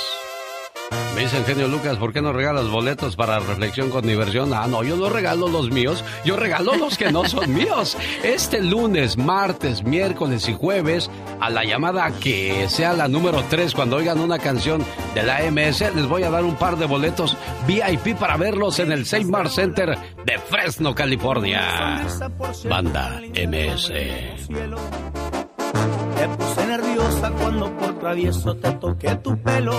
Me 1.17 1.23
dice 1.23 1.39
el 1.39 1.45
genio 1.47 1.67
Lucas, 1.67 1.97
¿por 1.97 2.13
qué 2.13 2.21
no 2.21 2.35
regalas 2.35 2.69
boletos 2.69 3.17
para 3.17 3.39
reflexión 3.39 3.89
con 3.89 4.07
diversión? 4.07 4.53
Ah, 4.53 4.67
no, 4.67 4.85
yo 4.85 4.97
no 4.97 5.09
regalo 5.09 5.49
los 5.49 5.71
míos, 5.71 6.05
yo 6.27 6.37
regalo 6.37 6.77
los 6.77 6.99
que 6.99 7.11
no 7.11 7.25
son 7.25 7.55
míos. 7.55 7.97
Este 8.23 8.61
lunes, 8.61 9.17
martes, 9.17 9.83
miércoles 9.83 10.47
y 10.47 10.53
jueves, 10.53 11.11
a 11.41 11.49
la 11.49 11.65
llamada 11.65 12.13
que 12.21 12.69
sea 12.69 12.93
la 12.93 13.09
número 13.09 13.43
3, 13.49 13.73
cuando 13.73 13.97
oigan 13.97 14.21
una 14.21 14.39
canción 14.39 14.85
de 15.15 15.23
la 15.23 15.39
AMS, 15.39 15.81
les 15.95 16.07
voy 16.07 16.23
a 16.23 16.29
dar 16.29 16.45
un 16.45 16.57
par 16.57 16.77
de 16.77 16.85
boletos 16.85 17.35
VIP 17.67 18.15
para 18.19 18.37
verlos 18.37 18.79
en 18.79 18.93
el 18.93 19.07
Saint 19.07 19.31
Mar 19.31 19.49
Center 19.49 19.97
de 20.23 20.39
Fresno, 20.39 20.95
California. 20.95 22.05
Banda 22.69 23.23
MS. 23.33 23.89
Te 23.89 24.35
puse 26.29 26.67
nerviosa 26.67 27.31
cuando 27.41 27.75
por 27.79 27.99
travieso 28.01 28.55
te 28.57 28.71
toqué 28.73 29.15
tu 29.17 29.35
pelo. 29.39 29.73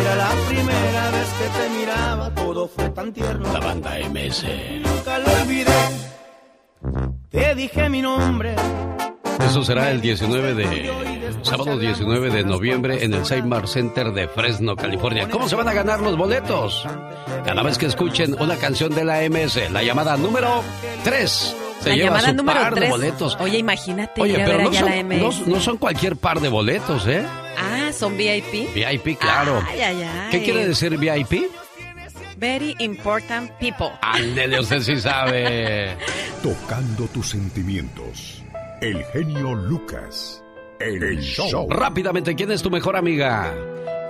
Era 0.00 0.16
la 0.16 0.30
primera 0.48 1.10
vez 1.10 1.28
que 1.38 1.48
te 1.58 1.78
miraba, 1.78 2.34
todo 2.34 2.68
fue 2.68 2.88
tan 2.90 3.12
tierno. 3.12 3.52
La 3.52 3.60
banda 3.60 3.98
MS. 4.10 4.44
Nunca 4.82 5.18
lo 5.18 5.42
olvidé. 5.42 5.72
Te 7.30 7.54
dije 7.54 7.88
mi 7.88 8.02
nombre. 8.02 8.54
Eso 9.46 9.62
será 9.62 9.90
el 9.90 10.00
19 10.00 10.54
de... 10.54 11.12
Sábado 11.42 11.76
19 11.76 12.30
de 12.30 12.44
noviembre 12.44 13.04
en 13.04 13.14
el 13.14 13.26
Seymour 13.26 13.66
Center 13.66 14.12
de 14.12 14.28
Fresno, 14.28 14.76
California. 14.76 15.28
¿Cómo 15.28 15.48
se 15.48 15.56
van 15.56 15.68
a 15.68 15.72
ganar 15.72 16.00
los 16.00 16.16
boletos? 16.16 16.86
Cada 17.44 17.62
vez 17.62 17.78
que 17.78 17.86
escuchen 17.86 18.36
una 18.40 18.56
canción 18.56 18.94
de 18.94 19.04
la 19.04 19.28
MS, 19.28 19.70
la 19.72 19.82
llamada 19.82 20.16
número 20.16 20.62
3, 21.02 21.56
se 21.82 21.88
La 21.90 21.96
lleva 21.96 22.20
su 22.20 22.32
número 22.34 22.60
par 22.60 22.74
de 22.74 22.80
3. 22.80 22.90
boletos. 22.90 23.36
Oye, 23.40 23.58
imagínate 23.58 24.20
Oye, 24.20 24.34
pero 24.44 24.58
ver 24.58 24.62
no 24.66 24.72
son, 24.72 24.84
la 24.90 24.96
MS. 24.96 25.20
no- 25.46 25.46
no 25.54 25.60
son 25.60 25.76
cualquier 25.78 26.16
par 26.16 26.40
de 26.40 26.48
boletos, 26.48 27.06
¿eh? 27.06 27.24
Ah, 27.58 27.90
son 27.92 28.16
VIP. 28.16 28.68
VIP, 28.74 29.18
claro. 29.18 29.62
Ay, 29.68 29.80
ay, 29.80 30.02
ay. 30.02 30.30
¿Qué 30.30 30.42
quiere 30.42 30.66
decir 30.66 30.96
VIP? 30.96 31.42
Very 32.36 32.74
important 32.80 33.50
people. 33.60 33.90
Ándele, 34.00 34.58
usted 34.60 34.80
sí 34.80 34.98
sabe. 34.98 35.96
Tocando 36.42 37.04
tus 37.06 37.30
sentimientos. 37.30 38.42
El 38.80 39.04
genio 39.12 39.54
Lucas. 39.54 40.42
El, 40.80 41.20
show. 41.20 41.68
Rápidamente, 41.70 42.34
¿quién 42.34 42.50
es 42.50 42.60
tu 42.62 42.68
mejor 42.70 42.96
amiga? 42.96 43.54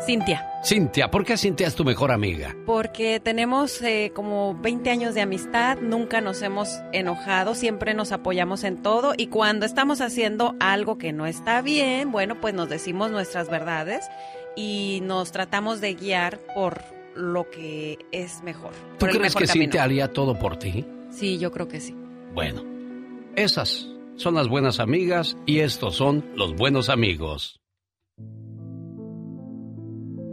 Cintia. 0.04 0.48
Cintia, 0.64 1.10
¿por 1.10 1.24
qué 1.24 1.36
Cintia 1.36 1.66
es 1.66 1.76
tu 1.76 1.84
mejor 1.84 2.10
amiga? 2.10 2.56
Porque 2.66 3.20
tenemos 3.20 3.80
eh, 3.82 4.10
como 4.14 4.54
20 4.60 4.90
años 4.90 5.14
de 5.14 5.20
amistad, 5.20 5.78
nunca 5.80 6.20
nos 6.20 6.42
hemos 6.42 6.80
enojado, 6.92 7.54
siempre 7.54 7.94
nos 7.94 8.10
apoyamos 8.10 8.64
en 8.64 8.82
todo 8.82 9.14
y 9.16 9.28
cuando 9.28 9.64
estamos 9.64 10.00
haciendo 10.00 10.56
algo 10.58 10.98
que 10.98 11.12
no 11.12 11.26
está 11.26 11.62
bien, 11.62 12.10
bueno, 12.10 12.40
pues 12.40 12.52
nos 12.52 12.68
decimos 12.68 13.10
nuestras 13.12 13.48
verdades 13.48 14.08
y 14.56 15.00
nos 15.04 15.30
tratamos 15.30 15.80
de 15.80 15.94
guiar 15.94 16.40
por 16.54 16.82
lo 17.14 17.48
que 17.48 17.98
es 18.10 18.42
mejor. 18.42 18.72
¿Tú 18.98 19.06
crees 19.06 19.20
mejor 19.20 19.42
que 19.42 19.48
camino. 19.48 19.64
Cintia 19.64 19.84
haría 19.84 20.12
todo 20.12 20.36
por 20.36 20.58
ti? 20.58 20.84
Sí, 21.10 21.38
yo 21.38 21.52
creo 21.52 21.68
que 21.68 21.80
sí. 21.80 21.94
Bueno, 22.34 22.64
esas 23.36 23.88
son 24.16 24.34
las 24.34 24.48
buenas 24.48 24.80
amigas 24.80 25.36
y 25.46 25.60
estos 25.60 25.94
son 25.94 26.24
los 26.34 26.56
buenos 26.56 26.88
amigos. 26.88 27.61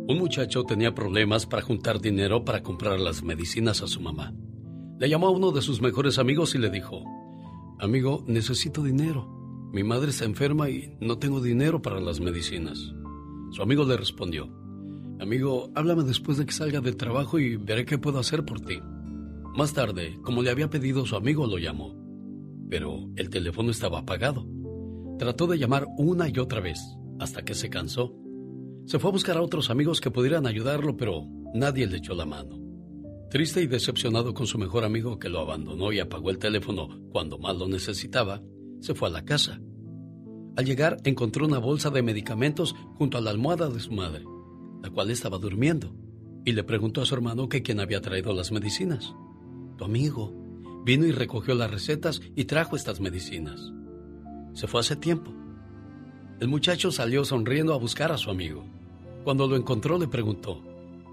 Un 0.10 0.18
muchacho 0.18 0.64
tenía 0.64 0.96
problemas 0.96 1.46
para 1.46 1.62
juntar 1.62 2.02
dinero 2.02 2.44
para 2.44 2.64
comprar 2.64 3.00
las 3.00 3.22
medicinas 3.22 3.84
a 3.84 3.88
su 3.88 4.02
mamá. 4.02 4.34
Le 4.98 5.08
llamó 5.08 5.28
a 5.28 5.30
uno 5.30 5.52
de 5.52 5.62
sus 5.62 5.84
mejores 5.84 6.18
amigos 6.18 6.56
y 6.56 6.58
le 6.58 6.72
dijo, 6.72 7.04
Amigo, 7.78 8.24
necesito 8.26 8.82
dinero. 8.82 9.30
Mi 9.72 9.84
madre 9.84 10.10
está 10.10 10.26
enferma 10.26 10.68
y 10.68 10.98
no 11.00 11.20
tengo 11.20 11.42
dinero 11.42 11.84
para 11.84 12.00
las 12.00 12.22
medicinas. 12.22 12.92
Su 13.52 13.62
amigo 13.62 13.84
le 13.86 13.98
respondió, 13.98 14.50
Amigo, 15.20 15.70
háblame 15.76 16.02
después 16.02 16.40
de 16.40 16.48
que 16.48 16.54
salga 16.54 16.82
del 16.82 16.98
trabajo 16.98 17.38
y 17.38 17.58
veré 17.58 17.86
qué 17.86 18.00
puedo 18.00 18.18
hacer 18.18 18.44
por 18.44 18.62
ti. 18.62 18.80
Más 19.56 19.76
tarde, 19.76 20.18
como 20.24 20.42
le 20.42 20.50
había 20.50 20.72
pedido 20.72 21.06
su 21.06 21.18
amigo, 21.18 21.46
lo 21.46 21.60
llamó. 21.60 21.96
Pero 22.68 23.12
el 23.16 23.30
teléfono 23.30 23.70
estaba 23.70 24.00
apagado. 24.00 24.48
Trató 25.20 25.46
de 25.46 25.60
llamar 25.60 25.86
una 26.00 26.28
y 26.30 26.40
otra 26.40 26.62
vez, 26.62 26.80
hasta 27.20 27.44
que 27.44 27.54
se 27.54 27.70
cansó. 27.70 28.16
Se 28.90 28.98
fue 28.98 29.12
a 29.12 29.14
buscar 29.14 29.38
a 29.38 29.44
otros 29.44 29.70
amigos 29.70 30.02
que 30.02 30.10
pudieran 30.10 30.48
ayudarlo, 30.48 30.98
pero 30.98 31.28
nadie 31.54 31.86
le 31.86 31.98
echó 31.98 32.16
la 32.16 32.26
mano. 32.26 32.58
Triste 33.30 33.62
y 33.62 33.68
decepcionado 33.68 34.34
con 34.34 34.48
su 34.48 34.58
mejor 34.58 34.84
amigo 34.84 35.20
que 35.20 35.30
lo 35.30 35.42
abandonó 35.42 35.92
y 35.94 36.00
apagó 36.00 36.32
el 36.32 36.40
teléfono 36.40 37.00
cuando 37.12 37.38
más 37.38 37.56
lo 37.56 37.68
necesitaba, 37.68 38.42
se 38.80 38.96
fue 38.96 39.10
a 39.10 39.12
la 39.12 39.26
casa. 39.26 39.62
Al 40.58 40.66
llegar 40.66 40.98
encontró 41.04 41.46
una 41.46 41.60
bolsa 41.60 41.92
de 41.92 42.02
medicamentos 42.02 42.76
junto 42.96 43.20
a 43.20 43.22
la 43.22 43.30
almohada 43.30 43.70
de 43.70 43.80
su 43.80 43.92
madre, 43.92 44.26
la 44.82 44.90
cual 44.90 45.12
estaba 45.12 45.38
durmiendo, 45.38 45.94
y 46.44 46.54
le 46.54 46.64
preguntó 46.64 47.04
a 47.04 47.06
su 47.06 47.14
hermano 47.14 47.48
que 47.48 47.62
quién 47.62 47.80
había 47.80 48.02
traído 48.02 48.34
las 48.34 48.52
medicinas. 48.52 49.14
Tu 49.78 49.86
amigo. 49.86 50.34
Vino 50.84 51.06
y 51.06 51.12
recogió 51.12 51.54
las 51.54 51.70
recetas 51.70 52.22
y 52.36 52.46
trajo 52.46 52.76
estas 52.76 53.02
medicinas. 53.02 53.72
Se 54.54 54.66
fue 54.66 54.80
hace 54.80 54.96
tiempo. 54.96 55.32
El 56.40 56.48
muchacho 56.48 56.92
salió 56.92 57.24
sonriendo 57.24 57.76
a 57.76 57.78
buscar 57.78 58.12
a 58.12 58.18
su 58.18 58.32
amigo. 58.32 58.66
Cuando 59.24 59.48
lo 59.48 59.56
encontró 59.56 59.98
le 59.98 60.08
preguntó, 60.08 60.64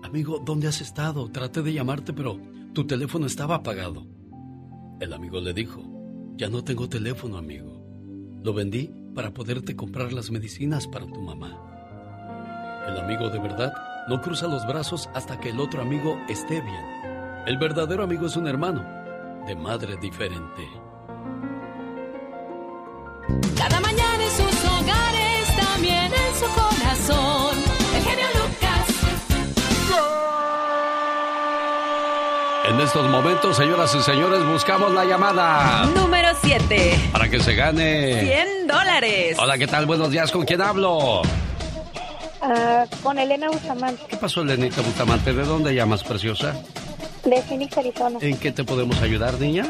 Amigo, 0.03 0.41
¿dónde 0.45 0.69
has 0.69 0.81
estado? 0.81 1.31
Traté 1.31 1.63
de 1.63 1.73
llamarte, 1.73 2.13
pero 2.13 2.39
tu 2.73 2.87
teléfono 2.87 3.27
estaba 3.27 3.57
apagado. 3.57 4.07
El 5.01 5.13
amigo 5.13 5.41
le 5.41 5.53
dijo, 5.53 5.83
Ya 6.37 6.49
no 6.49 6.63
tengo 6.63 6.89
teléfono, 6.89 7.37
amigo. 7.37 7.83
Lo 8.43 8.55
vendí 8.55 8.91
para 9.15 9.33
poderte 9.33 9.75
comprar 9.75 10.13
las 10.13 10.31
medicinas 10.31 10.87
para 10.87 11.07
tu 11.07 11.21
mamá. 11.21 12.85
El 12.87 12.99
amigo 12.99 13.29
de 13.31 13.41
verdad 13.41 13.73
no 14.09 14.21
cruza 14.21 14.47
los 14.47 14.65
brazos 14.67 15.09
hasta 15.15 15.41
que 15.41 15.51
el 15.51 15.59
otro 15.59 15.83
amigo 15.83 16.17
esté 16.29 16.61
bien. 16.61 16.85
El 17.47 17.59
verdadero 17.59 18.05
amigo 18.05 18.27
es 18.27 18.37
un 18.37 18.47
hermano, 18.47 18.85
de 19.47 19.57
madre 19.57 19.97
diferente. 19.97 20.69
Cada 23.57 23.81
mañana 23.81 24.23
en 24.23 24.31
sus 24.31 24.65
hogares, 24.65 25.57
también 25.57 26.13
en 26.13 26.35
su 26.35 26.47
corazón. 26.55 26.76
En 32.77 32.83
estos 32.83 33.09
momentos, 33.09 33.57
señoras 33.57 33.95
y 33.95 34.03
señores, 34.03 34.45
buscamos 34.45 34.93
la 34.93 35.03
llamada 35.07 35.87
Número 35.95 36.29
7. 36.43 37.09
para 37.11 37.27
que 37.27 37.41
se 37.41 37.55
gane. 37.55 38.21
100 38.21 38.67
dólares. 38.67 39.39
Hola, 39.41 39.57
¿qué 39.57 39.67
tal? 39.67 39.87
Buenos 39.87 40.11
días, 40.11 40.31
¿con 40.31 40.45
quién 40.45 40.61
hablo? 40.61 41.23
Ah, 42.43 42.85
con 43.03 43.19
Elena 43.19 43.49
Bustamante, 43.49 44.03
¿Qué 44.07 44.19
pasó, 44.19 44.45
Lenita 44.45 44.83
Bustamante? 44.83 45.33
¿De 45.33 45.45
dónde 45.45 45.75
llamas, 45.75 46.05
preciosa? 46.05 46.55
de 47.25 47.41
Phoenix, 47.45 47.79
Arizona. 47.79 48.19
¿En 48.21 48.37
qué 48.37 48.53
te 48.53 48.63
podemos 48.63 49.01
ayudar, 49.01 49.41
niña? 49.41 49.67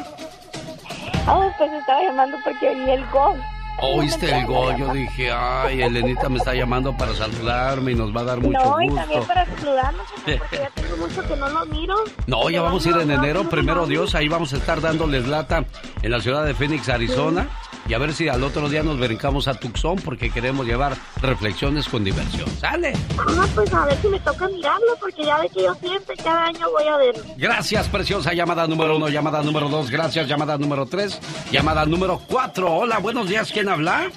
Oh, 1.28 1.48
pues 1.58 1.70
estaba 1.74 2.02
llamando 2.02 2.38
porque 2.42 2.70
oí 2.70 2.90
el 2.90 3.06
gol 3.10 3.40
Oíste 3.82 4.34
el 4.34 4.46
gol, 4.46 4.76
yo 4.76 4.92
dije, 4.92 5.30
ay, 5.30 5.82
Elenita 5.82 6.28
me 6.28 6.38
está 6.38 6.54
llamando 6.54 6.96
para 6.96 7.14
saludarme 7.14 7.92
y 7.92 7.94
nos 7.94 8.14
va 8.14 8.22
a 8.22 8.24
dar 8.24 8.40
mucho 8.40 8.58
no, 8.58 8.80
y 8.80 8.86
gusto. 8.86 9.00
también 9.00 9.24
para 9.24 9.46
saludarnos, 9.46 10.06
porque 10.24 10.56
ya 10.56 10.70
tengo 10.70 10.96
mucho 10.96 11.28
que 11.28 11.36
no 11.36 11.48
lo 11.48 11.66
miro. 11.66 11.94
No, 12.26 12.48
ya 12.48 12.62
vamos 12.62 12.86
a 12.86 12.90
ir 12.90 12.96
en 12.96 13.10
enero, 13.10 13.48
primero 13.48 13.86
Dios, 13.86 14.14
ahí 14.14 14.28
vamos 14.28 14.54
a 14.54 14.56
estar 14.56 14.80
dándoles 14.80 15.26
lata 15.26 15.64
en 16.02 16.10
la 16.10 16.20
ciudad 16.20 16.44
de 16.44 16.54
Phoenix, 16.54 16.88
Arizona. 16.88 17.48
Y 17.88 17.94
a 17.94 17.98
ver 17.98 18.12
si 18.12 18.28
al 18.28 18.42
otro 18.42 18.68
día 18.68 18.82
nos 18.82 18.98
brincamos 18.98 19.46
a 19.46 19.54
Tucson 19.54 19.96
porque 19.96 20.30
queremos 20.30 20.66
llevar 20.66 20.96
reflexiones 21.20 21.88
con 21.88 22.02
diversión. 22.02 22.48
¿Sale? 22.58 22.92
Ah, 23.18 23.46
pues 23.54 23.72
a 23.72 23.84
ver 23.84 23.96
si 24.02 24.08
me 24.08 24.18
toca 24.20 24.48
mirarlo, 24.48 24.86
porque 25.00 25.24
ya 25.24 25.38
ve 25.38 25.48
que 25.48 25.62
yo 25.62 25.74
siempre, 25.76 26.16
cada 26.16 26.46
año 26.46 26.68
voy 26.70 26.88
a 26.88 26.96
verlo. 26.96 27.22
Gracias, 27.36 27.88
preciosa. 27.88 28.32
Llamada 28.32 28.66
número 28.66 28.96
uno, 28.96 29.08
llamada 29.08 29.40
número 29.42 29.68
dos. 29.68 29.90
Gracias, 29.90 30.26
llamada 30.26 30.58
número 30.58 30.86
tres. 30.86 31.20
Llamada 31.52 31.86
número 31.86 32.20
cuatro. 32.26 32.72
Hola, 32.72 32.98
buenos 32.98 33.28
días. 33.28 33.52
¿Quién 33.52 33.68
habla? 33.68 34.10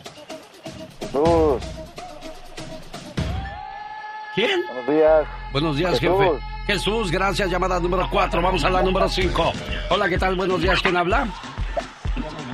¿Quién? 4.34 4.62
Buenos 4.66 4.88
días. 4.88 5.28
Buenos 5.52 5.76
días, 5.78 6.00
Jesús. 6.00 6.18
jefe. 6.20 6.40
Jesús, 6.66 7.12
gracias. 7.12 7.50
Llamada 7.50 7.80
número 7.80 8.08
cuatro. 8.12 8.41
Vamos 8.41 8.64
a 8.64 8.70
la 8.70 8.82
número 8.82 9.08
cinco. 9.10 9.52
Hola, 9.90 10.10
¿qué 10.10 10.18
tal? 10.18 10.36
Buenos 10.36 10.60
días. 10.62 10.82
¿Quién 10.82 10.98
habla? 10.98 11.28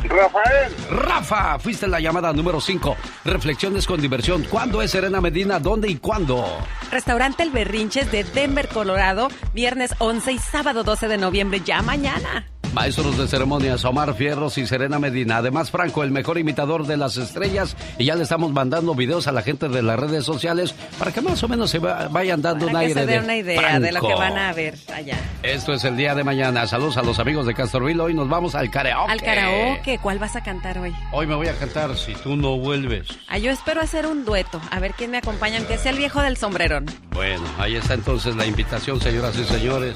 Rafael. 0.10 0.74
Rafa, 0.90 1.60
fuiste 1.60 1.88
la 1.88 2.00
llamada 2.00 2.32
número 2.34 2.62
5. 2.62 2.96
Reflexiones 3.26 3.86
con 3.88 4.02
diversión. 4.02 4.44
¿Cuándo 4.44 4.82
es 4.82 4.92
Serena 4.92 5.22
Medina? 5.22 5.60
¿Dónde 5.60 5.90
y 5.90 5.98
cuándo? 5.98 6.46
Restaurante 6.92 7.44
El 7.44 7.52
Berrinches 7.52 8.12
de 8.12 8.24
Denver, 8.24 8.68
Colorado, 8.68 9.30
viernes 9.54 9.94
11 10.00 10.32
y 10.34 10.38
sábado 10.40 10.84
12 10.84 11.08
de 11.08 11.18
noviembre, 11.18 11.62
ya 11.64 11.82
mañana. 11.82 12.46
Maestros 12.76 13.18
de 13.18 13.26
ceremonias, 13.30 13.86
Omar 13.86 14.14
Fierros 14.16 14.58
y 14.58 14.68
Serena 14.68 15.00
Medina. 15.00 15.38
Además, 15.38 15.72
Franco, 15.72 16.04
el 16.04 16.12
mejor 16.12 16.38
imitador 16.38 16.86
de 16.86 16.98
las 16.98 17.16
estrellas. 17.16 17.78
Y 17.98 18.04
ya 18.04 18.16
le 18.16 18.24
estamos 18.24 18.52
mandando 18.52 18.94
videos 18.96 19.28
a 19.28 19.32
la 19.32 19.42
gente 19.44 19.70
de 19.70 19.82
las 19.82 19.98
redes 19.98 20.26
sociales 20.26 20.76
para 21.00 21.14
que 21.14 21.22
más 21.22 21.42
o 21.42 21.48
menos 21.48 21.70
se 21.72 21.80
va- 21.80 22.10
vayan 22.10 22.42
dando 22.42 22.66
Para 22.66 22.80
un 22.80 22.82
que 22.82 22.88
aire 22.88 23.00
se 23.00 23.06
dé 23.08 23.14
de 23.14 23.20
una 23.20 23.38
idea 23.38 23.80
de 23.80 23.92
lo 23.94 24.02
que 24.02 24.08
Franco. 24.08 24.20
van 24.20 24.38
a 24.38 24.52
ver 24.52 24.76
allá. 24.94 25.18
Esto 25.42 25.72
es 25.74 25.86
el 25.86 25.96
día 25.96 26.16
de 26.16 26.26
mañana. 26.26 26.68
Saludos 26.68 26.98
a 26.98 27.02
los 27.02 27.18
amigos 27.18 27.46
de 27.48 27.54
Castorville. 27.54 28.02
Hoy 28.02 28.14
nos 28.14 28.28
vamos 28.28 28.56
al 28.56 28.70
karaoke. 28.70 29.10
Al 29.10 29.22
karaoke, 29.22 29.98
¿cuál 30.00 30.20
vas 30.20 30.36
a 30.36 30.44
cantar 30.44 30.78
hoy? 30.78 30.94
Hoy 31.14 31.28
me 31.28 31.36
voy 31.36 31.48
a 31.48 31.54
cantar 31.58 31.96
Si 31.96 32.14
tú 32.16 32.36
no 32.36 32.58
vuelves. 32.58 33.08
Ah, 33.30 33.38
yo 33.38 33.52
espero 33.52 33.80
hacer 33.80 34.06
un 34.06 34.26
dueto, 34.26 34.60
a 34.70 34.80
ver 34.82 34.92
quién 34.98 35.12
me 35.12 35.18
acompaña, 35.20 35.60
aunque 35.60 35.78
sea 35.78 35.92
el 35.94 35.98
viejo 35.98 36.22
del 36.22 36.36
sombrerón. 36.36 36.88
Bueno, 37.14 37.44
ahí 37.58 37.78
está 37.78 37.94
entonces 37.94 38.36
la 38.36 38.46
invitación, 38.46 39.00
señoras 39.00 39.34
y 39.38 39.46
señores, 39.46 39.96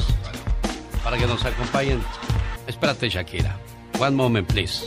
para 1.04 1.18
que 1.18 1.28
nos 1.28 1.44
acompañen. 1.44 2.00
Espérate, 2.70 3.10
Shakira. 3.10 3.58
One 4.00 4.16
moment, 4.16 4.48
please. 4.48 4.86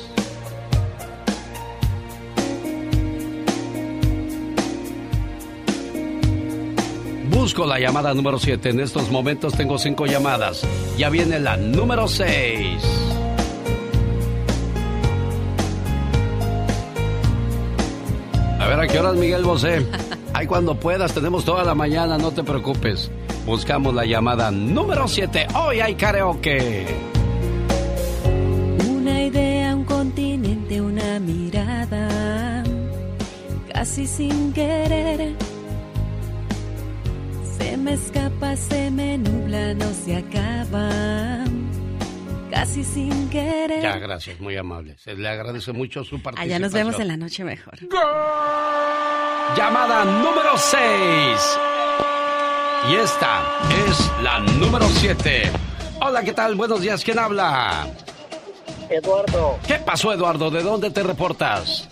Busco 7.29 7.67
la 7.67 7.81
llamada 7.81 8.15
número 8.15 8.39
7. 8.39 8.71
En 8.71 8.79
estos 8.79 9.11
momentos 9.11 9.55
tengo 9.55 9.79
cinco 9.79 10.07
llamadas. 10.07 10.63
Ya 10.97 11.11
viene 11.11 11.41
la 11.41 11.57
número 11.57 12.07
6. 12.07 12.29
A 18.61 18.67
ver, 18.69 18.79
¿a 18.79 18.87
qué 18.87 19.01
horas, 19.01 19.17
Miguel 19.17 19.43
Bosé? 19.43 19.85
Ay, 20.33 20.47
cuando 20.47 20.77
puedas, 20.77 21.13
tenemos 21.13 21.45
toda 21.45 21.65
la 21.65 21.75
mañana, 21.75 22.17
no 22.17 22.31
te 22.31 22.45
preocupes. 22.45 23.11
Buscamos 23.45 23.93
la 23.93 24.05
llamada 24.05 24.53
número 24.53 25.09
7. 25.09 25.49
Hoy 25.57 25.81
hay 25.81 25.97
karaoke. 25.97 27.12
Idea, 29.33 29.75
un 29.75 29.85
continente, 29.85 30.79
una 30.83 31.19
mirada, 31.19 32.63
casi 33.73 34.07
sin 34.07 34.53
querer. 34.53 35.33
Se 37.57 37.79
me 37.79 37.95
escapa, 37.95 38.55
se 38.57 38.91
me 38.91 39.17
nubla, 39.17 39.73
no 39.73 39.91
se 39.95 40.17
acaba, 40.17 41.45
casi 42.51 42.85
sin 42.85 43.31
querer. 43.31 43.81
Ya, 43.81 43.97
gracias, 43.97 44.39
muy 44.39 44.55
amable. 44.59 44.99
Se 44.99 45.15
le 45.15 45.27
agradece 45.27 45.73
mucho 45.73 46.05
su 46.05 46.21
participación. 46.21 46.55
Allá 46.55 46.59
nos 46.59 46.73
vemos 46.75 47.01
en 47.01 47.09
la 47.09 47.17
noche 47.17 47.43
mejor. 47.43 47.79
Llamada 49.57 50.05
número 50.05 50.59
6. 50.59 50.79
Y 52.91 52.97
esta 52.97 53.41
es 53.89 54.13
la 54.23 54.41
número 54.41 54.87
7. 54.87 55.51
Hola, 56.03 56.23
¿qué 56.23 56.35
tal? 56.35 56.55
Buenos 56.55 56.83
días, 56.83 57.03
¿quién 57.03 57.19
habla? 57.19 57.87
Eduardo, 58.89 59.59
¿Qué 59.67 59.75
pasó, 59.75 60.13
Eduardo? 60.13 60.51
¿De 60.51 60.63
dónde 60.63 60.91
te 60.91 61.03
reportas? 61.03 61.89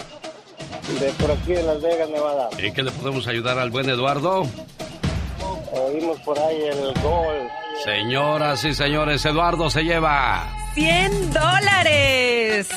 de 1.01 1.11
por 1.13 1.31
aquí 1.31 1.53
de 1.53 1.63
Las 1.63 1.81
Vegas, 1.81 2.09
Nevada. 2.11 2.49
¿En 2.59 2.75
qué 2.75 2.83
le 2.83 2.91
podemos 2.91 3.27
ayudar 3.29 3.59
al 3.59 3.71
buen 3.71 3.89
Eduardo? 3.89 4.45
Oímos 5.73 6.19
por 6.21 6.37
ahí 6.39 6.63
el 6.65 6.93
gol. 7.01 7.49
Señoras 7.85 8.65
y 8.65 8.75
señores, 8.75 9.25
Eduardo 9.25 9.71
se 9.71 9.83
lleva. 9.85 10.49
100 10.75 11.33
dólares. 11.33 12.69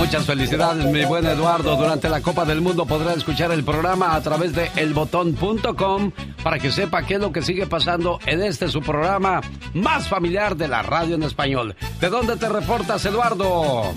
Muchas 0.00 0.26
felicidades, 0.26 0.86
mi 0.86 1.04
buen 1.04 1.26
Eduardo. 1.26 1.76
Durante 1.76 2.08
la 2.08 2.22
Copa 2.22 2.46
del 2.46 2.62
Mundo 2.62 2.86
podrá 2.86 3.12
escuchar 3.12 3.52
el 3.52 3.62
programa 3.62 4.14
a 4.14 4.22
través 4.22 4.54
de 4.54 4.70
elbotón.com 4.74 6.12
para 6.42 6.58
que 6.58 6.70
sepa 6.70 7.02
qué 7.02 7.14
es 7.14 7.20
lo 7.20 7.30
que 7.30 7.42
sigue 7.42 7.66
pasando 7.66 8.18
en 8.24 8.42
este 8.42 8.68
su 8.68 8.80
programa 8.80 9.42
más 9.74 10.08
familiar 10.08 10.56
de 10.56 10.68
la 10.68 10.80
radio 10.80 11.16
en 11.16 11.22
español. 11.22 11.76
¿De 12.00 12.08
dónde 12.08 12.38
te 12.38 12.48
reportas, 12.48 13.04
Eduardo? 13.04 13.92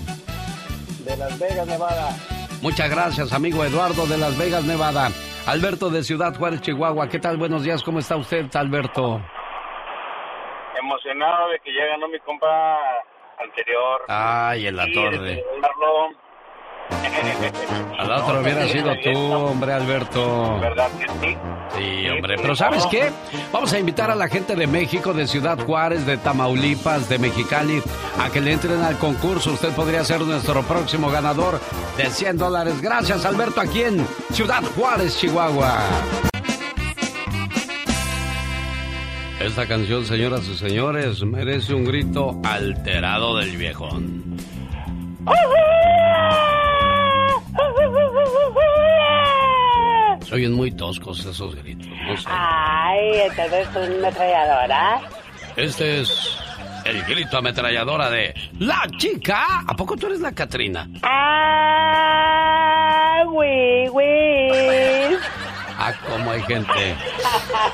De 1.06 1.16
Las 1.16 1.38
Vegas, 1.38 1.66
Nevada. 1.66 2.10
Muchas 2.60 2.90
gracias, 2.90 3.32
amigo 3.32 3.64
Eduardo 3.64 4.06
de 4.06 4.18
Las 4.18 4.36
Vegas, 4.36 4.64
Nevada. 4.64 5.10
Alberto 5.46 5.88
de 5.88 6.04
Ciudad 6.04 6.36
Juárez, 6.36 6.60
Chihuahua. 6.60 7.08
¿Qué 7.08 7.18
tal? 7.18 7.38
Buenos 7.38 7.62
días, 7.62 7.82
¿cómo 7.82 7.98
está 7.98 8.16
usted, 8.16 8.54
Alberto? 8.54 9.22
Emocionado 10.78 11.48
de 11.48 11.60
que 11.60 11.74
ya 11.74 11.86
ganó 11.86 12.08
mi 12.08 12.20
compa 12.20 12.78
anterior. 13.38 14.02
Ay, 14.08 14.66
en 14.66 14.76
la 14.76 14.86
torre. 14.92 15.44
A 17.98 18.04
la 18.04 18.22
otra 18.22 18.40
hubiera 18.40 18.68
sido 18.68 18.94
tú, 19.02 19.32
hombre, 19.32 19.72
Alberto. 19.72 20.58
¿Verdad 20.60 20.88
que 20.98 21.06
sí? 21.26 21.36
Sí, 21.76 22.08
hombre, 22.08 22.36
pero 22.36 22.54
¿sabes 22.54 22.86
qué? 22.86 23.10
Vamos 23.52 23.72
a 23.72 23.78
invitar 23.78 24.10
a 24.10 24.14
la 24.14 24.28
gente 24.28 24.54
de 24.54 24.66
México, 24.66 25.12
de 25.12 25.26
Ciudad 25.26 25.58
Juárez, 25.58 26.06
de 26.06 26.18
Tamaulipas, 26.18 27.08
de 27.08 27.18
Mexicali, 27.18 27.82
a 28.20 28.30
que 28.30 28.40
le 28.40 28.52
entren 28.52 28.82
al 28.82 28.98
concurso. 28.98 29.52
Usted 29.52 29.70
podría 29.70 30.04
ser 30.04 30.20
nuestro 30.20 30.62
próximo 30.62 31.10
ganador 31.10 31.58
de 31.96 32.06
100 32.06 32.38
dólares. 32.38 32.80
Gracias, 32.80 33.24
Alberto, 33.24 33.60
aquí 33.60 33.82
en 33.82 34.06
Ciudad 34.32 34.62
Juárez, 34.76 35.18
Chihuahua. 35.18 35.78
Esta 39.44 39.66
canción, 39.68 40.06
señoras 40.06 40.48
y 40.48 40.56
señores, 40.56 41.22
merece 41.22 41.74
un 41.74 41.84
grito 41.84 42.40
alterado 42.42 43.36
del 43.36 43.54
viejón. 43.58 44.38
Se 50.26 50.34
oyen 50.34 50.54
muy 50.54 50.72
toscos 50.72 51.26
esos 51.26 51.54
gritos, 51.56 51.86
no 51.86 52.16
sé. 52.16 52.26
Ay, 52.26 53.20
entonces 53.28 53.68
es 53.68 53.76
una 53.76 54.08
ametralladora. 54.08 55.02
Este 55.56 56.00
es 56.00 56.38
el 56.86 57.02
grito 57.04 57.36
ametralladora 57.36 58.08
de 58.08 58.34
La 58.58 58.88
Chica. 58.96 59.60
¿A 59.66 59.76
poco 59.76 59.94
tú 59.94 60.06
eres 60.06 60.20
la 60.20 60.32
Catrina? 60.32 60.88
Ah, 61.02 62.14
güey. 63.26 63.90
Ah, 65.86 65.92
cómo 66.08 66.30
hay 66.30 66.40
gente. 66.42 66.94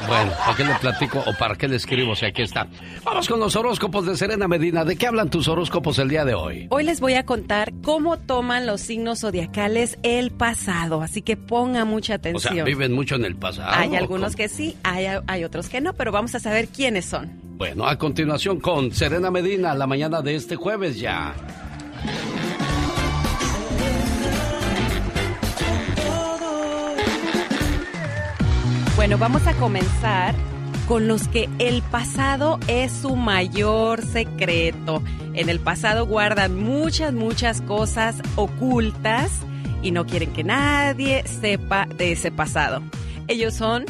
Bueno, 0.09 0.33
¿para 0.45 0.57
qué 0.57 0.65
le 0.65 0.75
platico 0.75 1.23
o 1.25 1.33
para 1.39 1.55
qué 1.55 1.69
le 1.69 1.77
escribo 1.77 2.17
si 2.17 2.27
aquí 2.27 2.43
está? 2.43 2.67
Vamos 3.05 3.29
con 3.29 3.39
los 3.39 3.55
horóscopos 3.55 4.05
de 4.05 4.17
Serena 4.17 4.49
Medina. 4.49 4.85
¿De 4.85 4.97
qué 4.97 5.07
hablan 5.07 5.31
tus 5.31 5.47
horóscopos 5.47 5.97
el 6.01 6.09
día 6.09 6.25
de 6.25 6.35
hoy? 6.35 6.67
Hoy 6.71 6.83
les 6.83 7.01
voy 7.01 7.15
a 7.15 7.25
contar 7.25 7.73
cómo 7.85 8.17
toman 8.19 8.67
los 8.67 8.81
signos 8.81 9.21
zodiacales 9.21 9.97
el 10.03 10.33
pasado, 10.33 11.03
así 11.03 11.23
que 11.23 11.37
ponga 11.37 11.85
mucha 11.85 12.15
O 12.15 12.17
atención. 12.17 12.55
sea, 12.55 12.65
viven 12.65 12.93
mucho 12.93 13.15
en 13.15 13.25
el 13.27 13.37
pasado. 13.37 13.71
hay 13.73 13.91
¿o 13.91 13.99
algunos 13.99 14.33
cómo? 14.33 14.37
que 14.39 14.49
sí, 14.49 14.77
hay, 14.83 15.07
hay 15.29 15.45
otros 15.45 15.69
que 15.69 15.81
no, 15.81 15.93
pero 15.95 16.11
vamos 16.11 16.35
a 16.35 16.41
saber 16.41 16.67
quiénes 16.67 17.05
son. 17.05 17.31
Bueno, 17.59 17.87
a 17.87 17.97
continuación 17.97 18.59
con 18.59 18.91
Serena 18.91 19.31
Medina, 19.31 19.73
la 19.75 19.87
mañana 19.87 20.21
de 20.21 20.35
este 20.35 20.57
jueves 20.57 20.99
ya. 20.99 21.33
Bueno, 29.01 29.17
vamos 29.17 29.47
a 29.47 29.55
comenzar 29.55 30.35
con 30.87 31.09
los 31.09 31.27
que 31.27 31.49
el 31.59 31.81
pasado 31.81 32.61
es 32.69 32.93
su 32.93 33.17
mayor 33.17 34.03
secreto. 34.03 35.03
En 35.33 35.49
el 35.49 35.59
pasado 35.59 36.05
guardan 36.05 36.63
muchas, 36.63 37.15
muchas 37.15 37.63
cosas 37.63 38.21
ocultas 38.37 39.41
y 39.81 39.91
no 39.93 40.05
quieren 40.05 40.35
que 40.35 40.45
nadie 40.45 41.27
sepa 41.27 41.87
de 41.87 42.13
ese 42.13 42.31
pasado. 42.31 42.83
Ellos 43.27 43.55
son 43.55 43.87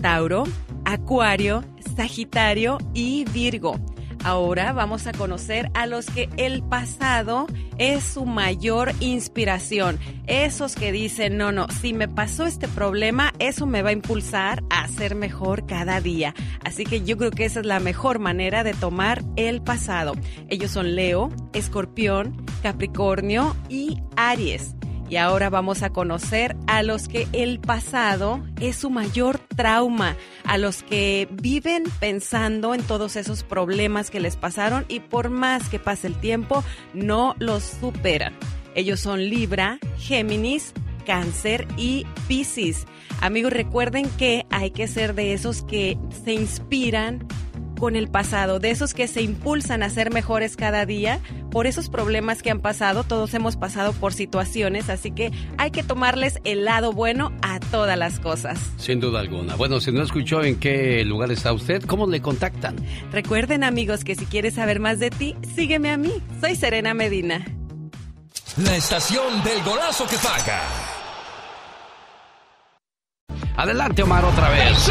Tauro, 0.00 0.44
Acuario, 0.86 1.62
Sagitario 1.94 2.78
y 2.94 3.26
Virgo. 3.34 3.78
Ahora 4.24 4.72
vamos 4.72 5.06
a 5.06 5.12
conocer 5.12 5.70
a 5.74 5.86
los 5.86 6.06
que 6.06 6.30
el 6.38 6.62
pasado 6.62 7.46
es 7.76 8.02
su 8.02 8.24
mayor 8.24 8.92
inspiración. 9.00 9.98
Esos 10.26 10.76
que 10.76 10.92
dicen, 10.92 11.36
no, 11.36 11.52
no, 11.52 11.68
si 11.68 11.92
me 11.92 12.08
pasó 12.08 12.46
este 12.46 12.66
problema, 12.66 13.34
eso 13.38 13.66
me 13.66 13.82
va 13.82 13.90
a 13.90 13.92
impulsar 13.92 14.64
a 14.70 14.88
ser 14.88 15.14
mejor 15.14 15.66
cada 15.66 16.00
día. 16.00 16.34
Así 16.64 16.84
que 16.84 17.04
yo 17.04 17.18
creo 17.18 17.32
que 17.32 17.44
esa 17.44 17.60
es 17.60 17.66
la 17.66 17.80
mejor 17.80 18.18
manera 18.18 18.64
de 18.64 18.72
tomar 18.72 19.22
el 19.36 19.60
pasado. 19.60 20.14
Ellos 20.48 20.70
son 20.70 20.94
Leo, 20.94 21.30
Escorpión, 21.52 22.46
Capricornio 22.62 23.54
y 23.68 23.98
Aries. 24.16 24.74
Y 25.08 25.16
ahora 25.16 25.50
vamos 25.50 25.82
a 25.82 25.90
conocer 25.90 26.56
a 26.66 26.82
los 26.82 27.08
que 27.08 27.28
el 27.32 27.60
pasado 27.60 28.42
es 28.60 28.76
su 28.76 28.90
mayor 28.90 29.38
trauma, 29.38 30.16
a 30.44 30.58
los 30.58 30.82
que 30.82 31.28
viven 31.30 31.84
pensando 32.00 32.74
en 32.74 32.82
todos 32.82 33.16
esos 33.16 33.42
problemas 33.42 34.10
que 34.10 34.20
les 34.20 34.36
pasaron 34.36 34.84
y 34.88 35.00
por 35.00 35.28
más 35.28 35.68
que 35.68 35.78
pase 35.78 36.06
el 36.06 36.16
tiempo, 36.16 36.64
no 36.94 37.36
los 37.38 37.62
superan. 37.62 38.34
Ellos 38.74 39.00
son 39.00 39.28
Libra, 39.28 39.78
Géminis, 39.98 40.72
Cáncer 41.04 41.66
y 41.76 42.06
Piscis. 42.26 42.86
Amigos, 43.20 43.52
recuerden 43.52 44.08
que 44.18 44.46
hay 44.50 44.70
que 44.70 44.88
ser 44.88 45.14
de 45.14 45.32
esos 45.32 45.62
que 45.62 45.98
se 46.24 46.32
inspiran 46.32 47.26
con 47.78 47.96
el 47.96 48.08
pasado, 48.08 48.58
de 48.58 48.70
esos 48.70 48.94
que 48.94 49.08
se 49.08 49.22
impulsan 49.22 49.82
a 49.82 49.90
ser 49.90 50.12
mejores 50.12 50.56
cada 50.56 50.86
día 50.86 51.20
por 51.50 51.66
esos 51.66 51.88
problemas 51.88 52.42
que 52.42 52.50
han 52.50 52.60
pasado. 52.60 53.04
Todos 53.04 53.34
hemos 53.34 53.56
pasado 53.56 53.92
por 53.92 54.12
situaciones, 54.12 54.88
así 54.88 55.10
que 55.10 55.32
hay 55.58 55.70
que 55.70 55.82
tomarles 55.82 56.40
el 56.44 56.64
lado 56.64 56.92
bueno 56.92 57.32
a 57.42 57.60
todas 57.60 57.98
las 57.98 58.20
cosas. 58.20 58.58
Sin 58.76 59.00
duda 59.00 59.20
alguna. 59.20 59.54
Bueno, 59.56 59.80
si 59.80 59.92
no 59.92 60.02
escuchó 60.02 60.42
en 60.42 60.58
qué 60.58 61.04
lugar 61.04 61.30
está 61.30 61.52
usted, 61.52 61.82
¿cómo 61.84 62.06
le 62.06 62.20
contactan? 62.20 62.76
Recuerden 63.12 63.64
amigos 63.64 64.04
que 64.04 64.14
si 64.14 64.26
quieres 64.26 64.54
saber 64.54 64.80
más 64.80 64.98
de 64.98 65.10
ti, 65.10 65.36
sígueme 65.54 65.90
a 65.90 65.96
mí. 65.96 66.12
Soy 66.40 66.56
Serena 66.56 66.94
Medina. 66.94 67.44
La 68.56 68.76
estación 68.76 69.42
del 69.42 69.62
golazo 69.62 70.06
que 70.06 70.16
paga. 70.16 70.60
Adelante 73.56 74.02
Omar 74.02 74.24
otra 74.24 74.48
vez. 74.48 74.90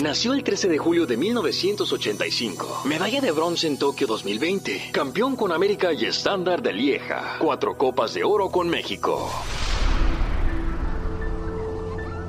Nació 0.00 0.32
el 0.32 0.42
13 0.42 0.68
de 0.68 0.78
julio 0.78 1.06
de 1.06 1.16
1985. 1.16 2.82
Medalla 2.86 3.20
de 3.20 3.30
bronce 3.30 3.66
en 3.66 3.76
Tokio 3.76 4.06
2020. 4.06 4.90
Campeón 4.92 5.36
con 5.36 5.52
América 5.52 5.92
y 5.92 6.06
estándar 6.06 6.62
de 6.62 6.72
Lieja. 6.72 7.36
Cuatro 7.38 7.76
copas 7.76 8.14
de 8.14 8.24
oro 8.24 8.48
con 8.48 8.68
México. 8.68 9.30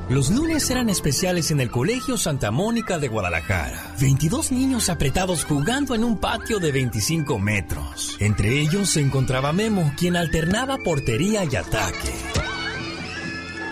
Los 0.09 0.29
lunes 0.29 0.69
eran 0.69 0.89
especiales 0.89 1.49
en 1.51 1.61
el 1.61 1.71
Colegio 1.71 2.17
Santa 2.17 2.51
Mónica 2.51 2.99
de 2.99 3.07
Guadalajara. 3.07 3.95
22 3.99 4.51
niños 4.51 4.89
apretados 4.89 5.45
jugando 5.45 5.95
en 5.95 6.03
un 6.03 6.19
patio 6.19 6.59
de 6.59 6.71
25 6.71 7.39
metros. 7.39 8.17
Entre 8.19 8.59
ellos 8.59 8.89
se 8.89 8.99
encontraba 8.99 9.53
Memo, 9.53 9.93
quien 9.97 10.17
alternaba 10.17 10.77
portería 10.83 11.45
y 11.45 11.55
ataque. 11.55 12.13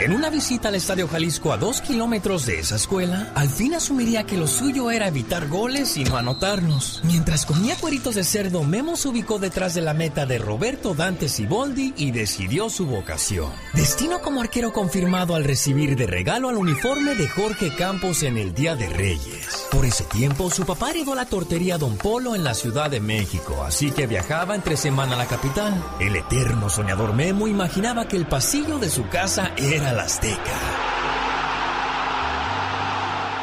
En 0.02 0.14
una 0.14 0.32
visita 0.32 0.69
al 0.69 0.73
Estadio 0.73 1.07
Jalisco 1.07 1.53
a 1.53 1.57
dos 1.57 1.80
kilómetros 1.80 2.48
de 2.48 2.57
esa 2.57 2.76
escuela, 2.76 3.32
al 3.36 3.49
fin 3.49 3.76
asumiría 3.76 4.23
que 4.23 4.36
lo 4.36 4.48
suyo 4.48 4.90
era 4.90 5.07
evitar 5.07 5.48
goles 5.48 5.95
y 5.95 6.03
no 6.03 6.18
anotarnos. 6.18 7.02
Mientras 7.03 7.45
comía 7.45 7.76
cueritos 7.76 8.15
de 8.15 8.23
cerdo, 8.23 8.64
Memo 8.64 8.95
se 8.95 9.10
ubicó 9.10 9.38
detrás 9.38 9.76
de 9.76 9.82
la 9.82 9.94
meta 9.94 10.26
de 10.26 10.40
Roberto 10.40 10.95
Dante 10.95 11.30
Siboldi 11.30 11.94
y 11.98 12.10
decidió 12.10 12.72
su 12.72 12.88
vocación. 12.88 13.52
Destino 13.73 14.22
como 14.22 14.41
arquero 14.41 14.73
confirmado 14.73 15.36
al 15.36 15.44
recibir 15.44 15.95
de 15.95 16.07
regalo 16.07 16.49
al 16.49 16.57
uniforme 16.57 17.14
de 17.14 17.28
Jorge 17.28 17.72
Campos 17.76 18.23
en 18.23 18.40
el 18.40 18.56
Día 18.56 18.76
de 18.76 18.90
Reyes. 18.90 19.68
Por 19.69 19.86
ese 19.86 20.03
tiempo, 20.06 20.49
su 20.49 20.65
papá 20.65 20.90
heredó 20.90 21.14
la 21.14 21.26
tortería 21.26 21.78
Don 21.78 21.95
Polo 21.98 22.34
en 22.34 22.44
la 22.44 22.56
Ciudad 22.56 22.90
de 22.90 23.02
México, 23.02 23.64
así 23.64 23.91
que 23.91 24.07
viajaba 24.07 24.56
entre 24.56 24.78
semana 24.78 25.14
a 25.14 25.18
la 25.18 25.28
capital. 25.28 25.80
El 25.99 26.15
eterno 26.15 26.72
soñador 26.72 27.14
Memo 27.14 27.48
imaginaba 27.48 28.07
que 28.07 28.18
el 28.18 28.26
pasillo 28.26 28.80
de 28.80 28.90
su 28.90 29.07
casa 29.07 29.52
era 29.57 29.90
Azteca. 29.99 30.91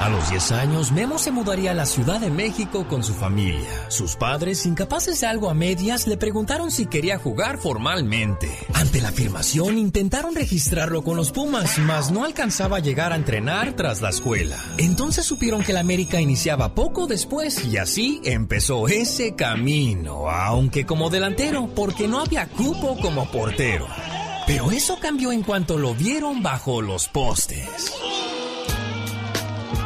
A 0.00 0.08
los 0.08 0.30
10 0.30 0.52
años, 0.52 0.92
Memo 0.92 1.18
se 1.18 1.32
mudaría 1.32 1.72
a 1.72 1.74
la 1.74 1.84
Ciudad 1.84 2.20
de 2.20 2.30
México 2.30 2.86
con 2.88 3.02
su 3.02 3.14
familia. 3.14 3.68
Sus 3.88 4.14
padres, 4.14 4.64
incapaces 4.64 5.20
de 5.20 5.26
algo 5.26 5.50
a 5.50 5.54
medias, 5.54 6.06
le 6.06 6.16
preguntaron 6.16 6.70
si 6.70 6.86
quería 6.86 7.18
jugar 7.18 7.58
formalmente. 7.58 8.48
Ante 8.74 9.00
la 9.00 9.08
afirmación, 9.08 9.76
intentaron 9.76 10.36
registrarlo 10.36 11.02
con 11.02 11.16
los 11.16 11.32
Pumas, 11.32 11.78
mas 11.78 12.12
no 12.12 12.24
alcanzaba 12.24 12.76
a 12.76 12.80
llegar 12.80 13.12
a 13.12 13.16
entrenar 13.16 13.74
tras 13.74 14.00
la 14.00 14.10
escuela. 14.10 14.56
Entonces 14.78 15.26
supieron 15.26 15.64
que 15.64 15.72
la 15.72 15.80
América 15.80 16.20
iniciaba 16.20 16.76
poco 16.76 17.08
después 17.08 17.64
y 17.64 17.76
así 17.76 18.20
empezó 18.24 18.86
ese 18.86 19.34
camino, 19.34 20.30
aunque 20.30 20.86
como 20.86 21.10
delantero, 21.10 21.70
porque 21.74 22.06
no 22.06 22.20
había 22.20 22.46
cupo 22.48 22.96
como 23.00 23.28
portero. 23.32 23.86
Pero 24.48 24.72
eso 24.72 24.98
cambió 24.98 25.30
en 25.30 25.42
cuanto 25.42 25.76
lo 25.76 25.94
vieron 25.94 26.42
bajo 26.42 26.80
los 26.80 27.06
postes. 27.06 27.92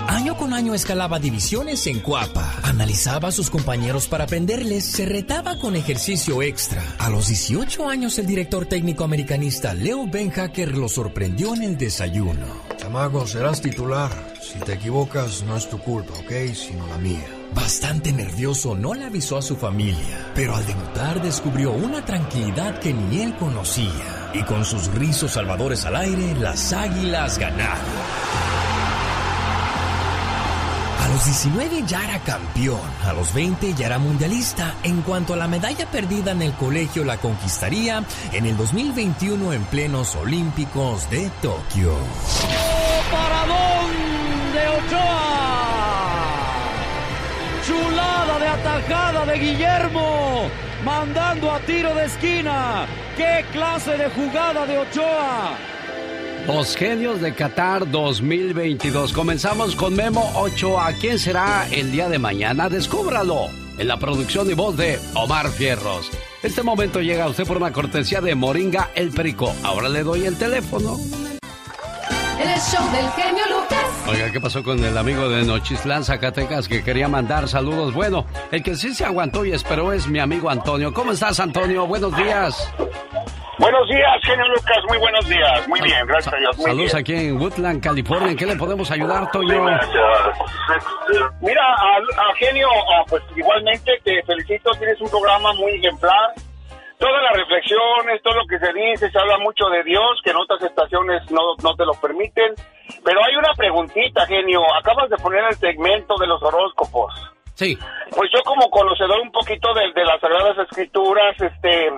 Año 0.06 0.36
con 0.36 0.55
año 0.55 0.72
escalaba 0.72 1.18
divisiones 1.18 1.84
en 1.89 1.98
Cuapa, 1.98 2.60
analizaba 2.62 3.30
a 3.30 3.32
sus 3.32 3.51
compañeros 3.51 4.06
para 4.06 4.22
aprenderles, 4.22 4.84
se 4.84 5.05
retaba 5.05 5.59
con 5.59 5.74
ejercicio 5.74 6.43
extra. 6.43 6.80
A 7.01 7.10
los 7.10 7.26
18 7.26 7.89
años 7.89 8.20
el 8.20 8.26
director 8.26 8.66
técnico 8.66 9.02
americanista 9.02 9.74
Leo 9.74 10.06
Ben 10.06 10.30
Hacker 10.30 10.78
lo 10.78 10.89
sorprendió 10.89 11.55
en 11.55 11.62
el 11.62 11.76
desayuno. 11.76 12.47
Chamaco, 12.76 13.26
serás 13.26 13.60
titular. 13.60 14.12
Si 14.40 14.60
te 14.60 14.74
equivocas 14.74 15.43
no 15.43 15.56
es 15.56 15.68
tu 15.68 15.78
culpa, 15.78 16.12
¿ok? 16.20 16.55
Sino 16.55 16.86
la 16.86 16.98
mía. 16.98 17.41
Bastante 17.55 18.12
nervioso, 18.12 18.74
no 18.74 18.95
le 18.95 19.05
avisó 19.05 19.37
a 19.37 19.43
su 19.43 19.57
familia, 19.57 20.33
pero 20.35 20.57
al 20.57 20.66
debutar 20.66 21.20
descubrió 21.20 21.73
una 21.73 22.05
tranquilidad 22.05 22.79
que 22.79 22.95
ni 22.95 23.20
él 23.20 23.37
conocía. 23.37 24.31
Y 24.33 24.43
con 24.43 24.65
sus 24.65 24.87
rizos 24.89 25.33
salvadores 25.33 25.85
al 25.85 25.97
aire, 25.97 26.35
las 26.35 26.73
águilas 26.73 27.39
ganaron. 27.39 27.85
A 31.03 31.09
los 31.09 31.24
19 31.27 31.85
ya 31.87 32.03
era 32.05 32.19
campeón, 32.20 32.81
a 33.05 33.12
los 33.12 33.35
20 33.35 33.74
ya 33.74 33.87
era 33.87 33.99
mundialista. 33.99 34.74
En 34.83 35.03
cuanto 35.03 35.35
a 35.35 35.37
la 35.37 35.47
medalla 35.47 35.91
perdida 35.91 36.31
en 36.31 36.41
el 36.41 36.55
colegio, 36.55 37.05
la 37.05 37.19
conquistaría 37.19 38.03
en 38.33 38.47
el 38.47 38.57
2021 38.57 39.53
en 39.53 39.62
plenos 39.65 40.16
Olímpicos 40.16 41.11
de 41.11 41.29
Tokio. 41.43 41.95
¡Paradón 43.11 43.91
de 44.55 44.69
Ochoa! 44.69 45.32
¡Chulada 48.53 48.79
de 48.79 48.85
atajada 48.85 49.27
de 49.27 49.39
Guillermo! 49.39 50.51
Mandando 50.85 51.51
a 51.51 51.61
tiro 51.61 51.95
de 51.95 52.05
esquina. 52.05 52.87
¡Qué 53.16 53.45
clase 53.53 53.97
de 53.97 54.09
jugada 54.11 54.66
de 54.66 54.79
Ochoa! 54.79 55.57
Los 56.47 56.77
genios 56.77 57.20
de 57.20 57.35
Qatar 57.35 57.89
2022. 57.91 59.12
Comenzamos 59.12 59.77
con 59.77 59.95
Memo 59.95 60.33
Ochoa. 60.35 60.93
¿Quién 61.01 61.19
será 61.19 61.66
el 61.70 61.93
día 61.93 62.09
de 62.09 62.19
mañana? 62.19 62.69
Descúbralo 62.69 63.49
en 63.79 63.89
la 63.89 63.99
producción 63.99 64.51
y 64.51 64.55
voz 64.55 64.77
de 64.77 64.99
Omar 65.15 65.49
Fierros. 65.49 66.11
Este 66.43 66.62
momento 66.62 67.01
llega 67.01 67.24
a 67.24 67.29
usted 67.29 67.47
por 67.47 67.57
una 67.57 67.73
cortesía 67.73 68.20
de 68.20 68.35
Moringa 68.35 68.91
El 68.95 69.12
Perico. 69.12 69.55
Ahora 69.62 69.89
le 69.89 70.03
doy 70.03 70.27
el 70.27 70.37
teléfono. 70.37 70.99
El 72.41 72.59
show 72.61 72.85
del 72.93 73.09
genio 73.13 73.45
Lucas. 73.51 74.05
Oiga, 74.09 74.31
¿qué 74.33 74.41
pasó 74.41 74.63
con 74.63 74.83
el 74.83 74.97
amigo 74.99 75.29
de 75.29 75.43
Nochislán, 75.45 76.05
Zacatecas, 76.05 76.67
que 76.69 76.83
quería 76.83 77.09
mandar 77.09 77.47
saludos? 77.49 77.95
Bueno, 77.95 78.27
el 78.51 78.63
que 78.63 78.75
sí 78.75 78.95
se 78.95 79.05
aguantó 79.05 79.45
y 79.45 79.53
esperó 79.53 79.93
es 79.93 80.07
mi 80.09 80.19
amigo 80.19 80.51
Antonio. 80.51 80.93
¿Cómo 80.93 81.13
estás, 81.13 81.39
Antonio? 81.41 81.87
Buenos 81.87 82.17
días. 82.17 82.73
Buenos 83.59 83.89
días, 83.89 84.11
genio 84.25 84.45
Lucas. 84.49 84.79
Muy 84.89 84.99
buenos 84.99 85.29
días. 85.29 85.69
Muy 85.69 85.81
bien, 85.83 86.05
gracias 86.07 86.35
a 86.35 86.37
Dios. 86.39 86.57
Muy 86.57 86.67
Saludos 86.67 86.93
bien. 86.93 86.97
aquí 86.97 87.15
en 87.15 87.41
Woodland, 87.41 87.83
California. 87.83 88.31
¿En 88.33 88.37
qué 88.37 88.47
le 88.47 88.57
podemos 88.57 88.91
ayudar, 88.91 89.31
Toño? 89.31 89.65
Mira, 91.41 91.63
a, 91.63 91.97
a 92.31 92.35
genio, 92.39 92.67
ah, 92.71 93.05
pues 93.09 93.23
igualmente 93.37 93.93
te 94.05 94.23
felicito. 94.25 94.71
Tienes 94.79 95.01
un 95.01 95.11
programa 95.11 95.53
muy 95.55 95.73
ejemplar. 95.73 96.33
Todas 96.98 97.23
las 97.23 97.36
reflexiones, 97.36 98.23
todo 98.23 98.35
lo 98.35 98.47
que 98.47 98.59
se 98.59 98.73
dice, 98.73 99.10
se 99.10 99.19
habla 99.19 99.39
mucho 99.39 99.66
de 99.66 99.82
Dios, 99.82 100.20
que 100.23 100.31
en 100.31 100.36
otras 100.36 100.62
estaciones 100.62 101.28
no, 101.31 101.56
no 101.62 101.74
te 101.74 101.85
lo 101.85 101.94
permiten. 101.94 102.55
Pero 103.05 103.24
hay 103.24 103.35
una 103.36 103.52
preguntita, 103.55 104.27
genio. 104.27 104.62
Acabas 104.74 105.10
de 105.10 105.16
poner 105.16 105.44
el 105.44 105.56
segmento 105.56 106.14
de 106.19 106.27
los 106.27 106.43
horóscopos. 106.43 107.12
Sí. 107.55 107.78
Pues 108.16 108.31
yo 108.35 108.43
como 108.44 108.70
conocedor 108.70 109.20
un 109.20 109.32
poquito 109.32 109.74
de, 109.74 109.93
de 109.93 110.05
las 110.05 110.20
Sagradas 110.20 110.59
Escrituras, 110.59 111.35
este, 111.40 111.90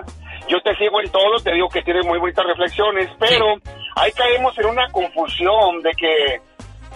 yo 0.47 0.61
te 0.61 0.75
sigo 0.75 1.01
en 1.01 1.11
todo, 1.11 1.37
te 1.43 1.53
digo 1.53 1.69
que 1.69 1.81
tienes 1.81 2.05
muy 2.05 2.19
bonitas 2.19 2.45
reflexiones, 2.45 3.09
pero 3.19 3.55
ahí 3.95 4.11
caemos 4.11 4.57
en 4.59 4.67
una 4.67 4.87
confusión 4.91 5.81
de 5.81 5.91
que, 5.91 6.41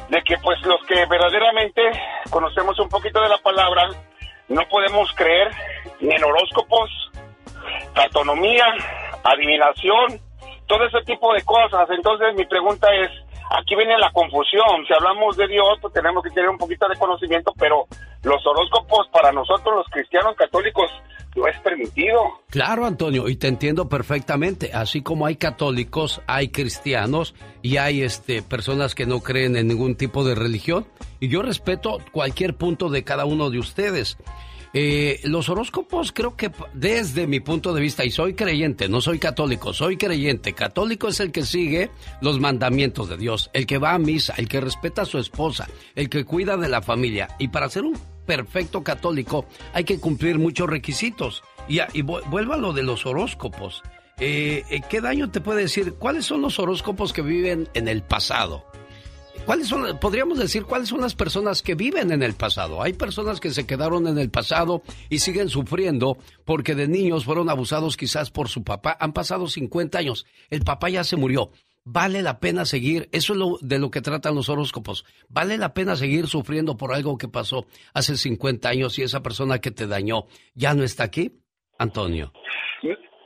de 0.09 0.21
que 0.21 0.37
pues 0.37 0.61
los 0.65 0.83
que 0.85 1.05
verdaderamente 1.05 1.81
conocemos 2.29 2.79
un 2.79 2.89
poquito 2.89 3.21
de 3.21 3.29
la 3.29 3.37
palabra, 3.39 3.89
no 4.49 4.61
podemos 4.69 5.11
creer 5.13 5.51
ni 5.99 6.13
en 6.13 6.23
horóscopos, 6.23 7.08
cartonomía, 7.99 8.63
adivinación, 9.23 10.21
todo 10.67 10.85
ese 10.85 11.01
tipo 11.05 11.33
de 11.33 11.43
cosas. 11.43 11.89
Entonces 11.89 12.33
mi 12.35 12.45
pregunta 12.45 12.87
es, 12.95 13.09
aquí 13.49 13.75
viene 13.75 13.97
la 13.97 14.11
confusión. 14.11 14.85
Si 14.87 14.93
hablamos 14.93 15.35
de 15.35 15.47
Dios, 15.47 15.77
pues 15.81 15.93
tenemos 15.93 16.23
que 16.23 16.29
tener 16.29 16.49
un 16.49 16.57
poquito 16.57 16.87
de 16.87 16.95
conocimiento, 16.95 17.53
pero 17.59 17.87
los 18.23 18.45
horóscopos 18.45 19.07
para 19.11 19.31
nosotros 19.33 19.75
los 19.75 19.87
cristianos 19.87 20.35
católicos 20.37 20.89
no 21.35 21.47
es 21.47 21.59
permitido. 21.59 22.21
Claro, 22.49 22.85
Antonio, 22.85 23.27
y 23.27 23.35
te 23.35 23.47
entiendo 23.47 23.89
perfectamente. 23.89 24.71
Así 24.73 25.01
como 25.01 25.25
hay 25.25 25.35
católicos, 25.35 26.21
hay 26.25 26.49
cristianos 26.49 27.35
y 27.61 27.77
hay 27.77 28.03
este 28.03 28.41
personas 28.41 28.95
que 28.95 29.05
no 29.05 29.19
creen 29.19 29.57
en 29.57 29.67
ningún 29.67 29.95
tipo 29.95 30.23
de 30.23 30.35
religión. 30.35 30.87
Y 31.19 31.27
yo 31.27 31.41
respeto 31.41 31.97
cualquier 32.13 32.55
punto 32.55 32.89
de 32.89 33.03
cada 33.03 33.25
uno 33.25 33.49
de 33.49 33.59
ustedes. 33.59 34.17
Eh, 34.73 35.19
los 35.23 35.49
horóscopos 35.49 36.11
creo 36.11 36.35
que 36.35 36.51
desde 36.73 37.27
mi 37.27 37.39
punto 37.39 37.73
de 37.73 37.81
vista, 37.81 38.05
y 38.05 38.11
soy 38.11 38.33
creyente, 38.33 38.87
no 38.87 39.01
soy 39.01 39.19
católico, 39.19 39.73
soy 39.73 39.97
creyente. 39.97 40.53
Católico 40.53 41.07
es 41.07 41.19
el 41.19 41.31
que 41.31 41.43
sigue 41.43 41.89
los 42.21 42.39
mandamientos 42.39 43.09
de 43.09 43.17
Dios, 43.17 43.49
el 43.53 43.65
que 43.65 43.77
va 43.77 43.93
a 43.93 43.99
misa, 43.99 44.33
el 44.37 44.47
que 44.47 44.61
respeta 44.61 45.03
a 45.03 45.05
su 45.05 45.17
esposa, 45.17 45.67
el 45.95 46.09
que 46.09 46.25
cuida 46.25 46.57
de 46.57 46.69
la 46.69 46.81
familia. 46.81 47.29
Y 47.39 47.47
para 47.47 47.69
ser 47.69 47.83
un 47.83 47.97
perfecto 48.25 48.83
católico 48.83 49.45
hay 49.73 49.83
que 49.83 49.99
cumplir 49.99 50.37
muchos 50.37 50.69
requisitos. 50.69 51.43
Y, 51.67 51.79
y 51.93 52.01
vuelvo 52.01 52.53
a 52.53 52.57
lo 52.57 52.73
de 52.73 52.83
los 52.83 53.05
horóscopos. 53.05 53.83
Eh, 54.19 54.65
eh, 54.69 54.81
¿Qué 54.89 55.01
daño 55.01 55.31
te 55.31 55.39
puede 55.39 55.61
decir? 55.61 55.93
¿Cuáles 55.93 56.25
son 56.25 56.41
los 56.41 56.59
horóscopos 56.59 57.13
que 57.13 57.21
viven 57.21 57.69
en 57.73 57.87
el 57.87 58.03
pasado? 58.03 58.65
¿Cuáles 59.49 59.67
son, 59.67 59.97
podríamos 59.97 60.37
decir, 60.37 60.65
cuáles 60.65 60.89
son 60.89 61.01
las 61.01 61.15
personas 61.15 61.63
que 61.63 61.73
viven 61.73 62.11
en 62.11 62.21
el 62.21 62.35
pasado? 62.35 62.83
Hay 62.83 62.93
personas 62.93 63.39
que 63.39 63.49
se 63.49 63.65
quedaron 63.65 64.05
en 64.05 64.19
el 64.19 64.29
pasado 64.29 64.83
y 65.09 65.17
siguen 65.17 65.49
sufriendo 65.49 66.19
porque 66.45 66.75
de 66.75 66.87
niños 66.87 67.25
fueron 67.25 67.49
abusados 67.49 67.97
quizás 67.97 68.29
por 68.29 68.47
su 68.47 68.63
papá. 68.63 68.95
Han 68.99 69.11
pasado 69.11 69.47
50 69.47 69.97
años, 69.97 70.27
el 70.51 70.61
papá 70.61 70.89
ya 70.89 71.03
se 71.03 71.15
murió. 71.15 71.49
Vale 71.83 72.21
la 72.21 72.39
pena 72.39 72.63
seguir, 72.63 73.09
eso 73.11 73.33
es 73.33 73.39
lo, 73.39 73.57
de 73.59 73.79
lo 73.79 73.89
que 73.89 74.01
tratan 74.01 74.35
los 74.35 74.49
horóscopos. 74.49 75.03
Vale 75.29 75.57
la 75.57 75.73
pena 75.73 75.95
seguir 75.95 76.27
sufriendo 76.27 76.77
por 76.77 76.93
algo 76.93 77.17
que 77.17 77.27
pasó 77.27 77.65
hace 77.95 78.17
50 78.17 78.69
años 78.69 78.99
y 78.99 79.01
esa 79.01 79.23
persona 79.23 79.57
que 79.57 79.71
te 79.71 79.87
dañó 79.87 80.27
ya 80.53 80.75
no 80.75 80.83
está 80.83 81.05
aquí, 81.05 81.39
Antonio. 81.79 82.33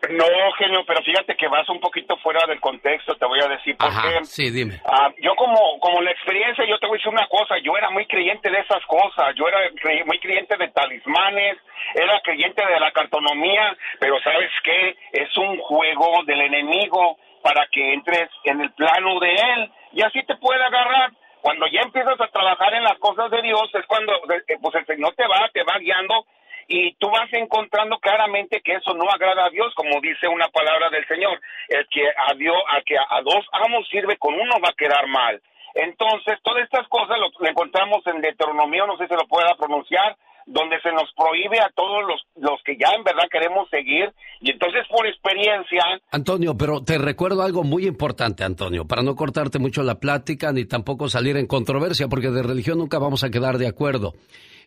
No, 0.10 0.26
genio, 0.58 0.84
pero 0.86 1.02
fíjate 1.02 1.36
que 1.36 1.48
vas 1.48 1.68
un 1.70 1.80
poquito 1.80 2.18
fuera 2.18 2.46
del 2.46 2.60
contexto, 2.60 3.16
te 3.16 3.26
voy 3.26 3.40
a 3.40 3.48
decir 3.48 3.78
por 3.78 3.88
Ajá, 3.88 4.20
qué. 4.20 4.26
sí, 4.26 4.50
dime. 4.52 4.82
Ah, 4.86 5.10
yo 5.22 5.34
como, 5.36 5.80
como 5.80 6.02
la 6.02 6.12
experiencia, 6.12 6.66
yo 6.66 6.78
te 6.80 6.88
voy 6.88 6.96
a 6.96 7.00
decir 7.00 7.12
una 7.14 7.28
cosa, 7.28 7.58
yo 7.60 7.78
era 7.78 7.90
muy 7.90 8.06
creyente 8.06 8.50
de 8.50 8.60
esas 8.60 8.84
cosas, 8.86 9.34
yo 9.36 9.48
era 9.48 9.60
cre- 9.72 10.06
muy 10.06 10.20
creyente 10.20 10.58
de 10.58 10.68
talismanes, 10.70 11.58
era 11.96 12.20
creyente 12.22 12.66
de 12.66 12.80
la 12.80 12.92
cartonomía, 12.92 13.76
pero 14.00 14.20
¿sabes 14.22 14.52
qué? 14.64 14.96
Es 15.14 15.38
un 15.38 15.58
juego 15.60 16.24
del 16.26 16.42
enemigo 16.42 17.18
para 17.42 17.66
que 17.72 17.94
entres 17.94 18.30
en 18.46 18.62
el 18.62 18.72
plano 18.74 19.20
de 19.20 19.34
él 19.34 19.72
y 19.94 20.02
así 20.02 20.22
te 20.24 20.36
puede 20.36 20.64
agarrar. 20.64 21.12
Cuando 21.42 21.68
ya 21.68 21.82
empiezas 21.82 22.20
a 22.22 22.28
trabajar 22.28 22.74
en 22.74 22.84
las 22.84 22.98
cosas 23.00 23.30
de 23.30 23.42
Dios 23.42 23.70
es 23.74 23.86
cuando 23.86 24.14
eh, 24.14 24.58
pues 24.62 24.76
el 24.76 24.86
Señor 24.86 25.14
te 25.16 25.28
va, 25.28 25.50
te 25.54 25.62
va 25.64 25.78
guiando 25.78 26.26
y 26.68 26.94
tú 26.96 27.10
vas 27.10 27.32
encontrando 27.34 27.98
claramente 28.00 28.62
que 28.62 28.74
eso 28.74 28.94
no 28.94 29.06
agrada 29.10 29.46
a 29.46 29.50
Dios, 29.50 29.74
como 29.76 30.02
dice 30.02 30.28
una 30.28 30.48
palabra 30.50 30.90
del 30.90 31.06
Señor, 31.08 31.40
el 31.70 31.88
que 31.90 32.04
a 32.08 32.34
Dios, 32.36 32.58
a 32.70 32.82
que 32.82 32.98
a 32.98 33.22
dos 33.22 33.46
amos 33.52 33.88
sirve 33.90 34.18
con 34.18 34.34
uno 34.34 34.56
va 34.64 34.70
a 34.70 34.78
quedar 34.78 35.08
mal. 35.08 35.42
Entonces, 35.76 36.38
todas 36.44 36.64
estas 36.64 36.88
cosas 36.88 37.18
lo, 37.20 37.30
lo 37.38 37.50
encontramos 37.50 38.06
en 38.06 38.22
Deuteronomio, 38.22 38.86
no 38.86 38.98
sé 38.98 39.08
si 39.08 39.14
lo 39.16 39.28
pueda 39.28 39.56
pronunciar, 39.56 40.16
donde 40.46 40.80
se 40.82 40.92
nos 40.92 41.12
prohíbe 41.16 41.60
a 41.60 41.72
todos 41.76 42.04
los, 42.06 42.22
los 42.36 42.62
que 42.64 42.76
ya 42.78 42.94
en 42.96 43.04
verdad 43.04 43.24
queremos 43.32 43.70
seguir, 43.70 44.12
y 44.42 44.52
entonces 44.52 44.86
por 44.90 45.08
experiencia, 45.08 45.82
Antonio, 46.12 46.56
pero 46.58 46.84
te 46.84 46.98
recuerdo 46.98 47.44
algo 47.44 47.64
muy 47.64 47.86
importante, 47.86 48.44
Antonio, 48.44 48.86
para 48.86 49.04
no 49.04 49.16
cortarte 49.16 49.60
mucho 49.60 49.84
la 49.84 50.00
plática 50.00 50.52
ni 50.52 50.66
tampoco 50.66 51.08
salir 51.10 51.38
en 51.38 51.48
controversia, 51.48 52.08
porque 52.08 52.30
de 52.30 52.44
religión 52.44 52.78
nunca 52.78 53.00
vamos 53.00 53.24
a 53.24 53.30
quedar 53.30 53.58
de 53.58 53.68
acuerdo. 53.68 54.14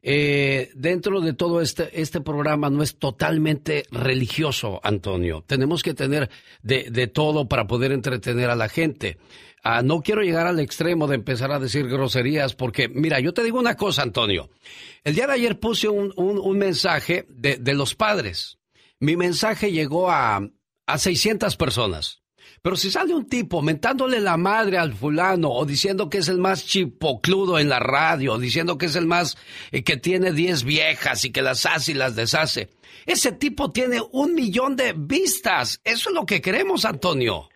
Eh, 0.09 0.71
dentro 0.77 1.21
de 1.21 1.33
todo 1.33 1.61
este, 1.61 2.01
este 2.01 2.21
programa 2.21 2.71
no 2.71 2.85
es 2.85 2.97
totalmente 2.97 3.83
religioso, 3.91 4.79
Antonio. 4.85 5.43
Tenemos 5.45 5.83
que 5.83 5.95
tener 5.95 6.31
de, 6.63 6.87
de 6.93 7.09
todo 7.09 7.49
para 7.49 7.67
poder 7.67 7.91
entretener 7.91 8.49
a 8.51 8.55
la 8.55 8.69
gente. 8.69 9.19
Ah, 9.65 9.83
no 9.83 10.03
quiero 10.03 10.23
llegar 10.23 10.47
al 10.47 10.61
extremo 10.61 11.09
de 11.09 11.17
empezar 11.17 11.51
a 11.51 11.59
decir 11.59 11.89
groserías, 11.89 12.55
porque, 12.55 12.89
mira, 12.89 13.19
yo 13.19 13.35
te 13.35 13.43
digo 13.43 13.59
una 13.59 13.75
cosa, 13.75 14.03
Antonio. 14.03 14.49
El 15.03 15.17
día 15.17 15.27
de 15.27 15.33
ayer 15.33 15.59
puse 15.59 15.89
un, 15.89 16.13
un- 16.17 16.39
un 16.39 16.57
mensaje 16.57 17.27
de, 17.29 17.57
de 17.57 17.75
los 17.75 17.97
padres. 17.97 18.59
Mi 19.01 19.17
mensaje 19.17 19.73
llegó 19.73 20.09
a, 20.09 20.41
a 20.87 20.99
600 20.99 21.57
personas. 21.57 22.23
Pero 22.63 22.77
si 22.77 22.91
sale 22.91 23.15
un 23.15 23.29
tipo 23.29 23.63
mentándole 23.63 24.21
la 24.21 24.37
madre 24.37 24.79
al 24.79 24.93
fulano 24.93 25.51
o 25.51 25.65
diciendo 25.65 26.11
que 26.11 26.19
es 26.19 26.29
el 26.29 26.39
más 26.39 26.67
chipocludo 26.67 27.59
en 27.59 27.69
la 27.69 27.79
radio, 27.79 28.35
o 28.35 28.39
diciendo 28.39 28.79
que 28.79 28.87
es 28.87 28.97
el 28.97 29.07
más 29.07 29.37
eh, 29.71 29.85
que 29.85 29.97
tiene 29.97 30.33
10 30.33 30.65
viejas 30.65 31.25
y 31.25 31.33
que 31.33 31.43
las 31.43 31.65
hace 31.67 31.93
y 31.93 31.95
las 31.95 32.17
deshace, 32.17 32.69
ese 33.07 33.33
tipo 33.33 33.71
tiene 33.71 34.01
un 34.13 34.35
millón 34.35 34.75
de 34.75 34.93
vistas. 34.97 35.81
Eso 35.85 36.11
es 36.11 36.15
lo 36.15 36.27
que 36.27 36.41
queremos, 36.41 36.85
Antonio. 36.85 37.49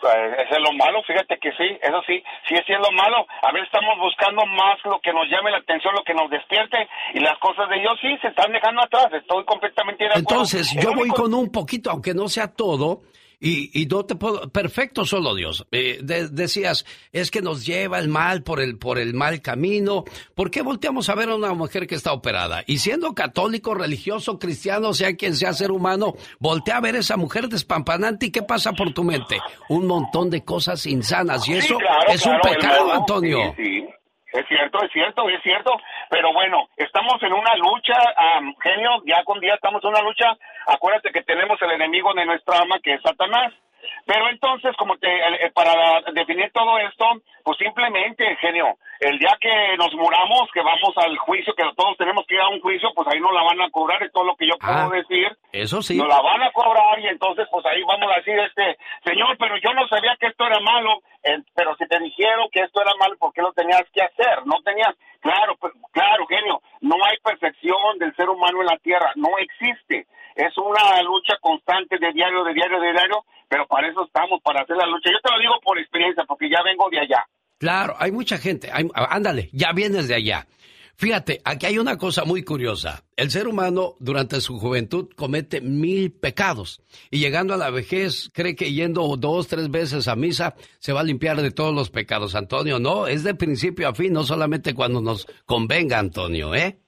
pues, 0.00 0.14
ese 0.38 0.54
es 0.56 0.60
lo 0.60 0.72
malo, 0.72 1.02
fíjate 1.02 1.38
que 1.38 1.52
sí, 1.52 1.78
eso 1.82 2.00
sí, 2.06 2.22
sí 2.48 2.54
es 2.56 2.78
lo 2.78 2.90
malo. 2.92 3.26
A 3.42 3.52
ver, 3.52 3.62
estamos 3.64 3.98
buscando 4.00 4.44
más 4.46 4.78
lo 4.84 4.98
que 5.00 5.12
nos 5.12 5.28
llame 5.28 5.50
la 5.50 5.58
atención, 5.58 5.94
lo 5.94 6.02
que 6.02 6.14
nos 6.14 6.30
despierte, 6.30 6.88
y 7.14 7.20
las 7.20 7.38
cosas 7.38 7.68
de 7.68 7.78
Dios 7.78 7.92
sí 8.00 8.08
se 8.22 8.28
están 8.28 8.52
dejando 8.52 8.82
atrás, 8.82 9.12
estoy 9.12 9.44
completamente 9.44 10.04
de 10.04 10.10
acuerdo. 10.10 10.28
Entonces, 10.30 10.74
yo 10.80 10.94
voy 10.94 11.10
con 11.10 11.34
un 11.34 11.52
poquito, 11.52 11.90
aunque 11.90 12.14
no 12.14 12.28
sea 12.28 12.48
todo, 12.48 13.02
y, 13.42 13.70
y 13.82 13.86
no 13.86 14.04
te 14.06 14.14
puedo. 14.14 14.48
Perfecto, 14.50 15.04
solo 15.04 15.34
Dios. 15.34 15.66
Eh, 15.72 15.98
de- 16.02 16.28
decías, 16.28 16.86
es 17.12 17.30
que 17.30 17.42
nos 17.42 17.66
lleva 17.66 17.98
el 17.98 18.08
mal 18.08 18.42
por 18.42 18.60
el, 18.60 18.78
por 18.78 18.98
el 18.98 19.14
mal 19.14 19.42
camino. 19.42 20.04
¿Por 20.34 20.50
qué 20.50 20.62
volteamos 20.62 21.08
a 21.08 21.14
ver 21.14 21.28
a 21.30 21.34
una 21.34 21.52
mujer 21.52 21.86
que 21.86 21.94
está 21.96 22.12
operada? 22.12 22.62
Y 22.66 22.78
siendo 22.78 23.14
católico, 23.14 23.74
religioso, 23.74 24.38
cristiano, 24.38 24.94
sea 24.94 25.16
quien 25.16 25.34
sea 25.34 25.52
ser 25.52 25.72
humano, 25.72 26.14
voltea 26.38 26.76
a 26.76 26.80
ver 26.80 26.94
a 26.94 27.00
esa 27.00 27.16
mujer 27.16 27.48
despampanante 27.48 28.26
y 28.26 28.30
¿qué 28.30 28.42
pasa 28.42 28.72
por 28.72 28.94
tu 28.94 29.02
mente? 29.04 29.38
Un 29.68 29.86
montón 29.86 30.30
de 30.30 30.44
cosas 30.44 30.86
insanas. 30.86 31.48
Y 31.48 31.52
Sí, 31.52 31.58
eso 31.58 31.78
claro, 31.78 32.12
es 32.12 32.24
un 32.24 32.38
pecado, 32.40 32.76
hermano. 32.80 33.00
Antonio. 33.00 33.38
Sí, 33.56 33.62
sí. 33.64 33.84
Es 34.32 34.46
cierto, 34.48 34.82
es 34.82 34.90
cierto, 34.92 35.28
es 35.28 35.42
cierto. 35.42 35.78
Pero 36.08 36.32
bueno, 36.32 36.68
estamos 36.76 37.22
en 37.22 37.32
una 37.32 37.54
lucha, 37.56 37.94
am, 38.16 38.54
genio, 38.62 39.00
día 39.04 39.22
con 39.24 39.40
día 39.40 39.54
estamos 39.54 39.84
en 39.84 39.90
una 39.90 40.02
lucha. 40.02 40.36
Acuérdate 40.66 41.12
que 41.12 41.22
tenemos 41.22 41.60
el 41.60 41.72
enemigo 41.72 42.14
de 42.14 42.24
nuestra 42.24 42.60
alma 42.60 42.78
que 42.82 42.94
es 42.94 43.02
Satanás. 43.02 43.52
Pero 44.06 44.28
entonces, 44.28 44.74
como 44.76 44.96
te, 44.98 45.08
eh, 45.08 45.50
para 45.54 46.00
definir 46.12 46.50
todo 46.52 46.78
esto, 46.78 47.04
pues 47.44 47.58
simplemente, 47.58 48.36
genio, 48.40 48.76
el 49.00 49.18
día 49.18 49.36
que 49.40 49.76
nos 49.76 49.92
muramos, 49.94 50.48
que 50.52 50.60
vamos 50.62 50.92
al 50.96 51.16
juicio, 51.18 51.54
que 51.54 51.64
todos 51.76 51.96
tenemos 51.96 52.24
que 52.26 52.34
ir 52.34 52.40
a 52.40 52.48
un 52.48 52.60
juicio, 52.60 52.90
pues 52.94 53.08
ahí 53.08 53.20
nos 53.20 53.32
la 53.32 53.42
van 53.42 53.60
a 53.60 53.70
cobrar, 53.70 54.02
es 54.02 54.12
todo 54.12 54.24
lo 54.24 54.36
que 54.36 54.46
yo 54.46 54.54
puedo 54.58 54.72
Ah, 54.74 54.88
decir. 54.92 55.28
Eso 55.52 55.82
sí. 55.82 55.96
Nos 55.98 56.08
la 56.08 56.20
van 56.20 56.42
a 56.42 56.52
cobrar 56.52 56.98
y 57.00 57.06
entonces 57.08 57.46
pues 57.50 57.64
ahí 57.66 57.82
vamos 57.82 58.10
a 58.12 58.16
decir, 58.16 58.38
este, 58.38 58.76
señor, 59.04 59.36
pero 59.38 59.56
yo 59.58 59.72
no 59.74 59.86
sabía 59.88 60.16
que 60.20 60.26
esto 60.28 60.46
era 60.46 60.60
malo, 60.60 61.02
eh, 61.24 61.38
pero 61.54 61.74
si 61.76 61.86
te 61.86 61.98
dijeron 61.98 62.48
que 62.52 62.60
esto 62.60 62.80
era 62.80 62.92
malo, 62.98 63.16
¿por 63.18 63.32
qué 63.32 63.42
lo 63.42 63.52
tenías 63.52 63.84
que 63.92 64.02
hacer? 64.02 64.46
No 64.46 64.62
tenías, 64.62 64.94
claro, 65.20 65.56
pues, 65.60 65.72
claro, 65.92 66.26
genio, 66.26 66.60
no 66.82 66.96
hay 67.04 67.16
perfección 67.24 67.98
del 67.98 68.14
ser 68.14 68.28
humano 68.28 68.60
en 68.60 68.66
la 68.66 68.76
tierra, 68.78 69.10
no 69.16 69.28
existe. 69.38 70.06
Es 70.36 70.56
una 70.58 71.02
lucha 71.02 71.34
constante 71.40 71.96
de 71.98 72.12
diario, 72.12 72.44
de 72.44 72.54
diario, 72.54 72.80
de 72.80 72.92
diario, 72.92 73.24
pero 73.48 73.66
para 73.66 73.88
eso 73.88 74.04
estamos, 74.04 74.40
para 74.42 74.62
hacer 74.62 74.76
la 74.76 74.86
lucha. 74.86 75.10
Yo 75.10 75.18
te 75.22 75.30
lo 75.32 75.38
digo 75.40 75.54
por 75.62 75.78
experiencia, 75.78 76.24
porque 76.26 76.48
ya 76.50 76.62
vengo 76.62 76.88
de 76.90 77.00
allá. 77.00 77.24
Claro, 77.58 77.94
hay 77.98 78.10
mucha 78.12 78.38
gente. 78.38 78.70
hay- 78.72 78.88
ándale, 78.94 79.48
ya 79.52 79.72
vienes 79.72 80.08
de 80.08 80.14
allá. 80.16 80.46
Fíjate, 80.96 81.40
aquí 81.44 81.66
hay 81.66 81.78
una 81.78 81.98
cosa 81.98 82.24
muy 82.24 82.42
curiosa. 82.44 83.04
El 83.16 83.30
ser 83.30 83.48
humano 83.48 83.96
durante 83.98 84.40
su 84.40 84.58
juventud 84.58 85.08
comete 85.16 85.60
mil 85.60 86.12
pecados 86.12 86.80
y 87.10 87.18
llegando 87.18 87.54
a 87.54 87.56
la 87.56 87.70
vejez 87.70 88.30
cree 88.32 88.54
que 88.54 88.72
yendo 88.72 89.16
dos, 89.16 89.48
tres 89.48 89.70
veces 89.70 90.08
a 90.08 90.16
misa 90.16 90.54
se 90.78 90.92
va 90.92 91.00
a 91.00 91.04
limpiar 91.04 91.40
de 91.40 91.50
todos 91.50 91.74
los 91.74 91.90
pecados. 91.90 92.34
Antonio, 92.34 92.78
no, 92.78 93.06
es 93.06 93.24
de 93.24 93.34
principio 93.34 93.88
a 93.88 93.94
fin, 93.94 94.12
no 94.12 94.24
solamente 94.24 94.74
cuando 94.74 95.00
nos 95.00 95.26
convenga, 95.44 95.98
Antonio, 95.98 96.54
¿eh? 96.54 96.81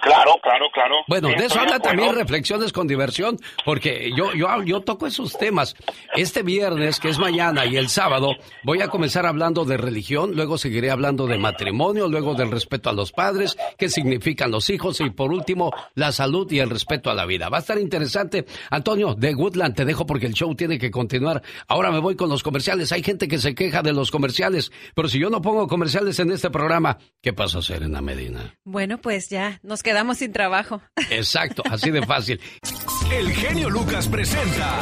Claro, 0.00 0.32
claro, 0.42 0.66
claro. 0.72 0.96
Bueno, 1.06 1.28
Sí, 1.28 1.34
de 1.36 1.46
eso 1.46 1.60
habla 1.60 1.78
también 1.78 2.14
Reflexiones 2.14 2.72
con 2.72 2.86
Diversión, 2.86 3.38
porque 3.64 4.10
yo, 4.16 4.32
yo, 4.32 4.62
yo 4.62 4.80
toco 4.80 5.06
esos 5.06 5.36
temas. 5.36 5.76
Este 6.14 6.42
viernes, 6.42 6.98
que 6.98 7.08
es 7.08 7.18
mañana, 7.18 7.66
y 7.66 7.76
el 7.76 7.88
sábado, 7.88 8.30
voy 8.64 8.80
a 8.82 8.88
comenzar 8.88 9.26
hablando 9.26 9.64
de 9.64 9.76
religión, 9.76 10.32
luego 10.34 10.58
seguiré 10.58 10.90
hablando 10.90 11.26
de 11.26 11.38
matrimonio, 11.38 12.08
luego 12.08 12.34
del 12.34 12.50
respeto 12.50 12.90
a 12.90 12.92
los 12.92 13.12
padres, 13.12 13.56
qué 13.78 13.88
significan 13.88 14.50
los 14.50 14.70
hijos, 14.70 15.00
y 15.00 15.10
por 15.10 15.32
último, 15.32 15.72
la 15.94 16.12
salud 16.12 16.50
y 16.50 16.58
el 16.58 16.70
respeto 16.70 17.10
a 17.10 17.14
la 17.14 17.26
vida. 17.26 17.48
Va 17.48 17.58
a 17.58 17.60
estar 17.60 17.78
interesante. 17.78 18.46
Antonio, 18.70 19.14
de 19.14 19.34
Woodland, 19.34 19.74
te 19.74 19.84
dejo 19.84 20.06
porque 20.06 20.26
el 20.26 20.34
show 20.34 20.54
tiene 20.54 20.78
que 20.78 20.90
continuar. 20.90 21.42
Ahora 21.68 21.90
me 21.90 21.98
voy 21.98 22.16
con 22.16 22.28
los 22.28 22.42
comerciales. 22.42 22.92
Hay 22.92 23.02
gente 23.02 23.28
que 23.28 23.38
se 23.38 23.54
queja 23.54 23.82
de 23.82 23.92
los 23.92 24.10
comerciales, 24.10 24.72
pero 24.94 25.08
si 25.08 25.18
yo 25.18 25.30
no 25.30 25.42
pongo 25.42 25.68
comerciales 25.68 26.18
en 26.18 26.30
este 26.30 26.50
programa, 26.50 26.98
¿qué 27.20 27.32
pasa, 27.32 27.62
Serena 27.62 28.00
Medina? 28.00 28.54
Bueno, 28.64 28.98
pues 28.98 29.28
ya 29.28 29.60
nos 29.62 29.81
quedamos 29.82 30.18
sin 30.18 30.32
trabajo. 30.32 30.80
Exacto, 31.10 31.62
así 31.70 31.90
de 31.90 32.02
fácil. 32.02 32.40
El 33.12 33.32
genio 33.32 33.68
Lucas 33.68 34.08
presenta 34.08 34.78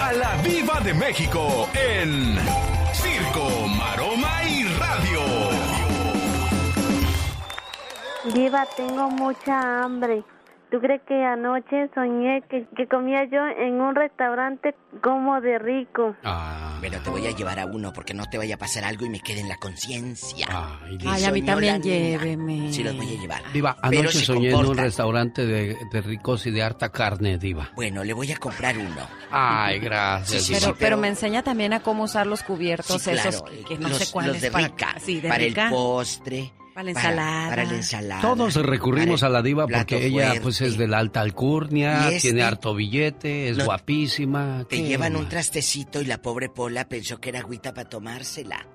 a 0.00 0.12
la 0.12 0.36
Viva 0.42 0.80
de 0.80 0.94
México 0.94 1.68
en 1.74 2.36
Circo, 2.92 3.68
Maroma 3.68 4.42
y 4.44 4.64
Radio. 4.64 5.20
Diva, 8.34 8.66
tengo 8.76 9.08
mucha 9.10 9.82
hambre. 9.82 10.24
¿Tú 10.70 10.78
crees 10.80 11.02
que 11.02 11.14
anoche 11.24 11.90
soñé 11.94 12.42
que, 12.48 12.64
que 12.76 12.86
comía 12.86 13.24
yo 13.24 13.38
en 13.58 13.80
un 13.80 13.94
restaurante 13.94 14.74
como 15.02 15.40
de 15.40 15.58
rico? 15.58 16.14
Pero 16.80 16.98
te 17.00 17.10
voy 17.10 17.26
a 17.26 17.32
llevar 17.32 17.58
a 17.58 17.66
uno 17.66 17.92
porque 17.92 18.14
no 18.14 18.24
te 18.26 18.38
vaya 18.38 18.54
a 18.54 18.58
pasar 18.58 18.84
algo 18.84 19.04
y 19.04 19.10
me 19.10 19.18
quede 19.20 19.40
en 19.40 19.48
la 19.48 19.56
conciencia. 19.56 20.46
Que 20.88 21.08
Ay, 21.08 21.24
a 21.24 21.32
mí 21.32 21.42
también 21.42 21.82
lléveme. 21.82 22.72
Sí, 22.72 22.84
los 22.84 22.96
voy 22.96 23.16
a 23.16 23.20
llevar. 23.20 23.42
Diva, 23.52 23.76
anoche 23.82 24.20
soñé 24.20 24.50
en 24.50 24.56
un 24.64 24.76
restaurante 24.76 25.44
de, 25.44 25.76
de 25.92 26.00
ricos 26.02 26.46
y 26.46 26.52
de 26.52 26.62
harta 26.62 26.90
carne, 26.90 27.36
Diva. 27.38 27.70
Bueno, 27.74 28.04
le 28.04 28.12
voy 28.12 28.30
a 28.30 28.36
comprar 28.36 28.78
uno. 28.78 29.08
Ay, 29.30 29.80
gracias. 29.80 30.44
Sí, 30.44 30.54
sí, 30.54 30.54
Diva. 30.54 30.66
Pero, 30.66 30.76
pero 30.78 30.96
me 30.98 31.08
enseña 31.08 31.42
también 31.42 31.72
a 31.72 31.80
cómo 31.80 32.04
usar 32.04 32.26
los 32.28 32.42
cubiertos 32.44 33.02
Sí, 33.02 33.10
esos 33.10 33.42
claro, 33.42 33.66
que 33.66 33.76
no 33.78 33.88
los, 33.88 33.98
sé 33.98 34.12
cuáles 34.12 34.32
los 34.34 34.42
de 34.42 34.50
para, 34.52 34.66
rica, 34.68 34.94
sí, 35.00 35.20
de 35.20 35.28
para 35.28 35.44
rica. 35.44 35.64
el 35.64 35.70
postre, 35.70 36.52
Para 36.80 36.84
la 36.84 36.90
ensalada. 36.90 37.48
para, 37.50 37.64
la 37.64 37.74
ensalada. 37.76 38.20
Todos 38.22 38.54
recurrimos 38.56 39.22
a 39.22 39.26
para 39.26 39.32
la 39.34 39.42
diva 39.42 39.66
porque 39.66 40.06
ella 40.06 40.22
fuerte. 40.26 40.40
pues 40.40 40.60
es 40.62 40.76
de 40.78 40.88
la 40.88 40.98
alta 40.98 41.20
alcurnia, 41.20 42.08
este- 42.08 42.20
tiene 42.28 42.42
harto 42.42 42.74
billete, 42.74 43.48
es 43.50 43.56
No- 43.58 43.64
guapísima. 43.66 44.64
Te 44.68 44.76
¿qué 44.76 44.82
llevan 44.88 45.16
un 45.16 45.28
trastecito 45.28 46.00
y 46.00 46.06
la 46.06 46.22
pobre 46.22 46.48
Pola 46.48 46.88
pensó 46.88 47.20
que 47.20 47.28
era 47.30 47.40
agüita 47.40 47.74
para 47.74 47.88
tomársela. 47.88 48.66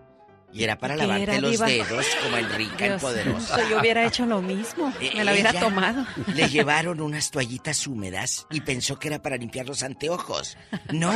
Y 0.56 0.64
era 0.64 0.78
para 0.78 0.96
¿Qué 0.96 1.02
lavarte 1.02 1.24
era, 1.24 1.42
los 1.42 1.52
diva? 1.52 1.66
dedos 1.68 2.06
como 2.24 2.38
el 2.38 2.50
rica, 2.54 2.86
el 2.86 3.00
poderoso. 3.00 3.58
yo 3.70 3.80
hubiera 3.80 4.06
hecho 4.06 4.26
lo 4.26 4.42
mismo. 4.42 4.94
Me 5.14 5.24
la 5.26 5.34
hubiera 5.34 5.52
tomado. 5.52 6.06
Le 6.34 6.48
llevaron 6.48 7.02
unas 7.02 7.30
toallitas 7.30 7.86
húmedas 7.88 8.48
y 8.50 8.62
pensó 8.62 8.98
que 8.98 9.10
era 9.10 9.22
para 9.22 9.36
limpiar 9.36 9.66
los 9.68 9.84
anteojos. 9.84 10.58
No, 10.94 11.12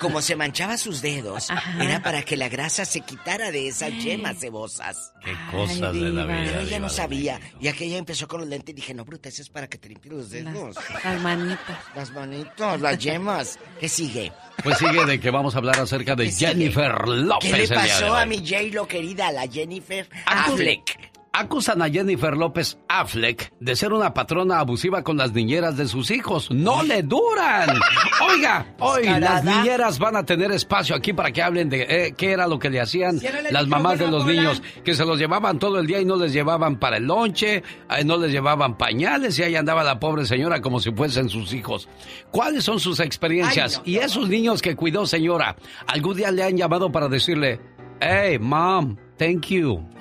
como 0.00 0.20
se 0.20 0.36
manchaba 0.36 0.76
sus 0.76 1.00
dedos, 1.00 1.48
era 1.80 2.02
para 2.02 2.22
que 2.24 2.36
la 2.36 2.50
grasa 2.50 2.84
se 2.84 3.00
quitara 3.00 3.50
de 3.50 3.68
esas 3.68 3.90
yemas 4.02 4.38
cebosas. 4.38 5.12
Qué 5.24 5.34
cosas 5.50 5.94
de 5.94 6.10
la 6.10 6.26
vida. 6.26 6.42
Pero 6.44 6.60
ella 6.60 6.78
no 6.78 6.90
sabía. 6.90 7.40
Y 7.60 7.68
aquella 7.68 7.96
empezó 7.96 8.28
con 8.28 8.40
los 8.40 8.48
lentes 8.50 8.74
y 8.74 8.76
dije, 8.76 8.92
no, 8.92 9.06
bruta, 9.06 9.30
eso 9.30 9.40
es 9.40 9.48
para 9.48 9.66
que 9.66 9.78
te 9.78 9.88
limpies 9.88 10.12
los 10.14 10.30
dedos. 10.30 10.76
Las 11.02 11.22
manitas. 11.22 11.78
Las 11.96 12.10
manitos, 12.12 12.80
las 12.82 12.98
yemas. 12.98 13.58
¿Qué 13.80 13.88
sigue? 13.88 14.30
Pues 14.62 14.78
sigue 14.78 15.04
de 15.04 15.20
que 15.20 15.30
vamos 15.30 15.54
a 15.54 15.58
hablar 15.58 15.78
acerca 15.80 16.14
de 16.16 16.30
Jennifer 16.30 17.06
López. 17.06 17.50
¿Qué 17.50 17.56
le 17.56 17.62
el 17.64 17.68
día 17.68 17.82
de 17.82 17.88
pasó 17.88 18.12
hoy. 18.14 18.20
a 18.22 18.26
mi 18.26 18.38
J-Lo 18.38 18.86
querida, 18.88 19.30
la 19.32 19.46
Jennifer 19.46 20.08
Acu- 20.26 20.52
Affleck? 20.52 21.10
Acusan 21.36 21.82
a 21.82 21.90
Jennifer 21.90 22.36
López 22.36 22.78
Affleck 22.88 23.52
de 23.58 23.74
ser 23.74 23.92
una 23.92 24.14
patrona 24.14 24.60
abusiva 24.60 25.02
con 25.02 25.16
las 25.16 25.32
niñeras 25.32 25.76
de 25.76 25.88
sus 25.88 26.12
hijos. 26.12 26.48
¡No 26.52 26.84
le 26.84 27.02
duran! 27.02 27.70
Oiga, 28.30 28.72
hoy 28.78 29.02
las 29.18 29.42
niñeras 29.42 29.98
van 29.98 30.14
a 30.14 30.24
tener 30.24 30.52
espacio 30.52 30.94
aquí 30.94 31.12
para 31.12 31.32
que 31.32 31.42
hablen 31.42 31.68
de 31.68 31.86
eh, 31.88 32.14
qué 32.16 32.30
era 32.30 32.46
lo 32.46 32.60
que 32.60 32.70
le 32.70 32.80
hacían 32.80 33.18
Ciérrale 33.18 33.50
las 33.50 33.66
mamás 33.66 33.98
de 33.98 34.06
los 34.06 34.24
niños, 34.24 34.62
que 34.84 34.94
se 34.94 35.04
los 35.04 35.18
llevaban 35.18 35.58
todo 35.58 35.80
el 35.80 35.88
día 35.88 36.00
y 36.00 36.04
no 36.04 36.14
les 36.14 36.32
llevaban 36.32 36.78
para 36.78 36.98
el 36.98 37.04
lonche, 37.04 37.56
eh, 37.56 38.04
no 38.04 38.16
les 38.16 38.30
llevaban 38.30 38.78
pañales 38.78 39.36
y 39.40 39.42
ahí 39.42 39.56
andaba 39.56 39.82
la 39.82 39.98
pobre 39.98 40.26
señora 40.26 40.60
como 40.60 40.78
si 40.78 40.92
fuesen 40.92 41.28
sus 41.28 41.52
hijos. 41.52 41.88
¿Cuáles 42.30 42.62
son 42.62 42.78
sus 42.78 43.00
experiencias? 43.00 43.78
Ay, 43.78 43.82
no, 43.84 43.90
y 43.90 44.04
esos 44.04 44.28
niños 44.28 44.62
que 44.62 44.76
cuidó, 44.76 45.04
señora, 45.04 45.56
algún 45.88 46.16
día 46.16 46.30
le 46.30 46.44
han 46.44 46.56
llamado 46.56 46.92
para 46.92 47.08
decirle, 47.08 47.60
hey, 48.00 48.38
mom, 48.38 48.96
thank 49.18 49.46
you. 49.48 49.93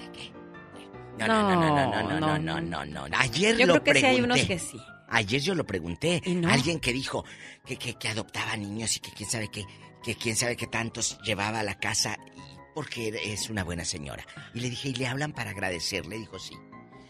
No, 1.28 1.41
no, 1.44 1.56
no, 1.56 1.70
no, 1.70 2.04
no, 2.04 2.20
no, 2.20 2.40
no, 2.40 2.62
no, 2.62 2.86
no, 2.86 3.08
no. 3.08 3.18
Ayer 3.18 3.58
Yo 3.58 3.66
lo 3.68 3.82
creo 3.82 3.84
que 3.94 4.00
sí 4.00 4.06
hay 4.06 4.14
pregunté. 4.22 4.34
unos 4.41 4.48
que 4.48 4.60
sí. 4.60 4.78
Ayer 5.10 5.41
yo 5.41 5.56
lo 5.56 5.66
pregunté. 5.66 6.22
¿Y 6.26 6.36
no? 6.36 6.50
Alguien 6.50 6.80
que 6.80 6.91
dijo 6.94 7.24
que, 7.66 7.78
que, 7.78 7.94
que 7.95 8.08
adoptaba 8.10 8.56
niños 8.58 8.95
y 8.98 9.00
que 9.00 9.12
quién 9.12 9.30
sabe 9.30 9.50
qué, 9.50 9.64
que 10.04 10.16
quién 10.16 10.36
sabe 10.36 10.56
qué 10.56 10.68
tantos 10.68 11.18
llevaba 11.24 11.60
a 11.60 11.64
la 11.64 11.76
casa 11.80 12.18
y 12.36 12.41
porque 12.74 13.14
es 13.26 13.50
una 13.52 13.64
buena 13.64 13.86
señora. 13.86 14.26
Y 14.56 14.60
le 14.62 14.70
dije, 14.72 14.90
¿y 14.90 14.94
le 14.95 15.06
hablan 15.08 15.32
para 15.34 15.52
agradecerle? 15.52 16.18
Dijo, 16.18 16.40
sí. 16.40 16.56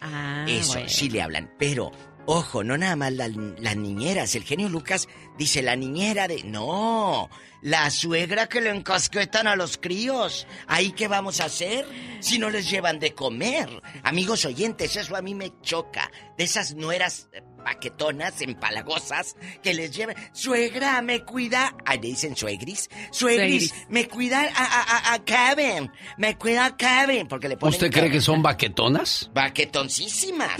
Ah, 0.01 0.45
Eso, 0.49 0.73
bueno. 0.73 0.89
sí 0.89 1.09
le 1.09 1.21
hablan. 1.21 1.53
Pero, 1.57 1.91
ojo, 2.25 2.63
no 2.63 2.77
nada 2.77 2.95
más 2.95 3.13
la- 3.13 3.27
las 3.27 3.75
niñeras. 3.75 4.35
El 4.35 4.43
genio 4.43 4.69
Lucas 4.69 5.07
dice 5.37 5.61
la 5.61 5.75
niñera 5.75 6.27
de. 6.27 6.43
No, 6.43 7.29
la 7.61 7.89
suegra 7.89 8.47
que 8.47 8.61
le 8.61 8.69
encasquetan 8.69 9.47
a 9.47 9.55
los 9.55 9.77
críos. 9.77 10.47
¿Ahí 10.67 10.91
qué 10.91 11.07
vamos 11.07 11.39
a 11.41 11.45
hacer? 11.45 11.85
Si 12.19 12.37
no 12.39 12.49
les 12.49 12.69
llevan 12.69 12.99
de 12.99 13.13
comer. 13.13 13.69
Amigos 14.03 14.45
oyentes, 14.45 14.95
eso 14.95 15.15
a 15.15 15.21
mí 15.21 15.35
me 15.35 15.51
choca. 15.61 16.09
De 16.37 16.43
esas 16.45 16.75
nueras 16.75 17.29
eh, 17.33 17.41
paquetonas, 17.63 18.41
empalagosas, 18.41 19.35
que 19.61 19.73
les 19.73 19.91
llevan. 19.95 20.15
Suegra, 20.33 21.01
me 21.01 21.23
cuida. 21.23 21.75
Ah, 21.85 21.95
le 21.95 22.01
dicen 22.09 22.35
suegris. 22.35 22.89
Suegris, 23.11 23.69
Suegris. 23.69 23.73
me 23.89 24.07
cuida 24.07 24.41
a, 24.41 24.63
a, 24.63 25.11
a- 25.11 25.13
a 25.13 25.19
Kevin. 25.23 25.91
Me 26.17 26.37
cuida 26.37 26.65
a 26.65 26.77
Kevin. 26.77 27.27
Porque 27.27 27.47
le 27.47 27.57
ponen 27.57 27.73
¿Usted 27.73 27.89
cree 27.91 28.03
Kevin. 28.03 28.11
que 28.11 28.21
son 28.21 28.41
baquetonas? 28.41 29.29
Baquetoncísimas. 29.33 30.51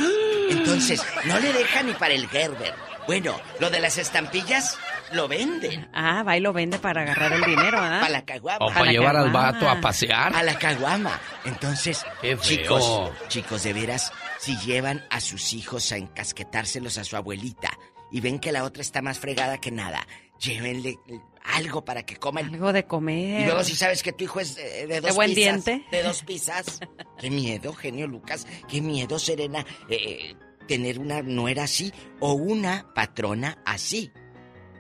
Entonces, 0.49 1.01
no 1.25 1.39
le 1.39 1.53
deja 1.53 1.84
ni 1.84 1.93
para 1.93 2.13
el 2.13 2.27
Gerber. 2.27 2.73
Bueno, 3.07 3.39
lo 3.59 3.69
de 3.69 3.80
las 3.80 3.97
estampillas 3.97 4.77
lo 5.11 5.27
venden. 5.27 5.89
Ah, 5.93 6.23
va 6.23 6.38
y 6.38 6.39
lo 6.39 6.53
vende 6.53 6.80
para 6.80 7.01
agarrar 7.01 7.34
el 7.34 7.43
dinero, 7.43 7.77
¿ah? 7.80 7.99
Para 8.01 8.09
la 8.09 8.25
caguama. 8.25 8.65
O 8.65 8.69
para 8.69 8.91
llevar 8.91 9.15
al 9.15 9.31
vato 9.31 9.69
a 9.69 9.80
pasear. 9.81 10.35
A 10.35 10.43
la 10.43 10.57
caguama. 10.57 11.19
Entonces, 11.45 12.05
Qué 12.21 12.38
feo. 12.38 12.41
chicos, 12.41 13.11
chicos, 13.27 13.63
de 13.63 13.73
veras, 13.73 14.11
si 14.39 14.57
llevan 14.59 15.03
a 15.09 15.19
sus 15.19 15.53
hijos 15.53 15.91
a 15.91 15.97
encasquetárselos 15.97 16.97
a 16.97 17.03
su 17.03 17.15
abuelita 17.15 17.71
y 18.11 18.21
ven 18.21 18.39
que 18.39 18.51
la 18.51 18.63
otra 18.63 18.81
está 18.81 19.01
más 19.01 19.19
fregada 19.19 19.59
que 19.59 19.71
nada, 19.71 20.05
llévenle 20.39 20.97
algo 21.43 21.84
para 21.84 22.03
que 22.03 22.15
coman. 22.15 22.45
Algo 22.53 22.71
de 22.73 22.85
comer. 22.85 23.41
Y 23.41 23.45
luego 23.45 23.63
si 23.63 23.75
sabes 23.75 24.01
que 24.01 24.13
tu 24.13 24.23
hijo 24.23 24.39
es 24.39 24.57
eh, 24.57 24.88
de, 24.88 25.01
dos 25.01 25.15
buen 25.15 25.34
pizzas, 25.34 25.65
diente. 25.65 25.85
De 25.91 26.03
dos 26.03 26.23
pizzas. 26.23 26.80
Qué 27.19 27.30
miedo, 27.30 27.73
genio 27.73 28.07
Lucas. 28.07 28.47
Qué 28.67 28.81
miedo, 28.81 29.19
Serena, 29.19 29.65
eh, 29.89 30.35
tener 30.68 30.99
una 30.99 31.22
nuera 31.22 31.64
así 31.64 31.91
o 32.19 32.34
una 32.34 32.88
patrona 32.94 33.57
así. 33.65 34.11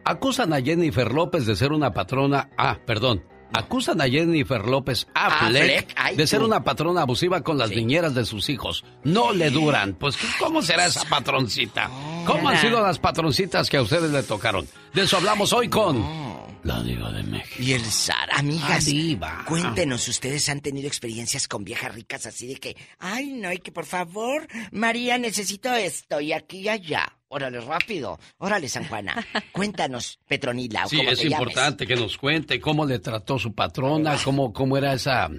Acusan 0.05 0.53
a 0.53 0.61
Jennifer 0.61 1.11
López 1.11 1.45
de 1.45 1.55
ser 1.55 1.71
una 1.71 1.93
patrona. 1.93 2.49
Ah, 2.57 2.77
perdón. 2.85 3.23
Acusan 3.55 4.01
a 4.01 4.09
Jennifer 4.09 4.65
López 4.65 5.07
Affleck, 5.13 5.63
Affleck, 5.63 5.93
ay, 5.95 6.15
de 6.15 6.25
ser 6.25 6.41
una 6.41 6.63
patrona 6.63 7.03
abusiva 7.03 7.43
con 7.43 7.59
las 7.59 7.69
niñeras 7.69 8.15
de 8.15 8.25
sus 8.25 8.49
hijos. 8.49 8.83
No 9.03 9.31
le 9.31 9.51
duran. 9.51 9.93
Pues, 9.93 10.17
¿cómo 10.39 10.63
será 10.63 10.87
esa 10.87 11.03
patroncita? 11.07 11.87
¿Cómo 12.25 12.49
han 12.49 12.57
sido 12.57 12.81
las 12.81 12.97
patroncitas 12.97 13.69
que 13.69 13.77
a 13.77 13.83
ustedes 13.83 14.09
le 14.09 14.23
tocaron? 14.23 14.67
De 14.93 15.03
eso 15.03 15.17
hablamos 15.17 15.53
hoy 15.53 15.69
con 15.69 16.03
la 16.63 16.81
Diva 16.81 17.11
de 17.11 17.23
México. 17.23 17.55
Y 17.61 17.73
el 17.73 17.81
zar, 17.83 18.29
amigas. 18.31 18.85
Diva. 18.85 19.43
Cuéntenos, 19.47 20.07
¿ustedes 20.07 20.47
han 20.49 20.61
tenido 20.61 20.87
experiencias 20.87 21.47
con 21.47 21.63
viejas 21.63 21.93
ricas 21.93 22.25
así 22.25 22.47
de 22.47 22.55
que, 22.55 22.75
ay, 22.99 23.27
no, 23.33 23.51
y 23.51 23.57
que 23.59 23.71
por 23.71 23.85
favor, 23.85 24.47
María, 24.71 25.17
necesito 25.17 25.73
esto 25.73 26.21
y 26.21 26.33
aquí 26.33 26.59
y 26.59 26.69
allá? 26.69 27.17
Órale, 27.27 27.59
rápido. 27.61 28.19
Órale, 28.37 28.69
San 28.69 28.87
Juana. 28.87 29.15
Cuéntanos, 29.51 30.19
Petronila, 30.27 30.85
Sí, 30.87 30.99
es 31.01 31.19
te 31.19 31.29
llames. 31.29 31.39
importante 31.39 31.87
que 31.87 31.95
nos 31.95 32.17
cuente 32.17 32.59
cómo 32.59 32.85
le 32.85 32.99
trató 32.99 33.39
su 33.39 33.53
patrona, 33.53 34.17
cómo, 34.23 34.53
cómo 34.53 34.77
era 34.77 34.93
esa, 34.93 35.29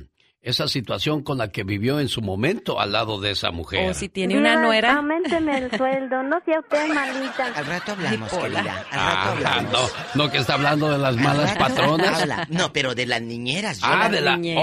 esa 0.44 0.68
situación 0.68 1.22
con 1.22 1.38
la 1.38 1.48
que 1.50 1.64
vivió 1.64 1.98
en 1.98 2.08
su 2.08 2.20
momento 2.22 2.78
al 2.78 2.92
lado 2.92 3.18
de 3.20 3.30
esa 3.32 3.50
mujer. 3.50 3.90
O 3.90 3.94
si 3.94 4.08
tiene 4.08 4.36
una 4.38 4.56
nuera. 4.60 4.94
Aumenteme 4.98 5.56
el 5.58 5.70
sueldo, 5.76 6.22
no 6.22 6.38
sea 6.44 6.60
usted 6.60 6.86
malita. 6.94 7.46
Al 7.56 7.66
rato 7.66 7.92
hablamos, 7.92 8.30
querida. 8.32 8.58
Al 8.60 8.64
rato 8.64 8.86
Ah, 8.92 9.32
hablamos. 9.32 9.72
no, 10.14 10.24
no 10.24 10.30
que 10.30 10.38
está 10.38 10.54
hablando 10.54 10.90
de 10.90 10.98
las 10.98 11.16
malas 11.16 11.56
patronas. 11.56 12.22
habla. 12.22 12.46
No, 12.50 12.72
pero 12.72 12.94
de 12.94 13.06
las 13.06 13.22
niñeras. 13.22 13.80
yo 13.80 13.86
Ah, 13.88 14.00
la- 14.04 14.08
de 14.10 14.20
la... 14.20 14.36
niñeras. 14.36 14.62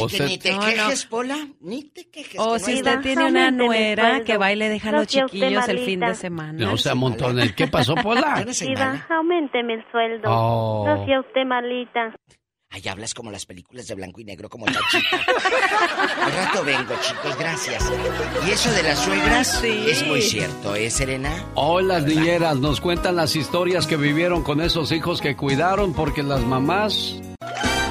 Oh, 0.00 0.06
Así 0.06 0.16
que 0.16 0.22
usted- 0.22 0.26
ni 0.26 0.38
te 0.38 0.50
No, 0.50 0.58
no. 0.58 0.64
quejes, 0.66 1.06
Pola, 1.06 1.38
ni 1.60 1.84
te 1.84 2.10
quejes. 2.10 2.40
O 2.40 2.54
que 2.54 2.58
si 2.60 2.74
usted 2.74 3.00
tiene 3.00 3.24
una 3.26 3.50
nuera 3.52 4.22
que 4.24 4.36
va 4.36 4.52
y 4.52 4.56
le 4.56 4.68
deja 4.68 4.88
a 4.90 4.92
los 4.92 5.06
chiquillos 5.06 5.68
el 5.68 5.78
fin 5.78 6.00
de 6.00 6.14
semana. 6.16 6.52
No 6.58 6.76
sea 6.76 6.94
montonel. 6.94 7.54
¿Qué 7.54 7.68
pasó, 7.68 7.94
Pola? 8.02 8.44
aumenteme 9.10 9.74
el 9.74 9.84
sueldo. 9.92 10.28
Oh. 10.28 10.84
No 10.86 11.06
sea 11.06 11.20
usted 11.20 11.44
malita. 11.46 12.14
Ay, 12.72 12.86
hablas 12.86 13.14
como 13.14 13.32
las 13.32 13.46
películas 13.46 13.88
de 13.88 13.96
blanco 13.96 14.20
y 14.20 14.24
negro, 14.24 14.48
como 14.48 14.64
Chachita. 14.66 15.16
Al 16.24 16.32
rato 16.32 16.64
vengo, 16.64 16.94
chicos, 17.02 17.36
gracias. 17.36 17.92
Y 18.46 18.50
eso 18.52 18.70
de 18.70 18.84
las 18.84 18.98
suegras 19.00 19.64
es 19.64 20.06
muy 20.06 20.22
cierto, 20.22 20.76
¿eh, 20.76 20.88
Serena? 20.88 21.32
Hoy 21.56 21.84
las 21.84 22.04
niñeras 22.04 22.58
nos 22.58 22.80
cuentan 22.80 23.16
las 23.16 23.34
historias 23.34 23.88
que 23.88 23.96
vivieron 23.96 24.44
con 24.44 24.60
esos 24.60 24.92
hijos 24.92 25.20
que 25.20 25.34
cuidaron 25.34 25.94
porque 25.94 26.22
las 26.22 26.44
mamás... 26.44 27.16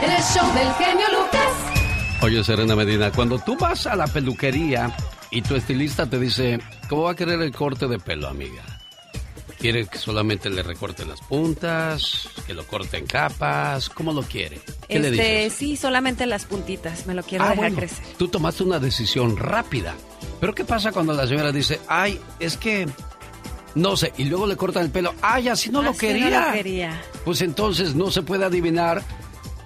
El 0.02 0.24
show 0.24 0.48
del 0.54 0.74
genio 0.76 1.08
Lucas. 1.12 2.22
Oye, 2.22 2.42
Serena 2.46 2.74
Medina, 2.74 3.12
cuando 3.12 3.38
tú 3.38 3.58
vas 3.58 3.86
a 3.86 3.98
la 3.98 4.08
peluquería 4.08 4.96
y 5.30 5.42
tu 5.42 5.58
estilista 5.58 6.10
te 6.10 6.18
dice, 6.18 6.58
¿cómo 6.88 7.04
va 7.04 7.12
a 7.12 7.16
querer 7.16 7.42
el 7.42 7.52
corte 7.52 7.86
de 7.88 8.00
pelo, 8.00 8.30
amiga? 8.30 8.79
¿Quiere 9.60 9.88
que 9.88 9.98
solamente 9.98 10.50
le 10.50 10.64
recorte 10.64 11.06
las 11.06 11.20
puntas? 11.22 12.30
¿Que 12.48 12.54
lo 12.54 12.66
corte 12.66 12.98
en 12.98 13.06
capas? 13.06 13.90
¿Cómo 13.90 14.14
lo 14.14 14.22
quiere? 14.24 14.62
¿Qué 14.88 15.00
le 15.00 15.10
Este, 15.10 15.44
dices? 15.44 15.54
sí, 15.54 15.76
solamente 15.76 16.26
las 16.26 16.46
puntitas. 16.46 17.06
Me 17.08 17.14
lo 17.14 17.24
quiero 17.24 17.44
Ah, 17.44 17.50
dejar 17.50 17.64
bueno, 17.66 17.78
crecer. 17.78 18.06
Tú 18.18 18.30
tomaste 18.30 18.64
una 18.64 18.80
decisión 18.80 19.36
rápida. 19.36 19.96
Pero 20.40 20.56
¿qué 20.56 20.64
pasa 20.64 20.94
cuando 20.94 21.12
la 21.14 21.28
señora 21.28 21.52
dice, 21.52 21.80
ay, 21.90 22.20
es 22.40 22.56
que... 22.56 22.88
No 23.76 23.98
sé, 23.98 24.14
y 24.18 24.24
luego 24.26 24.48
le 24.48 24.56
cortan 24.56 24.84
el 24.86 24.92
pelo. 24.92 25.14
Ay, 25.22 25.50
así 25.50 25.70
no 25.70 25.82
lo 25.82 25.90
Así 25.92 26.00
quería. 26.00 26.30
no 26.40 26.48
lo 26.48 26.54
quería. 26.54 27.02
Pues 27.26 27.42
entonces 27.42 27.94
no 27.96 28.10
se 28.12 28.24
puede 28.24 28.46
adivinar 28.46 29.04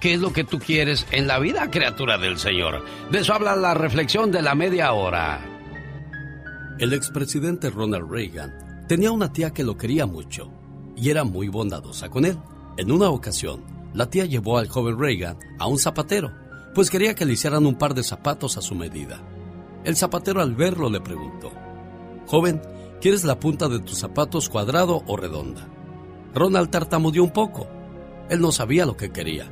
qué 0.00 0.14
es 0.14 0.20
lo 0.20 0.32
que 0.32 0.42
tú 0.44 0.58
quieres 0.58 1.06
en 1.12 1.26
la 1.28 1.38
vida, 1.38 1.70
criatura 1.70 2.18
del 2.18 2.38
Señor. 2.38 2.84
De 3.10 3.20
eso 3.20 3.32
habla 3.32 3.54
la 3.56 3.74
reflexión 3.74 4.30
de 4.32 4.42
la 4.42 4.54
media 4.56 4.92
hora. 4.92 5.40
El 6.80 6.92
expresidente 6.92 7.70
Ronald 7.70 8.10
Reagan 8.10 8.52
tenía 8.88 9.10
una 9.10 9.32
tía 9.32 9.52
que 9.52 9.64
lo 9.64 9.76
quería 9.76 10.06
mucho 10.06 10.50
y 10.96 11.10
era 11.10 11.24
muy 11.24 11.48
bondadosa 11.48 12.08
con 12.08 12.24
él. 12.24 12.38
En 12.76 12.90
una 12.90 13.10
ocasión, 13.10 13.62
la 13.92 14.10
tía 14.10 14.24
llevó 14.24 14.58
al 14.58 14.68
joven 14.68 14.98
Reagan 14.98 15.38
a 15.58 15.66
un 15.66 15.78
zapatero, 15.78 16.32
pues 16.74 16.90
quería 16.90 17.14
que 17.14 17.24
le 17.24 17.34
hicieran 17.34 17.66
un 17.66 17.76
par 17.76 17.94
de 17.94 18.02
zapatos 18.02 18.56
a 18.56 18.62
su 18.62 18.74
medida. 18.74 19.22
El 19.84 19.96
zapatero 19.96 20.40
al 20.40 20.54
verlo 20.54 20.90
le 20.90 21.00
preguntó, 21.00 21.52
Joven, 22.26 22.60
¿quieres 23.00 23.24
la 23.24 23.38
punta 23.38 23.68
de 23.68 23.80
tus 23.80 23.98
zapatos 23.98 24.48
cuadrado 24.48 25.02
o 25.06 25.16
redonda? 25.16 25.68
Ronald 26.34 26.70
tartamudeó 26.70 27.22
un 27.22 27.32
poco. 27.32 27.68
Él 28.28 28.40
no 28.40 28.50
sabía 28.50 28.86
lo 28.86 28.96
que 28.96 29.12
quería. 29.12 29.46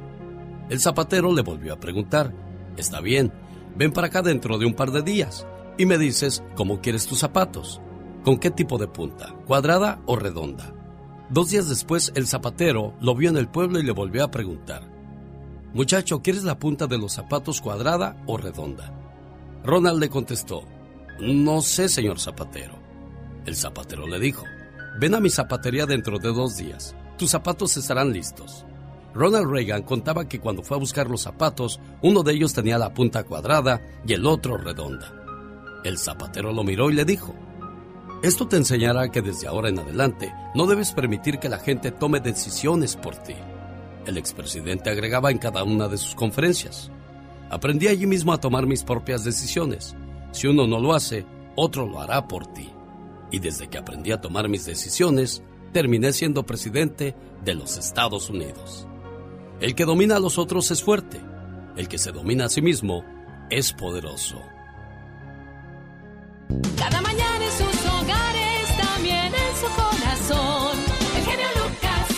El 0.69 0.81
zapatero 0.81 1.33
le 1.33 1.43
volvió 1.43 1.75
a 1.75 1.81
preguntar, 1.81 2.35
Está 2.77 3.01
bien, 3.01 3.33
ven 3.77 3.93
para 3.93 4.07
acá 4.07 4.23
dentro 4.23 4.59
de 4.59 4.67
un 4.67 4.75
par 4.75 4.91
de 4.91 5.03
días 5.03 5.47
y 5.79 5.87
me 5.87 5.99
dices 5.99 6.43
cómo 6.55 6.81
quieres 6.81 7.07
tus 7.07 7.19
zapatos. 7.19 7.81
¿Con 8.25 8.39
qué 8.39 8.53
tipo 8.53 8.79
de 8.79 8.87
punta? 8.87 9.35
¿Cuadrada 9.47 10.01
o 10.07 10.15
redonda? 10.15 10.73
Dos 11.29 11.51
días 11.51 11.69
después, 11.69 12.13
el 12.15 12.29
zapatero 12.29 12.95
lo 13.01 13.17
vio 13.17 13.31
en 13.31 13.37
el 13.37 13.49
pueblo 13.49 13.81
y 13.81 13.83
le 13.83 13.91
volvió 13.91 14.23
a 14.23 14.31
preguntar. 14.31 14.89
Muchacho, 15.75 16.23
¿quieres 16.23 16.45
la 16.45 16.59
punta 16.59 16.87
de 16.87 16.99
los 16.99 17.13
zapatos 17.13 17.61
cuadrada 17.61 18.23
o 18.27 18.37
redonda? 18.37 18.93
Ronald 19.65 19.99
le 19.99 20.09
contestó, 20.09 20.63
No 21.19 21.63
sé, 21.63 21.89
señor 21.89 22.21
zapatero. 22.21 22.79
El 23.45 23.57
zapatero 23.57 24.07
le 24.07 24.21
dijo, 24.21 24.45
Ven 25.01 25.17
a 25.17 25.21
mi 25.21 25.31
zapatería 25.31 25.87
dentro 25.87 26.21
de 26.21 26.33
dos 26.33 26.57
días. 26.57 26.95
Tus 27.19 27.31
zapatos 27.31 27.77
estarán 27.77 28.13
listos. 28.13 28.65
Ronald 29.15 29.51
Reagan 29.51 29.83
contaba 29.83 30.29
que 30.29 30.39
cuando 30.39 30.63
fue 30.63 30.77
a 30.77 30.81
buscar 30.81 31.11
los 31.11 31.23
zapatos, 31.23 31.81
uno 32.03 32.23
de 32.23 32.35
ellos 32.35 32.55
tenía 32.55 32.79
la 32.79 32.95
punta 32.95 33.25
cuadrada 33.25 33.83
y 34.07 34.13
el 34.13 34.27
otro 34.27 34.59
redonda. 34.59 35.13
El 35.83 35.99
zapatero 35.99 36.53
lo 36.53 36.63
miró 36.63 36.89
y 36.89 36.95
le 36.95 37.05
dijo, 37.05 37.35
esto 38.23 38.47
te 38.47 38.57
enseñará 38.57 39.11
que 39.11 39.21
desde 39.21 39.49
ahora 39.49 39.69
en 39.69 39.79
adelante 39.79 40.33
no 40.55 40.67
debes 40.67 40.93
permitir 40.93 41.39
que 41.39 41.49
la 41.49 41.59
gente 41.59 41.91
tome 41.91 42.21
decisiones 42.21 42.97
por 42.97 43.17
ti. 43.17 43.35
El 44.07 44.17
expresidente 44.17 44.91
agregaba 44.91 45.31
en 45.31 45.39
cada 45.39 45.65
una 45.65 45.89
de 45.89 45.99
sus 45.99 46.15
conferencias. 46.15 46.91
Aprendí 47.51 47.89
allí 47.89 48.07
mismo 48.07 48.33
a 48.33 48.41
tomar 48.41 48.67
mis 48.67 48.85
propias 48.85 49.25
decisiones. 49.25 49.97
Si 50.31 50.47
uno 50.47 50.67
no 50.67 50.81
lo 50.81 50.95
hace, 50.95 51.27
otro 51.57 51.87
lo 51.87 52.01
hará 52.01 52.29
por 52.29 52.47
ti. 52.47 52.71
Y 53.31 53.41
desde 53.41 53.69
que 53.69 53.79
aprendí 53.79 54.13
a 54.13 54.21
tomar 54.21 54.49
mis 54.49 54.65
decisiones, 54.65 55.43
terminé 55.73 56.13
siendo 56.13 56.45
presidente 56.45 57.15
de 57.45 57.55
los 57.55 57.77
Estados 57.77 58.31
Unidos. 58.31 58.87
El 59.61 59.75
que 59.75 59.85
domina 59.85 60.17
a 60.17 60.21
los 60.21 60.39
otros 60.39 60.71
es 60.71 60.83
fuerte. 60.83 61.21
El 61.77 61.89
que 61.89 61.99
se 61.99 62.13
domina 62.13 62.47
a 62.47 62.49
sí 62.49 62.63
mismo 62.63 63.05
es 63.51 63.73
poderoso. 63.73 64.41
Cada 66.77 67.01
mañana 67.01 67.45
en 67.45 67.53
sus 67.53 67.72
hogares, 68.03 68.77
también 68.77 69.27
en 69.27 69.57
su 69.57 69.67
corazón. 69.75 70.79
El 71.17 71.25
genio 71.25 71.47
Lucas. 71.57 72.09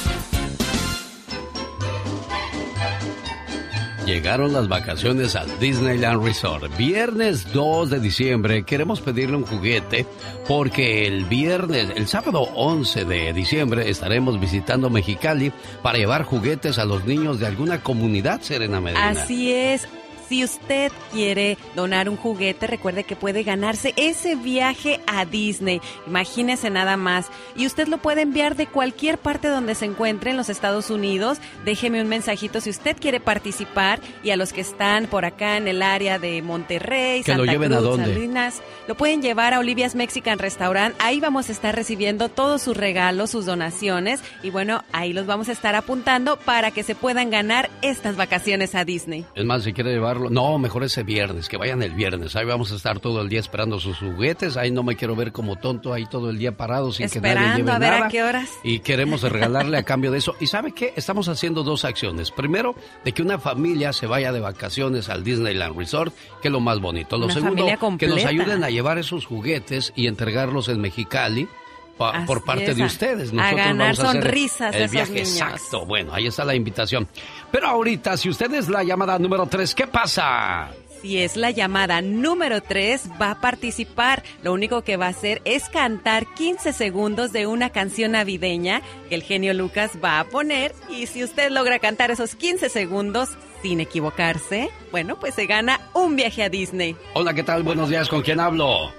Llegaron 4.07 4.53
las 4.53 4.69
vacaciones 4.69 5.35
al 5.37 5.59
Disneyland 5.59 6.23
Resort. 6.23 6.77
Viernes 6.77 7.53
2 7.53 7.91
de 7.91 8.01
diciembre 8.01 8.65
queremos 8.65 9.01
pedirle 9.01 9.37
un 9.37 9.47
juguete 9.47 10.07
porque 10.47 11.07
el 11.07 11.25
viernes, 11.25 11.91
el 11.97 12.07
sábado 12.07 12.43
11 12.55 13.05
de 13.05 13.33
diciembre 13.33 13.89
estaremos 13.89 14.39
visitando 14.39 14.91
Mexicali 14.91 15.53
para 15.83 15.99
llevar 15.99 16.25
juguetes 16.25 16.79
a 16.79 16.85
los 16.85 17.05
niños 17.05 17.41
de 17.41 17.47
alguna 17.47 17.83
comunidad, 17.83 18.41
Serena 18.43 18.81
Medina. 18.81 19.09
Así 19.09 19.53
es. 19.53 19.89
Si 20.35 20.43
usted 20.43 20.91
quiere 21.13 21.57
donar 21.77 22.09
un 22.09 22.17
juguete, 22.17 22.67
recuerde 22.67 23.05
que 23.05 23.15
puede 23.15 23.45
ganarse 23.45 23.95
ese 23.95 24.35
viaje 24.35 24.99
a 25.07 25.25
Disney. 25.25 25.81
Imagínese 26.09 26.71
nada 26.71 26.97
más. 26.97 27.29
Y 27.55 27.67
usted 27.67 27.87
lo 27.87 27.99
puede 27.99 28.23
enviar 28.23 28.57
de 28.57 28.67
cualquier 28.67 29.17
parte 29.17 29.47
donde 29.47 29.77
se 29.77 29.85
encuentre 29.85 30.33
en 30.33 30.37
los 30.37 30.49
Estados 30.49 30.91
Unidos. 30.91 31.39
Déjeme 31.65 32.03
un 32.03 32.09
mensajito 32.09 32.61
si 32.61 32.71
usted 32.71 32.97
quiere 32.99 33.21
participar. 33.21 34.01
Y 34.25 34.31
a 34.31 34.37
los 34.37 34.53
que 34.53 34.63
están 34.63 35.07
por 35.07 35.25
acá 35.25 35.57
en 35.57 35.69
el 35.69 35.83
área 35.83 36.19
de 36.19 36.43
Monterrey, 36.43 37.23
¿Que 37.23 37.31
lo 37.35 37.45
Santa 37.45 37.53
lleven 37.53 37.73
a 37.73 37.77
Cruz, 37.77 37.91
dónde? 37.91 38.13
Salinas, 38.13 38.61
lo 38.89 38.97
pueden 38.97 39.23
llevar 39.23 39.55
a 39.55 39.61
Olivia's 39.61 39.95
Mexican 39.95 40.41
Restaurant. 40.41 40.97
Ahí 40.99 41.21
vamos 41.21 41.49
a 41.49 41.53
estar 41.53 41.77
recibiendo 41.77 42.29
todos 42.29 42.61
sus 42.61 42.77
regalos, 42.77 43.31
sus 43.31 43.47
donaciones. 43.47 44.21
Y 44.43 44.51
bueno, 44.51 44.83
ahí 44.91 45.13
los 45.13 45.27
vamos 45.27 45.49
a 45.49 45.53
estar 45.53 45.77
apuntando 45.77 46.41
para 46.41 46.73
que 46.73 46.83
se 46.83 46.97
puedan 46.97 47.31
ganar 47.31 47.71
estas 47.83 48.17
vacaciones 48.17 48.75
a 48.75 48.85
Disney. 48.85 49.25
Es 49.37 49.45
más, 49.45 49.63
si 49.63 49.73
quiere 49.73 49.93
llevarlo, 49.93 50.24
no, 50.31 50.59
mejor 50.59 50.85
ese 50.85 51.03
viernes, 51.03 51.49
que 51.49 51.57
vayan 51.57 51.83
el 51.83 51.95
viernes. 51.95 52.37
Ahí 52.37 52.45
vamos 52.45 52.73
a 52.73 52.77
estar 52.77 53.01
todo 53.01 53.21
el 53.23 53.29
día 53.29 53.41
esperando 53.41 53.81
sus 53.81 53.99
juguetes. 53.99 54.57
Ahí 54.57 54.71
no 54.71 54.83
me 54.83 54.97
quiero 54.97 55.17
ver 55.17 55.33
como 55.33 55.57
tonto 55.57 55.93
ahí 55.93 56.07
todo 56.07 56.31
el 56.31 56.39
día 56.39 56.57
parado 56.57 56.93
sin 56.93 57.09
que 57.09 57.21
nadie 57.21 57.57
lleve 57.57 57.73
a 57.73 57.79
ver 57.79 57.91
nada. 57.93 58.07
a 58.07 58.09
qué 58.09 58.23
horas. 58.23 58.51
Y 58.63 58.81
queremos 58.81 59.23
regalarle 59.23 59.77
a 59.79 59.83
cambio 59.83 60.11
de 60.11 60.19
eso. 60.19 60.37
¿Y 60.41 60.47
sabe 60.47 60.73
qué? 60.73 60.93
Estamos 60.97 61.29
haciendo 61.29 61.63
dos 61.63 61.85
acciones. 61.85 62.31
Primero, 62.31 62.75
de 63.05 63.13
que 63.13 63.23
una 63.23 63.39
familia 63.39 63.93
se 63.93 64.07
vaya 64.07 64.33
de 64.33 64.41
vacaciones 64.41 65.09
al 65.09 65.25
Disneyland 65.25 65.77
Resort, 65.77 66.15
que 66.43 66.49
es 66.49 66.53
lo 66.53 66.61
más 66.61 66.81
bonito. 66.81 67.17
Lo 67.17 67.27
Una 67.27 67.35
segundo, 67.35 67.67
que 67.99 68.07
nos 68.07 68.25
ayuden 68.25 68.65
a 68.65 68.71
llevar 68.71 68.99
esos 68.99 69.27
juguetes 69.27 69.93
y 69.97 70.07
entregarlos 70.07 70.69
en 70.69 70.81
Mexicali. 70.81 71.49
Pa- 71.97 72.25
por 72.27 72.45
parte 72.45 72.71
es, 72.71 72.77
de 72.77 72.83
a- 72.83 72.87
ustedes. 72.87 73.31
a 73.31 73.33
Nosotros 73.35 73.57
ganar 73.57 73.77
vamos 73.77 73.99
a 74.01 74.09
hacer 74.11 74.23
sonrisas 74.23 74.75
el 74.75 74.83
esos 74.83 74.91
viaje 74.93 75.13
niños. 75.13 75.31
exacto. 75.41 75.87
Bueno, 75.87 76.13
ahí 76.15 76.27
está 76.27 76.45
la 76.45 76.55
invitación. 76.55 77.09
Pero 77.51 77.69
ahorita, 77.69 78.17
si 78.17 78.29
usted 78.29 78.53
es 78.55 78.69
la 78.69 78.83
llamada 78.83 79.19
número 79.19 79.47
3, 79.47 79.75
¿qué 79.75 79.87
pasa? 79.87 80.71
Si 81.03 81.19
es 81.21 81.37
la 81.37 81.51
llamada 81.51 82.01
número 82.01 82.63
3, 82.63 83.11
va 83.21 83.33
a 83.33 83.41
participar. 83.43 84.23
Lo 84.43 84.55
único 84.55 84.81
que 84.83 84.97
va 84.97 85.05
a 85.07 85.11
hacer 85.11 85.43
es 85.45 85.69
cantar 85.69 86.33
15 86.35 86.73
segundos 86.73 87.31
de 87.31 87.47
una 87.47 87.69
canción 87.69 88.13
navideña 88.13 88.81
que 89.11 89.15
el 89.17 89.23
genio 89.23 89.53
Lucas 89.53 89.93
va 90.03 90.19
a 90.19 90.25
poner. 90.25 90.75
Y 90.89 91.07
si 91.07 91.23
usted 91.23 91.51
logra 91.51 91.79
cantar 91.79 92.11
esos 92.11 92.35
15 92.35 92.71
segundos 92.71 93.29
sin 93.61 93.81
equivocarse, 93.81 94.71
bueno, 94.93 95.21
pues 95.21 95.35
se 95.35 95.45
gana 95.45 95.79
un 95.93 96.17
viaje 96.17 96.43
a 96.43 96.49
Disney. 96.49 96.97
Hola, 97.13 97.35
¿qué 97.35 97.43
tal? 97.43 97.63
Buenos 97.65 97.91
días, 97.91 98.09
¿con 98.09 98.23
quién 98.23 98.41
hablo? 98.41 98.91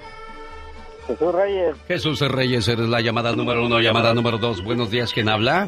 Jesús 1.07 1.33
Reyes. 1.33 1.75
Jesús 1.87 2.19
Reyes, 2.21 2.67
eres 2.67 2.89
la 2.89 3.01
llamada 3.01 3.35
número 3.35 3.65
uno, 3.65 3.79
llamada 3.79 4.13
número 4.13 4.37
dos. 4.37 4.63
Buenos 4.63 4.89
días, 4.89 5.13
¿quién 5.13 5.29
habla? 5.29 5.67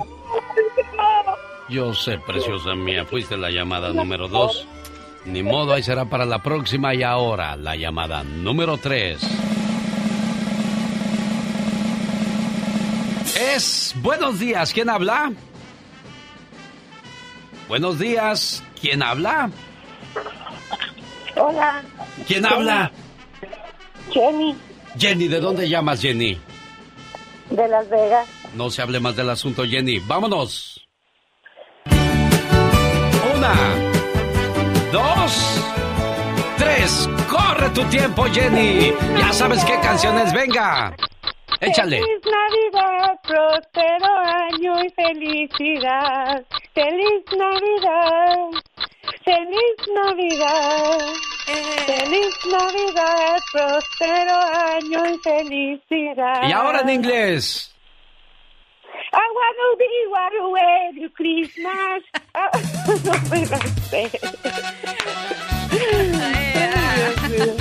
Yo 1.70 1.94
sé, 1.94 2.18
preciosa 2.20 2.76
mía, 2.76 3.06
fuiste 3.06 3.38
la 3.38 3.50
llamada 3.52 3.92
número 3.92 4.28
dos. 4.28 4.66
Ni 5.26 5.44
modo, 5.44 5.74
ahí 5.74 5.84
será 5.84 6.06
para 6.06 6.26
la 6.26 6.42
próxima 6.42 6.96
y 6.96 7.04
ahora 7.04 7.56
la 7.58 7.76
llamada 7.76 8.24
número 8.24 8.78
tres. 8.78 9.22
Es 13.36 13.94
buenos 14.02 14.40
días, 14.40 14.74
¿quién 14.74 14.90
habla? 14.90 15.32
Buenos 17.68 18.00
días, 18.00 18.64
¿quién 18.80 19.04
habla? 19.04 19.52
Hola, 21.36 21.84
¿Quién 22.26 22.46
habla? 22.46 22.92
Jenny, 24.12 24.56
Jenny, 24.98 25.28
¿de 25.28 25.40
dónde 25.40 25.68
llamas, 25.69 26.02
Jenny? 26.02 26.38
de 27.49 27.68
Las 27.68 27.90
Vegas. 27.90 28.28
No 28.56 28.69
se 28.69 28.82
hable 28.82 28.99
más 28.99 29.15
del 29.15 29.30
asunto, 29.30 29.64
Jenny. 29.65 29.99
¡Vámonos! 29.99 30.86
Una, 33.36 33.56
dos, 34.91 35.64
tres. 36.57 37.10
¡Corre 37.30 37.69
tu 37.69 37.84
tiempo, 37.86 38.26
Jenny! 38.26 38.91
Ya 39.18 39.32
sabes 39.32 39.64
qué 39.64 39.80
canciones. 39.82 40.34
¡Venga! 40.34 40.95
Échale. 41.61 41.99
Feliz 42.02 42.22
Navidad, 42.26 43.19
próspero 43.24 44.14
año 44.18 44.84
y 44.84 44.90
felicidad. 44.91 46.44
Feliz 46.74 47.24
Navidad. 47.38 48.64
Feliz 49.28 49.80
Navidad, 49.94 50.99
feliz 51.86 52.36
Navidad, 52.49 53.36
próspero 53.52 54.36
año 54.72 55.06
y 55.06 55.18
felicidad. 55.20 56.48
Y 56.48 56.52
ahora 56.54 56.80
en 56.80 56.90
inglés. 56.91 57.76
I 59.12 59.28
wanna 59.36 59.76
be 59.78 59.90
what 60.08 60.32
way 60.54 60.91
you 60.95 61.10
Christmas. 61.10 62.04
Ah, 62.34 62.49
no. 63.04 63.52
Ay, 66.24 66.88
Dios 66.95 67.20
mío. 67.30 67.54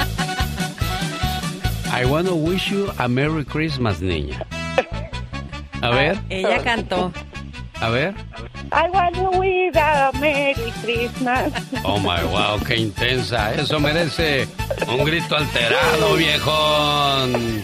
I 1.93 2.05
wanna 2.05 2.35
wish 2.37 2.71
you 2.71 2.93
a 3.01 3.09
Merry 3.09 3.45
Christmas, 3.45 4.01
niña. 4.01 4.47
A 5.83 5.91
ver, 5.91 6.17
Ella 6.31 6.63
cantó. 6.63 7.13
A 7.81 7.91
ver. 7.91 8.15
I 8.73 8.89
wanna 8.91 9.39
wish 9.39 9.77
a 9.77 10.11
Merry 10.21 10.73
Christmas. 10.83 11.53
Oh 11.85 11.99
my 11.99 12.25
wow, 12.25 12.59
qué 12.65 12.77
intensa. 12.77 13.55
Eso 13.55 13.79
merece 13.81 14.49
un 14.89 15.05
grito 15.05 15.37
alterado, 15.37 16.15
viejón. 16.17 17.63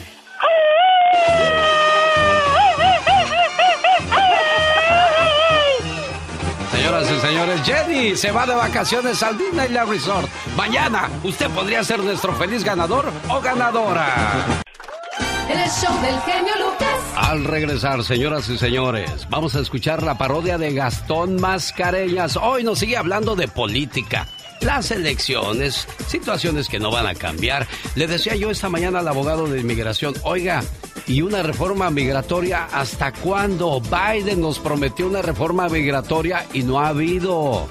Señoras 6.72 7.10
y 7.10 7.20
señores, 7.20 7.60
Jenny 7.64 8.16
se 8.16 8.32
va 8.32 8.44
de 8.44 8.54
vacaciones 8.54 9.22
al 9.22 9.38
Disneyland 9.38 9.88
Resort. 9.88 10.28
Mañana 10.56 11.08
usted 11.22 11.48
podría 11.50 11.84
ser 11.84 12.00
nuestro 12.00 12.34
feliz 12.34 12.64
ganador 12.64 13.10
o 13.28 13.40
ganadora. 13.40 14.62
El 15.48 15.70
show 15.70 16.00
del 16.00 16.20
genio 16.20 16.52
Lucas. 16.58 16.98
Al 17.16 17.44
regresar, 17.44 18.02
señoras 18.04 18.48
y 18.48 18.56
señores, 18.56 19.26
vamos 19.28 19.56
a 19.56 19.60
escuchar 19.60 20.02
la 20.02 20.16
parodia 20.16 20.56
de 20.56 20.72
Gastón 20.72 21.40
Mascareñas. 21.40 22.36
Hoy 22.36 22.64
nos 22.64 22.78
sigue 22.78 22.96
hablando 22.96 23.34
de 23.34 23.48
política. 23.48 24.28
Las 24.60 24.92
elecciones, 24.92 25.88
situaciones 26.06 26.68
que 26.68 26.78
no 26.78 26.90
van 26.90 27.06
a 27.06 27.14
cambiar. 27.14 27.66
Le 27.96 28.06
decía 28.06 28.36
yo 28.36 28.50
esta 28.50 28.68
mañana 28.68 29.00
al 29.00 29.08
abogado 29.08 29.48
de 29.48 29.60
inmigración, 29.60 30.14
oiga, 30.22 30.62
¿y 31.06 31.22
una 31.22 31.42
reforma 31.42 31.90
migratoria 31.90 32.68
hasta 32.72 33.12
cuándo? 33.12 33.80
Biden 33.80 34.40
nos 34.40 34.60
prometió 34.60 35.08
una 35.08 35.22
reforma 35.22 35.68
migratoria 35.68 36.46
y 36.52 36.62
no 36.62 36.80
ha 36.80 36.88
habido. 36.88 37.68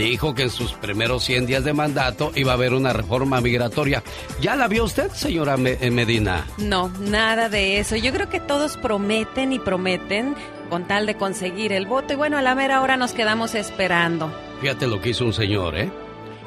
Dijo 0.00 0.34
que 0.34 0.44
en 0.44 0.50
sus 0.50 0.72
primeros 0.72 1.24
100 1.24 1.44
días 1.44 1.62
de 1.62 1.74
mandato 1.74 2.32
iba 2.34 2.52
a 2.52 2.54
haber 2.54 2.72
una 2.72 2.94
reforma 2.94 3.42
migratoria. 3.42 4.02
¿Ya 4.40 4.56
la 4.56 4.66
vio 4.66 4.84
usted, 4.84 5.10
señora 5.10 5.56
eh, 5.58 5.90
Medina? 5.90 6.46
No, 6.56 6.88
nada 7.00 7.50
de 7.50 7.78
eso. 7.78 7.96
Yo 7.96 8.10
creo 8.10 8.30
que 8.30 8.40
todos 8.40 8.78
prometen 8.78 9.52
y 9.52 9.58
prometen 9.58 10.34
con 10.70 10.88
tal 10.88 11.04
de 11.04 11.16
conseguir 11.16 11.72
el 11.72 11.84
voto 11.84 12.14
y 12.14 12.16
bueno, 12.16 12.38
a 12.38 12.42
la 12.42 12.54
mera 12.54 12.80
hora 12.80 12.96
nos 12.96 13.12
quedamos 13.12 13.54
esperando. 13.54 14.32
Fíjate 14.62 14.86
lo 14.86 15.02
que 15.02 15.10
hizo 15.10 15.26
un 15.26 15.34
señor, 15.34 15.76
¿eh? 15.76 15.92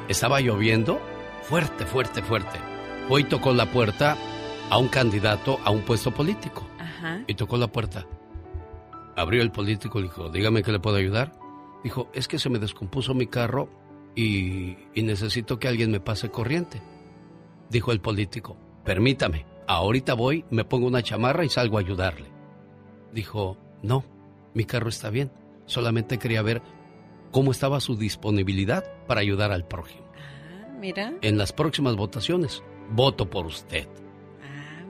Estaba 0.08 0.40
lloviendo 0.40 1.00
fuerte, 1.44 1.86
fuerte, 1.86 2.22
fuerte. 2.22 2.58
Fue 3.06 3.20
y 3.20 3.24
tocó 3.24 3.52
la 3.52 3.66
puerta 3.66 4.16
a 4.68 4.78
un 4.78 4.88
candidato 4.88 5.60
a 5.64 5.70
un 5.70 5.82
puesto 5.82 6.10
político. 6.10 6.66
Ajá. 6.80 7.20
Y 7.28 7.34
tocó 7.34 7.56
la 7.56 7.68
puerta. 7.68 8.04
Abrió 9.14 9.42
el 9.42 9.52
político 9.52 10.00
y 10.00 10.02
dijo, 10.02 10.28
dígame 10.28 10.64
qué 10.64 10.72
le 10.72 10.80
puedo 10.80 10.96
ayudar. 10.96 11.43
Dijo, 11.84 12.08
es 12.14 12.26
que 12.26 12.38
se 12.38 12.50
me 12.50 12.58
descompuso 12.58 13.14
mi 13.14 13.28
carro 13.28 13.68
y, 14.16 14.76
y 14.94 15.02
necesito 15.02 15.58
que 15.58 15.68
alguien 15.68 15.92
me 15.92 16.00
pase 16.00 16.30
corriente. 16.30 16.82
Dijo 17.70 17.92
el 17.92 18.00
político, 18.00 18.56
permítame, 18.84 19.46
ahorita 19.66 20.14
voy, 20.14 20.44
me 20.50 20.64
pongo 20.64 20.86
una 20.86 21.02
chamarra 21.02 21.44
y 21.44 21.48
salgo 21.48 21.76
a 21.76 21.80
ayudarle. 21.80 22.30
Dijo, 23.12 23.58
no, 23.82 24.04
mi 24.54 24.64
carro 24.64 24.88
está 24.88 25.10
bien, 25.10 25.30
solamente 25.66 26.18
quería 26.18 26.42
ver 26.42 26.62
cómo 27.30 27.50
estaba 27.50 27.80
su 27.80 27.96
disponibilidad 27.96 28.84
para 29.06 29.20
ayudar 29.20 29.52
al 29.52 29.66
prójimo. 29.66 30.06
Ah, 30.16 30.74
Mira, 30.80 31.14
En 31.20 31.36
las 31.36 31.52
próximas 31.52 31.96
votaciones, 31.96 32.62
voto 32.90 33.28
por 33.28 33.46
usted. 33.46 33.88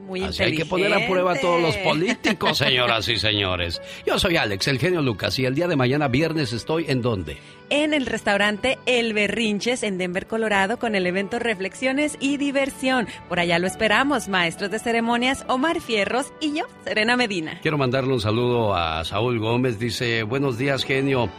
Muy 0.05 0.23
Así 0.23 0.43
hay 0.43 0.55
que 0.55 0.65
poner 0.65 0.93
a 0.93 1.07
prueba 1.07 1.33
a 1.33 1.39
todos 1.39 1.61
los 1.61 1.75
políticos, 1.77 2.57
señoras 2.57 3.07
y 3.09 3.17
señores. 3.17 3.81
Yo 4.05 4.17
soy 4.19 4.37
Alex, 4.37 4.67
el 4.67 4.79
genio 4.79 5.01
Lucas, 5.01 5.37
y 5.39 5.45
el 5.45 5.55
día 5.55 5.67
de 5.67 5.75
mañana, 5.75 6.07
viernes, 6.07 6.53
estoy 6.53 6.85
en 6.87 7.01
dónde? 7.01 7.37
en 7.69 7.93
el 7.93 8.05
restaurante 8.05 8.77
El 8.85 9.13
Berrinches 9.13 9.83
en 9.83 9.97
Denver, 9.97 10.27
Colorado, 10.27 10.77
con 10.77 10.95
el 10.95 11.07
evento 11.07 11.39
Reflexiones 11.39 12.17
y 12.19 12.37
Diversión. 12.37 13.07
Por 13.27 13.39
allá 13.39 13.59
lo 13.59 13.67
esperamos, 13.67 14.27
maestros 14.27 14.71
de 14.71 14.79
ceremonias 14.79 15.45
Omar 15.47 15.81
Fierros 15.81 16.31
y 16.39 16.57
yo, 16.57 16.65
Serena 16.83 17.17
Medina. 17.17 17.59
Quiero 17.61 17.77
mandarle 17.77 18.13
un 18.13 18.21
saludo 18.21 18.75
a 18.75 19.03
Saúl 19.03 19.39
Gómez. 19.39 19.79
Dice, 19.79 20.23
buenos 20.23 20.57
días, 20.57 20.83
genio. 20.83 21.29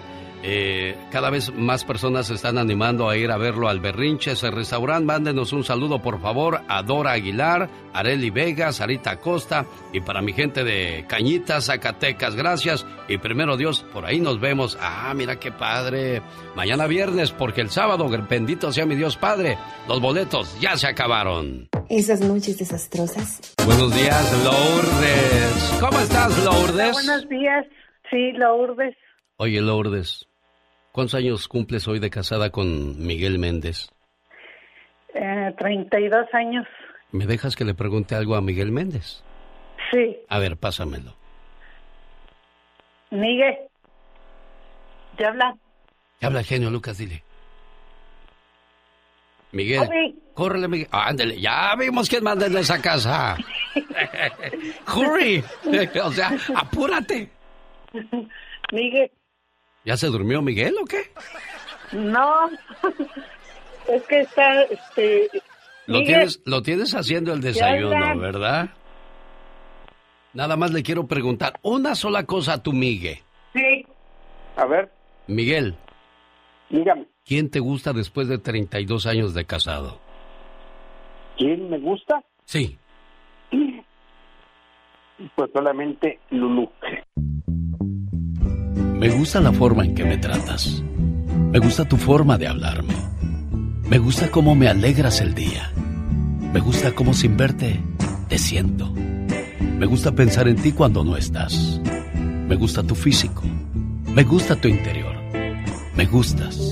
Eh, 0.43 0.97
cada 1.11 1.31
vez 1.31 1.53
más 1.53 1.85
personas 1.85 2.27
se 2.27 2.35
están 2.35 2.59
animando 2.59 3.09
a 3.09 3.17
ir 3.17 3.31
a 3.31 3.37
verlo 3.37 3.69
al 3.69 3.81
Berrinche, 3.81 4.33
ese 4.33 4.51
restaurante. 4.51 5.07
Mándenos 5.07 5.53
un 5.53 5.65
saludo, 5.65 6.01
por 6.01 6.21
favor, 6.21 6.61
a 6.69 6.83
Dora 6.83 7.13
Aguilar, 7.13 7.69
Areli 7.93 8.31
Vega, 8.31 8.73
Sarita 8.73 9.19
Costa 9.19 9.67
y 9.93 10.01
para 10.01 10.23
mi 10.23 10.33
gente 10.33 10.65
de 10.65 11.05
Cañitas, 11.09 11.67
Zacatecas. 11.67 12.37
Gracias. 12.37 12.87
Y 13.09 13.19
primero 13.19 13.57
Dios, 13.57 13.85
por 13.93 14.05
ahí 14.05 14.21
nos 14.21 14.41
vemos. 14.41 14.79
Ah, 14.81 15.13
mira 15.15 15.37
qué 15.37 15.53
padre. 15.53 16.23
Mañana 16.55 16.87
viernes, 16.87 17.33
porque 17.33 17.61
el 17.61 17.71
sábado, 17.71 18.09
bendito 18.29 18.73
sea 18.73 18.87
mi 18.87 18.95
Dios 18.95 19.17
Padre, 19.17 19.59
los 19.89 20.01
boletos 20.01 20.59
ya 20.61 20.77
se 20.77 20.87
acabaron. 20.87 21.69
Esas 21.89 22.21
noches 22.21 22.59
desastrosas. 22.59 23.55
Buenos 23.65 23.95
días, 23.95 24.45
Lourdes. 24.45 25.79
¿Cómo 25.81 26.01
estás, 26.01 26.45
Lourdes? 26.45 26.93
Buenos 26.93 27.29
días. 27.29 27.67
Sí, 28.11 28.33
Lourdes. 28.33 28.97
Oye, 29.39 29.61
Lourdes, 29.61 30.27
¿cuántos 30.93 31.15
años 31.15 31.47
cumples 31.47 31.87
hoy 31.89 31.99
de 31.99 32.09
casada 32.09 32.51
con 32.51 33.07
Miguel 33.07 33.39
Méndez? 33.39 33.91
Eh, 35.15 35.55
32 35.59 36.27
años. 36.33 36.67
¿Me 37.13 37.27
dejas 37.27 37.55
que 37.55 37.67
le 37.67 37.75
pregunte 37.75 38.15
algo 38.15 38.35
a 38.35 38.41
Miguel 38.41 38.73
Méndez? 38.73 39.23
Sí. 39.91 40.17
A 40.29 40.39
ver, 40.39 40.57
pásamelo. 40.57 41.15
Miguel. 43.11 43.57
¿Ya 45.19 45.29
habla? 45.29 45.57
Habla 46.23 46.41
el 46.41 46.47
genio, 46.47 46.71
Lucas, 46.71 46.97
dile. 46.97 47.23
Miguel, 49.53 50.17
córrele, 50.35 50.67
Miguel. 50.69 50.89
Ah, 50.91 51.09
ándale, 51.09 51.39
ya 51.39 51.75
vimos 51.79 52.09
quién 52.09 52.25
manda 52.25 52.47
en 52.47 52.57
esa 52.57 52.81
casa. 52.81 53.37
Hurry. 54.95 55.45
o 56.03 56.11
sea, 56.11 56.33
apúrate. 56.55 57.31
Miguel. 58.73 59.11
¿Ya 59.87 59.97
se 59.97 60.09
durmió 60.09 60.43
Miguel 60.43 60.75
o 60.83 60.85
qué? 60.85 61.05
No. 61.93 62.51
es 63.89 64.03
que 64.03 64.21
está, 64.21 64.63
este... 64.65 65.31
Lo 65.87 66.01
Miguel. 66.01 66.07
tienes, 66.07 66.43
lo 66.45 66.63
tienes 66.63 66.95
haciendo 66.95 67.33
el 67.33 67.41
desayuno. 67.41 68.19
¿verdad? 68.19 68.71
Nada 70.35 70.57
más 70.57 70.73
le 70.73 70.83
quiero 70.83 71.07
preguntar 71.07 71.59
una 71.63 71.95
sola 71.95 72.27
cosa 72.27 72.55
a 72.55 72.63
tu 72.63 72.73
Miguel. 72.73 73.21
Sí. 73.55 73.87
A 74.57 74.67
ver, 74.67 74.91
Miguel, 75.29 75.77
dígame, 76.71 77.07
¿quién 77.25 77.51
te 77.51 77.61
gusta 77.61 77.93
después 77.93 78.27
de 78.27 78.39
32 78.39 79.07
años 79.07 79.35
de 79.35 79.45
casado? 79.45 80.01
¿quién 81.37 81.69
me 81.69 81.79
gusta? 81.79 82.23
Sí. 82.45 82.79
Pues 85.35 85.51
solamente 85.53 86.19
Lulú. 86.31 86.71
Me 88.99 89.11
gusta 89.11 89.41
la 89.43 89.53
forma 89.53 89.85
en 89.85 89.95
que 89.95 90.05
me 90.05 90.17
tratas. 90.17 90.83
Me 91.53 91.59
gusta 91.59 91.85
tu 91.85 91.99
forma 91.99 92.39
de 92.39 92.49
hablarme. 92.49 92.95
Me 93.89 93.99
gusta 93.99 94.31
cómo 94.31 94.55
me 94.55 94.69
alegras 94.69 95.21
el 95.21 95.35
día. 95.35 95.71
Me 96.53 96.61
gusta 96.61 96.93
cómo 96.93 97.13
sin 97.13 97.37
verte 97.37 97.79
te 98.29 98.39
siento. 98.39 98.91
Me 98.91 99.85
gusta 99.85 100.13
pensar 100.13 100.49
en 100.49 100.57
ti 100.57 100.73
cuando 100.73 101.05
no 101.05 101.15
estás. 101.15 101.79
Me 102.49 102.57
gusta 102.57 102.83
tu 102.83 102.95
físico. 102.95 103.43
Me 104.15 104.25
gusta 104.25 104.57
tu 104.57 104.67
interior. 104.67 105.15
Me 105.95 106.07
gustas. 106.07 106.66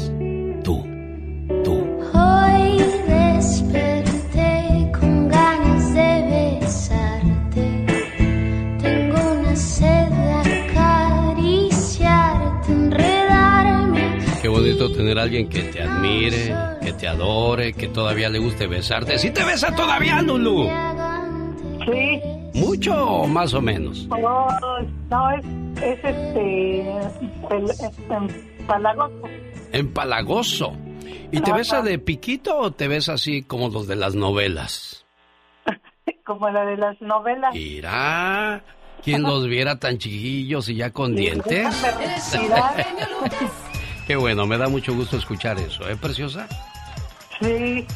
Bonito 14.74 14.96
tener 14.96 15.18
a 15.18 15.22
alguien 15.22 15.48
que 15.48 15.62
te 15.62 15.82
admire, 15.82 16.54
que 16.82 16.92
te 16.92 17.08
adore, 17.08 17.72
que 17.72 17.88
todavía 17.88 18.28
le 18.28 18.38
guste 18.38 18.66
besarte. 18.66 19.18
¿Sí 19.18 19.30
te 19.30 19.44
besa 19.44 19.74
todavía, 19.74 20.22
Lulu? 20.22 20.68
Sí. 21.86 22.20
¿Mucho 22.54 22.94
o 22.94 23.26
más 23.26 23.52
o 23.54 23.60
menos? 23.60 24.06
No, 24.08 24.46
no, 25.10 25.30
es, 25.30 25.44
es 25.82 25.98
este... 26.04 26.86
empalagoso. 28.60 29.22
Empalagoso. 29.72 30.72
¿Y 31.32 31.40
te 31.40 31.52
besa 31.52 31.82
de 31.82 31.98
piquito 31.98 32.56
o 32.56 32.70
te 32.70 32.86
besa 32.86 33.14
así 33.14 33.42
como 33.42 33.68
los 33.68 33.88
de 33.88 33.96
las 33.96 34.14
novelas? 34.14 35.04
Como 36.24 36.48
la 36.48 36.64
de 36.64 36.76
las 36.76 37.00
novelas. 37.00 37.52
Mira, 37.54 38.62
¿quién 39.02 39.22
los 39.24 39.46
viera 39.46 39.78
tan 39.78 39.98
chiquillos 39.98 40.68
y 40.68 40.76
ya 40.76 40.90
con 40.90 41.14
dientes? 41.14 41.68
Qué 44.06 44.16
bueno, 44.16 44.46
me 44.46 44.58
da 44.58 44.68
mucho 44.68 44.94
gusto 44.94 45.16
escuchar 45.16 45.58
eso, 45.58 45.88
¿eh, 45.88 45.96
preciosa? 45.96 46.46
Sí. 47.40 47.86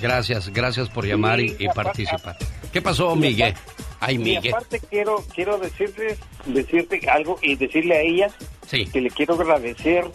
Gracias, 0.00 0.48
gracias 0.50 0.88
por 0.88 1.06
llamar 1.06 1.40
y, 1.40 1.56
y 1.58 1.68
participar. 1.68 2.36
¿Qué 2.72 2.80
pasó, 2.80 3.14
Miguel? 3.16 3.54
Ay, 4.00 4.14
Y 4.16 4.18
Miguel. 4.18 4.54
aparte 4.54 4.80
quiero 4.90 5.22
quiero 5.34 5.58
decirte 5.58 6.16
decirte 6.46 7.00
algo 7.10 7.38
y 7.42 7.54
decirle 7.56 7.96
a 7.96 8.00
ella 8.00 8.30
que 8.70 9.00
le 9.00 9.10
quiero 9.10 9.34
agradecer 9.34 10.06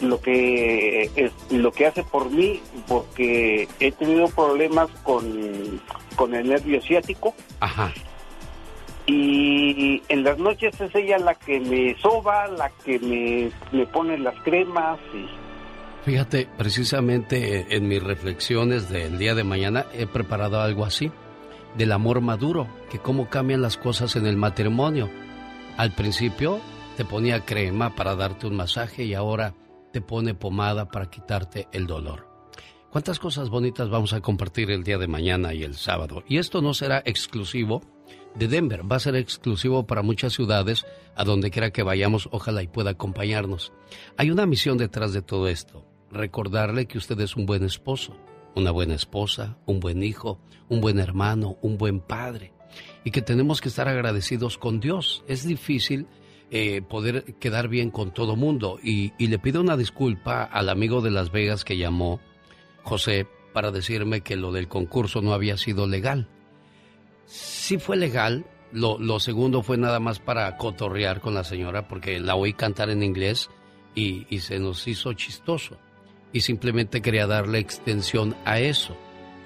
lo 0.00 0.20
que 0.20 1.10
es, 1.16 1.32
lo 1.50 1.72
que 1.72 1.86
hace 1.86 2.02
por 2.04 2.30
mí 2.30 2.60
porque 2.86 3.66
he 3.80 3.92
tenido 3.92 4.28
problemas 4.28 4.88
con 5.02 5.80
con 6.16 6.34
el 6.34 6.48
nervio 6.48 6.80
ciático 6.82 7.34
Ajá. 7.60 7.92
Y 9.06 10.02
en 10.08 10.22
las 10.22 10.38
noches 10.38 10.80
es 10.80 10.94
ella 10.94 11.18
la 11.18 11.34
que 11.34 11.58
me 11.58 11.96
soba, 12.00 12.46
la 12.48 12.70
que 12.84 12.98
me, 13.72 13.86
pone 13.86 14.18
las 14.18 14.34
cremas 14.42 14.98
y 15.14 15.26
Fíjate, 16.04 16.48
precisamente 16.58 17.60
eh, 17.60 17.66
en 17.70 17.86
mis 17.86 18.02
reflexiones 18.02 18.88
del 18.88 19.18
día 19.18 19.36
de 19.36 19.44
mañana 19.44 19.86
he 19.92 20.06
preparado 20.06 20.60
algo 20.60 20.84
así, 20.84 21.12
del 21.76 21.92
amor 21.92 22.20
maduro, 22.20 22.66
que 22.90 22.98
cómo 22.98 23.30
cambian 23.30 23.62
las 23.62 23.76
cosas 23.76 24.16
en 24.16 24.26
el 24.26 24.36
matrimonio. 24.36 25.08
Al 25.76 25.92
principio 25.92 26.60
te 26.96 27.04
ponía 27.04 27.44
crema 27.44 27.94
para 27.94 28.16
darte 28.16 28.48
un 28.48 28.56
masaje 28.56 29.04
y 29.04 29.14
ahora 29.14 29.54
te 29.92 30.00
pone 30.00 30.34
pomada 30.34 30.88
para 30.88 31.08
quitarte 31.08 31.68
el 31.70 31.86
dolor. 31.86 32.26
¿Cuántas 32.90 33.18
cosas 33.18 33.48
bonitas 33.48 33.88
vamos 33.88 34.12
a 34.12 34.20
compartir 34.20 34.70
el 34.70 34.82
día 34.82 34.98
de 34.98 35.06
mañana 35.06 35.54
y 35.54 35.62
el 35.62 35.76
sábado? 35.76 36.24
Y 36.26 36.38
esto 36.38 36.60
no 36.60 36.74
será 36.74 37.00
exclusivo 37.06 37.80
de 38.34 38.48
Denver, 38.48 38.90
va 38.90 38.96
a 38.96 39.00
ser 39.00 39.16
exclusivo 39.16 39.86
para 39.86 40.02
muchas 40.02 40.32
ciudades, 40.32 40.86
a 41.14 41.24
donde 41.24 41.50
quiera 41.50 41.70
que 41.70 41.82
vayamos, 41.82 42.28
ojalá 42.32 42.62
y 42.62 42.68
pueda 42.68 42.90
acompañarnos. 42.90 43.72
Hay 44.16 44.30
una 44.30 44.46
misión 44.46 44.78
detrás 44.78 45.12
de 45.12 45.22
todo 45.22 45.48
esto, 45.48 45.86
recordarle 46.10 46.86
que 46.86 46.98
usted 46.98 47.20
es 47.20 47.36
un 47.36 47.46
buen 47.46 47.64
esposo, 47.64 48.16
una 48.54 48.70
buena 48.70 48.94
esposa, 48.94 49.58
un 49.66 49.80
buen 49.80 50.02
hijo, 50.02 50.40
un 50.68 50.80
buen 50.80 50.98
hermano, 50.98 51.58
un 51.62 51.76
buen 51.78 52.00
padre, 52.00 52.52
y 53.04 53.10
que 53.10 53.22
tenemos 53.22 53.60
que 53.60 53.68
estar 53.68 53.88
agradecidos 53.88 54.58
con 54.58 54.80
Dios. 54.80 55.24
Es 55.26 55.46
difícil 55.46 56.06
eh, 56.50 56.82
poder 56.82 57.34
quedar 57.34 57.68
bien 57.68 57.90
con 57.90 58.12
todo 58.12 58.36
mundo, 58.36 58.78
y, 58.82 59.12
y 59.18 59.26
le 59.28 59.38
pido 59.38 59.60
una 59.60 59.76
disculpa 59.76 60.42
al 60.42 60.68
amigo 60.68 61.00
de 61.02 61.10
Las 61.10 61.32
Vegas 61.32 61.64
que 61.64 61.76
llamó, 61.76 62.20
José, 62.82 63.26
para 63.52 63.70
decirme 63.70 64.22
que 64.22 64.36
lo 64.36 64.52
del 64.52 64.68
concurso 64.68 65.20
no 65.20 65.34
había 65.34 65.56
sido 65.56 65.86
legal. 65.86 66.28
Sí 67.32 67.78
fue 67.78 67.96
legal. 67.96 68.44
Lo, 68.72 69.18
segundo 69.18 69.62
fue 69.62 69.78
nada 69.78 70.00
más 70.00 70.18
para 70.18 70.54
cotorrear 70.58 71.22
con 71.22 71.32
la 71.32 71.44
señora 71.44 71.88
porque 71.88 72.20
la 72.20 72.34
oí 72.34 72.52
cantar 72.52 72.90
en 72.90 73.02
inglés 73.02 73.48
y, 73.94 74.26
se 74.40 74.58
nos 74.58 74.86
hizo 74.86 75.14
chistoso. 75.14 75.78
Y 76.34 76.42
simplemente 76.42 77.00
quería 77.00 77.26
darle 77.26 77.58
extensión 77.58 78.36
a 78.44 78.58
eso, 78.58 78.98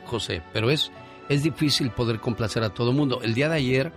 José. 0.04 0.42
Pero 0.52 0.70
es, 0.70 0.90
es 1.28 1.44
difícil 1.44 1.90
poder 1.90 2.18
complacer 2.18 2.64
a 2.64 2.70
todo 2.70 2.90
el 2.90 2.96
mundo. 2.96 3.20
El 3.22 3.34
día 3.34 3.48
de 3.48 3.56
ayer 3.56 3.92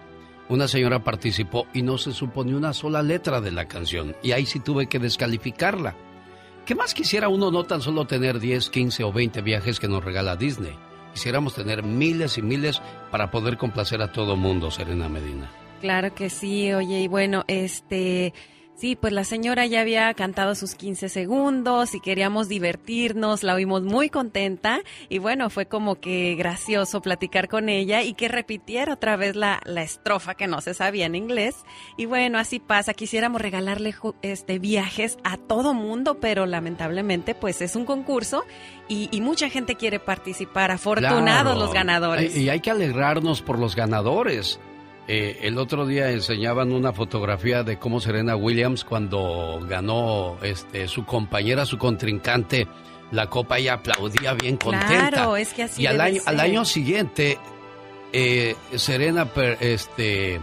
una 0.49 0.67
señora 0.67 1.03
participó 1.03 1.65
y 1.73 1.81
no 1.81 1.97
se 1.97 2.11
supo 2.11 2.43
ni 2.43 2.53
una 2.53 2.73
sola 2.73 3.01
letra 3.01 3.41
de 3.41 3.51
la 3.51 3.67
canción. 3.67 4.15
Y 4.21 4.33
ahí 4.33 4.45
sí 4.45 4.59
tuve 4.59 4.85
que 4.85 4.99
descalificarla. 4.99 5.95
¿Qué 6.63 6.75
más 6.75 6.93
quisiera 6.93 7.27
uno 7.27 7.49
no 7.49 7.63
tan 7.63 7.81
solo 7.81 8.05
tener 8.05 8.39
10, 8.39 8.69
15 8.69 9.03
o 9.03 9.11
20 9.11 9.41
viajes 9.41 9.79
que 9.79 9.87
nos 9.87 10.03
regala 10.03 10.35
Disney? 10.35 10.77
Quisiéramos 11.13 11.55
tener 11.55 11.83
miles 11.83 12.37
y 12.37 12.41
miles 12.41 12.81
para 13.11 13.31
poder 13.31 13.57
complacer 13.57 14.01
a 14.01 14.11
todo 14.11 14.35
mundo, 14.35 14.71
Serena 14.71 15.09
Medina. 15.09 15.49
Claro 15.81 16.13
que 16.13 16.29
sí, 16.29 16.73
oye, 16.73 17.01
y 17.01 17.07
bueno, 17.07 17.43
este, 17.47 18.33
sí, 18.79 18.95
pues 18.95 19.11
la 19.13 19.23
señora 19.23 19.65
ya 19.65 19.81
había 19.81 20.13
cantado 20.13 20.55
sus 20.55 20.75
15 20.75 21.09
segundos 21.09 21.93
y 21.95 21.99
queríamos 21.99 22.47
divertirnos, 22.47 23.43
la 23.43 23.53
oímos 23.55 23.83
muy 23.83 24.09
contenta 24.09 24.79
y 25.09 25.17
bueno, 25.19 25.49
fue 25.49 25.65
como 25.65 25.95
que 25.95 26.35
gracioso 26.35 27.01
platicar 27.01 27.49
con 27.49 27.67
ella 27.69 28.01
y 28.03 28.13
que 28.13 28.27
repitiera 28.29 28.93
otra 28.93 29.17
vez 29.17 29.35
la, 29.35 29.59
la 29.65 29.81
estrofa 29.83 30.35
que 30.35 30.47
no 30.47 30.61
se 30.61 30.73
sabía 30.73 31.05
en 31.07 31.15
inglés. 31.15 31.55
Y 31.97 32.05
bueno, 32.05 32.37
así 32.39 32.59
pasa, 32.59 32.93
quisiéramos 32.93 33.41
regalarle 33.41 33.93
este, 34.21 34.59
viajes 34.59 35.17
a 35.23 35.37
todo 35.37 35.73
mundo, 35.73 36.19
pero 36.21 36.45
lamentablemente 36.45 37.35
pues 37.35 37.61
es 37.61 37.75
un 37.75 37.85
concurso 37.85 38.45
y, 38.87 39.09
y 39.11 39.21
mucha 39.21 39.49
gente 39.49 39.75
quiere 39.75 39.99
participar, 39.99 40.71
afortunados 40.71 41.53
Claro. 41.53 41.59
los 41.59 41.73
ganadores. 41.73 42.35
Y 42.37 42.49
hay 42.49 42.59
que 42.59 42.71
alegrarnos 42.71 43.41
por 43.41 43.59
los 43.59 43.75
ganadores. 43.75 44.59
Eh, 45.11 45.39
el 45.47 45.57
otro 45.57 45.87
día 45.87 46.11
enseñaban 46.11 46.71
una 46.71 46.93
fotografía 46.93 47.63
de 47.63 47.79
cómo 47.79 47.99
Serena 47.99 48.35
Williams 48.35 48.83
cuando 48.85 49.59
ganó 49.67 50.37
este, 50.43 50.87
su 50.87 51.03
compañera, 51.03 51.65
su 51.65 51.79
contrincante, 51.79 52.67
la 53.11 53.25
copa, 53.27 53.57
ella 53.57 53.73
aplaudía 53.73 54.33
bien 54.35 54.57
contenta. 54.57 55.09
Claro, 55.09 55.35
es 55.35 55.51
que 55.53 55.63
así 55.63 55.81
Y 55.81 55.87
al 55.87 55.99
año, 55.99 56.21
al 56.27 56.39
año 56.39 56.63
siguiente, 56.63 57.39
eh, 58.13 58.55
Serena 58.75 59.27
este, 59.59 60.39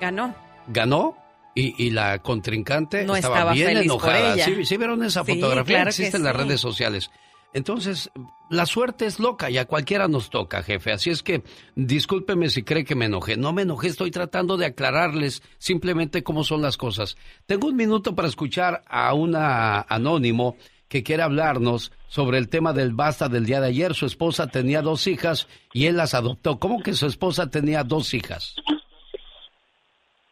Ganó. 0.00 0.34
ganó 0.66 1.14
y, 1.54 1.74
y 1.84 1.90
la 1.90 2.20
contrincante 2.20 3.04
No 3.04 3.16
estaba, 3.16 3.34
estaba 3.36 3.52
bien 3.52 3.66
feliz 3.68 3.92
por 3.92 4.08
enojada. 4.08 4.32
ella. 4.34 4.44
¿Sí, 4.46 4.64
sí 4.64 4.76
vieron 4.78 5.04
esa 5.04 5.24
Sí, 5.24 5.34
fotografía? 5.34 5.74
claro 5.76 5.84
que 5.84 5.90
Existe 5.90 6.16
en 6.16 6.24
las 6.24 6.36
redes 6.36 6.58
sociales. 6.60 7.10
Entonces, 7.52 8.10
la 8.48 8.66
suerte 8.66 9.06
es 9.06 9.18
loca 9.18 9.50
y 9.50 9.58
a 9.58 9.64
cualquiera 9.64 10.08
nos 10.08 10.30
toca, 10.30 10.62
jefe. 10.62 10.92
Así 10.92 11.10
es 11.10 11.22
que 11.22 11.42
discúlpeme 11.74 12.48
si 12.48 12.62
cree 12.62 12.84
que 12.84 12.94
me 12.94 13.06
enojé. 13.06 13.36
No 13.36 13.52
me 13.52 13.62
enojé, 13.62 13.88
estoy 13.88 14.10
tratando 14.10 14.56
de 14.56 14.66
aclararles 14.66 15.42
simplemente 15.58 16.22
cómo 16.22 16.44
son 16.44 16.62
las 16.62 16.76
cosas. 16.76 17.16
Tengo 17.46 17.68
un 17.68 17.76
minuto 17.76 18.14
para 18.14 18.28
escuchar 18.28 18.82
a 18.88 19.14
una 19.14 19.80
anónimo 19.82 20.56
que 20.88 21.04
quiere 21.04 21.22
hablarnos 21.22 21.92
sobre 22.08 22.38
el 22.38 22.48
tema 22.48 22.72
del 22.72 22.92
basta 22.92 23.28
del 23.28 23.46
día 23.46 23.60
de 23.60 23.68
ayer. 23.68 23.94
Su 23.94 24.06
esposa 24.06 24.48
tenía 24.48 24.82
dos 24.82 25.06
hijas 25.06 25.46
y 25.72 25.86
él 25.86 25.96
las 25.96 26.14
adoptó. 26.14 26.58
¿Cómo 26.58 26.82
que 26.82 26.94
su 26.94 27.06
esposa 27.06 27.50
tenía 27.50 27.84
dos 27.84 28.14
hijas? 28.14 28.56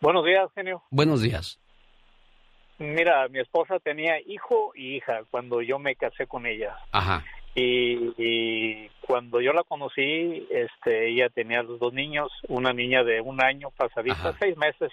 Buenos 0.01 0.25
días, 0.25 0.49
genio. 0.55 0.83
Buenos 0.91 1.23
días. 1.23 1.61
Mira, 2.79 3.27
mi 3.29 3.41
esposa 3.41 3.79
tenía 3.81 4.21
hijo 4.21 4.73
y 4.75 4.97
hija 4.97 5.23
cuando 5.31 5.63
yo 5.63 5.79
me 5.79 5.97
casé 5.97 6.27
con 6.27 6.47
ella. 6.47 6.77
Ajá. 6.93 7.25
Y, 7.55 8.13
y 8.17 8.89
cuando 9.01 9.41
yo 9.41 9.53
la 9.53 9.65
conocí, 9.65 10.47
este, 10.51 11.09
ella 11.09 11.29
tenía 11.29 11.63
los 11.63 11.81
dos 11.81 11.93
niños, 11.93 12.31
una 12.47 12.73
niña 12.73 13.03
de 13.03 13.21
un 13.21 13.43
año 13.43 13.71
pasadita, 13.71 14.37
seis 14.39 14.57
meses, 14.57 14.93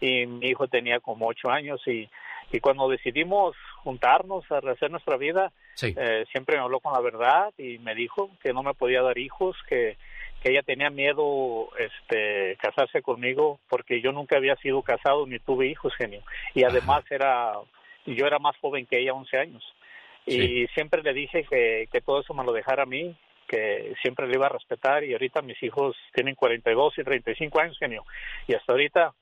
y 0.00 0.26
mi 0.26 0.48
hijo 0.48 0.66
tenía 0.66 0.98
como 0.98 1.28
ocho 1.28 1.50
años. 1.50 1.80
Y, 1.86 2.08
y 2.50 2.58
cuando 2.58 2.88
decidimos 2.88 3.54
juntarnos 3.84 4.44
a 4.50 4.58
hacer 4.58 4.90
nuestra 4.90 5.16
vida, 5.16 5.52
Sí. 5.74 5.94
eh, 5.96 6.24
siempre 6.32 6.56
me 6.56 6.62
habló 6.62 6.80
con 6.80 6.92
la 6.92 7.00
verdad 7.00 7.52
y 7.56 7.78
me 7.78 7.94
dijo 7.94 8.28
que 8.42 8.52
no 8.52 8.62
me 8.64 8.74
podía 8.74 9.02
dar 9.02 9.16
hijos, 9.18 9.56
que, 9.68 9.96
que 10.42 10.50
ella 10.50 10.62
tenía 10.62 10.90
miedo 10.90 11.68
este 11.78 12.56
casarse 12.60 13.02
conmigo 13.02 13.60
porque 13.68 14.00
yo 14.00 14.12
nunca 14.12 14.36
había 14.36 14.56
sido 14.56 14.82
casado 14.82 15.26
ni 15.26 15.38
tuve 15.38 15.66
hijos, 15.68 15.94
genio. 15.96 16.22
Y 16.54 16.64
además 16.64 17.04
era 17.10 17.52
yo 18.06 18.26
era 18.26 18.38
más 18.38 18.56
joven 18.58 18.86
que 18.86 18.98
ella, 19.00 19.12
11 19.12 19.36
años. 19.36 19.62
Y 20.26 20.66
siempre 20.74 21.02
le 21.02 21.12
dije 21.12 21.44
que, 21.48 21.88
que 21.92 22.00
todo 22.00 22.20
eso 22.20 22.34
me 22.34 22.44
lo 22.44 22.52
dejara 22.52 22.84
a 22.84 22.86
mí, 22.86 23.14
que 23.48 23.94
siempre 24.02 24.26
le 24.28 24.34
iba 24.36 24.46
a 24.46 24.50
respetar 24.50 25.02
y 25.04 25.12
ahorita 25.12 25.42
mis 25.42 25.60
hijos 25.62 25.96
tienen 26.14 26.34
42 26.34 26.98
y 26.98 27.04
35 27.04 27.60
años, 27.60 27.76
genio. 27.78 28.04
Y 28.46 28.54
hasta 28.54 28.72
ahorita 28.72 29.12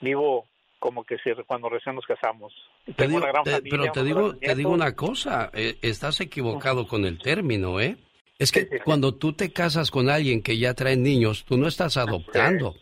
vivo 0.00 0.46
como 0.78 1.04
que 1.04 1.16
si 1.18 1.30
cuando 1.46 1.68
recién 1.68 1.94
nos 1.94 2.04
casamos. 2.06 2.52
Te 2.84 2.92
Tengo 2.92 3.12
digo- 3.18 3.22
una 3.22 3.32
gran 3.32 3.44
te- 3.44 3.50
familia, 3.52 3.70
pero 3.80 3.92
te 3.92 4.04
digo, 4.04 4.36
te 4.36 4.54
digo 4.54 4.70
una 4.70 4.94
cosa, 4.94 5.50
eh, 5.54 5.76
estás 5.82 6.20
equivocado 6.20 6.86
con 6.86 7.04
el 7.04 7.18
término, 7.18 7.80
¿eh? 7.80 7.96
Es 8.38 8.52
que 8.52 8.68
cuando 8.84 9.14
tú 9.14 9.32
te 9.32 9.52
casas 9.52 9.90
con 9.90 10.10
alguien 10.10 10.42
que 10.42 10.58
ya 10.58 10.74
trae 10.74 10.96
niños, 10.96 11.44
tú 11.46 11.56
no 11.56 11.66
estás 11.66 11.96
adoptando, 11.96 12.76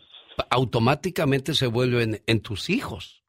automáticamente 0.49 1.53
se 1.53 1.67
vuelven 1.67 2.21
en 2.27 2.41
tus 2.41 2.69
hijos. 2.69 3.23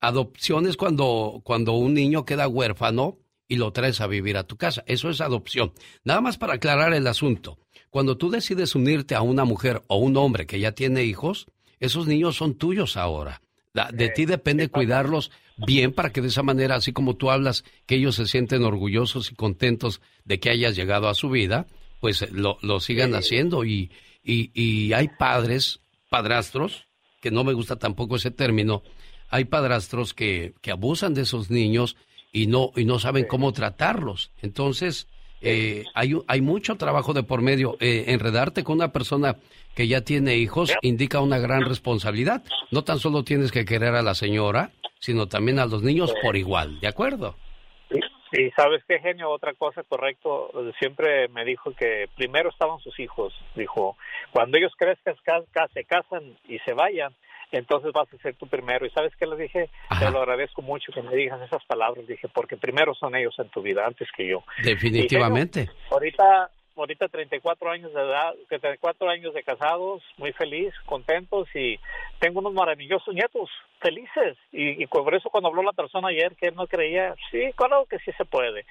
Adopción 0.00 0.66
es 0.66 0.76
cuando, 0.76 1.40
cuando 1.42 1.72
un 1.72 1.94
niño 1.94 2.26
queda 2.26 2.48
huérfano 2.48 3.18
y 3.48 3.56
lo 3.56 3.72
traes 3.72 4.02
a 4.02 4.06
vivir 4.06 4.36
a 4.36 4.46
tu 4.46 4.56
casa. 4.56 4.84
Eso 4.86 5.08
es 5.08 5.22
adopción. 5.22 5.72
Nada 6.04 6.20
más 6.20 6.36
para 6.36 6.54
aclarar 6.54 6.92
el 6.92 7.06
asunto. 7.06 7.58
Cuando 7.88 8.18
tú 8.18 8.30
decides 8.30 8.74
unirte 8.74 9.14
a 9.14 9.22
una 9.22 9.44
mujer 9.44 9.82
o 9.86 9.96
un 9.96 10.16
hombre 10.18 10.46
que 10.46 10.60
ya 10.60 10.72
tiene 10.72 11.04
hijos, 11.04 11.46
esos 11.80 12.06
niños 12.06 12.36
son 12.36 12.54
tuyos 12.54 12.96
ahora. 12.98 13.40
De 13.92 14.08
ti 14.10 14.26
depende 14.26 14.68
cuidarlos 14.68 15.32
bien 15.56 15.92
para 15.92 16.10
que 16.10 16.20
de 16.20 16.28
esa 16.28 16.42
manera, 16.42 16.76
así 16.76 16.92
como 16.92 17.16
tú 17.16 17.30
hablas, 17.30 17.64
que 17.86 17.96
ellos 17.96 18.16
se 18.16 18.26
sienten 18.26 18.64
orgullosos 18.64 19.30
y 19.30 19.34
contentos 19.34 20.00
de 20.24 20.40
que 20.40 20.50
hayas 20.50 20.76
llegado 20.76 21.08
a 21.08 21.14
su 21.14 21.30
vida, 21.30 21.66
pues 22.00 22.22
eh, 22.22 22.28
lo, 22.32 22.58
lo 22.62 22.80
sigan 22.80 23.14
haciendo. 23.14 23.64
Y, 23.64 23.90
y, 24.22 24.50
y 24.54 24.92
hay 24.92 25.08
padres, 25.18 25.80
padrastros, 26.10 26.86
que 27.20 27.30
no 27.30 27.44
me 27.44 27.52
gusta 27.52 27.76
tampoco 27.76 28.16
ese 28.16 28.30
término, 28.30 28.82
hay 29.30 29.46
padrastros 29.46 30.14
que, 30.14 30.54
que 30.60 30.70
abusan 30.70 31.14
de 31.14 31.22
esos 31.22 31.50
niños 31.50 31.96
y 32.32 32.46
no, 32.46 32.72
y 32.76 32.84
no 32.84 32.98
saben 32.98 33.26
cómo 33.26 33.52
tratarlos. 33.52 34.30
Entonces, 34.42 35.08
eh, 35.40 35.84
hay, 35.94 36.14
hay 36.26 36.40
mucho 36.40 36.76
trabajo 36.76 37.12
de 37.12 37.22
por 37.22 37.42
medio. 37.42 37.76
Eh, 37.80 38.04
enredarte 38.08 38.64
con 38.64 38.76
una 38.76 38.92
persona 38.92 39.36
que 39.74 39.88
ya 39.88 40.00
tiene 40.02 40.36
hijos 40.36 40.72
indica 40.82 41.20
una 41.20 41.38
gran 41.38 41.62
responsabilidad. 41.62 42.42
No 42.70 42.84
tan 42.84 42.98
solo 42.98 43.24
tienes 43.24 43.52
que 43.52 43.64
querer 43.64 43.94
a 43.94 44.02
la 44.02 44.14
señora, 44.14 44.72
sino 45.04 45.28
también 45.28 45.58
a 45.58 45.66
los 45.66 45.82
niños 45.82 46.14
por 46.22 46.34
igual, 46.34 46.80
¿de 46.80 46.88
acuerdo? 46.88 47.36
Y 48.32 48.50
sabes 48.52 48.82
qué 48.88 48.98
genio, 48.98 49.30
otra 49.30 49.52
cosa 49.52 49.82
correcto, 49.82 50.50
siempre 50.78 51.28
me 51.28 51.44
dijo 51.44 51.72
que 51.72 52.08
primero 52.16 52.48
estaban 52.48 52.80
sus 52.80 52.98
hijos, 52.98 53.34
dijo, 53.54 53.96
cuando 54.32 54.56
ellos 54.56 54.72
crezcan, 54.76 55.14
se 55.72 55.84
casan 55.84 56.36
y 56.48 56.58
se 56.60 56.72
vayan, 56.72 57.14
entonces 57.52 57.92
vas 57.92 58.12
a 58.12 58.16
ser 58.16 58.34
tú 58.34 58.48
primero. 58.48 58.86
¿Y 58.86 58.90
sabes 58.90 59.12
qué 59.16 59.26
les 59.26 59.38
dije? 59.38 59.68
Te 60.00 60.10
lo 60.10 60.20
agradezco 60.20 60.62
mucho 60.62 60.90
que 60.90 61.02
me 61.02 61.14
digas 61.14 61.40
esas 61.42 61.64
palabras, 61.66 62.06
dije, 62.06 62.26
porque 62.28 62.56
primero 62.56 62.94
son 62.94 63.14
ellos 63.14 63.38
en 63.38 63.50
tu 63.50 63.60
vida 63.60 63.86
antes 63.86 64.08
que 64.16 64.26
yo. 64.26 64.42
Definitivamente. 64.64 65.68
ahorita 65.90 66.50
ahorita 66.76 67.08
34 67.08 67.70
años 67.70 67.92
de 67.92 68.00
edad, 68.00 68.34
34 68.48 69.08
años 69.08 69.34
de 69.34 69.42
casados, 69.42 70.02
muy 70.16 70.32
feliz, 70.32 70.72
contentos 70.86 71.48
y 71.54 71.78
tengo 72.18 72.40
unos 72.40 72.54
maravillosos 72.54 73.14
nietos, 73.14 73.50
felices. 73.80 74.36
Y, 74.52 74.86
por 74.86 75.14
eso 75.14 75.30
cuando 75.30 75.48
habló 75.48 75.62
la 75.62 75.72
persona 75.72 76.08
ayer 76.08 76.34
que 76.36 76.48
él 76.48 76.54
no 76.54 76.66
creía, 76.66 77.14
sí, 77.30 77.52
claro 77.56 77.86
que 77.86 77.98
sí 78.00 78.12
se 78.16 78.24
puede. 78.24 78.64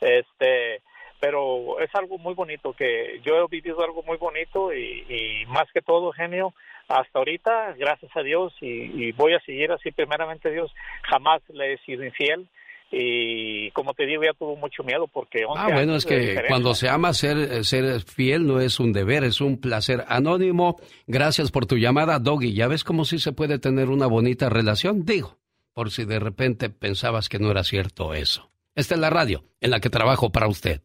Este, 0.00 0.80
pero 1.20 1.80
es 1.80 1.94
algo 1.94 2.18
muy 2.18 2.34
bonito 2.34 2.72
que 2.72 3.20
yo 3.24 3.36
he 3.36 3.46
vivido 3.48 3.82
algo 3.84 4.02
muy 4.02 4.16
bonito 4.16 4.72
y, 4.72 5.44
más 5.48 5.70
que 5.72 5.82
todo, 5.82 6.12
genio, 6.12 6.54
hasta 6.88 7.18
ahorita, 7.18 7.74
gracias 7.78 8.10
a 8.16 8.22
Dios 8.22 8.52
y, 8.60 9.06
y 9.08 9.12
voy 9.12 9.34
a 9.34 9.40
seguir 9.40 9.70
así, 9.70 9.92
primeramente 9.92 10.50
Dios, 10.50 10.72
jamás 11.02 11.42
le 11.50 11.74
he 11.74 11.78
sido 11.78 12.04
infiel 12.04 12.48
y 12.90 13.70
como 13.70 13.94
te 13.94 14.04
digo 14.04 14.24
ya 14.24 14.32
tuvo 14.32 14.56
mucho 14.56 14.82
miedo 14.82 15.06
porque 15.06 15.44
ah 15.56 15.68
bueno 15.72 15.94
es 15.94 16.04
que 16.04 16.42
cuando 16.48 16.74
se 16.74 16.88
ama 16.88 17.14
ser 17.14 17.64
ser 17.64 18.00
fiel 18.02 18.46
no 18.46 18.60
es 18.60 18.80
un 18.80 18.92
deber 18.92 19.22
es 19.22 19.40
un 19.40 19.60
placer 19.60 20.04
anónimo. 20.08 20.80
Gracias 21.06 21.50
por 21.50 21.66
tu 21.66 21.76
llamada 21.76 22.18
Doggy. 22.18 22.52
Ya 22.52 22.66
ves 22.66 22.84
cómo 22.84 23.04
sí 23.04 23.18
se 23.18 23.32
puede 23.32 23.58
tener 23.58 23.90
una 23.90 24.06
bonita 24.06 24.48
relación 24.48 25.04
digo 25.04 25.38
por 25.72 25.90
si 25.90 26.04
de 26.04 26.18
repente 26.18 26.68
pensabas 26.68 27.28
que 27.28 27.38
no 27.38 27.50
era 27.50 27.64
cierto 27.64 28.12
eso. 28.12 28.50
Esta 28.74 28.94
es 28.94 29.00
la 29.00 29.10
radio 29.10 29.44
en 29.60 29.70
la 29.70 29.80
que 29.80 29.90
trabajo 29.90 30.30
para 30.30 30.48
usted. 30.48 30.82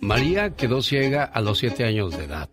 María 0.00 0.56
quedó 0.56 0.82
ciega 0.82 1.24
a 1.24 1.40
los 1.40 1.58
siete 1.58 1.84
años 1.84 2.16
de 2.16 2.24
edad. 2.24 2.50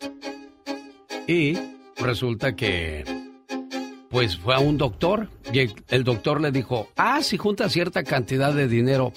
Y 1.28 1.58
resulta 1.98 2.56
que 2.56 3.04
pues 4.14 4.38
fue 4.38 4.54
a 4.54 4.60
un 4.60 4.78
doctor 4.78 5.28
y 5.52 5.72
el, 5.90 6.04
doctor 6.04 6.40
le 6.40 6.52
dijo, 6.52 6.88
ah, 6.98 7.24
si 7.24 7.38
juntas 7.38 7.72
cierta 7.72 8.04
cantidad 8.04 8.54
de 8.54 8.68
dinero, 8.68 9.12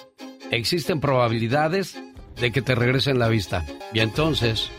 existen 0.51 1.01
probabilidades 1.01 2.03
de 2.41 2.51
que 2.51 2.63
te 2.63 2.75
regresen 2.75 3.19
la 3.19 3.29
vista. 3.29 3.67
Y 3.93 4.01
entonces, 4.01 4.71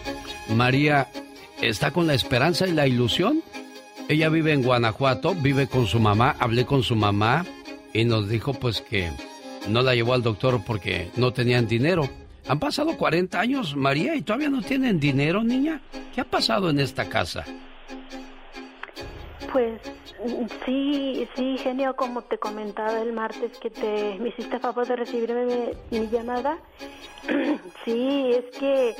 María 0.49 1.07
está 1.61 1.91
con 1.91 2.07
la 2.07 2.15
esperanza 2.15 2.65
y 2.65 2.71
la 2.71 2.87
ilusión. 2.87 3.43
Ella 4.09 4.29
vive 4.29 4.53
en 4.53 4.63
Guanajuato, 4.63 5.35
vive 5.35 5.67
con 5.67 5.85
su 5.85 5.99
mamá, 5.99 6.35
hablé 6.39 6.65
con 6.65 6.81
su 6.81 6.95
mamá 6.95 7.45
y 7.93 8.03
nos 8.03 8.27
dijo 8.27 8.55
pues 8.55 8.81
que 8.81 9.11
no 9.69 9.83
la 9.83 9.93
llevó 9.93 10.15
al 10.15 10.23
doctor 10.23 10.63
porque 10.65 11.11
no 11.15 11.31
tenían 11.31 11.67
dinero. 11.67 12.09
Han 12.47 12.57
pasado 12.57 12.97
40 12.97 13.39
años, 13.39 13.75
María, 13.75 14.15
y 14.15 14.23
todavía 14.23 14.49
no 14.49 14.63
tienen 14.63 14.99
dinero, 14.99 15.43
niña. 15.43 15.79
¿Qué 16.15 16.21
ha 16.21 16.25
pasado 16.25 16.71
en 16.71 16.79
esta 16.79 17.07
casa? 17.07 17.45
Pues 19.51 19.81
Sí, 20.65 21.27
sí, 21.35 21.57
genio, 21.59 21.95
como 21.95 22.23
te 22.23 22.37
comentaba 22.39 22.99
el 23.01 23.13
martes 23.13 23.57
que 23.59 23.69
te 23.69 24.17
me 24.19 24.29
hiciste 24.29 24.59
favor 24.59 24.87
de 24.87 24.95
recibirme 24.95 25.73
mi, 25.91 26.07
llamada. 26.07 26.57
sí, 27.85 28.31
es 28.31 28.57
que 28.57 28.95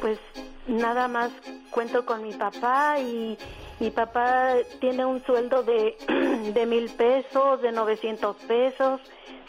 pues 0.00 0.18
nada 0.66 1.08
más 1.08 1.30
cuento 1.70 2.04
con 2.04 2.22
mi 2.22 2.34
papá 2.34 2.98
y 3.00 3.38
mi 3.80 3.90
papá 3.90 4.54
tiene 4.80 5.06
un 5.06 5.24
sueldo 5.24 5.62
de, 5.62 5.96
de 6.54 6.66
mil 6.66 6.90
pesos, 6.90 7.62
de 7.62 7.72
900 7.72 8.36
pesos, 8.46 9.00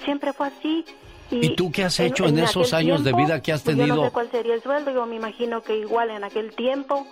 siempre 0.04 0.32
fue 0.32 0.48
así. 0.48 0.86
¿Y, 1.32 1.56
tú 1.56 1.72
qué 1.72 1.84
has 1.84 2.00
hecho 2.00 2.26
en, 2.26 2.40
esos 2.40 2.74
años 2.74 3.04
de 3.04 3.14
vida 3.14 3.42
que 3.42 3.52
has 3.52 3.64
tenido? 3.64 3.86
Pues, 3.86 3.90
yo 3.90 3.96
no 3.98 4.06
sé 4.06 4.14
cuál 4.14 4.32
sería 4.32 4.54
el 4.56 4.64
sueldo, 4.64 4.92
yo 4.92 5.06
me 5.06 5.16
imagino 5.16 5.62
que 5.62 5.78
igual 5.78 6.10
en 6.10 6.24
aquel 6.24 6.56
tiempo, 6.56 7.06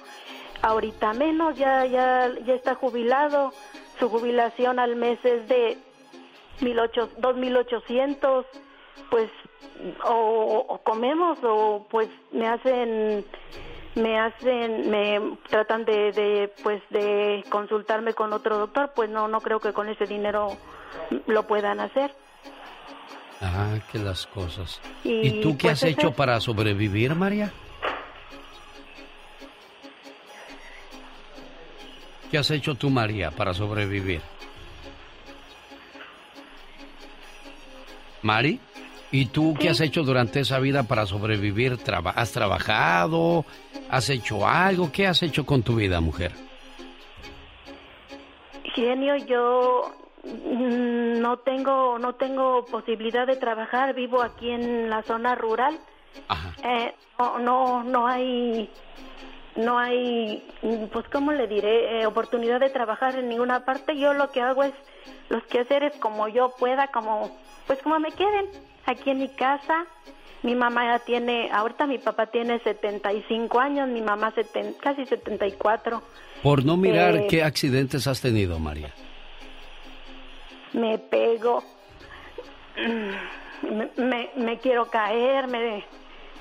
ahorita 0.61 1.13
menos, 1.13 1.57
ya, 1.57 1.85
ya, 1.85 2.31
ya 2.45 2.53
está 2.53 2.75
jubilado, 2.75 3.53
su 3.99 4.09
jubilación 4.09 4.79
al 4.79 4.95
mes 4.95 5.19
es 5.23 5.47
de 5.47 5.77
2.800, 6.61 8.45
pues 9.09 9.29
o, 10.03 10.79
comemos 10.83 11.37
o 11.43 11.85
pues 11.89 12.09
me 12.31 12.47
hacen 12.47 13.25
me 13.95 14.19
hacen 14.19 14.89
me 14.89 15.37
tratan 15.49 15.85
de, 15.85 16.11
de, 16.11 16.53
pues 16.63 16.81
de 16.89 17.43
consultarme 17.49 18.13
con 18.13 18.33
otro 18.33 18.57
doctor 18.57 18.91
pues 18.95 19.09
no 19.09 19.27
no 19.27 19.41
creo 19.41 19.59
que 19.59 19.73
con 19.73 19.87
ese 19.89 20.05
dinero 20.05 20.57
lo 21.27 21.43
puedan 21.43 21.79
hacer. 21.79 22.11
Ah 23.39 23.75
que 23.91 23.99
las 23.99 24.25
cosas. 24.25 24.81
Y, 25.03 25.41
tú 25.41 25.57
qué 25.57 25.67
pues, 25.67 25.83
has 25.83 25.83
hecho 25.83 26.11
para 26.11 26.39
sobrevivir 26.39 27.13
María 27.13 27.53
¿Qué 32.29 32.37
has 32.37 32.51
hecho 32.51 32.75
tú, 32.75 32.89
María, 32.89 33.31
para 33.31 33.53
sobrevivir? 33.53 34.21
Mari, 38.21 38.59
¿y 39.11 39.27
tú 39.27 39.55
qué 39.57 39.69
has 39.69 39.79
hecho 39.79 40.03
durante 40.03 40.41
esa 40.41 40.59
vida 40.59 40.83
para 40.83 41.05
sobrevivir? 41.05 41.77
¿Has 42.15 42.31
trabajado? 42.33 43.45
¿Has 43.89 44.09
hecho 44.09 44.45
algo? 44.45 44.91
¿Qué 44.91 45.07
has 45.07 45.23
hecho 45.23 45.45
con 45.45 45.63
tu 45.63 45.75
vida, 45.75 46.01
mujer? 46.01 46.33
Genio, 48.75 49.15
yo 49.15 49.91
mm, 50.23 51.21
no 51.21 51.37
tengo 51.39 51.97
no 51.97 52.15
tengo 52.15 52.65
posibilidad 52.65 53.25
de 53.25 53.37
trabajar. 53.37 53.95
Vivo 53.95 54.21
aquí 54.21 54.51
en 54.51 54.89
la 54.89 55.01
zona 55.03 55.35
rural. 55.35 55.79
Ajá. 56.27 56.53
Eh, 56.63 56.93
no, 57.17 57.39
no 57.39 57.83
no 57.83 58.07
hay 58.07 58.69
no 59.57 59.79
hay, 59.79 60.43
pues, 60.93 61.07
¿cómo 61.11 61.31
le 61.31 61.47
diré? 61.47 62.01
Eh, 62.01 62.05
oportunidad 62.05 62.59
de 62.59 62.69
trabajar 62.69 63.15
en 63.17 63.27
ninguna 63.27 63.65
parte. 63.65 63.97
Yo 63.97 64.13
lo 64.13 64.31
que 64.31 64.41
hago 64.41 64.63
es 64.63 64.73
los 65.29 65.43
quehaceres 65.45 65.93
como 65.99 66.27
yo 66.27 66.53
pueda, 66.59 66.87
como, 66.87 67.35
pues, 67.65 67.81
como 67.81 67.99
me 67.99 68.11
queden. 68.11 68.45
Aquí 68.85 69.09
en 69.09 69.17
mi 69.17 69.29
casa, 69.29 69.85
mi 70.43 70.53
mamá 70.53 70.85
ya 70.85 70.99
tiene, 71.03 71.49
ahorita 71.51 71.87
mi 71.87 71.97
papá 71.97 72.27
tiene 72.27 72.59
75 72.59 73.59
años, 73.59 73.89
mi 73.89 74.01
mamá 74.01 74.31
seten, 74.31 74.73
casi 74.79 75.05
74. 75.05 76.03
Por 76.43 76.63
no 76.63 76.77
mirar, 76.77 77.15
eh, 77.15 77.27
¿qué 77.27 77.43
accidentes 77.43 78.05
has 78.05 78.21
tenido, 78.21 78.59
María? 78.59 78.93
Me 80.73 80.99
pego, 80.99 81.63
me, 83.97 84.29
me, 84.35 84.59
quiero 84.59 84.85
caer, 84.91 85.47
me, 85.47 85.83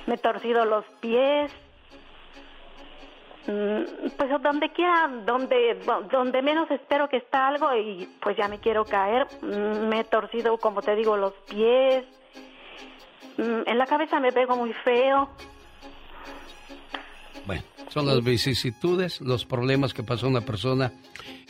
me 0.07 0.15
he 0.15 0.19
torcido 0.19 0.67
los 0.67 0.85
pies 1.01 1.51
pues 3.47 4.43
donde 4.43 4.71
quiera, 4.73 5.09
donde, 5.25 5.79
donde 6.11 6.43
menos 6.43 6.69
espero 6.71 7.09
que 7.09 7.19
está 7.19 7.49
algo 7.49 7.73
y 7.77 8.09
pues 8.21 8.37
ya 8.37 8.49
me 8.49 8.59
quiero 8.59 8.85
caer. 8.85 9.27
Mm, 9.41 9.89
me 9.89 10.01
he 10.01 10.05
torcido, 10.05 10.59
como 10.59 10.83
te 10.83 10.97
digo, 10.97 11.17
los 11.17 11.33
pies. 11.49 12.05
Mm, 13.39 13.69
en 13.69 13.79
la 13.79 13.87
cabeza 13.87 14.19
me 14.19 14.33
pego 14.33 14.57
muy 14.57 14.73
feo. 14.73 15.31
Bueno, 17.47 17.63
son 17.89 18.07
las 18.07 18.25
vicisitudes, 18.25 19.21
los 19.21 19.45
problemas 19.45 19.95
que 19.95 20.03
pasa 20.03 20.27
una 20.27 20.41
persona 20.41 20.93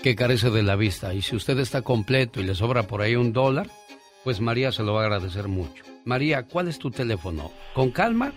que 0.03 0.15
carece 0.15 0.51
de 0.51 0.63
la 0.63 0.77
vista. 0.77 1.15
Y 1.15 1.23
si 1.23 1.35
usted 1.35 1.59
está 1.59 1.81
completo 1.81 2.41
y 2.41 2.45
le 2.45 2.55
sobra 2.55 2.83
por 2.83 3.01
ahí 3.01 3.17
un 3.17 3.33
dólar, 3.33 3.69
pues 4.23 4.41
María 4.43 4.71
se 4.71 4.83
lo 4.83 4.93
va 4.93 5.03
a 5.03 5.05
agradecer 5.05 5.49
mucho. 5.49 5.83
María, 6.05 6.43
¿cuál 6.43 6.69
es 6.69 6.79
tu 6.79 6.91
teléfono? 6.91 7.51
Con 7.73 7.91
calma 7.91 8.33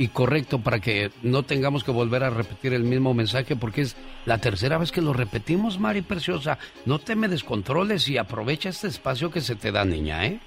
y 0.00 0.08
correcto 0.08 0.60
para 0.60 0.80
que 0.80 1.10
no 1.22 1.42
tengamos 1.42 1.84
que 1.84 1.90
volver 1.90 2.24
a 2.24 2.30
repetir 2.30 2.72
el 2.72 2.84
mismo 2.84 3.12
mensaje 3.12 3.54
porque 3.54 3.82
es 3.82 3.98
la 4.24 4.38
tercera 4.38 4.78
vez 4.78 4.92
que 4.92 5.02
lo 5.02 5.12
repetimos, 5.12 5.78
Mari 5.78 6.00
Preciosa. 6.00 6.56
No 6.86 7.00
te 7.00 7.14
me 7.14 7.28
descontroles 7.28 8.08
y 8.08 8.16
aprovecha 8.16 8.70
este 8.70 8.86
espacio 8.86 9.30
que 9.30 9.42
se 9.42 9.56
te 9.56 9.70
da, 9.70 9.84
niña, 9.84 10.24
¿eh? 10.24 10.40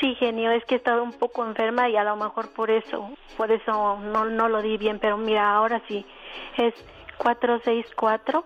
Sí, 0.00 0.14
genio, 0.16 0.50
es 0.50 0.62
que 0.66 0.74
he 0.74 0.76
estado 0.76 1.02
un 1.02 1.14
poco 1.14 1.46
enferma 1.46 1.88
y 1.88 1.96
a 1.96 2.04
lo 2.04 2.14
mejor 2.16 2.52
por 2.52 2.70
eso, 2.70 3.08
por 3.38 3.50
eso 3.50 3.98
no, 3.98 4.26
no 4.26 4.50
lo 4.50 4.60
di 4.60 4.76
bien, 4.76 4.98
pero 4.98 5.16
mira, 5.16 5.54
ahora 5.54 5.80
sí, 5.88 6.04
es 6.58 6.74
464 7.16 8.44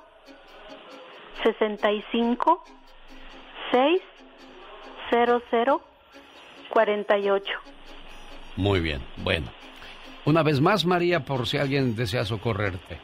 65 1.42 2.64
600 3.72 5.82
48. 6.70 7.52
Muy 8.58 8.80
bien, 8.80 9.00
bueno. 9.18 9.46
Una 10.24 10.42
vez 10.42 10.60
más, 10.60 10.84
María, 10.84 11.20
por 11.20 11.46
si 11.46 11.58
alguien 11.58 11.94
desea 11.94 12.24
socorrerte. 12.24 12.98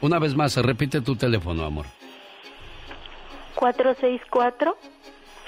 Una 0.00 0.18
vez 0.18 0.34
más, 0.34 0.56
repite 0.56 1.02
tu 1.02 1.14
teléfono, 1.14 1.62
amor. 1.62 1.84
464 3.54 4.78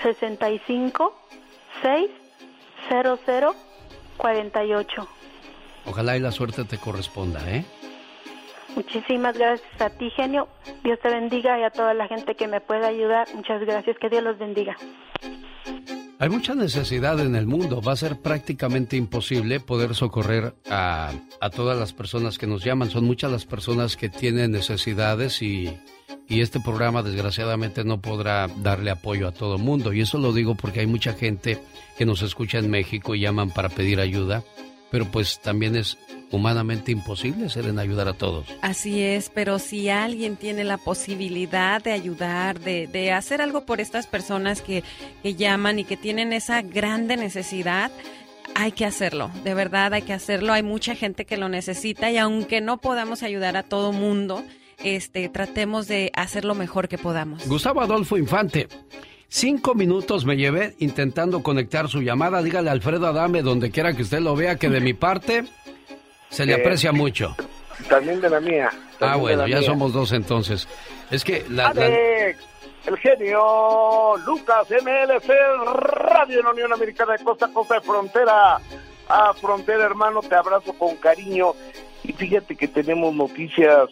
65 0.03 1.19
600 1.83 3.57
48. 4.19 5.09
Ojalá 5.87 6.17
y 6.19 6.21
la 6.21 6.33
suerte 6.33 6.65
te 6.65 6.77
corresponda, 6.77 7.41
¿eh? 7.51 7.65
Muchísimas 8.75 9.39
gracias 9.39 9.81
a 9.81 9.89
ti, 9.89 10.11
genio. 10.11 10.49
Dios 10.85 11.01
te 11.01 11.09
bendiga 11.09 11.59
y 11.59 11.63
a 11.63 11.71
toda 11.71 11.95
la 11.95 12.09
gente 12.09 12.35
que 12.35 12.47
me 12.47 12.61
pueda 12.61 12.89
ayudar. 12.89 13.27
Muchas 13.35 13.63
gracias. 13.63 13.97
Que 13.99 14.11
Dios 14.11 14.23
los 14.23 14.39
bendiga. 14.39 14.77
Hay 16.19 16.31
mucha 16.31 16.55
necesidad 16.55 17.21
en 17.21 17.37
el 17.37 17.47
mundo. 17.47 17.83
Va 17.83 17.93
a 17.93 17.97
ser 17.97 18.17
prácticamente 18.17 18.97
imposible 18.97 19.61
poder 19.61 19.95
socorrer 19.95 20.55
a, 20.71 21.13
a, 21.43 21.51
todas 21.51 21.79
las 21.79 21.93
personas 21.93 22.39
que 22.39 22.47
nos 22.47 22.65
llaman. 22.65 22.89
Son 22.89 23.05
muchas 23.05 23.31
las 23.31 23.45
personas 23.45 23.97
que 23.97 24.09
tienen 24.09 24.53
necesidades 24.53 25.43
y, 25.43 25.77
y 26.27 26.41
este 26.41 26.59
programa 26.59 27.03
desgraciadamente 27.03 27.85
no 27.85 28.01
podrá 28.01 28.49
darle 28.63 28.91
apoyo 28.91 29.29
a 29.29 29.33
todo 29.33 29.57
el 29.57 29.63
mundo. 29.63 29.93
Y 29.93 30.01
eso 30.01 30.17
lo 30.17 30.33
digo 30.33 30.55
porque 30.55 30.81
hay 30.81 30.87
mucha 30.87 31.13
gente 31.13 31.59
que 31.99 32.07
nos 32.07 32.23
escucha 32.23 32.59
en 32.59 32.71
México 32.71 33.15
y 33.15 33.21
llaman 33.21 33.51
para 33.51 33.69
pedir 33.69 34.01
ayuda 34.01 34.43
pero 34.91 35.05
pues 35.11 35.41
también 35.41 35.77
es 35.77 35.99
humanamente 36.31 36.93
imposible 36.93 37.49
ser 37.49 37.67
en 37.67 37.79
ayudar 37.79 38.09
a 38.09 38.13
todos. 38.13 38.47
Así 38.63 39.03
es, 39.03 39.31
pero 39.31 39.59
si 39.59 39.89
alguien 39.89 40.37
tiene 40.37 40.65
la 40.65 40.79
posibilidad 40.79 41.83
de 41.83 41.93
ayudar, 41.93 42.61
de, 42.61 42.87
de 42.87 43.13
hacer 43.13 43.41
algo 43.41 43.65
por 43.65 43.81
estas 43.81 44.07
personas 44.07 44.63
que, 44.63 44.83
que 45.23 45.35
llaman 45.35 45.79
y 45.79 45.85
que 45.85 45.97
tienen 45.97 46.33
esa 46.33 46.63
grande 46.63 47.17
necesidad, 47.17 47.91
hay 48.55 48.73
que 48.73 48.87
hacerlo, 48.87 49.31
de 49.45 49.55
verdad 49.55 49.93
hay 49.93 50.03
que 50.03 50.13
hacerlo. 50.13 50.53
Hay 50.53 50.63
mucha 50.63 50.95
gente 50.95 51.27
que 51.27 51.37
lo 51.37 51.49
necesita 51.49 52.11
y 52.11 52.17
aunque 52.17 52.61
no 52.61 52.79
podamos 52.79 53.23
ayudar 53.23 53.57
a 53.57 53.63
todo 53.63 53.93
mundo, 53.93 54.43
este, 54.83 55.29
tratemos 55.29 55.89
de 55.89 56.11
hacer 56.15 56.45
lo 56.45 56.55
mejor 56.55 56.89
que 56.89 56.99
podamos. 56.99 57.47
Gustavo 57.47 57.81
Adolfo 57.81 58.17
Infante, 58.17 58.69
Cinco 59.29 59.75
minutos 59.75 60.25
me 60.25 60.37
llevé 60.37 60.75
intentando 60.79 61.43
conectar 61.43 61.89
su 61.89 62.01
llamada. 62.01 62.43
Dígale 62.43 62.71
a 62.71 62.73
Alfredo 62.73 63.07
Adame, 63.07 63.43
donde 63.43 63.71
quiera 63.71 63.93
que 63.95 64.03
usted 64.03 64.21
lo 64.21 64.37
vea, 64.37 64.57
que 64.57 64.69
de 64.69 64.81
mi 64.81 64.95
parte 64.95 65.45
se 66.31 66.47
le 66.47 66.53
eh, 66.53 66.61
aprecia 66.61 66.93
mucho. 66.93 67.35
También 67.89 68.21
de 68.21 68.31
la 68.31 68.41
mía. 68.41 68.71
Ah, 69.01 69.17
bueno, 69.17 69.47
ya 69.47 69.63
somos 69.63 69.93
dos 69.93 70.13
entonces. 70.13 70.69
Es 71.11 71.25
que 71.25 71.45
la, 71.51 71.73
el 71.73 72.97
genio 72.99 74.17
Lucas 74.25 74.69
MLC 74.71 75.29
Radio 75.83 76.39
en 76.39 76.45
la 76.45 76.53
Unión 76.53 76.73
Americana 76.73 77.15
de 77.15 77.25
Costa 77.25 77.47
a 77.47 77.53
Costa 77.53 77.75
de 77.75 77.81
Frontera 77.81 78.61
a 79.09 79.33
Frontera, 79.35 79.85
hermano, 79.85 80.21
te 80.21 80.35
abrazo 80.35 80.73
con 80.75 80.97
cariño. 80.97 81.53
Y 82.03 82.13
fíjate 82.13 82.57
que 82.57 82.69
tenemos 82.69 83.15
noticias 83.15 83.91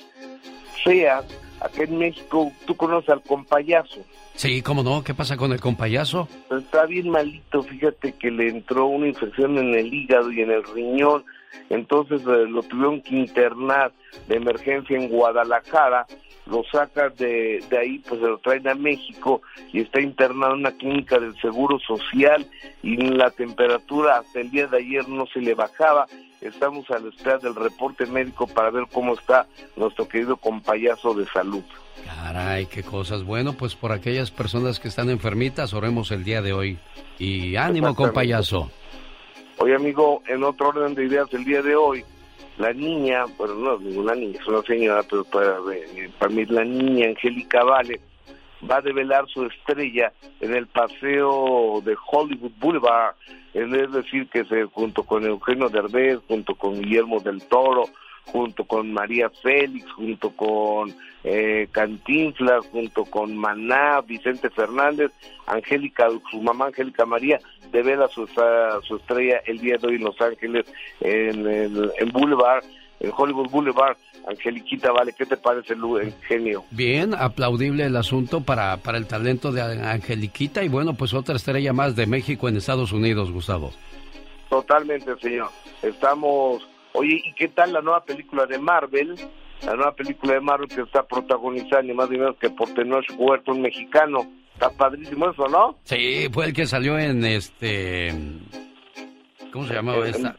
feas. 0.85 1.25
Acá 1.61 1.85
en 1.85 1.99
México, 1.99 2.53
tú 2.67 2.77
conoces 2.77 3.11
al 3.11 3.23
compayazo. 3.23 4.01
Sí, 4.35 4.63
cómo 4.63 4.83
no, 4.83 5.05
¿qué 5.05 5.15
pasa 5.15 5.37
con 5.37 5.53
el 5.53 5.61
compayazo? 5.61 6.29
Está 6.51 6.87
bien 6.87 7.09
malito, 7.09 7.63
fíjate 7.63 8.13
que 8.13 8.31
le 8.31 8.49
entró 8.49 8.87
una 8.87 9.07
infección 9.07 9.57
en 9.59 9.75
el 9.75 9.93
hígado 9.95 10.31
y 10.33 10.41
en 10.41 10.51
el 10.51 10.65
riñón, 10.65 11.25
entonces 11.71 12.21
eh, 12.23 12.47
lo 12.49 12.63
tuvieron 12.63 13.01
que 13.01 13.17
internar 13.17 13.93
de 14.27 14.37
emergencia 14.37 14.99
en 14.99 15.09
Guadalajara, 15.09 16.07
lo 16.47 16.63
sacan 16.65 17.15
de, 17.17 17.65
de 17.71 17.79
ahí, 17.79 17.99
pues 18.01 18.21
se 18.21 18.27
lo 18.27 18.39
traen 18.39 18.69
a 18.69 18.75
México 18.75 19.41
y 19.73 19.81
está 19.81 20.01
internado 20.01 20.55
en 20.55 20.61
una 20.61 20.73
clínica 20.73 21.19
del 21.19 21.35
Seguro 21.41 21.79
Social 21.79 22.47
y 22.83 22.97
la 22.97 23.31
temperatura 23.31 24.19
hasta 24.19 24.41
el 24.41 24.51
día 24.51 24.67
de 24.67 24.79
ayer 24.79 25.09
no 25.09 25.27
se 25.27 25.41
le 25.41 25.55
bajaba. 25.55 26.07
Estamos 26.45 26.91
a 26.91 26.99
la 26.99 27.09
espera 27.09 27.39
del 27.39 27.55
reporte 27.55 28.05
médico 28.05 28.47
para 28.47 28.71
ver 28.71 28.85
cómo 28.93 29.15
está 29.15 29.47
nuestro 29.77 30.07
querido 30.07 30.37
compayazo 30.37 31.15
de 31.15 31.27
salud. 31.27 31.65
Caray, 32.05 32.67
qué 32.67 32.83
cosas. 32.83 33.25
Bueno, 33.25 33.55
pues 33.55 33.75
por 33.75 33.93
aquellas 33.93 34.31
personas 34.31 34.79
que 34.79 34.89
están 34.89 35.09
enfermitas, 35.09 35.73
oremos 35.73 36.11
el 36.11 36.23
día 36.23 36.43
de 36.43 36.53
hoy. 36.53 36.79
Y 37.19 37.57
ánimo, 37.57 37.95
compayazo. 37.95 38.71
Oye, 39.57 39.75
amigo, 39.75 40.23
en 40.27 40.45
otro 40.45 40.69
orden 40.69 40.95
de 40.95 41.07
ideas, 41.07 41.33
el 41.33 41.45
día 41.45 41.63
de 41.63 41.77
hoy, 41.77 42.05
la 42.59 42.75
niña, 42.75 43.25
bueno, 43.39 43.55
no 43.55 43.75
es 43.77 43.81
ninguna 43.81 44.15
niña, 44.15 44.39
es 44.39 44.47
una 44.47 44.61
señora, 44.63 45.03
pero 45.09 45.25
para, 45.25 45.57
para 46.19 46.31
mí 46.31 46.45
la 46.45 46.65
niña 46.65 47.07
Angélica 47.09 47.65
Vale 47.65 48.01
va 48.71 48.77
a 48.77 48.83
develar 48.83 49.27
su 49.29 49.45
estrella 49.45 50.13
en 50.41 50.55
el 50.55 50.67
paseo 50.67 51.81
de 51.85 51.97
Hollywood 52.11 52.53
Boulevard, 52.59 53.15
es 53.53 53.71
decir, 53.93 54.29
que 54.29 54.45
se, 54.45 54.65
junto 54.65 55.05
con 55.05 55.25
Eugenio 55.25 55.69
Derbez, 55.69 56.21
junto 56.27 56.55
con 56.55 56.81
Guillermo 56.81 57.21
del 57.21 57.43
Toro, 57.47 57.85
junto 58.27 58.65
con 58.65 58.93
María 58.93 59.31
Félix, 59.31 59.91
junto 59.93 60.31
con 60.31 60.95
eh, 61.23 61.69
Cantinflas, 61.71 62.67
junto 62.69 63.05
con 63.05 63.37
Maná, 63.37 64.01
Vicente 64.01 64.51
Fernández, 64.51 65.13
Angélica, 65.47 66.09
su 66.31 66.41
mamá 66.41 66.67
Angélica 66.67 67.07
María, 67.07 67.39
devela 67.71 68.09
su, 68.09 68.27
su 68.83 68.97
estrella 68.97 69.41
el 69.47 69.59
día 69.59 69.77
de 69.79 69.89
hoy 69.89 69.95
en 69.97 70.05
Los 70.05 70.21
Ángeles, 70.21 70.67
en, 71.01 71.47
en, 71.47 72.13
Boulevard, 72.13 72.65
en 73.01 73.11
Hollywood 73.15 73.51
Boulevard. 73.51 73.97
Angeliquita, 74.27 74.91
vale, 74.91 75.13
¿qué 75.13 75.27
te 75.27 75.37
parece 75.37 75.75
el 75.75 76.15
genio? 76.27 76.65
Bien, 76.71 77.15
aplaudible 77.15 77.85
el 77.85 77.97
asunto 77.97 78.41
para, 78.41 78.79
para 78.79 78.99
el 78.99 79.07
talento 79.07 79.53
de 79.53 79.63
Angeliquita 79.63 80.65
y 80.65 80.69
bueno, 80.69 80.95
pues 80.95 81.13
otra 81.13 81.37
estrella 81.37 81.73
más 81.73 81.95
de 81.95 82.07
México 82.07 82.49
en 82.49 82.57
Estados 82.57 82.93
Unidos, 82.93 83.31
Gustavo. 83.31 83.73
Totalmente, 84.49 85.15
señor. 85.21 85.51
Estamos 85.83 86.63
Oye, 86.97 87.21
¿y 87.25 87.33
qué 87.33 87.49
tal 87.49 87.73
la 87.73 87.81
nueva 87.81 88.05
película 88.05 88.47
de 88.47 88.57
Marvel? 88.57 89.17
La 89.67 89.75
nueva 89.75 89.93
película 89.97 90.35
de 90.35 90.41
Marvel 90.41 90.69
que 90.69 90.81
está 90.81 91.03
protagonizada 91.05 91.83
ni 91.83 91.93
más 91.93 92.09
ni 92.09 92.19
menos 92.19 92.37
que 92.37 92.51
por 92.51 92.73
Tenoch 92.73 93.05
Huerta, 93.19 93.51
un 93.51 93.63
mexicano. 93.63 94.31
Está 94.53 94.71
padrísimo 94.71 95.29
eso, 95.29 95.49
¿no? 95.49 95.77
Sí, 95.83 96.29
fue 96.33 96.47
el 96.47 96.53
que 96.53 96.67
salió 96.67 96.97
en 96.97 97.25
este... 97.25 98.15
¿Cómo 99.53 99.67
se 99.67 99.75
llamaba 99.75 100.09
esta? 100.09 100.37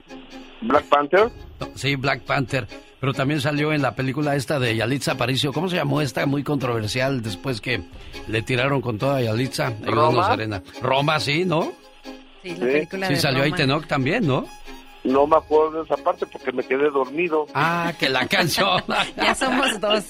Black 0.62 0.86
Panther. 0.86 1.30
Sí, 1.76 1.98
Black 1.98 2.22
Panther. 2.22 2.68
Pero 3.06 3.14
también 3.14 3.40
salió 3.40 3.72
en 3.72 3.84
la 3.84 3.94
película 3.94 4.36
esta 4.36 4.58
de 4.58 4.76
Yalitza 4.76 5.12
Aparicio. 5.12 5.54
¿Cómo 5.54 5.70
se 5.70 5.76
llamó 5.76 6.02
esta? 6.02 6.26
Muy 6.26 6.42
controversial 6.42 7.22
después 7.22 7.62
que 7.62 7.84
le 8.28 8.42
tiraron 8.42 8.82
con 8.82 8.98
toda 8.98 9.22
Yalitza. 9.22 9.74
Roma. 9.84 10.26
Arena. 10.26 10.64
Roma, 10.82 11.20
sí, 11.20 11.46
¿no? 11.46 11.72
Sí, 12.42 12.56
la 12.56 12.66
película 12.66 13.08
sí, 13.08 13.18
salió 13.18 13.44
ahí 13.44 13.52
Tenoch 13.52 13.86
también, 13.86 14.26
¿no? 14.26 14.48
No 15.04 15.28
me 15.28 15.38
acuerdo 15.38 15.84
de 15.84 15.84
esa 15.84 15.98
parte 15.98 16.26
porque 16.26 16.52
me 16.52 16.64
quedé 16.64 16.90
dormido. 16.90 17.46
Ah, 17.54 17.94
que 18.00 18.10
la 18.10 18.26
canción. 18.26 18.84
ya 19.16 19.36
somos 19.36 19.80
dos. 19.80 20.04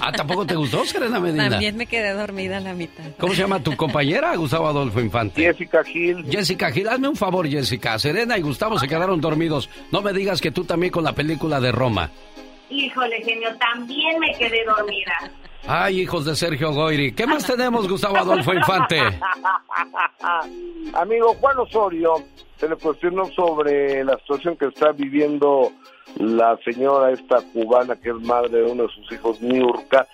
Ah, 0.00 0.10
¿tampoco 0.10 0.44
te 0.44 0.56
gustó, 0.56 0.84
Serena 0.84 1.20
Medina? 1.20 1.50
También 1.50 1.76
me 1.76 1.86
quedé 1.86 2.12
dormida 2.12 2.56
a 2.56 2.60
la 2.60 2.74
mitad. 2.74 3.04
¿Cómo 3.16 3.32
se 3.32 3.42
llama 3.42 3.62
tu 3.62 3.76
compañera, 3.76 4.34
Gustavo 4.34 4.66
Adolfo 4.66 5.00
Infante? 5.00 5.40
Jessica 5.40 5.84
Gil. 5.84 6.26
Jessica 6.28 6.72
Gil, 6.72 6.88
hazme 6.88 7.06
un 7.06 7.14
favor, 7.14 7.48
Jessica. 7.48 7.96
Serena 8.00 8.36
y 8.36 8.42
Gustavo 8.42 8.76
se 8.76 8.88
quedaron 8.88 9.20
dormidos. 9.20 9.70
No 9.92 10.02
me 10.02 10.12
digas 10.12 10.40
que 10.40 10.50
tú 10.50 10.64
también 10.64 10.90
con 10.90 11.04
la 11.04 11.14
película 11.14 11.60
de 11.60 11.70
Roma. 11.70 12.10
Híjole, 12.70 13.22
genio, 13.22 13.50
también 13.58 14.18
me 14.20 14.32
quedé 14.38 14.64
dormida. 14.64 15.12
Ay, 15.66 16.00
hijos 16.00 16.24
de 16.24 16.34
Sergio 16.34 16.72
Goyri. 16.72 17.12
¿Qué 17.12 17.26
más 17.26 17.46
tenemos, 17.46 17.88
Gustavo 17.88 18.16
Adolfo 18.16 18.54
Infante? 18.54 19.00
Amigo 20.94 21.34
Juan 21.34 21.58
Osorio 21.58 22.14
se 22.56 22.68
le 22.68 22.76
cuestionó 22.76 23.26
sobre 23.26 24.04
la 24.04 24.16
situación 24.18 24.56
que 24.56 24.66
está 24.66 24.92
viviendo 24.92 25.72
la 26.16 26.58
señora 26.64 27.12
esta 27.12 27.40
cubana 27.52 27.96
que 27.96 28.10
es 28.10 28.16
madre 28.16 28.62
de 28.62 28.70
uno 28.70 28.84
de 28.84 28.88
sus 28.90 29.12
hijos, 29.12 29.40
Niurka, 29.40 30.06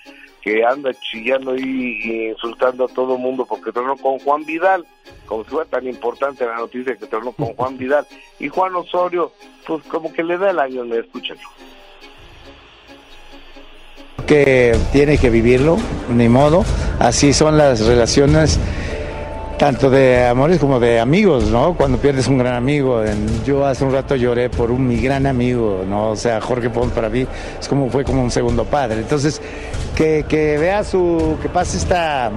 que 0.43 0.65
anda 0.65 0.93
chillando 0.95 1.57
y, 1.57 2.29
insultando 2.31 2.85
a 2.85 2.89
todo 2.89 3.17
el 3.17 3.21
mundo 3.21 3.47
porque 3.47 3.73
tornó 3.73 3.97
con 3.97 4.19
Juan 4.21 4.45
Vidal, 4.45 4.85
como 5.27 5.45
si 5.45 5.51
fuera 5.51 5.69
tan 5.69 5.87
importante 5.87 6.47
la 6.47 6.57
noticia 6.57 6.97
que 6.97 7.07
tornó 7.07 7.33
con 7.33 7.47
Juan 7.55 7.77
Vidal. 7.79 8.07
Y 8.39 8.49
Juan 8.49 8.77
Osorio, 8.77 9.33
pues 9.67 9.83
como 9.85 10.13
que 10.13 10.23
le 10.23 10.39
da 10.39 10.51
el 10.51 10.59
año, 10.59 10.85
me 10.85 10.99
escúchalo. 10.99 11.41
Que 14.27 14.77
tiene 14.93 15.19
que 15.19 15.31
vivirlo, 15.31 15.77
ni 16.13 16.29
modo, 16.29 16.65
así 16.99 17.33
son 17.33 17.57
las 17.57 17.81
relaciones 17.87 18.59
tanto 19.57 19.89
de 19.89 20.27
amores 20.27 20.59
como 20.59 20.79
de 20.79 21.01
amigos, 21.01 21.45
¿no? 21.45 21.75
Cuando 21.75 21.99
pierdes 21.99 22.29
un 22.29 22.39
gran 22.39 22.55
amigo. 22.55 23.03
Yo 23.45 23.65
hace 23.65 23.85
un 23.85 23.93
rato 23.93 24.17
lloré 24.17 24.51
por 24.51 24.71
un 24.71 24.87
mi 24.87 24.99
gran 24.99 25.27
amigo, 25.27 25.83
¿no? 25.89 26.11
O 26.11 26.17
sea, 26.17 26.41
Jorge 26.41 26.71
Pons 26.71 26.93
para 26.93 27.09
mí 27.09 27.27
es 27.59 27.69
como 27.69 27.89
fue 27.89 28.05
como 28.05 28.23
un 28.23 28.31
segundo 28.31 28.65
padre. 28.65 28.99
Entonces, 28.99 29.41
que, 29.95 30.25
que 30.29 30.59
vea 30.59 30.85
su, 30.85 31.39
que 31.41 31.49
pase 31.49 31.79
esta 31.79 32.31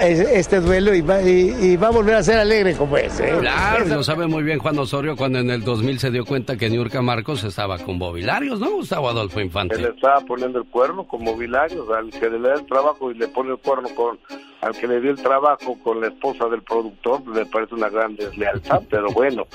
este 0.00 0.60
duelo 0.60 0.94
y 0.94 1.00
va, 1.00 1.22
y, 1.22 1.76
va 1.76 1.88
a 1.88 1.90
volver 1.90 2.16
a 2.16 2.22
ser 2.22 2.38
alegre 2.38 2.74
como 2.74 2.96
es. 2.96 3.20
¿eh? 3.20 3.32
Claro, 3.40 3.84
lo 3.86 4.02
sabe 4.02 4.26
muy 4.26 4.42
bien 4.42 4.58
Juan 4.58 4.78
Osorio 4.78 5.16
cuando 5.16 5.38
en 5.38 5.50
el 5.50 5.62
2000 5.62 5.98
se 5.98 6.10
dio 6.10 6.24
cuenta 6.24 6.56
que 6.56 6.68
Niurka 6.70 7.02
Marcos 7.02 7.44
estaba 7.44 7.78
con 7.78 7.98
Bobilarios, 7.98 8.60
¿no? 8.60 8.70
Gustavo 8.70 9.08
Adolfo 9.08 9.40
Infante. 9.40 9.76
Él 9.76 9.92
estaba 9.94 10.20
poniendo 10.20 10.58
el 10.58 10.66
cuerno 10.66 11.06
con 11.06 11.24
Bobilarios, 11.24 11.88
al 11.90 12.10
que 12.10 12.28
le 12.28 12.40
da 12.40 12.54
el 12.54 12.66
trabajo 12.66 13.10
y 13.10 13.14
le 13.14 13.28
pone 13.28 13.52
el 13.52 13.58
cuerno 13.58 13.88
con 13.94 14.18
al 14.60 14.72
que 14.72 14.86
le 14.86 15.00
dio 15.00 15.10
el 15.10 15.22
trabajo 15.22 15.78
con 15.82 16.00
la 16.00 16.06
esposa 16.06 16.46
del 16.48 16.62
productor, 16.62 17.22
me 17.26 17.44
parece 17.44 17.74
una 17.74 17.90
gran 17.90 18.16
deslealtad, 18.16 18.82
pero 18.90 19.10
bueno. 19.10 19.46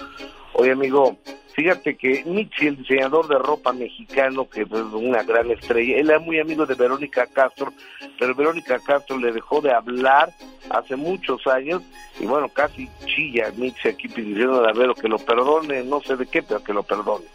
Oye, 0.53 0.71
amigo, 0.71 1.17
Fíjate 1.59 1.97
que 1.97 2.23
Michi, 2.23 2.67
el 2.67 2.77
diseñador 2.77 3.27
de 3.27 3.37
ropa 3.37 3.73
mexicano, 3.73 4.49
que 4.49 4.61
es 4.61 4.71
una 4.71 5.23
gran 5.23 5.51
estrella, 5.51 5.97
él 5.97 6.09
era 6.09 6.17
muy 6.17 6.39
amigo 6.39 6.65
de 6.65 6.73
Verónica 6.73 7.27
Castro, 7.27 7.73
pero 8.17 8.33
Verónica 8.33 8.79
Castro 8.79 9.17
le 9.17 9.33
dejó 9.33 9.59
de 9.59 9.73
hablar 9.73 10.33
hace 10.69 10.95
muchos 10.95 11.45
años 11.47 11.81
y 12.17 12.25
bueno, 12.25 12.47
casi 12.47 12.87
chilla 13.03 13.51
Michi 13.57 13.89
aquí 13.89 14.07
pidiendo 14.07 14.65
a 14.65 14.71
Vero 14.71 14.95
que 14.95 15.09
lo 15.09 15.17
perdone, 15.17 15.83
no 15.83 15.99
sé 15.99 16.15
de 16.15 16.27
qué, 16.27 16.41
pero 16.43 16.63
que 16.63 16.71
lo 16.71 16.83
perdone. 16.83 17.25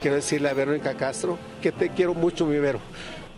quiero 0.00 0.14
decirle 0.14 0.50
a 0.50 0.54
Verónica 0.54 0.94
Castro 0.94 1.36
que 1.60 1.72
te 1.72 1.88
quiero 1.88 2.14
mucho, 2.14 2.46
mi 2.46 2.60
Vero. 2.60 2.78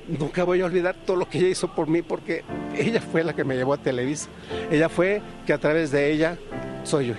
Nunca 0.06 0.44
voy 0.44 0.60
a 0.60 0.66
olvidar 0.66 0.96
todo 1.06 1.16
lo 1.16 1.30
que 1.30 1.38
ella 1.38 1.48
hizo 1.48 1.68
por 1.68 1.86
mí 1.88 2.02
porque 2.02 2.44
ella 2.76 3.00
fue 3.00 3.24
la 3.24 3.32
que 3.32 3.42
me 3.42 3.56
llevó 3.56 3.72
a 3.72 3.78
Televisa. 3.78 4.28
Ella 4.70 4.90
fue 4.90 5.22
que 5.46 5.54
a 5.54 5.58
través 5.58 5.92
de 5.92 6.12
ella 6.12 6.36
soy 6.84 7.06
yo. 7.06 7.14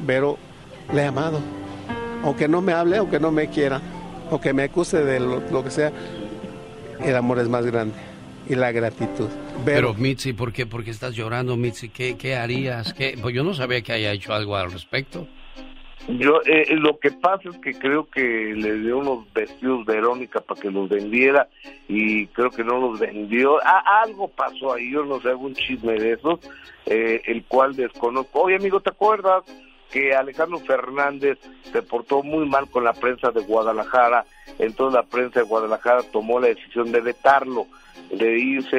Vero, 0.00 0.36
le 0.92 1.02
he 1.02 1.06
amado. 1.06 1.38
Aunque 2.26 2.48
no 2.48 2.60
me 2.60 2.72
hable, 2.72 2.96
aunque 2.96 3.20
no 3.20 3.30
me 3.30 3.48
quiera, 3.48 3.80
aunque 4.32 4.52
me 4.52 4.64
acuse 4.64 5.04
de 5.04 5.20
lo, 5.20 5.38
lo 5.38 5.62
que 5.62 5.70
sea, 5.70 5.92
el 7.00 7.14
amor 7.14 7.38
es 7.38 7.48
más 7.48 7.64
grande 7.64 7.94
y 8.48 8.56
la 8.56 8.72
gratitud. 8.72 9.28
Pero, 9.64 9.94
Mitzi, 9.94 10.32
¿por 10.32 10.52
qué, 10.52 10.66
¿por 10.66 10.82
qué 10.82 10.90
estás 10.90 11.14
llorando, 11.14 11.56
Mitzi? 11.56 11.88
¿Qué, 11.88 12.16
qué 12.16 12.34
harías? 12.34 12.92
¿Qué? 12.94 13.16
Pues 13.22 13.32
yo 13.32 13.44
no 13.44 13.54
sabía 13.54 13.80
que 13.80 13.92
haya 13.92 14.10
hecho 14.10 14.34
algo 14.34 14.56
al 14.56 14.72
respecto. 14.72 15.28
Yo, 16.08 16.40
eh, 16.46 16.74
lo 16.74 16.98
que 16.98 17.12
pasa 17.12 17.48
es 17.48 17.58
que 17.58 17.74
creo 17.74 18.08
que 18.10 18.20
le 18.20 18.74
dio 18.80 18.98
unos 18.98 19.32
vestidos 19.32 19.84
Verónica 19.84 20.40
para 20.40 20.60
que 20.60 20.70
los 20.70 20.88
vendiera 20.88 21.48
y 21.88 22.26
creo 22.26 22.50
que 22.50 22.64
no 22.64 22.80
los 22.80 22.98
vendió. 22.98 23.58
Ah, 23.64 24.02
algo 24.02 24.26
pasó 24.26 24.74
ahí, 24.74 24.90
yo 24.90 25.04
no 25.04 25.20
sé, 25.20 25.28
algún 25.28 25.54
chisme 25.54 25.92
de 25.92 26.14
esos, 26.14 26.40
eh, 26.86 27.22
el 27.24 27.44
cual 27.44 27.76
desconozco. 27.76 28.42
Oye, 28.42 28.56
amigo, 28.56 28.80
¿te 28.80 28.90
acuerdas 28.90 29.44
que 29.90 30.14
Alejandro 30.14 30.58
Fernández 30.60 31.38
se 31.72 31.82
portó 31.82 32.22
muy 32.22 32.48
mal 32.48 32.68
con 32.70 32.84
la 32.84 32.92
prensa 32.92 33.30
de 33.30 33.40
Guadalajara? 33.40 34.24
Entonces 34.58 34.94
la 34.94 35.02
prensa 35.02 35.40
de 35.40 35.46
Guadalajara 35.46 36.02
tomó 36.12 36.40
la 36.40 36.48
decisión 36.48 36.92
de 36.92 37.00
vetarlo, 37.00 37.66
de 38.10 38.38
irse 38.38 38.76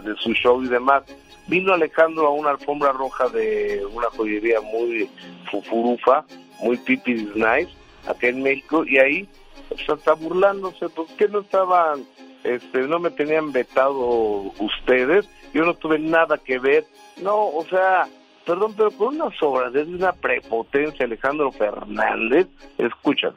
de 0.00 0.14
su 0.18 0.32
show 0.34 0.62
y 0.62 0.68
demás. 0.68 1.04
Vino 1.46 1.72
Alejandro 1.72 2.26
a 2.26 2.30
una 2.30 2.50
alfombra 2.50 2.92
roja 2.92 3.28
de 3.28 3.84
una 3.92 4.06
joyería 4.10 4.60
muy 4.60 5.10
fufurufa, 5.50 6.24
muy 6.60 6.76
pipi 6.76 7.14
nice, 7.34 7.70
acá 8.06 8.28
en 8.28 8.42
México, 8.42 8.84
y 8.84 8.98
ahí 8.98 9.28
pues, 9.68 9.80
está 9.88 10.14
burlándose, 10.14 10.88
¿por 10.88 11.06
qué 11.16 11.28
no 11.28 11.40
estaban, 11.40 12.04
este, 12.44 12.82
no 12.82 12.98
me 12.98 13.10
tenían 13.10 13.52
vetado 13.52 14.52
ustedes? 14.58 15.28
Yo 15.52 15.64
no 15.64 15.74
tuve 15.74 15.98
nada 15.98 16.38
que 16.38 16.58
ver, 16.58 16.84
no, 17.20 17.48
o 17.48 17.64
sea, 17.68 18.06
perdón, 18.44 18.74
pero 18.76 18.90
con 18.92 19.14
una 19.16 19.30
sobra 19.38 19.70
de 19.70 19.82
una 19.82 20.12
prepotencia 20.12 21.04
Alejandro 21.04 21.50
Fernández, 21.52 22.46
escúchalo. 22.78 23.36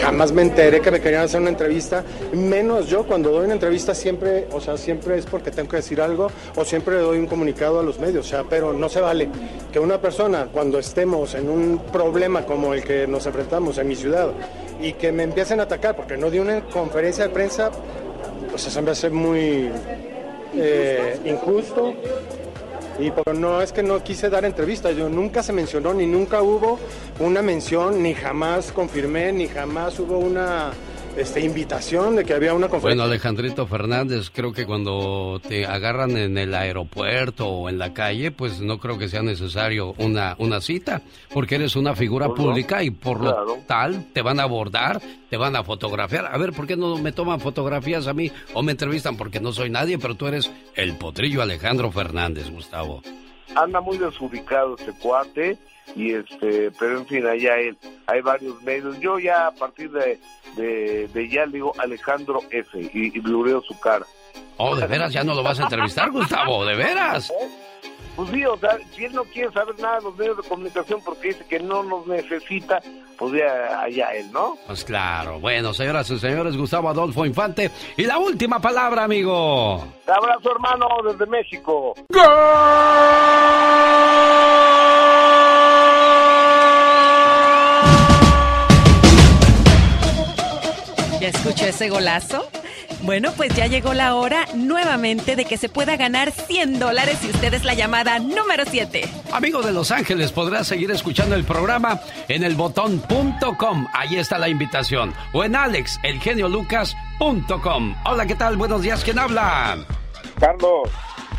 Jamás 0.00 0.32
me 0.32 0.42
enteré 0.42 0.80
que 0.80 0.90
me 0.90 1.00
querían 1.00 1.24
hacer 1.24 1.40
una 1.40 1.50
entrevista, 1.50 2.04
menos 2.32 2.88
yo 2.88 3.04
cuando 3.04 3.30
doy 3.30 3.44
una 3.44 3.54
entrevista 3.54 3.94
siempre, 3.94 4.46
o 4.52 4.60
sea, 4.60 4.76
siempre 4.76 5.16
es 5.16 5.26
porque 5.26 5.50
tengo 5.50 5.68
que 5.68 5.76
decir 5.76 6.00
algo 6.00 6.28
o 6.56 6.64
siempre 6.64 6.96
doy 6.96 7.18
un 7.18 7.26
comunicado 7.26 7.80
a 7.80 7.82
los 7.82 7.98
medios, 7.98 8.26
o 8.26 8.28
sea, 8.28 8.44
pero 8.44 8.72
no 8.72 8.88
se 8.88 9.00
vale 9.00 9.28
que 9.72 9.78
una 9.78 9.98
persona 10.00 10.48
cuando 10.52 10.78
estemos 10.78 11.34
en 11.34 11.48
un 11.48 11.78
problema 11.92 12.44
como 12.44 12.74
el 12.74 12.82
que 12.82 13.06
nos 13.06 13.26
enfrentamos 13.26 13.78
en 13.78 13.88
mi 13.88 13.96
ciudad 13.96 14.32
y 14.80 14.94
que 14.94 15.12
me 15.12 15.22
empiecen 15.22 15.60
a 15.60 15.64
atacar 15.64 15.94
porque 15.94 16.16
no 16.16 16.30
di 16.30 16.38
una 16.38 16.62
conferencia 16.62 17.28
de 17.28 17.30
prensa, 17.30 17.70
pues 18.50 18.66
eso 18.66 18.82
me 18.82 18.90
hace 18.90 19.08
muy 19.08 19.70
eh, 20.54 21.20
injusto 21.24 21.94
y 23.00 23.10
pero 23.10 23.32
no 23.32 23.62
es 23.62 23.72
que 23.72 23.82
no 23.82 24.02
quise 24.02 24.28
dar 24.28 24.44
entrevistas, 24.44 24.96
yo 24.96 25.08
nunca 25.08 25.42
se 25.42 25.52
mencionó, 25.52 25.94
ni 25.94 26.06
nunca 26.06 26.42
hubo 26.42 26.78
una 27.18 27.42
mención, 27.42 28.02
ni 28.02 28.14
jamás 28.14 28.72
confirmé, 28.72 29.32
ni 29.32 29.48
jamás 29.48 29.98
hubo 29.98 30.18
una 30.18 30.72
este, 31.16 31.40
invitación 31.40 32.16
de 32.16 32.24
que 32.24 32.34
había 32.34 32.54
una 32.54 32.68
conferencia. 32.68 33.02
Bueno, 33.02 33.02
Alejandrito 33.02 33.66
Fernández, 33.66 34.30
creo 34.30 34.52
que 34.52 34.66
cuando 34.66 35.40
te 35.46 35.66
agarran 35.66 36.16
en 36.16 36.38
el 36.38 36.54
aeropuerto 36.54 37.46
o 37.48 37.68
en 37.68 37.78
la 37.78 37.92
calle, 37.92 38.30
pues 38.30 38.60
no 38.60 38.78
creo 38.78 38.98
que 38.98 39.08
sea 39.08 39.22
necesario 39.22 39.94
una, 39.98 40.34
una 40.38 40.60
cita, 40.60 41.02
porque 41.32 41.56
eres 41.56 41.76
una 41.76 41.94
figura 41.94 42.26
Pues 42.28 42.38
no, 42.38 42.46
pública 42.46 42.82
y 42.82 42.90
por 42.90 43.20
lo 43.20 43.58
tal 43.66 44.06
te 44.12 44.22
van 44.22 44.40
a 44.40 44.44
abordar, 44.44 45.00
te 45.28 45.36
van 45.36 45.56
a 45.56 45.64
fotografiar. 45.64 46.26
A 46.32 46.38
ver, 46.38 46.52
¿por 46.52 46.66
qué 46.66 46.76
no 46.76 46.96
me 46.98 47.12
toman 47.12 47.40
fotografías 47.40 48.06
a 48.06 48.14
mí 48.14 48.30
o 48.54 48.62
me 48.62 48.72
entrevistan? 48.72 49.16
Porque 49.16 49.40
no 49.40 49.52
soy 49.52 49.70
nadie, 49.70 49.98
pero 49.98 50.14
tú 50.14 50.26
eres 50.26 50.50
el 50.74 50.96
potrillo 50.96 51.42
Alejandro 51.42 51.90
Fernández, 51.90 52.50
Gustavo. 52.50 53.02
anda 53.56 53.80
muy 53.80 53.98
desubicado 53.98 54.76
este 54.78 54.92
cuate 54.92 55.58
y 55.96 56.14
este 56.14 56.70
pero 56.78 56.98
en 56.98 57.06
fin 57.06 57.26
allá 57.26 57.56
él 57.58 57.76
hay 58.06 58.20
varios 58.20 58.62
medios 58.62 58.98
yo 59.00 59.18
ya 59.18 59.48
a 59.48 59.50
partir 59.52 59.90
de 59.90 60.18
de, 60.56 61.08
de 61.08 61.28
ya 61.28 61.46
le 61.46 61.52
digo 61.52 61.72
Alejandro 61.78 62.40
F 62.50 62.78
y, 62.80 63.16
y 63.16 63.20
blureo 63.20 63.62
su 63.62 63.78
cara 63.80 64.06
Oh, 64.62 64.76
¿de 64.76 64.86
veras 64.86 65.10
ya 65.10 65.24
no 65.24 65.34
lo 65.34 65.42
vas 65.42 65.58
a 65.58 65.62
entrevistar, 65.62 66.10
Gustavo? 66.10 66.66
¿De 66.66 66.76
veras? 66.76 67.32
Pues 68.16 68.30
sí 68.30 68.44
o 68.44 68.56
sea 68.58 68.78
si 68.94 69.04
él 69.04 69.12
no 69.12 69.24
quiere 69.24 69.52
saber 69.52 69.78
nada 69.80 69.98
de 69.98 70.04
los 70.04 70.16
medios 70.16 70.36
de 70.36 70.42
comunicación 70.48 71.00
porque 71.04 71.28
dice 71.28 71.44
que 71.48 71.60
no 71.60 71.82
nos 71.82 72.06
necesita 72.06 72.80
pues 73.16 73.32
ya 73.32 73.80
allá 73.82 74.14
él 74.14 74.30
no 74.32 74.56
Pues 74.66 74.84
claro. 74.84 75.38
Bueno, 75.40 75.74
señoras 75.74 76.10
y 76.10 76.18
señores, 76.18 76.56
Gustavo 76.56 76.88
Adolfo 76.88 77.26
Infante. 77.26 77.70
Y 77.96 78.04
la 78.04 78.18
última 78.18 78.60
palabra, 78.60 79.04
amigo. 79.04 79.84
Te 80.06 80.12
abrazo 80.12 80.52
hermano 80.52 80.86
desde 81.04 81.26
México 81.26 81.94
¿Ya 91.20 91.28
escuchó 91.28 91.66
ese 91.66 91.88
golazo? 91.90 92.48
Bueno, 93.02 93.32
pues 93.36 93.54
ya 93.54 93.66
llegó 93.66 93.94
la 93.94 94.14
hora 94.14 94.46
nuevamente 94.54 95.34
de 95.34 95.44
que 95.44 95.56
se 95.56 95.68
pueda 95.68 95.96
ganar 95.96 96.32
100 96.32 96.78
dólares 96.78 97.18
si 97.20 97.30
usted 97.30 97.54
es 97.54 97.64
la 97.64 97.74
llamada 97.74 98.18
número 98.18 98.64
7. 98.68 99.08
Amigo 99.32 99.62
de 99.62 99.72
Los 99.72 99.90
Ángeles, 99.90 100.32
podrás 100.32 100.66
seguir 100.66 100.90
escuchando 100.90 101.34
el 101.34 101.44
programa 101.44 102.00
en 102.28 102.44
elbotón.com. 102.44 103.86
Ahí 103.92 104.16
está 104.16 104.38
la 104.38 104.48
invitación. 104.48 105.14
O 105.32 105.44
en 105.44 105.56
alexelgeniolucas.com. 105.56 107.94
Hola, 108.04 108.26
¿qué 108.26 108.34
tal? 108.34 108.56
Buenos 108.56 108.82
días. 108.82 109.02
¿Quién 109.02 109.18
habla? 109.18 109.78
Carlos. 110.38 110.90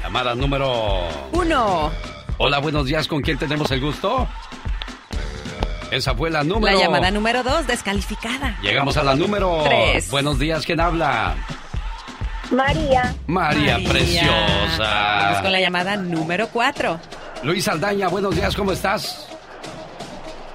Llamada 0.01 0.33
número... 0.33 1.01
Uno. 1.31 1.91
Hola, 2.37 2.57
buenos 2.57 2.87
días. 2.87 3.07
¿Con 3.07 3.21
quién 3.21 3.37
tenemos 3.37 3.69
el 3.69 3.81
gusto? 3.81 4.27
Esa 5.91 6.15
fue 6.15 6.29
la 6.29 6.43
número... 6.43 6.75
La 6.75 6.81
llamada 6.83 7.11
número 7.11 7.43
2 7.43 7.67
descalificada. 7.67 8.57
Llegamos 8.61 8.95
a 8.97 9.03
la 9.03 9.13
número... 9.15 9.61
Tres. 9.65 10.09
Buenos 10.09 10.39
días. 10.39 10.65
¿Quién 10.65 10.79
habla? 10.79 11.35
María. 12.49 13.13
María, 13.27 13.77
María. 13.77 13.89
Preciosa. 13.89 14.77
Vamos 15.23 15.41
con 15.41 15.51
la 15.51 15.59
llamada 15.59 15.97
número 15.97 16.47
4. 16.47 16.99
Luis 17.43 17.67
Aldaña, 17.67 18.07
buenos 18.07 18.33
días. 18.35 18.55
¿Cómo 18.55 18.71
estás? 18.71 19.27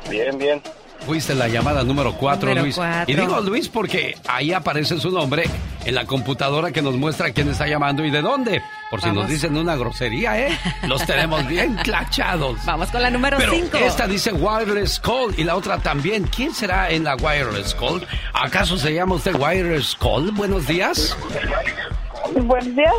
Bien, 0.09 0.37
bien. 0.39 0.63
Fuiste 1.05 1.35
la 1.35 1.49
llamada 1.49 1.85
número 1.85 2.15
4, 2.15 2.49
Número 2.49 2.63
Luis. 2.63 2.75
cuatro. 2.77 3.13
Y 3.13 3.17
digo 3.17 3.41
Luis 3.41 3.69
porque 3.69 4.17
ahí 4.27 4.53
aparece 4.53 4.99
su 4.99 5.11
nombre 5.11 5.45
en 5.85 5.95
la 5.95 6.05
computadora 6.05 6.73
que 6.73 6.83
nos 6.83 6.95
muestra 6.97 7.31
quién 7.33 7.49
está 7.51 7.67
llamando 7.67 8.05
y 8.05 8.11
de 8.11 8.23
dónde. 8.23 8.63
Por 8.91 9.01
si 9.03 9.11
nos 9.11 9.27
dicen 9.29 9.57
una 9.57 9.75
grosería, 9.75 10.39
¿eh? 10.39 10.59
Los 10.85 11.05
tenemos 11.07 11.45
bien 11.49 11.75
clachados. 11.83 12.65
Vamos 12.65 12.89
con 12.91 13.03
la 13.03 13.11
número 13.11 13.37
Pero 13.39 13.53
5. 13.53 13.77
esta 13.79 14.07
dice 14.07 14.33
Wireless 14.33 15.01
Call 15.01 15.35
y 15.37 15.43
la 15.45 15.57
otra 15.57 15.79
también. 15.79 16.25
¿Quién 16.25 16.55
será 16.55 16.89
en 16.91 17.03
la 17.05 17.17
Wireless 17.17 17.75
Call? 17.75 18.07
¿Acaso 18.33 18.79
se 18.79 18.95
llama 18.95 19.17
usted 19.17 19.35
Wireless 19.35 19.97
Call? 19.97 20.31
Buenos 20.31 20.67
días. 20.69 21.17
Buenos 22.35 22.77
días, 22.77 22.93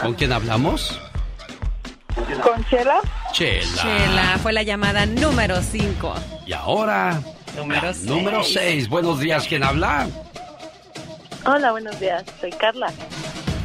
¿Con 0.00 0.14
quién 0.14 0.32
hablamos? 0.32 0.98
con 2.42 2.64
Chela. 2.66 3.00
Chela. 3.32 3.82
Chela, 3.82 4.38
fue 4.42 4.52
la 4.52 4.62
llamada 4.62 5.04
número 5.06 5.60
5. 5.62 6.14
Y 6.46 6.52
ahora, 6.54 7.20
Número 7.56 7.82
la 7.88 7.92
seis. 7.94 8.06
número 8.06 8.42
6. 8.44 8.88
Buenos 8.88 9.20
días. 9.20 9.44
¿Quién 9.46 9.62
habla? 9.62 10.08
Hola, 11.44 11.70
buenos 11.72 11.98
días, 12.00 12.24
soy 12.40 12.50
Carla. 12.52 12.90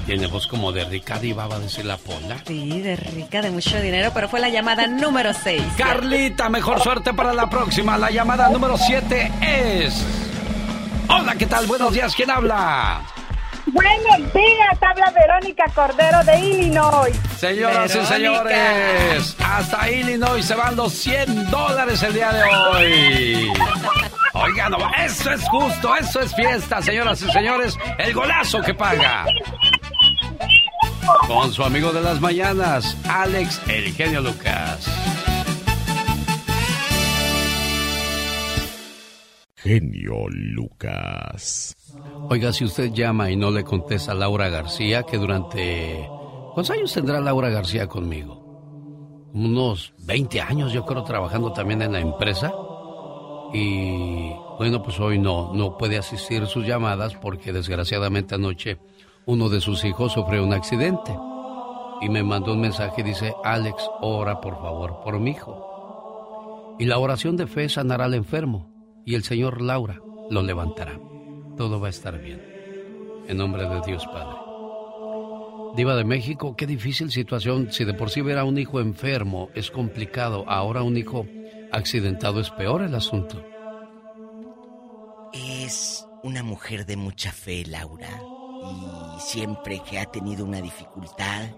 Tiene 0.07 0.27
voz 0.27 0.47
como 0.47 0.71
de 0.71 0.85
Ricardo 0.85 1.25
y 1.25 1.33
va 1.33 1.43
a 1.43 1.59
decir 1.59 1.83
la 1.83 1.97
pola. 1.97 2.37
Sí, 2.47 2.81
de 2.81 2.95
rica, 2.95 3.41
de 3.41 3.51
mucho 3.51 3.77
dinero, 3.81 4.09
pero 4.13 4.29
fue 4.29 4.39
la 4.39 4.47
llamada 4.47 4.87
número 4.87 5.33
6. 5.33 5.61
Carlita, 5.77 6.47
mejor 6.47 6.79
suerte 6.79 7.13
para 7.13 7.33
la 7.33 7.49
próxima. 7.49 7.97
La 7.97 8.09
llamada 8.09 8.47
número 8.47 8.77
7 8.77 9.29
es. 9.41 10.05
Hola, 11.09 11.35
¿qué 11.35 11.45
tal? 11.45 11.67
Buenos 11.67 11.91
días, 11.91 12.15
¿quién 12.15 12.31
habla? 12.31 13.01
Buenos 13.65 14.33
días, 14.33 14.77
habla 14.79 15.11
Verónica 15.11 15.65
Cordero 15.75 16.23
de 16.23 16.39
Illinois. 16.39 17.19
Señoras 17.37 17.93
y 17.93 18.05
señores, 18.05 19.35
hasta 19.43 19.91
Illinois 19.91 20.45
se 20.45 20.55
van 20.55 20.77
los 20.77 20.93
100 20.93 21.51
dólares 21.51 22.01
el 22.01 22.13
día 22.13 22.31
de 22.31 22.43
hoy. 22.43 23.51
Oigan, 24.33 24.71
no, 24.71 24.77
eso 25.03 25.31
es 25.31 25.43
justo, 25.49 25.95
eso 25.95 26.21
es 26.21 26.33
fiesta, 26.35 26.81
señoras 26.81 27.21
y 27.23 27.31
señores. 27.31 27.77
El 27.97 28.13
golazo 28.13 28.61
que 28.61 28.73
paga. 28.73 29.25
Con 31.27 31.51
su 31.51 31.63
amigo 31.63 31.91
de 31.91 32.01
las 32.01 32.19
mañanas, 32.19 32.97
Alex 33.09 33.61
El 33.69 33.93
Genio 33.93 34.21
Lucas. 34.21 34.87
Genio 39.55 40.27
Lucas. 40.29 41.75
Oiga, 42.29 42.51
si 42.51 42.65
usted 42.65 42.91
llama 42.91 43.31
y 43.31 43.35
no 43.35 43.51
le 43.51 43.63
contesta 43.63 44.11
a 44.11 44.15
Laura 44.15 44.49
García, 44.49 45.03
que 45.03 45.17
durante... 45.17 46.07
¿Cuántos 46.53 46.71
años 46.71 46.93
tendrá 46.93 47.19
Laura 47.21 47.49
García 47.49 47.87
conmigo? 47.87 49.29
Unos 49.33 49.93
20 49.99 50.41
años, 50.41 50.73
yo 50.73 50.85
creo, 50.85 51.03
trabajando 51.03 51.53
también 51.53 51.81
en 51.81 51.93
la 51.93 51.99
empresa. 51.99 52.51
Y 53.53 54.31
Bueno, 54.57 54.81
pues 54.83 54.99
hoy 54.99 55.19
no, 55.19 55.53
no 55.53 55.77
puede 55.77 55.97
asistir 55.97 56.43
a 56.43 56.47
sus 56.47 56.65
llamadas 56.65 57.15
porque 57.15 57.53
desgraciadamente 57.53 58.35
anoche 58.35 58.77
uno 59.27 59.49
de 59.49 59.59
sus 59.59 59.83
hijos 59.83 60.13
sufrió 60.13 60.43
un 60.43 60.53
accidente. 60.53 61.15
Y 62.01 62.09
me 62.09 62.23
mandó 62.23 62.53
un 62.53 62.61
mensaje 62.61 63.01
y 63.01 63.03
dice, 63.03 63.33
Alex, 63.43 63.75
ora 64.01 64.39
por 64.39 64.55
favor 64.55 65.01
por 65.03 65.19
mi 65.19 65.31
hijo. 65.31 66.75
Y 66.79 66.85
la 66.85 66.97
oración 66.97 67.35
de 67.35 67.45
fe 67.45 67.67
sanará 67.69 68.05
al 68.05 68.13
enfermo 68.13 68.71
y 69.05 69.15
el 69.15 69.23
Señor 69.23 69.61
Laura 69.61 70.01
lo 70.29 70.41
levantará. 70.41 70.99
Todo 71.57 71.79
va 71.79 71.87
a 71.87 71.89
estar 71.89 72.19
bien. 72.21 72.41
En 73.27 73.37
nombre 73.37 73.67
de 73.67 73.81
Dios 73.81 74.05
Padre. 74.07 74.37
Diva 75.75 75.95
de 75.95 76.05
México, 76.05 76.55
qué 76.55 76.65
difícil 76.65 77.11
situación. 77.11 77.71
Si 77.71 77.83
de 77.83 77.93
por 77.93 78.09
sí 78.09 78.21
ver 78.21 78.37
a 78.37 78.45
un 78.45 78.57
hijo 78.57 78.79
enfermo 78.79 79.49
es 79.53 79.71
complicado, 79.71 80.45
ahora 80.47 80.83
un 80.83 80.95
hijo 80.95 81.25
accidentado 81.73 82.39
es 82.39 82.49
peor 82.51 82.81
el 82.81 82.95
asunto. 82.95 83.43
Es 85.33 86.07
una 86.23 86.43
mujer 86.43 86.85
de 86.85 86.95
mucha 86.95 87.31
fe, 87.33 87.65
Laura. 87.65 88.36
Y 88.63 89.19
siempre 89.19 89.81
que 89.87 89.99
ha 89.99 90.05
tenido 90.05 90.45
una 90.45 90.61
dificultad, 90.61 91.49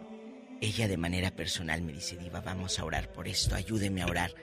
ella 0.62 0.88
de 0.88 0.98
manera 0.98 1.32
personal 1.32 1.82
me 1.82 1.94
dice, 1.94 2.18
Diva, 2.18 2.42
vamos 2.42 2.80
a 2.80 2.86
orar 2.86 3.12
por 3.12 3.28
esto, 3.28 3.56
ayúdeme 3.56 4.02
a 4.02 4.08
orar. 4.08 4.34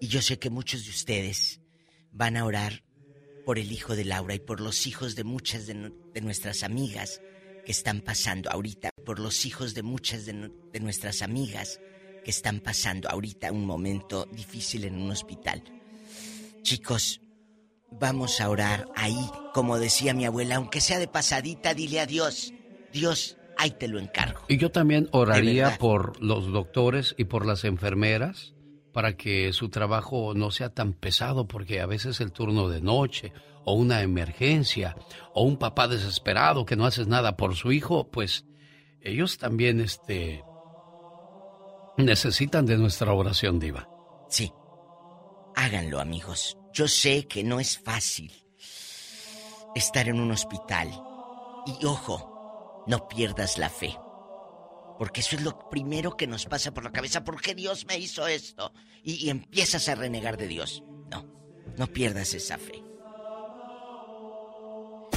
Y 0.00 0.08
yo 0.08 0.22
sé 0.22 0.38
que 0.38 0.50
muchos 0.50 0.84
de 0.84 0.90
ustedes 0.90 1.60
van 2.12 2.36
a 2.36 2.44
orar 2.44 2.84
por 3.44 3.58
el 3.58 3.72
hijo 3.72 3.96
de 3.96 4.04
Laura 4.04 4.34
y 4.34 4.38
por 4.38 4.60
los 4.60 4.86
hijos 4.86 5.16
de 5.16 5.24
muchas 5.24 5.66
de, 5.66 5.92
nuestras 6.22 6.62
amigas 6.62 7.20
que 7.64 7.72
están 7.72 8.00
pasando 8.00 8.50
ahorita, 8.50 8.90
por 9.04 9.18
los 9.18 9.46
hijos 9.46 9.74
de 9.74 9.82
muchas 9.82 10.26
de, 10.26 10.50
de 10.72 10.80
nuestras 10.80 11.22
amigas 11.22 11.80
que 12.24 12.30
están 12.30 12.60
pasando 12.60 13.08
ahorita 13.10 13.52
un 13.52 13.66
momento 13.66 14.26
difícil 14.32 14.84
en 14.84 14.96
un 14.96 15.10
hospital. 15.10 15.62
Chicos, 16.62 17.20
vamos 17.98 18.40
a 18.40 18.48
orar 18.48 18.88
ahí, 18.94 19.30
como 19.52 19.78
decía 19.78 20.14
mi 20.14 20.24
abuela, 20.24 20.56
aunque 20.56 20.80
sea 20.80 20.98
de 20.98 21.08
pasadita, 21.08 21.74
dile 21.74 22.00
a 22.00 22.06
Dios, 22.06 22.52
Dios, 22.92 23.36
ahí 23.56 23.70
te 23.70 23.88
lo 23.88 23.98
encargo. 23.98 24.40
Y 24.48 24.56
yo 24.56 24.70
también 24.70 25.08
oraría 25.12 25.78
por 25.78 26.20
los 26.22 26.50
doctores 26.50 27.14
y 27.18 27.24
por 27.24 27.46
las 27.46 27.64
enfermeras 27.64 28.54
para 28.92 29.16
que 29.16 29.52
su 29.52 29.70
trabajo 29.70 30.34
no 30.34 30.50
sea 30.50 30.70
tan 30.70 30.92
pesado, 30.92 31.48
porque 31.48 31.80
a 31.80 31.86
veces 31.86 32.20
el 32.20 32.32
turno 32.32 32.68
de 32.68 32.80
noche 32.80 33.32
o 33.64 33.74
una 33.74 34.02
emergencia 34.02 34.96
o 35.32 35.42
un 35.42 35.56
papá 35.56 35.88
desesperado 35.88 36.64
que 36.64 36.76
no 36.76 36.86
haces 36.86 37.08
nada 37.08 37.36
por 37.36 37.56
su 37.56 37.72
hijo, 37.72 38.08
pues 38.10 38.46
ellos 39.00 39.38
también 39.38 39.80
este 39.80 40.44
necesitan 41.96 42.66
de 42.66 42.78
nuestra 42.78 43.12
oración 43.12 43.58
diva. 43.58 43.88
Sí. 44.28 44.52
Háganlo, 45.56 46.00
amigos. 46.00 46.56
Yo 46.74 46.88
sé 46.88 47.28
que 47.28 47.44
no 47.44 47.60
es 47.60 47.78
fácil 47.78 48.32
estar 49.76 50.08
en 50.08 50.18
un 50.18 50.32
hospital. 50.32 50.88
Y 51.66 51.84
ojo, 51.86 52.84
no 52.88 53.06
pierdas 53.06 53.58
la 53.58 53.70
fe. 53.70 53.96
Porque 54.98 55.20
eso 55.20 55.36
es 55.36 55.42
lo 55.42 55.68
primero 55.70 56.16
que 56.16 56.26
nos 56.26 56.46
pasa 56.46 56.74
por 56.74 56.82
la 56.82 56.90
cabeza. 56.90 57.22
¿Por 57.22 57.40
qué 57.40 57.54
Dios 57.54 57.86
me 57.86 57.96
hizo 57.96 58.26
esto? 58.26 58.72
Y, 59.04 59.30
empiezas 59.30 59.88
a 59.88 59.94
renegar 59.94 60.36
de 60.36 60.48
Dios. 60.48 60.82
No, 61.12 61.24
no 61.78 61.86
pierdas 61.86 62.34
esa 62.34 62.58
fe. 62.58 62.82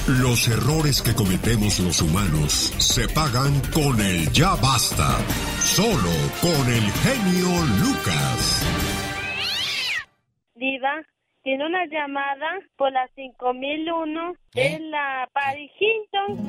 Los 0.06 0.46
errores 0.46 1.02
que 1.02 1.12
cometemos 1.12 1.80
los 1.80 2.00
humanos 2.00 2.72
se 2.78 3.08
pagan 3.08 3.60
con 3.72 4.00
el 4.00 4.30
ya 4.30 4.54
basta. 4.54 5.18
Solo 5.64 6.12
con 6.40 6.72
el 6.72 6.92
genio 6.92 7.66
Lucas. 7.82 8.62
Diva, 10.54 11.02
tiene 11.42 11.66
una 11.66 11.86
llamada 11.86 12.58
por 12.76 12.92
la 12.92 13.08
5001 13.14 14.32
¿Eh? 14.54 14.74
en 14.74 14.90
la 14.90 15.28
Paris 15.32 15.70
Hilton. 15.78 16.46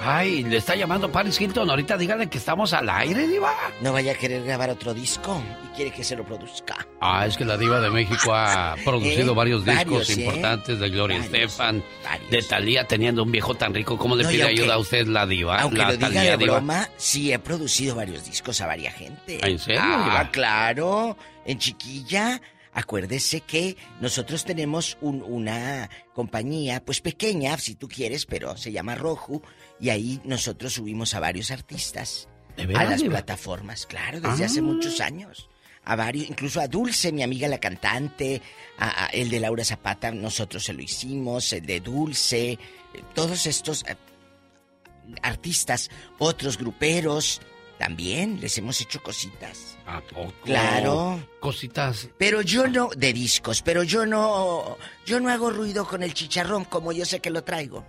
Ay, 0.00 0.44
le 0.44 0.58
está 0.58 0.76
llamando 0.76 1.10
Paris 1.10 1.40
Hilton. 1.40 1.68
Ahorita 1.68 1.96
dígale 1.98 2.28
que 2.28 2.38
estamos 2.38 2.72
al 2.72 2.88
aire, 2.88 3.26
Diva. 3.26 3.52
No 3.82 3.92
vaya 3.92 4.12
a 4.12 4.14
querer 4.14 4.44
grabar 4.44 4.70
otro 4.70 4.94
disco 4.94 5.42
y 5.64 5.76
quiere 5.76 5.90
que 5.90 6.04
se 6.04 6.14
lo 6.14 6.24
produzca. 6.24 6.76
Ah, 7.00 7.26
es 7.26 7.36
que 7.36 7.44
la 7.44 7.56
Diva 7.56 7.80
de 7.80 7.90
México 7.90 8.32
ha 8.32 8.76
producido 8.84 9.32
¿Eh? 9.32 9.34
varios 9.34 9.64
discos 9.64 9.84
Varios, 9.84 10.10
¿eh? 10.10 10.20
importantes 10.22 10.78
de 10.78 10.88
Gloria 10.90 11.18
Varios, 11.18 11.34
Estefan, 11.34 11.82
de 12.30 12.42
Talía 12.42 12.84
teniendo 12.84 13.24
un 13.24 13.32
viejo 13.32 13.56
tan 13.56 13.74
rico. 13.74 13.98
¿Cómo 13.98 14.14
le 14.14 14.22
No, 14.22 14.30
pide 14.30 14.44
aunque- 14.44 14.60
ayuda 14.62 14.74
a 14.74 14.78
usted 14.78 15.06
la 15.08 15.26
Diva? 15.26 15.60
Aunque 15.60 15.78
la 15.78 15.86
lo 15.88 15.92
diga 15.96 16.06
Thalía 16.06 16.30
de 16.30 16.36
Diva. 16.36 16.52
broma, 16.54 16.88
sí 16.96 17.32
he 17.32 17.38
producido 17.40 17.96
varios 17.96 18.24
discos 18.24 18.60
a 18.60 18.66
varias 18.68 18.94
gente. 18.94 19.40
¿En 19.46 19.58
serio, 19.58 19.80
Ah, 19.84 20.04
Diva? 20.04 20.30
claro. 20.30 21.16
En 21.44 21.58
Chiquilla, 21.58 22.40
acuérdese 22.78 23.40
que 23.40 23.76
nosotros 24.00 24.44
tenemos 24.44 24.96
un- 25.00 25.22
una 25.22 25.90
compañía, 26.14 26.84
pues 26.84 27.00
pequeña, 27.00 27.58
si 27.58 27.74
tú 27.74 27.88
quieres, 27.88 28.24
pero 28.24 28.56
se 28.56 28.70
llama 28.70 28.94
Roju, 28.94 29.42
y 29.80 29.90
ahí 29.90 30.20
nosotros 30.24 30.74
subimos 30.74 31.14
a 31.14 31.20
varios 31.20 31.50
artistas. 31.50 32.28
¿De 32.56 32.74
a 32.76 32.84
las 32.84 33.00
Diva? 33.02 33.14
plataformas, 33.16 33.84
claro, 33.86 34.20
desde 34.20 34.44
hace 34.44 34.60
Ah. 34.60 34.62
muchos 34.62 35.00
años. 35.00 35.48
A 35.84 35.96
varios, 35.96 36.28
incluso 36.28 36.60
a 36.60 36.68
Dulce, 36.68 37.12
mi 37.12 37.22
amiga 37.22 37.48
la 37.48 37.58
cantante, 37.58 38.42
a, 38.78 39.04
a 39.04 39.06
el 39.08 39.28
de 39.30 39.40
Laura 39.40 39.64
Zapata, 39.64 40.10
nosotros 40.12 40.64
se 40.64 40.72
lo 40.72 40.82
hicimos, 40.82 41.52
el 41.52 41.64
de 41.66 41.80
Dulce, 41.80 42.50
eh, 42.52 42.58
todos 43.14 43.46
estos 43.46 43.84
eh, 43.88 43.96
artistas, 45.22 45.90
otros 46.18 46.58
gruperos, 46.58 47.40
también 47.78 48.40
les 48.40 48.58
hemos 48.58 48.80
hecho 48.80 49.02
cositas. 49.02 49.78
¿A 49.86 50.00
poco? 50.00 50.32
Claro. 50.44 51.20
Cositas. 51.40 52.08
Pero 52.18 52.42
yo 52.42 52.66
no, 52.66 52.88
de 52.96 53.12
discos, 53.12 53.62
pero 53.62 53.82
yo 53.84 54.04
no, 54.04 54.76
yo 55.06 55.20
no 55.20 55.30
hago 55.30 55.50
ruido 55.50 55.86
con 55.86 56.02
el 56.02 56.12
chicharrón 56.12 56.64
como 56.64 56.92
yo 56.92 57.04
sé 57.06 57.20
que 57.20 57.30
lo 57.30 57.44
traigo. 57.44 57.86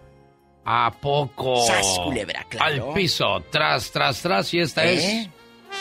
¿A 0.65 0.91
poco? 0.91 1.65
Sas, 1.65 1.99
culebra, 2.03 2.45
claro. 2.47 2.89
Al 2.89 2.93
piso, 2.93 3.43
tras, 3.51 3.91
tras, 3.91 4.21
tras. 4.21 4.53
Y 4.53 4.59
esta 4.59 4.85
¿Eh? 4.85 4.93
es 5.23 5.29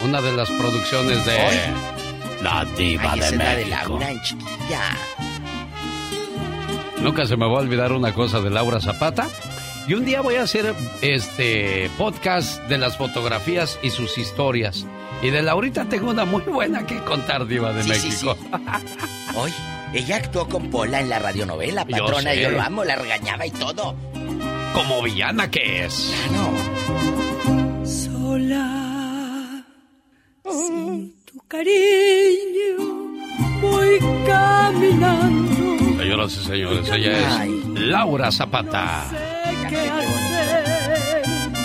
una 0.00 0.22
de 0.22 0.32
las 0.32 0.50
producciones 0.50 1.24
de 1.26 1.38
La 2.42 2.64
Diva 2.76 3.12
Ay, 3.12 3.20
de 3.20 3.36
la 3.36 3.54
de 3.54 3.64
México. 3.64 3.88
Laura 3.88 4.10
en 4.10 4.22
chiquilla. 4.22 4.96
Nunca 7.00 7.26
se 7.26 7.36
me 7.36 7.46
va 7.46 7.58
a 7.58 7.60
olvidar 7.60 7.92
una 7.92 8.14
cosa 8.14 8.40
de 8.40 8.50
Laura 8.50 8.80
Zapata. 8.80 9.28
Y 9.88 9.94
un 9.94 10.04
día 10.04 10.20
voy 10.20 10.34
a 10.34 10.42
hacer 10.42 10.74
este 11.00 11.90
podcast 11.96 12.62
de 12.64 12.76
las 12.76 12.98
fotografías 12.98 13.78
y 13.82 13.88
sus 13.88 14.18
historias. 14.18 14.86
Y 15.22 15.30
de 15.30 15.40
Laurita 15.40 15.86
tengo 15.86 16.10
una 16.10 16.26
muy 16.26 16.42
buena 16.42 16.86
que 16.86 17.02
contar, 17.04 17.46
Diva 17.46 17.72
de 17.72 17.82
Sí, 17.84 17.94
sí, 17.94 18.26
México. 18.26 18.36
Hoy, 19.34 19.50
ella 19.94 20.16
actuó 20.16 20.46
con 20.46 20.68
Pola 20.68 21.00
en 21.00 21.08
la 21.08 21.18
radionovela, 21.18 21.86
patrona, 21.86 22.34
yo, 22.34 22.50
lo 22.50 22.60
amo, 22.60 22.84
la 22.84 22.96
regañaba 22.96 23.46
y 23.46 23.50
todo. 23.50 23.96
Como 24.74 25.02
villana 25.02 25.50
que 25.50 25.86
es. 25.86 26.12
Sola, 27.84 29.64
sin 30.44 31.14
tu 31.24 31.38
cariño, 31.48 32.76
voy 33.62 33.98
caminando. 34.26 35.98
Señoras 35.98 36.36
y 36.36 36.44
señores, 36.44 36.90
ella 36.90 37.44
es 37.44 37.80
Laura 37.80 38.30
Zapata. 38.30 39.37
¿Qué 39.82 39.90
hacer? 39.90 41.22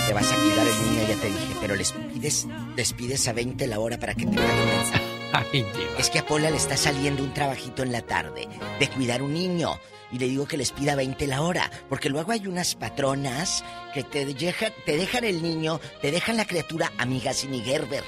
Te 0.08 0.14
vas 0.14 0.32
a 0.32 0.36
cuidar 0.36 0.68
el 0.68 0.84
niño, 0.92 1.08
ya 1.08 1.16
te 1.16 1.28
dije, 1.28 1.56
pero 1.62 1.76
les 1.76 1.92
pides, 1.92 2.48
les 2.76 2.94
pides 2.94 3.28
a 3.28 3.34
20 3.34 3.68
la 3.68 3.80
hora 3.80 3.98
para 4.00 4.14
que 4.14 4.26
te 4.26 4.36
paguen 4.36 4.66
mensaje. 4.78 5.04
Ay, 5.34 5.64
Diva. 5.76 5.98
Es 5.98 6.10
que 6.10 6.20
a 6.20 6.26
Pola 6.26 6.50
le 6.52 6.58
está 6.58 6.78
saliendo 6.78 7.24
un 7.24 7.34
trabajito 7.34 7.82
en 7.84 7.92
la 7.92 8.02
tarde 8.02 8.48
de 8.80 8.90
cuidar 8.90 9.22
un 9.24 9.34
niño. 9.34 9.80
Y 10.12 10.20
le 10.20 10.28
digo 10.28 10.46
que 10.48 10.58
les 10.58 10.72
pida 10.72 10.94
20 10.96 11.26
la 11.26 11.42
hora. 11.42 11.72
Porque 11.90 12.10
luego 12.10 12.32
hay 12.34 12.46
unas 12.46 12.76
patronas 12.76 13.64
que 13.96 14.04
te, 14.04 14.26
deja- 14.28 14.70
te 14.86 14.96
dejan 14.96 15.24
el 15.24 15.42
niño, 15.42 15.80
te 16.04 16.12
dejan 16.12 16.38
la 16.38 16.46
criatura, 16.46 16.92
amiga, 17.00 17.34
sin 17.34 17.50
ni 17.50 17.62
Gerber. 17.62 18.04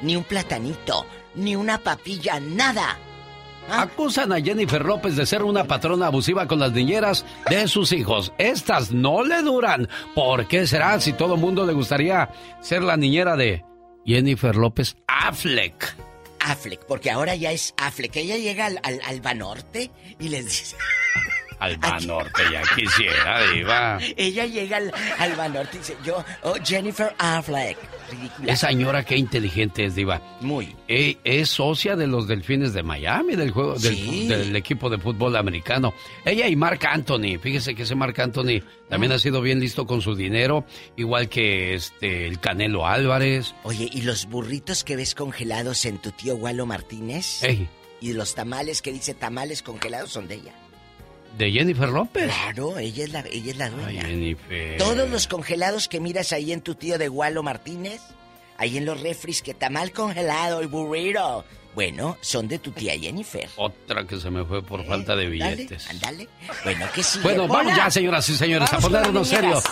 Ni 0.00 0.16
un 0.16 0.24
platanito, 0.24 1.06
ni 1.36 1.54
una 1.54 1.78
papilla, 1.78 2.40
nada. 2.40 2.98
Acusan 3.70 4.32
a 4.32 4.40
Jennifer 4.40 4.84
López 4.84 5.16
de 5.16 5.26
ser 5.26 5.42
una 5.42 5.64
patrona 5.64 6.06
abusiva 6.06 6.46
con 6.46 6.60
las 6.60 6.72
niñeras 6.72 7.24
de 7.50 7.66
sus 7.68 7.92
hijos. 7.92 8.32
Estas 8.38 8.92
no 8.92 9.24
le 9.24 9.42
duran. 9.42 9.88
¿Por 10.14 10.46
qué 10.46 10.66
será 10.66 11.00
si 11.00 11.12
todo 11.12 11.36
mundo 11.36 11.66
le 11.66 11.72
gustaría 11.72 12.30
ser 12.60 12.82
la 12.82 12.96
niñera 12.96 13.36
de 13.36 13.64
Jennifer 14.04 14.54
López 14.54 14.96
Affleck? 15.08 15.96
Affleck, 16.40 16.84
porque 16.86 17.10
ahora 17.10 17.34
ya 17.34 17.50
es 17.50 17.74
Affleck. 17.76 18.14
Ella 18.16 18.36
llega 18.36 18.66
al, 18.66 18.78
al, 18.82 19.00
al 19.04 19.20
Banorte 19.20 19.90
y 20.20 20.28
les 20.28 20.44
dice... 20.44 20.76
Al 21.58 22.06
Norte 22.06 22.42
ya 22.52 22.62
quisiera, 22.74 23.50
Diva. 23.52 23.98
Ella 24.16 24.44
llega 24.46 24.76
al, 24.76 24.92
al 25.18 25.36
Banorte 25.36 25.76
y 25.76 25.78
dice, 25.78 25.96
yo, 26.04 26.22
oh, 26.42 26.54
Jennifer 26.64 27.14
Affleck. 27.18 27.78
Ridícula. 28.10 28.52
Esa 28.52 28.68
señora 28.68 29.04
qué 29.04 29.16
inteligente 29.16 29.84
es, 29.86 29.94
Diva. 29.94 30.20
Muy. 30.40 30.76
Eh, 30.86 31.16
es 31.24 31.48
socia 31.48 31.96
de 31.96 32.06
los 32.06 32.28
Delfines 32.28 32.72
de 32.72 32.82
Miami, 32.82 33.36
del 33.36 33.50
juego 33.50 33.74
del, 33.78 33.96
Sí. 33.96 34.28
del 34.28 34.54
equipo 34.54 34.90
de 34.90 34.98
fútbol 34.98 35.34
americano. 35.36 35.94
Ella 36.24 36.46
y 36.48 36.56
Mark 36.56 36.80
Anthony, 36.86 37.38
fíjese 37.40 37.74
que 37.74 37.82
ese 37.84 37.94
Mark 37.94 38.20
Anthony 38.20 38.60
también 38.88 39.12
ha 39.12 39.18
sido 39.18 39.40
bien 39.40 39.58
listo 39.58 39.86
con 39.86 40.02
su 40.02 40.14
dinero, 40.14 40.64
igual 40.96 41.28
que 41.28 41.74
este 41.74 42.26
el 42.26 42.38
Canelo 42.38 42.86
Álvarez. 42.86 43.54
Oye, 43.64 43.88
¿y 43.90 44.02
los 44.02 44.26
burritos 44.26 44.84
que 44.84 44.94
ves 44.96 45.14
congelados 45.14 45.84
en 45.86 45.98
tu 45.98 46.12
tío 46.12 46.36
Walo 46.36 46.66
Martínez? 46.66 47.42
Ey. 47.42 47.68
Y 48.00 48.12
los 48.12 48.34
tamales 48.34 48.82
que 48.82 48.92
dice 48.92 49.14
tamales 49.14 49.62
congelados 49.62 50.10
son 50.12 50.28
de 50.28 50.34
ella. 50.36 50.52
¿De 51.38 51.52
Jennifer 51.52 51.88
López? 51.88 52.32
Claro, 52.32 52.78
ella 52.78 53.04
es 53.04 53.12
la, 53.12 53.24
ella 53.30 53.50
es 53.50 53.58
la 53.58 53.70
dueña. 53.70 54.02
Ay, 54.04 54.10
Jennifer. 54.10 54.78
Todos 54.78 55.08
los 55.10 55.26
congelados 55.26 55.88
que 55.88 56.00
miras 56.00 56.32
ahí 56.32 56.52
en 56.52 56.62
tu 56.62 56.74
tío 56.74 56.98
de 56.98 57.08
Gualo 57.08 57.42
Martínez, 57.42 58.00
ahí 58.56 58.78
en 58.78 58.86
los 58.86 59.00
refris, 59.00 59.42
que 59.42 59.52
tamal 59.52 59.92
congelado 59.92 60.62
y 60.62 60.66
burrito, 60.66 61.44
bueno, 61.74 62.16
son 62.22 62.48
de 62.48 62.58
tu 62.58 62.70
tía 62.70 62.98
Jennifer. 62.98 63.50
Otra 63.56 64.06
que 64.06 64.18
se 64.18 64.30
me 64.30 64.46
fue 64.46 64.62
por 64.62 64.86
falta 64.86 65.14
de 65.14 65.26
billetes. 65.26 65.90
Ándale. 65.90 66.26
Bueno, 66.64 66.86
que 66.94 67.02
sí. 67.02 67.18
Bueno, 67.22 67.46
vamos 67.46 67.76
ya, 67.76 67.90
señoras 67.90 68.26
y 68.30 68.34
señores, 68.34 68.72
a 68.72 68.78
ponernos 68.78 69.28
serios. 69.28 69.62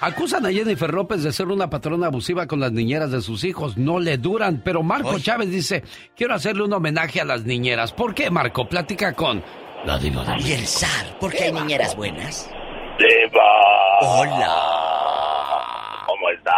Acusan 0.00 0.44
a 0.44 0.52
Jennifer 0.52 0.92
López 0.92 1.22
de 1.22 1.32
ser 1.32 1.46
una 1.46 1.70
patrona 1.70 2.08
abusiva 2.08 2.46
con 2.46 2.60
las 2.60 2.70
niñeras 2.70 3.10
de 3.10 3.22
sus 3.22 3.44
hijos. 3.44 3.78
No 3.78 3.98
le 3.98 4.18
duran, 4.18 4.60
pero 4.62 4.82
Marco 4.82 5.18
Chávez 5.18 5.50
dice, 5.50 5.82
quiero 6.14 6.34
hacerle 6.34 6.64
un 6.64 6.72
homenaje 6.72 7.20
a 7.20 7.24
las 7.24 7.44
niñeras. 7.44 7.92
¿Por 7.92 8.14
qué, 8.14 8.30
Marco? 8.30 8.68
Platica 8.68 9.14
con 9.14 9.42
la 9.84 9.98
diva 9.98 10.24
de 10.24 10.42
Y 10.42 10.52
el 10.52 10.66
zar, 10.66 11.06
porque 11.20 11.44
hay 11.44 11.52
niñeras 11.52 11.96
buenas. 11.96 12.50
Diva. 12.98 14.00
Hola. 14.00 16.04
¿Cómo 16.06 16.30
está? 16.30 16.54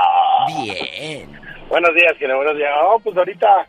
Bien. 0.63 1.41
Buenos 1.69 1.95
días, 1.95 2.15
Kine, 2.19 2.35
buenos 2.35 2.57
días. 2.57 2.71
Oh, 2.85 2.99
pues 2.99 3.17
ahorita 3.17 3.67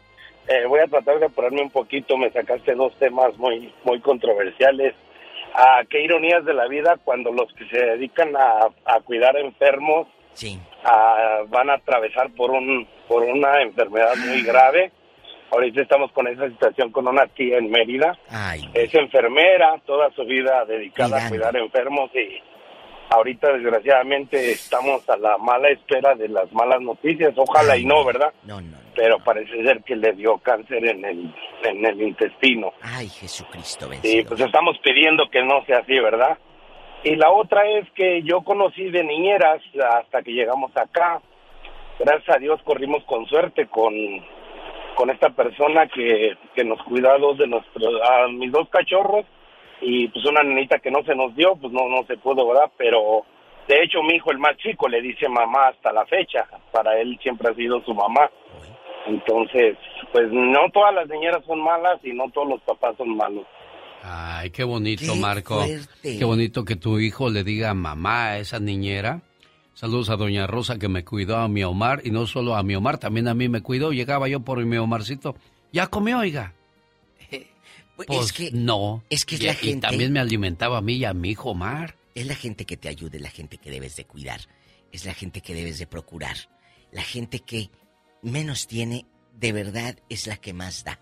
eh, 0.48 0.66
voy 0.68 0.80
a 0.80 0.88
tratar 0.88 1.20
de 1.20 1.26
apurarme 1.26 1.62
un 1.62 1.70
poquito. 1.70 2.18
Me 2.18 2.32
sacaste 2.32 2.74
dos 2.76 2.94
temas 2.98 3.38
muy, 3.38 3.74
muy 3.84 4.00
controversiales. 4.00 4.96
Ah, 5.54 5.82
qué 5.90 6.02
ironías 6.02 6.46
de 6.46 6.54
la 6.54 6.68
vida 6.68 6.98
cuando 7.04 7.32
los 7.32 7.52
que 7.54 7.68
se 7.68 7.78
dedican 7.78 8.36
a, 8.38 8.70
a 8.86 9.00
cuidar 9.02 9.36
enfermos 9.36 10.08
ah, 10.86 11.42
van 11.50 11.70
a 11.70 11.74
atravesar 11.74 12.32
por 12.32 12.52
un 12.52 12.88
por 13.08 13.24
una 13.24 13.62
enfermedad 13.62 14.16
muy 14.16 14.42
grave. 14.44 14.92
Ahorita 15.52 15.82
estamos 15.82 16.12
con 16.14 16.28
esa 16.28 16.48
situación 16.48 16.92
con 16.92 17.08
una 17.08 17.28
tía 17.28 17.58
en 17.58 17.70
Mérida. 17.70 18.18
Es 18.74 18.94
enfermera, 18.96 19.82
toda 19.86 20.10
su 20.12 20.24
vida 20.24 20.64
dedicada 20.66 21.26
a 21.26 21.30
cuidar 21.30 21.56
enfermos 21.58 22.10
y 22.16 22.42
ahorita 23.10 23.52
desgraciadamente 23.54 24.52
estamos 24.52 25.08
a 25.10 25.18
la 25.18 25.38
mala 25.38 25.70
espera 25.70 26.16
de 26.16 26.30
las 26.30 26.52
malas 26.54 26.82
noticias. 26.82 27.34
Ojalá 27.36 27.76
y 27.78 27.84
no, 27.84 28.06
¿verdad? 28.06 28.34
No, 28.44 28.62
no. 28.62 28.78
Pero 28.96 29.20
parece 29.20 29.62
ser 29.64 29.84
que 29.84 29.96
le 29.98 30.14
dio 30.14 30.38
cáncer 30.38 30.86
en 30.86 31.04
el, 31.04 31.36
en 31.64 31.86
el 31.86 32.02
intestino. 32.02 32.72
Ay, 32.82 33.10
Jesucristo, 33.10 33.88
Y 33.88 33.90
vencido. 33.90 34.30
pues 34.30 34.42
estamos 34.42 34.78
pidiendo 34.82 35.30
que 35.30 35.44
no 35.44 35.66
sea 35.66 35.80
así, 35.80 36.00
¿verdad? 36.00 36.38
Y 37.04 37.16
la 37.16 37.30
otra 37.32 37.68
es 37.68 37.90
que 37.92 38.22
yo 38.24 38.42
conocí 38.42 38.90
de 38.90 39.04
niñeras 39.04 39.62
hasta 39.98 40.22
que 40.22 40.32
llegamos 40.32 40.72
acá. 40.78 41.22
Gracias 42.00 42.36
a 42.36 42.40
Dios 42.40 42.62
corrimos 42.64 43.04
con 43.06 43.26
suerte 43.26 43.68
con, 43.68 43.94
con 44.96 45.10
esta 45.10 45.30
persona 45.30 45.88
que, 45.88 46.36
que 46.56 46.64
nos 46.64 46.82
cuida 46.84 47.14
a 47.14 47.18
dos 47.18 47.38
de 47.38 47.48
nuestros, 47.48 47.94
a 48.04 48.28
mis 48.28 48.52
dos 48.52 48.68
cachorros 48.70 49.26
y 49.82 50.08
pues 50.10 50.26
una 50.26 50.44
nenita 50.44 50.80
que 50.80 50.92
no 50.92 51.04
se 51.04 51.16
nos 51.16 51.36
dio, 51.36 51.56
pues 51.56 51.74
no, 51.74 51.88
no 51.90 52.06
se 52.08 52.18
pudo, 52.18 52.48
¿verdad? 52.48 52.72
Pero 52.78 53.26
de 53.68 53.84
hecho 53.84 54.04
mi 54.04 54.16
hijo, 54.16 54.32
el 54.32 54.38
más 54.38 54.58
chico, 54.58 54.88
le 54.88 55.02
dice 55.02 55.28
mamá 55.28 55.70
hasta 55.70 55.92
la 55.92 56.06
fecha. 56.06 56.48
Para 56.72 57.00
él 57.00 57.18
siempre 57.22 57.50
ha 57.52 57.56
sido 57.56 57.82
su 57.84 57.94
mamá. 57.94 58.30
Entonces, 59.08 59.78
pues 60.12 60.28
no 60.32 60.70
todas 60.72 60.94
las 60.94 61.08
niñeras 61.08 61.44
son 61.46 61.62
malas 61.64 62.00
y 62.04 62.14
no 62.14 62.30
todos 62.32 62.50
los 62.50 62.62
papás 62.62 62.96
son 62.98 63.16
malos. 63.18 63.46
Ay, 64.04 64.50
qué 64.52 64.64
bonito, 64.64 65.14
Qué 65.14 65.20
Marco. 65.20 65.56
fuerte. 65.56 66.18
Qué 66.18 66.24
bonito 66.26 66.64
que 66.66 66.76
tu 66.76 67.00
hijo 67.00 67.30
le 67.30 67.44
diga 67.44 67.74
mamá 67.74 68.30
a 68.32 68.38
esa 68.40 68.60
niñera. 68.60 69.22
Saludos 69.74 70.10
a 70.10 70.16
doña 70.16 70.48
Rosa 70.48 70.78
que 70.78 70.90
me 70.90 71.04
cuidó 71.04 71.38
a 71.38 71.48
mi 71.48 71.64
Omar 71.64 72.02
y 72.04 72.12
no 72.12 72.28
solo 72.28 72.56
a 72.56 72.64
mi 72.64 72.76
Omar, 72.76 72.98
también 72.98 73.28
a 73.28 73.34
mí 73.34 73.50
me 73.50 73.62
cuidó. 73.62 73.92
Llegaba 73.92 74.28
yo 74.28 74.42
por 74.42 74.64
mi 74.66 74.78
Omarcito. 74.78 75.36
¿Ya 75.72 75.88
comió, 75.88 76.20
oiga? 76.20 76.54
Pues, 78.08 78.26
es 78.26 78.34
que, 78.34 78.50
no. 78.52 79.04
Es 79.12 79.28
que 79.28 79.36
es 79.36 79.44
la 79.44 79.54
gente. 79.54 79.88
También 79.88 80.12
me 80.12 80.20
alimentaba 80.20 80.80
a 80.80 80.82
mí 80.82 80.96
y 80.96 81.06
a 81.06 81.14
mi 81.14 81.32
hijo 81.32 81.52
Omar. 81.52 81.98
Es 82.16 82.26
la 82.26 82.34
gente 82.34 82.66
que 82.66 82.76
te 82.76 82.90
ayuda, 82.90 83.20
la 83.20 83.30
gente 83.30 83.60
que 83.60 83.70
debes 83.70 83.96
de 83.96 84.06
cuidar, 84.06 84.42
es 84.92 85.06
la 85.06 85.14
gente 85.14 85.42
que 85.42 85.54
debes 85.54 85.78
de 85.78 85.86
procurar. 85.86 86.36
La 86.92 87.04
gente 87.04 87.40
que 87.40 87.70
menos 88.24 88.66
tiene, 88.66 89.06
de 89.40 89.52
verdad, 89.54 90.00
es 90.10 90.26
la 90.26 90.38
que 90.38 90.52
más 90.52 90.84
da. 90.84 91.00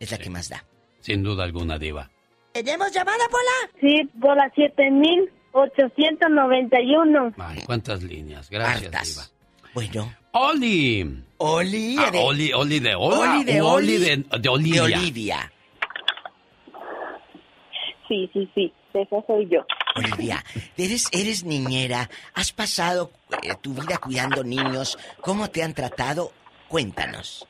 Es 0.00 0.10
la 0.10 0.18
que 0.18 0.30
más 0.30 0.48
da. 0.48 0.64
Sin 1.00 1.22
duda 1.22 1.44
alguna, 1.44 1.78
Diva. 1.78 2.10
¿Tenemos 2.52 2.90
llamada, 2.92 3.24
Pola? 3.30 3.72
Sí, 3.80 4.08
Pola 4.18 4.50
7000. 4.56 5.30
891. 5.52 7.34
Ay, 7.38 7.60
cuántas 7.66 8.02
líneas. 8.02 8.50
Gracias, 8.50 8.84
Hartas. 8.84 9.08
Diva. 9.08 9.72
Bueno. 9.74 10.12
Oli. 10.32 11.24
Oli. 11.38 11.96
Ah, 11.98 12.10
de... 12.10 12.18
Oli, 12.18 12.52
Oli 12.52 12.80
de 12.80 12.94
hola, 12.94 13.32
Oli 13.32 13.44
de 13.44 13.60
Oli 13.60 13.98
de, 13.98 14.16
de, 14.38 14.48
Olivia. 14.48 14.86
De 14.86 14.96
Olivia. 14.96 15.52
Sí, 18.08 18.30
sí, 18.32 18.50
sí. 18.54 18.72
Esa 18.94 19.22
soy 19.26 19.48
yo. 19.48 19.64
Olivia, 19.96 20.42
eres, 20.76 21.08
eres 21.12 21.44
niñera. 21.44 22.08
¿Has 22.34 22.52
pasado 22.52 23.10
eh, 23.42 23.54
tu 23.60 23.72
vida 23.72 23.98
cuidando 23.98 24.44
niños? 24.44 24.98
¿Cómo 25.20 25.48
te 25.48 25.62
han 25.62 25.74
tratado? 25.74 26.30
Cuéntanos. 26.68 27.46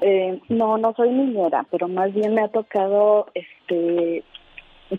Eh, 0.00 0.40
no, 0.48 0.78
no 0.78 0.92
soy 0.94 1.10
niñera, 1.10 1.66
pero 1.70 1.88
más 1.88 2.12
bien 2.12 2.34
me 2.34 2.42
ha 2.42 2.48
tocado 2.48 3.26
este 3.34 4.24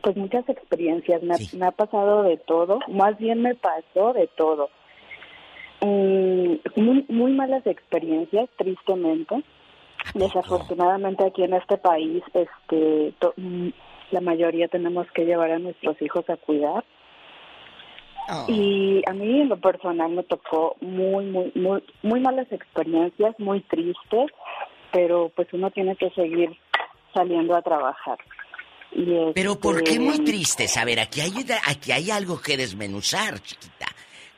pues 0.01 0.15
muchas 0.17 0.47
experiencias. 0.49 1.21
Me, 1.23 1.35
ha- 1.35 1.57
me 1.57 1.65
ha 1.67 1.71
pasado 1.71 2.23
de 2.23 2.37
todo, 2.37 2.79
más 2.87 3.17
bien 3.17 3.41
me 3.41 3.55
pasó 3.55 4.13
de 4.13 4.27
todo. 4.35 4.69
Mm, 5.81 6.55
muy, 6.75 7.05
muy 7.07 7.31
malas 7.33 7.65
experiencias, 7.67 8.49
tristemente. 8.57 9.43
Desafortunadamente 10.13 11.25
aquí 11.25 11.43
en 11.43 11.53
este 11.53 11.77
país, 11.77 12.23
este, 12.33 13.13
to- 13.19 13.33
mm, 13.37 13.69
la 14.11 14.21
mayoría 14.21 14.67
tenemos 14.67 15.05
que 15.11 15.25
llevar 15.25 15.51
a 15.51 15.59
nuestros 15.59 16.01
hijos 16.01 16.29
a 16.29 16.37
cuidar. 16.37 16.83
Y 18.47 19.03
a 19.07 19.13
mí 19.13 19.41
en 19.41 19.47
lo 19.49 19.57
personal 19.57 20.11
me 20.11 20.23
tocó 20.23 20.75
muy, 20.81 21.25
muy, 21.25 21.51
muy, 21.55 21.83
muy 22.03 22.19
malas 22.19 22.51
experiencias, 22.51 23.39
muy 23.39 23.61
tristes, 23.61 24.31
pero 24.91 25.31
pues 25.35 25.47
uno 25.53 25.71
tiene 25.71 25.95
que 25.95 26.09
seguir 26.11 26.57
saliendo 27.13 27.55
a 27.55 27.61
trabajar. 27.61 28.17
Y 28.99 29.31
Pero 29.35 29.59
¿por 29.59 29.77
este, 29.77 29.91
qué 29.93 29.99
muy 29.99 30.19
tristes? 30.25 30.75
A 30.75 30.83
ver, 30.83 30.99
aquí 30.99 31.21
hay, 31.21 31.31
aquí 31.67 31.91
hay 31.91 32.09
algo 32.11 32.41
que 32.41 32.57
desmenuzar, 32.57 33.39
chiquita. 33.41 33.85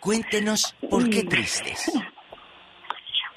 Cuéntenos, 0.01 0.75
¿por 0.89 1.09
qué 1.09 1.23
tristes? 1.23 1.91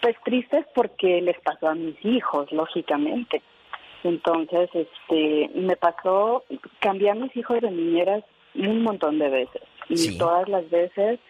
Pues 0.00 0.16
tristes 0.24 0.66
porque 0.74 1.20
les 1.22 1.38
pasó 1.40 1.68
a 1.68 1.74
mis 1.76 1.94
hijos, 2.04 2.50
lógicamente. 2.50 3.40
Entonces, 4.02 4.68
este, 4.74 5.48
me 5.54 5.76
pasó, 5.76 6.44
cambié 6.80 7.10
a 7.10 7.14
mis 7.14 7.34
hijos 7.36 7.60
de 7.60 7.70
niñeras 7.70 8.24
un 8.56 8.82
montón 8.82 9.18
de 9.20 9.28
veces 9.28 9.62
y 9.88 9.96
Sí. 9.96 10.18
todas 10.18 10.48
las 10.48 10.68
veces, 10.70 11.20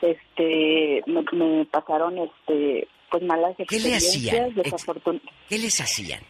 este, 0.00 1.02
me, 1.06 1.22
me 1.32 1.66
pasaron, 1.66 2.16
este, 2.18 2.88
pues 3.10 3.22
malas 3.24 3.54
¿Qué 3.58 3.78
le 3.78 3.96
experiencias. 3.96 4.34
hacían? 4.34 4.54
desafortun- 4.54 5.20
¿Qué 5.50 5.58
les 5.58 5.78
hacían? 5.82 6.20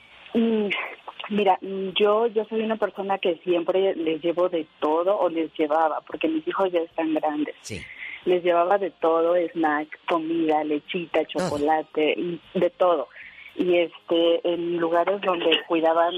Mira, 1.31 1.59
yo 1.63 2.27
yo 2.27 2.45
soy 2.45 2.63
una 2.63 2.77
persona 2.77 3.19
que 3.19 3.37
siempre 3.45 3.95
les 3.95 4.23
llevo 4.23 4.49
de 4.49 4.67
todo 4.81 5.19
o 5.19 5.29
les 5.29 5.53
llevaba, 5.55 6.01
porque 6.07 6.29
mis 6.29 6.47
hijos 6.47 6.71
ya 6.73 6.81
están 6.81 7.15
grandes. 7.15 7.55
Sí. 7.61 7.81
Les 8.25 8.43
llevaba 8.43 8.79
de 8.79 8.91
todo, 8.91 9.35
snack, 9.37 9.89
comida, 10.07 10.65
lechita, 10.65 11.25
chocolate, 11.27 12.15
y 12.17 12.41
de 12.55 12.71
todo. 12.71 13.09
Y 13.57 13.77
este 13.79 14.49
en 14.49 14.79
lugares 14.79 15.21
donde 15.21 15.61
cuidaban 15.69 16.15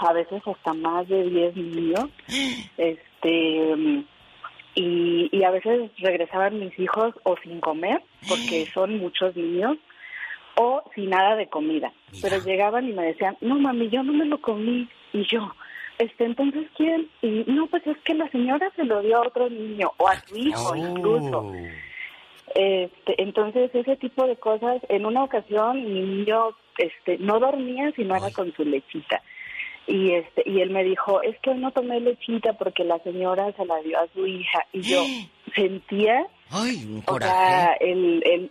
a 0.00 0.12
veces 0.12 0.42
hasta 0.46 0.72
más 0.74 1.06
de 1.08 1.24
10 1.24 1.56
niños, 1.56 2.06
este 2.76 4.04
y, 4.74 5.28
y 5.32 5.44
a 5.44 5.50
veces 5.50 5.90
regresaban 5.98 6.58
mis 6.58 6.78
hijos 6.78 7.14
o 7.24 7.36
sin 7.42 7.60
comer, 7.60 8.00
porque 8.28 8.66
son 8.74 8.98
muchos 8.98 9.36
niños, 9.36 9.76
o 10.58 10.82
sin 10.94 11.10
nada 11.10 11.36
de 11.36 11.46
comida. 11.46 11.92
Pero 12.20 12.38
llegaban 12.44 12.88
y 12.88 12.92
me 12.92 13.04
decían, 13.04 13.36
no 13.40 13.54
mami, 13.58 13.88
yo 13.88 14.02
no 14.02 14.12
me 14.12 14.26
lo 14.26 14.40
comí. 14.40 14.88
Y 15.12 15.24
yo, 15.24 15.54
este, 15.98 16.24
entonces 16.24 16.66
¿quién? 16.76 17.08
Y 17.22 17.44
no, 17.46 17.66
pues 17.68 17.86
es 17.86 17.96
que 17.98 18.14
la 18.14 18.28
señora 18.30 18.70
se 18.76 18.84
lo 18.84 19.00
dio 19.02 19.18
a 19.18 19.26
otro 19.26 19.48
niño, 19.48 19.92
o 19.96 20.08
a 20.08 20.16
su 20.20 20.36
hijo 20.36 20.74
incluso. 20.74 21.52
Este, 22.54 23.22
entonces 23.22 23.70
ese 23.74 23.96
tipo 23.96 24.26
de 24.26 24.36
cosas, 24.36 24.82
en 24.88 25.06
una 25.06 25.22
ocasión 25.22 25.84
mi 25.84 26.00
niño 26.00 26.50
este, 26.76 27.18
no 27.18 27.38
dormía 27.38 27.92
si 27.92 28.04
no 28.04 28.16
era 28.16 28.30
con 28.30 28.52
su 28.54 28.64
lechita. 28.64 29.22
Y 29.86 30.12
este 30.12 30.42
y 30.44 30.60
él 30.60 30.70
me 30.70 30.84
dijo, 30.84 31.22
es 31.22 31.38
que 31.40 31.54
no 31.54 31.70
tomé 31.70 32.00
lechita 32.00 32.52
porque 32.54 32.84
la 32.84 32.98
señora 32.98 33.52
se 33.52 33.64
la 33.64 33.80
dio 33.82 33.98
a 33.98 34.06
su 34.14 34.26
hija. 34.26 34.66
Y 34.72 34.82
yo 34.82 35.02
sentía 35.54 36.26
Ay, 36.50 36.84
un 36.86 37.02
o 37.06 37.18
sea, 37.18 37.74
el, 37.80 38.22
el, 38.24 38.50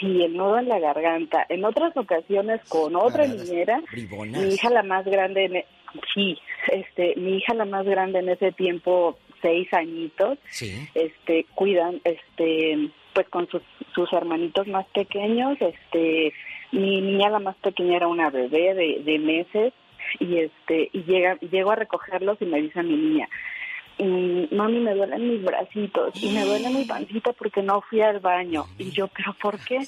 sí, 0.00 0.22
el 0.24 0.36
nudo 0.36 0.58
en 0.58 0.68
la 0.68 0.78
garganta. 0.80 1.46
En 1.48 1.64
otras 1.64 1.96
ocasiones 1.96 2.60
con 2.68 2.96
otra 2.96 3.26
niñera, 3.26 3.80
Bribonas. 3.92 4.40
mi 4.42 4.54
hija 4.54 4.68
la 4.70 4.82
más 4.82 5.04
grande, 5.04 5.44
en 5.44 5.56
e- 5.56 5.66
sí, 6.12 6.36
este, 6.72 7.14
mi 7.16 7.36
hija 7.36 7.54
la 7.54 7.64
más 7.64 7.86
grande 7.86 8.18
en 8.18 8.28
ese 8.30 8.50
tiempo, 8.52 9.16
seis 9.42 9.72
añitos, 9.72 10.38
Sí. 10.50 10.88
este, 10.94 11.46
cuidan, 11.54 12.00
este, 12.04 12.90
pues 13.14 13.28
con 13.28 13.48
sus, 13.48 13.62
sus 13.94 14.12
hermanitos 14.12 14.66
más 14.66 14.86
pequeños, 14.88 15.56
este, 15.60 16.32
mi 16.72 17.00
niña 17.00 17.30
la 17.30 17.38
más 17.38 17.56
pequeña 17.58 17.96
era 17.96 18.08
una 18.08 18.28
bebé 18.30 18.74
de, 18.74 19.02
de 19.04 19.18
meses, 19.20 19.72
y 20.20 20.38
este 20.38 20.88
y 20.92 21.02
llega 21.04 21.36
llego 21.40 21.72
a 21.72 21.76
recogerlos 21.76 22.36
y 22.40 22.44
me 22.44 22.60
dice 22.62 22.80
mi 22.84 22.96
niña 22.96 23.28
y 23.98 24.48
mami 24.54 24.80
me 24.80 24.94
duelen 24.94 25.30
mis 25.30 25.42
bracitos 25.42 26.12
y 26.22 26.30
me 26.32 26.44
duele 26.44 26.68
mi 26.70 26.84
pancita 26.84 27.32
porque 27.32 27.62
no 27.62 27.80
fui 27.82 28.00
al 28.02 28.20
baño. 28.20 28.64
Y 28.78 28.90
yo 28.90 29.08
pero 29.08 29.34
por 29.40 29.58
qué 29.64 29.78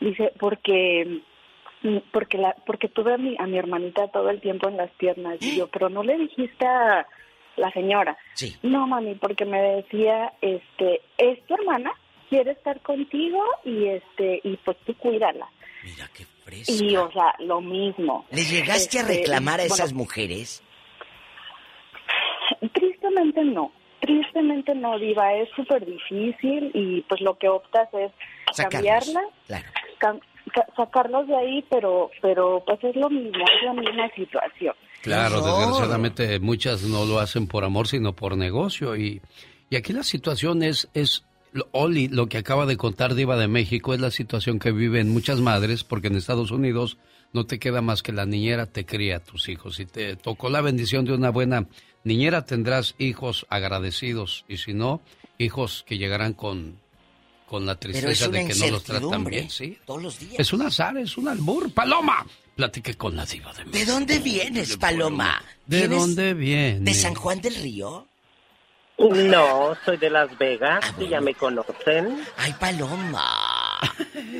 dice 0.00 0.32
porque 0.38 1.20
porque 2.12 2.38
la 2.38 2.54
porque 2.66 2.88
tuve 2.88 3.14
a 3.14 3.18
mi 3.18 3.36
a 3.38 3.46
mi 3.46 3.58
hermanita 3.58 4.08
todo 4.08 4.30
el 4.30 4.40
tiempo 4.40 4.68
en 4.68 4.76
las 4.76 4.90
piernas. 4.92 5.36
Y 5.40 5.56
yo 5.56 5.68
pero 5.68 5.88
no 5.88 6.02
le 6.02 6.16
dijiste 6.18 6.66
a 6.66 7.06
la 7.56 7.70
señora 7.72 8.16
sí. 8.34 8.56
no 8.62 8.86
mami 8.86 9.14
porque 9.16 9.44
me 9.44 9.60
decía 9.60 10.32
este 10.40 11.02
es 11.18 11.44
tu 11.46 11.54
hermana 11.54 11.92
quiere 12.30 12.52
estar 12.52 12.80
contigo 12.80 13.42
y 13.64 13.86
este 13.86 14.40
y 14.44 14.56
pues 14.58 14.76
tú 14.86 14.94
cuídala. 14.94 15.48
Mira 15.84 16.08
qué 16.14 16.24
fresca. 16.44 16.72
y 16.72 16.96
o 16.96 17.10
sea 17.12 17.34
lo 17.40 17.60
mismo. 17.60 18.24
Le 18.30 18.44
llegaste 18.44 18.98
a 18.98 19.02
Este, 19.02 19.16
reclamar 19.18 19.60
a 19.60 19.62
bueno, 19.64 19.74
esas 19.74 19.92
mujeres 19.92 20.62
Tristemente 22.72 23.44
no, 23.44 23.72
tristemente 24.00 24.74
no, 24.74 24.98
Diva, 24.98 25.34
es 25.34 25.48
súper 25.56 25.84
difícil 25.86 26.70
y 26.74 27.02
pues 27.02 27.20
lo 27.20 27.36
que 27.38 27.48
optas 27.48 27.88
es 27.94 28.10
Sacarlos, 28.52 29.12
cambiarla, 29.12 29.20
cam- 30.00 30.20
ca- 30.52 30.66
sacarlos 30.76 31.26
de 31.28 31.36
ahí, 31.36 31.64
pero 31.70 32.10
pero 32.20 32.62
pues 32.66 32.82
es 32.84 32.96
lo 32.96 33.08
mismo, 33.10 33.44
es 33.44 33.64
la 33.64 33.72
misma 33.74 34.08
situación. 34.14 34.74
Claro, 35.02 35.36
desgraciadamente 35.40 36.40
muchas 36.40 36.82
no 36.82 37.04
lo 37.04 37.20
hacen 37.20 37.46
por 37.46 37.64
amor, 37.64 37.88
sino 37.88 38.12
por 38.14 38.36
negocio. 38.36 38.96
Y, 38.96 39.22
y 39.70 39.76
aquí 39.76 39.92
la 39.94 40.02
situación 40.02 40.62
es, 40.62 40.88
es 40.92 41.24
lo- 41.52 41.68
Oli, 41.72 42.08
lo 42.08 42.26
que 42.26 42.36
acaba 42.38 42.66
de 42.66 42.76
contar 42.76 43.14
Diva 43.14 43.36
de 43.36 43.48
México, 43.48 43.94
es 43.94 44.00
la 44.00 44.10
situación 44.10 44.58
que 44.58 44.72
viven 44.72 45.08
muchas 45.10 45.40
madres, 45.40 45.84
porque 45.84 46.08
en 46.08 46.16
Estados 46.16 46.50
Unidos 46.50 46.98
no 47.32 47.46
te 47.46 47.58
queda 47.58 47.80
más 47.80 48.02
que 48.02 48.12
la 48.12 48.26
niñera 48.26 48.66
te 48.66 48.84
cría 48.84 49.16
a 49.16 49.20
tus 49.20 49.48
hijos. 49.48 49.76
Si 49.76 49.86
te 49.86 50.16
tocó 50.16 50.50
la 50.50 50.60
bendición 50.60 51.04
de 51.06 51.14
una 51.14 51.30
buena 51.30 51.66
niñera, 52.04 52.44
tendrás 52.44 52.94
hijos 52.98 53.46
agradecidos. 53.48 54.44
Y 54.48 54.58
si 54.58 54.74
no, 54.74 55.00
hijos 55.38 55.84
que 55.86 55.98
llegarán 55.98 56.34
con, 56.34 56.78
con 57.46 57.66
la 57.66 57.76
tristeza 57.76 58.28
de 58.28 58.46
que 58.46 58.54
no 58.54 58.68
los 58.68 58.84
tratan 58.84 59.24
bien. 59.24 59.50
¿sí? 59.50 59.78
todos 59.84 60.02
los 60.02 60.18
días. 60.18 60.34
Es 60.38 60.52
un 60.52 60.62
azar, 60.62 60.96
es 60.96 61.16
un 61.16 61.28
albur. 61.28 61.72
¡Paloma! 61.72 62.26
Platique 62.54 62.94
con 62.94 63.16
la 63.16 63.24
Diva 63.24 63.52
de 63.52 63.64
México. 63.64 63.78
¿De 63.78 63.84
dónde 63.86 64.18
vienes, 64.18 64.76
Paloma? 64.76 65.42
¿De 65.66 65.80
¿Vienes 65.80 65.98
dónde 65.98 66.34
viene? 66.34 66.80
¿De 66.80 66.94
San 66.94 67.14
Juan 67.14 67.40
del 67.40 67.54
Río? 67.54 68.06
No, 69.30 69.74
soy 69.84 69.96
de 69.96 70.10
Las 70.10 70.36
Vegas 70.38 70.84
y 70.98 71.08
ya 71.08 71.20
me 71.20 71.34
conocen. 71.34 72.22
Ay, 72.36 72.54
Paloma. 72.60 73.24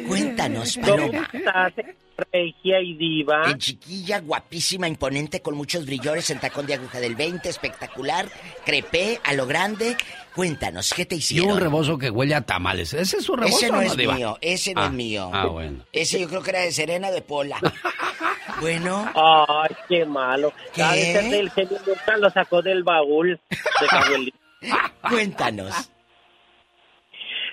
Cuéntanos, 0.07 0.75
¿Cómo 0.85 0.97
Paloma. 0.97 1.31
estás, 1.33 1.73
regia 2.33 2.81
y 2.81 2.95
diva? 2.95 3.51
En 3.51 3.59
chiquilla, 3.59 4.21
guapísima, 4.21 4.87
imponente, 4.87 5.41
con 5.41 5.55
muchos 5.55 5.87
brillores, 5.87 6.29
en 6.31 6.41
tacón 6.41 6.67
de 6.67 6.75
aguja 6.75 7.01
del 7.01 7.15
20, 7.15 7.49
espectacular, 7.49 8.27
crepé, 8.67 9.19
a 9.25 9.33
lo 9.33 9.47
grande. 9.47 9.97
Cuéntanos, 10.35 10.93
¿qué 10.95 11.07
te 11.07 11.15
Y 11.15 11.19
hicieron? 11.19 11.53
un 11.53 11.59
rebozo 11.61 11.97
que 11.97 12.11
huele 12.11 12.35
a 12.35 12.43
tamales. 12.43 12.93
¿Ese 12.93 13.17
es 13.19 13.25
su 13.25 13.37
rebozo 13.37 13.57
Ese 13.57 13.71
no 13.73 13.79
o 13.79 13.83
es 13.83 13.97
Diva? 13.97 14.15
mío, 14.15 14.39
ese 14.43 14.75
no 14.75 14.83
Ah, 14.83 14.87
es 14.87 14.93
mío. 14.93 15.31
Ah, 15.33 15.47
bueno. 15.47 15.85
Ese 15.93 16.21
yo 16.21 16.29
creo 16.29 16.43
que 16.43 16.51
era 16.51 16.61
de 16.61 16.73
Serena 16.73 17.11
de 17.11 17.23
Pola. 17.23 17.59
bueno. 18.61 19.11
Ay, 19.15 19.75
qué 19.89 20.05
malo. 20.05 20.53
¿Qué? 20.75 20.83
Del 21.31 21.51
genio 21.51 21.79
lo 22.19 22.31
sacó 22.31 22.61
del 22.63 22.83
baúl 22.85 23.41
de 23.51 23.89
su 23.89 23.97
abuelita. 23.97 24.37
Cuéntanos. 25.09 25.91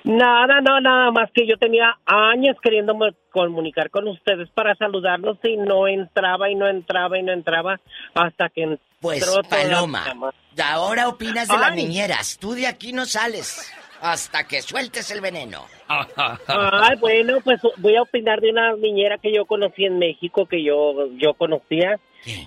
Nada, 0.03 0.61
no, 0.61 0.79
nada 0.79 1.11
más 1.11 1.29
que 1.33 1.45
yo 1.45 1.57
tenía 1.57 1.97
años 2.05 2.55
queriéndome 2.61 3.13
comunicar 3.31 3.89
con 3.89 4.07
ustedes 4.07 4.49
para 4.51 4.73
saludarlos 4.75 5.37
y 5.43 5.57
no 5.57 5.87
entraba 5.87 6.49
y 6.49 6.55
no 6.55 6.67
entraba 6.67 7.17
y 7.17 7.23
no 7.23 7.33
entraba 7.33 7.77
hasta 8.13 8.47
que 8.47 8.63
entró 8.63 8.79
Pues, 9.01 9.25
Paloma, 9.49 10.05
ahora 10.63 11.09
opinas 11.09 11.49
de 11.49 11.57
las 11.57 11.71
Ay. 11.71 11.83
niñeras. 11.83 12.37
Tú 12.39 12.53
de 12.53 12.67
aquí 12.67 12.93
no 12.93 13.05
sales 13.05 13.69
hasta 14.01 14.45
que 14.45 14.61
sueltes 14.61 15.11
el 15.11 15.19
veneno. 15.19 15.65
Ay, 15.87 16.95
bueno, 16.99 17.39
pues 17.43 17.59
voy 17.77 17.95
a 17.95 18.03
opinar 18.03 18.39
de 18.39 18.51
una 18.51 18.73
niñera 18.75 19.17
que 19.17 19.33
yo 19.33 19.45
conocí 19.45 19.85
en 19.85 19.99
México, 19.99 20.45
que 20.45 20.63
yo 20.63 21.07
yo 21.17 21.33
conocía 21.33 21.99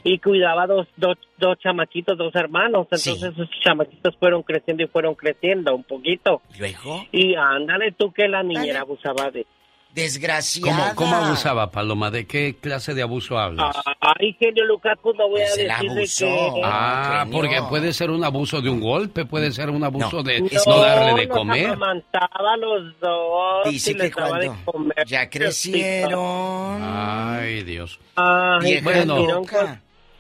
y 0.05 0.19
cuidaba 0.19 0.67
dos, 0.67 0.87
dos, 0.97 1.17
dos 1.39 1.59
chamaquitos, 1.59 2.17
dos 2.17 2.35
hermanos. 2.35 2.87
Entonces 2.91 3.23
esos 3.23 3.49
chamaquitos 3.65 4.17
fueron 4.17 4.43
creciendo 4.43 4.83
y 4.83 4.87
fueron 4.87 5.15
creciendo 5.15 5.75
un 5.75 5.85
poquito. 5.85 6.43
¿Luego? 6.59 7.05
Y 7.13 7.35
ándale 7.35 7.93
tú 7.93 8.13
que 8.13 8.29
la 8.29 8.43
niñera 8.43 8.81
abusaba 8.81 9.31
de... 9.31 9.47
Desgraciada. 9.95 10.95
¿Cómo, 10.95 11.11
¿Cómo 11.13 11.25
abusaba, 11.27 11.71
Paloma? 11.71 12.11
¿De 12.11 12.27
qué 12.27 12.57
clase 12.61 12.95
de 12.95 13.03
abuso 13.03 13.39
hablas? 13.39 13.77
Ay, 14.01 14.37
genio 14.39 14.65
Lucas, 14.65 14.97
pues 15.03 15.17
no 15.17 15.29
voy 15.29 15.41
a 15.41 15.45
el 15.45 15.51
decir 15.51 15.67
de 15.67 15.73
abusó. 15.73 16.55
que... 16.55 16.61
Ah, 16.65 17.27
porque 17.31 17.61
puede 17.69 17.93
ser 17.93 18.11
un 18.11 18.23
abuso 18.25 18.61
de 18.61 18.71
un 18.71 18.81
golpe, 18.81 19.25
puede 19.25 19.51
ser 19.51 19.69
un 19.71 19.83
abuso 19.83 20.23
de 20.23 20.41
no, 20.43 20.49
No, 20.67 20.79
darle 20.81 21.21
de 21.23 21.29
comer. 21.29 21.71
a 21.71 22.57
los 22.57 23.01
dos 23.01 23.65
Dice 23.71 23.97
que 23.97 24.11
daba 24.11 24.39
de 24.39 24.47
cuando 24.47 24.65
comer. 24.65 25.07
ya 25.07 25.29
crecieron. 25.31 26.81
Ay, 26.83 27.65
Dios. 27.65 27.99
Ay, 28.17 28.81
bueno, 28.83 29.43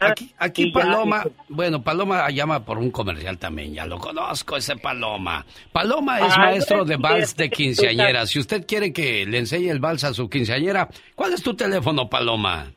aquí, 0.01 0.33
aquí 0.39 0.67
ya- 0.73 0.81
Paloma, 0.81 1.25
bueno, 1.49 1.83
Paloma 1.83 2.29
llama 2.31 2.65
por 2.65 2.79
un 2.79 2.91
comercial 2.91 3.39
también, 3.39 3.75
ya 3.75 3.87
lo 3.87 3.99
conozco 3.99 4.57
ese 4.57 4.77
Paloma. 4.77 5.45
Paloma 5.73 6.19
es 6.21 6.33
Ay, 6.33 6.39
maestro 6.39 6.85
de 6.85 6.97
vals 6.97 7.37
de 7.37 7.51
quinceañera. 7.51 8.27
Si 8.27 8.39
usted 8.39 8.67
quiere 8.67 8.93
que 8.93 9.27
le 9.27 9.39
enseñe 9.39 9.69
el 9.71 9.79
vals 9.81 10.05
a 10.05 10.15
su 10.15 10.29
quinceañera, 10.29 10.89
¿cuál 11.15 11.33
es 11.35 11.43
tu 11.43 11.55
teléfono, 11.55 12.09
Paloma? 12.09 12.73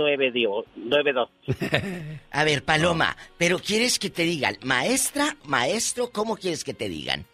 702-845-5292. 0.00 1.28
A 2.30 2.44
ver, 2.44 2.64
Paloma, 2.64 3.16
pero 3.38 3.58
¿quieres 3.58 3.98
que 3.98 4.10
te 4.10 4.22
digan 4.22 4.56
maestra, 4.64 5.36
maestro? 5.44 6.10
¿Cómo 6.12 6.36
quieres 6.36 6.64
que 6.64 6.74
te 6.74 6.88
digan? 6.88 7.26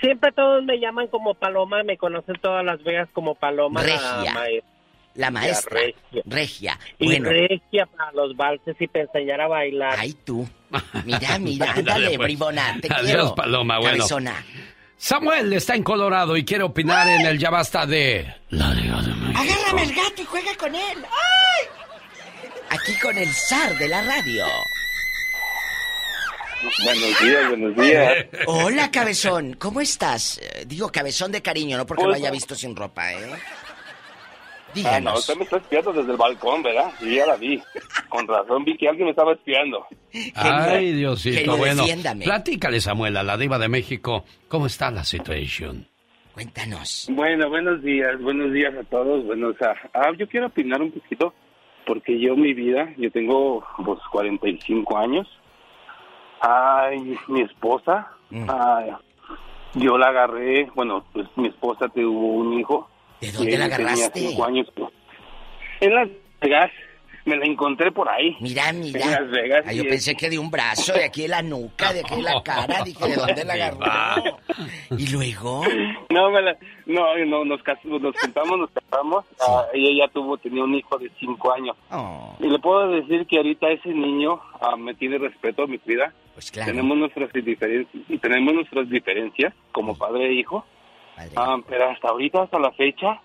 Siempre 0.00 0.32
todos 0.32 0.64
me 0.64 0.78
llaman 0.80 1.06
como 1.08 1.34
Paloma, 1.34 1.82
me 1.84 1.96
conocen 1.96 2.36
todas 2.40 2.64
Las 2.64 2.82
Vegas 2.82 3.08
como 3.12 3.34
Paloma. 3.34 3.82
Regia. 3.82 4.22
La, 4.24 4.32
maestra. 4.32 4.70
La 5.14 5.30
maestra. 5.30 5.80
Regia. 5.80 6.22
Regia. 6.26 6.78
Y 6.98 7.06
Bueno. 7.06 7.28
regia 7.30 7.86
para 7.86 8.12
los 8.12 8.36
valses 8.36 8.76
y 8.80 8.86
para 8.88 9.04
enseñar 9.04 9.40
a 9.40 9.48
bailar. 9.48 9.94
Ay, 9.98 10.12
tú. 10.24 10.46
Mira, 11.04 11.38
mira, 11.38 11.66
Dale, 11.66 11.78
ándale, 11.78 12.06
pues. 12.16 12.18
bribona, 12.18 12.76
te 12.80 12.88
Adiós, 12.92 13.04
quiero. 13.06 13.34
Paloma, 13.34 13.78
bueno. 13.78 13.98
Cabezona. 13.98 14.44
Samuel 14.98 15.52
está 15.52 15.74
en 15.76 15.82
Colorado 15.82 16.36
y 16.36 16.44
quiere 16.44 16.64
opinar 16.64 17.06
en 17.06 17.26
el 17.26 17.38
Ya 17.38 17.50
Basta 17.50 17.86
de... 17.86 18.26
La 18.50 18.70
Liga 18.74 19.00
de 19.02 19.14
México. 19.14 19.40
Agárrame 19.40 19.82
el 19.82 19.94
gato 19.94 20.22
y 20.22 20.24
juega 20.24 20.54
con 20.58 20.74
él. 20.74 20.98
¡Ay! 21.04 21.66
Aquí 22.70 22.98
con 23.00 23.16
el 23.16 23.28
zar 23.28 23.78
de 23.78 23.88
la 23.88 24.02
radio. 24.02 24.44
Buenos 26.84 27.20
días, 27.20 27.48
buenos 27.48 27.76
días. 27.76 28.26
Hola, 28.46 28.90
cabezón. 28.90 29.54
¿Cómo 29.58 29.80
estás? 29.80 30.38
Eh, 30.38 30.64
Digo, 30.66 30.90
cabezón 30.90 31.32
de 31.32 31.42
cariño, 31.42 31.76
no 31.78 31.86
porque 31.86 32.02
lo 32.04 32.10
Pues- 32.10 32.20
haya 32.20 32.30
visto 32.30 32.54
sin 32.54 32.74
ropa, 32.74 33.12
¿eh? 33.12 33.16
Ah, 33.22 33.38
no, 34.68 34.74
Díganos. 34.74 35.20
usted 35.20 35.36
me 35.36 35.44
está 35.44 35.56
espiando 35.56 35.92
desde 35.92 36.10
el 36.12 36.16
balcón, 36.18 36.62
¿verdad? 36.62 36.90
Sí, 36.98 37.14
ya 37.14 37.26
la 37.26 37.36
vi. 37.36 37.62
Con 38.10 38.26
razón 38.28 38.64
vi 38.64 38.76
que 38.76 38.88
alguien 38.88 39.06
me 39.06 39.10
estaba 39.12 39.32
espiando. 39.32 39.86
Ay, 40.34 40.92
Diosito, 40.92 41.56
bueno. 41.56 41.82
defiéndame. 41.82 42.24
Platícale, 42.24 42.80
Samuel, 42.80 43.16
a 43.16 43.22
la 43.22 43.36
diva 43.38 43.58
de 43.58 43.68
México, 43.68 44.24
¿cómo 44.48 44.66
está 44.66 44.90
la 44.90 45.04
situación? 45.04 45.86
Cuéntanos. 46.34 47.06
Bueno, 47.10 47.48
buenos 47.48 47.82
días, 47.82 48.20
buenos 48.20 48.52
días 48.52 48.74
a 48.74 48.82
todos. 48.84 49.24
Bueno, 49.24 49.48
o 49.48 49.54
sea, 49.54 49.72
ah, 49.94 50.10
yo 50.18 50.28
quiero 50.28 50.48
opinar 50.48 50.82
un 50.82 50.90
poquito, 50.92 51.32
porque 51.86 52.20
yo 52.20 52.36
mi 52.36 52.52
vida, 52.52 52.92
yo 52.98 53.10
tengo 53.10 53.64
pues 53.82 53.98
45 54.12 54.98
años. 54.98 55.26
Ay, 56.40 57.16
mi 57.28 57.40
esposa, 57.42 58.10
Mm. 58.30 58.46
ay, 58.50 58.90
yo 59.74 59.96
la 59.98 60.08
agarré, 60.08 60.68
bueno, 60.74 61.04
pues 61.12 61.26
mi 61.36 61.48
esposa 61.48 61.88
tuvo 61.88 62.34
un 62.34 62.58
hijo. 62.58 62.88
¿De 63.20 63.30
dónde 63.32 63.56
la 63.58 63.66
agarraste? 63.66 64.10
Tenía 64.10 64.28
cinco 64.30 64.44
años. 64.44 64.66
pues. 64.74 64.90
En 65.80 65.94
Las 65.94 66.08
Vegas, 66.40 66.70
me 67.24 67.36
la 67.36 67.44
encontré 67.46 67.90
por 67.92 68.08
ahí. 68.08 68.36
Mira, 68.40 68.68
En 68.70 68.80
mira. 68.80 69.06
Las 69.20 69.30
Vegas. 69.30 69.64
Ah, 69.66 69.72
yo 69.72 69.84
pensé 69.84 70.14
que 70.14 70.28
de 70.30 70.38
un 70.38 70.50
brazo, 70.50 70.92
de 70.92 71.04
aquí 71.04 71.22
de 71.22 71.28
la 71.28 71.42
nuca, 71.42 71.92
de 71.92 72.00
aquí 72.00 72.16
de 72.16 72.22
la 72.22 72.42
cara. 72.44 72.82
Dije, 72.84 73.06
¿de 73.08 73.16
dónde 73.16 73.44
la 73.44 73.52
agarró? 73.54 74.38
Y 74.96 75.06
luego. 75.10 75.62
No, 76.10 76.30
me 76.30 76.42
la- 76.42 76.56
no, 76.86 77.16
no, 77.26 77.44
nos, 77.44 77.62
cas- 77.62 77.84
nos 77.84 78.14
juntamos, 78.20 78.58
nos 78.58 78.70
casamos. 78.70 79.24
ah, 79.46 79.64
y 79.74 79.88
ella 79.94 80.08
tuvo, 80.12 80.36
tenía 80.38 80.64
un 80.64 80.74
hijo 80.74 80.98
de 80.98 81.10
cinco 81.20 81.52
años. 81.52 81.76
Oh. 81.90 82.34
Y 82.40 82.48
le 82.48 82.58
puedo 82.58 82.88
decir 82.88 83.26
que 83.26 83.36
ahorita 83.38 83.68
ese 83.70 83.88
niño 83.90 84.40
ah, 84.60 84.76
me 84.76 84.94
tiene 84.94 85.18
respeto, 85.18 85.66
me 85.66 85.78
cuida. 85.78 86.12
Pues 86.36 86.50
claro. 86.52 86.70
Tenemos 86.70 86.96
nuestras 86.98 87.32
diferencias, 87.32 88.04
tenemos 88.20 88.54
nuestras 88.54 88.88
diferencias 88.90 89.54
como 89.72 89.96
padre 89.96 90.26
e 90.28 90.32
hijo. 90.34 90.64
Ah, 91.34 91.56
pero 91.66 91.88
hasta 91.88 92.08
ahorita, 92.08 92.42
hasta 92.42 92.58
la 92.58 92.72
fecha, 92.72 93.20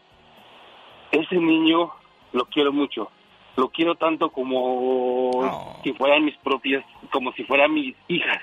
ese 1.12 1.36
niño 1.36 1.92
lo 2.32 2.46
quiero 2.46 2.72
mucho. 2.72 3.12
Lo 3.58 3.68
quiero 3.70 3.96
tanto 3.96 4.30
como 4.32 5.30
si 5.84 5.92
fueran 5.94 6.24
mis 6.24 6.38
propias, 6.38 6.86
como 7.12 7.34
si 7.34 7.44
fueran 7.44 7.74
mis 7.74 7.96
hijas. 8.08 8.40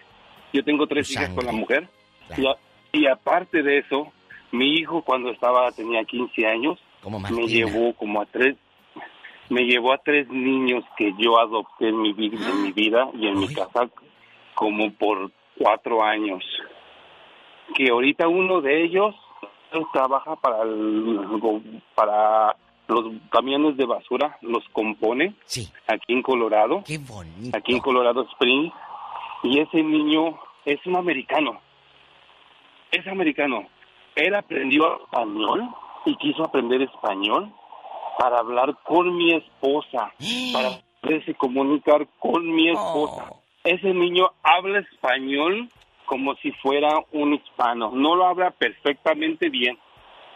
Yo 0.52 0.62
tengo 0.64 0.86
tres 0.86 1.10
hijas 1.12 1.30
con 1.30 1.46
la 1.46 1.52
mujer. 1.52 1.88
Y, 2.36 2.46
a- 2.46 2.56
y 2.92 3.06
aparte 3.06 3.62
de 3.62 3.78
eso, 3.78 4.12
Mi 4.50 4.74
hijo 4.76 5.02
cuando 5.02 5.30
estaba 5.30 5.70
tenía 5.72 6.02
15 6.04 6.46
años 6.46 6.78
me 7.30 7.42
llevó 7.48 7.92
como 7.94 8.20
a 8.22 8.24
tres 8.26 8.56
me 9.50 9.62
llevó 9.64 9.92
a 9.92 9.98
tres 9.98 10.26
niños 10.30 10.84
que 10.96 11.12
yo 11.18 11.38
adopté 11.38 11.88
en 11.88 12.00
mi 12.00 12.10
en 12.10 12.62
mi 12.62 12.72
vida 12.82 13.08
y 13.14 13.26
en 13.28 13.38
mi 13.40 13.46
casa 13.54 13.88
como 14.58 14.92
por 14.92 15.30
cuatro 15.56 16.02
años. 16.02 16.44
Que 17.76 17.90
ahorita 17.90 18.26
uno 18.26 18.60
de 18.60 18.82
ellos 18.82 19.14
trabaja 19.92 20.34
para 20.34 20.62
el, 20.62 21.80
para 21.94 22.56
los 22.88 23.04
camiones 23.30 23.76
de 23.76 23.86
basura, 23.86 24.36
los 24.40 24.64
compone 24.72 25.34
aquí 25.86 26.12
en 26.12 26.22
Colorado. 26.22 26.82
Qué 26.84 26.98
bonito. 26.98 27.56
Aquí 27.56 27.74
en 27.74 27.80
Colorado 27.80 28.26
Springs. 28.32 28.72
Y 29.44 29.60
ese 29.60 29.80
niño 29.80 30.36
es 30.64 30.84
un 30.86 30.96
americano. 30.96 31.60
Es 32.90 33.06
americano. 33.06 33.68
Él 34.16 34.34
aprendió 34.34 35.04
español 35.04 35.68
y 36.04 36.16
quiso 36.16 36.42
aprender 36.42 36.82
español 36.82 37.52
para 38.18 38.40
hablar 38.40 38.76
con 38.82 39.16
mi 39.16 39.34
esposa, 39.34 40.12
para 40.52 40.70
poderse 41.00 41.34
comunicar 41.34 42.08
con 42.18 42.44
mi 42.52 42.70
esposa. 42.70 43.37
Ese 43.68 43.92
niño 43.92 44.30
habla 44.42 44.78
español 44.78 45.68
como 46.06 46.34
si 46.36 46.52
fuera 46.52 46.88
un 47.12 47.34
hispano. 47.34 47.90
No 47.92 48.16
lo 48.16 48.26
habla 48.26 48.50
perfectamente 48.50 49.50
bien, 49.50 49.76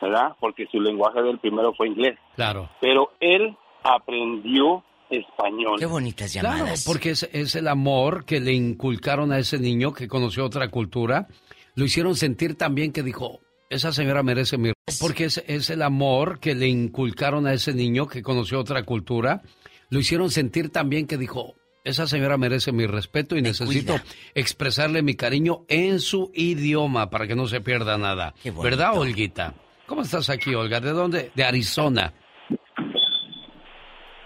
¿verdad? 0.03 0.37
Porque 0.39 0.67
su 0.71 0.79
lenguaje 0.79 1.23
del 1.23 1.39
primero 1.39 1.73
fue 1.73 1.89
inglés. 1.89 2.19
Claro. 2.37 2.69
Pero 2.79 3.13
él 3.21 3.57
aprendió 3.83 4.85
español. 5.09 5.79
Qué 5.79 5.87
bonitas 5.87 6.35
llamadas. 6.35 6.61
Claro, 6.61 6.75
porque 6.85 7.11
es, 7.13 7.23
es 7.33 7.57
el 7.57 7.69
amor 7.69 8.27
que 8.27 8.39
le 8.39 8.53
inculcaron 8.53 9.33
a 9.33 9.39
ese 9.39 9.59
niño 9.59 9.95
que 9.95 10.09
conoció 10.09 10.45
otra 10.45 10.69
cultura. 10.69 11.27
Lo 11.75 11.87
hicieron 11.87 12.17
sentir 12.17 12.59
tan 12.59 12.75
bien 12.75 12.93
que 12.93 13.03
dijo, 13.03 13.41
esa 13.71 13.93
señora 13.93 14.23
merece 14.23 14.59
mi... 14.59 14.73
Porque 15.01 15.25
es, 15.25 15.43
es 15.47 15.71
el 15.71 15.81
amor 15.81 16.39
que 16.39 16.55
le 16.55 16.69
inculcaron 16.69 17.47
a 17.47 17.55
ese 17.55 17.73
niño 17.73 18.09
que 18.09 18.23
conoció 18.23 18.61
otra 18.61 18.83
cultura. 18.83 19.41
Lo 19.89 19.99
hicieron 20.01 20.31
sentir 20.31 20.71
tan 20.71 20.91
bien 20.91 21.07
que 21.07 21.17
dijo, 21.17 21.55
esa 21.85 22.07
señora 22.07 22.37
merece 22.37 22.73
mi 22.73 22.87
respeto 22.87 23.37
y 23.37 23.43
necesito 23.43 23.95
expresarle 24.35 25.03
mi 25.03 25.15
cariño 25.15 25.65
en 25.69 25.99
su 26.01 26.31
idioma 26.35 27.11
para 27.11 27.27
que 27.27 27.35
no 27.35 27.47
se 27.47 27.61
pierda 27.61 27.99
nada. 27.99 28.35
¿Verdad, 28.63 28.99
Olguita? 28.99 29.55
¿Cómo 29.87 30.03
estás 30.03 30.31
aquí, 30.31 30.55
Olga? 30.55 30.81
¿De 30.81 30.91
dónde? 30.91 31.31
De 31.35 31.45
Arizona. 31.45 32.13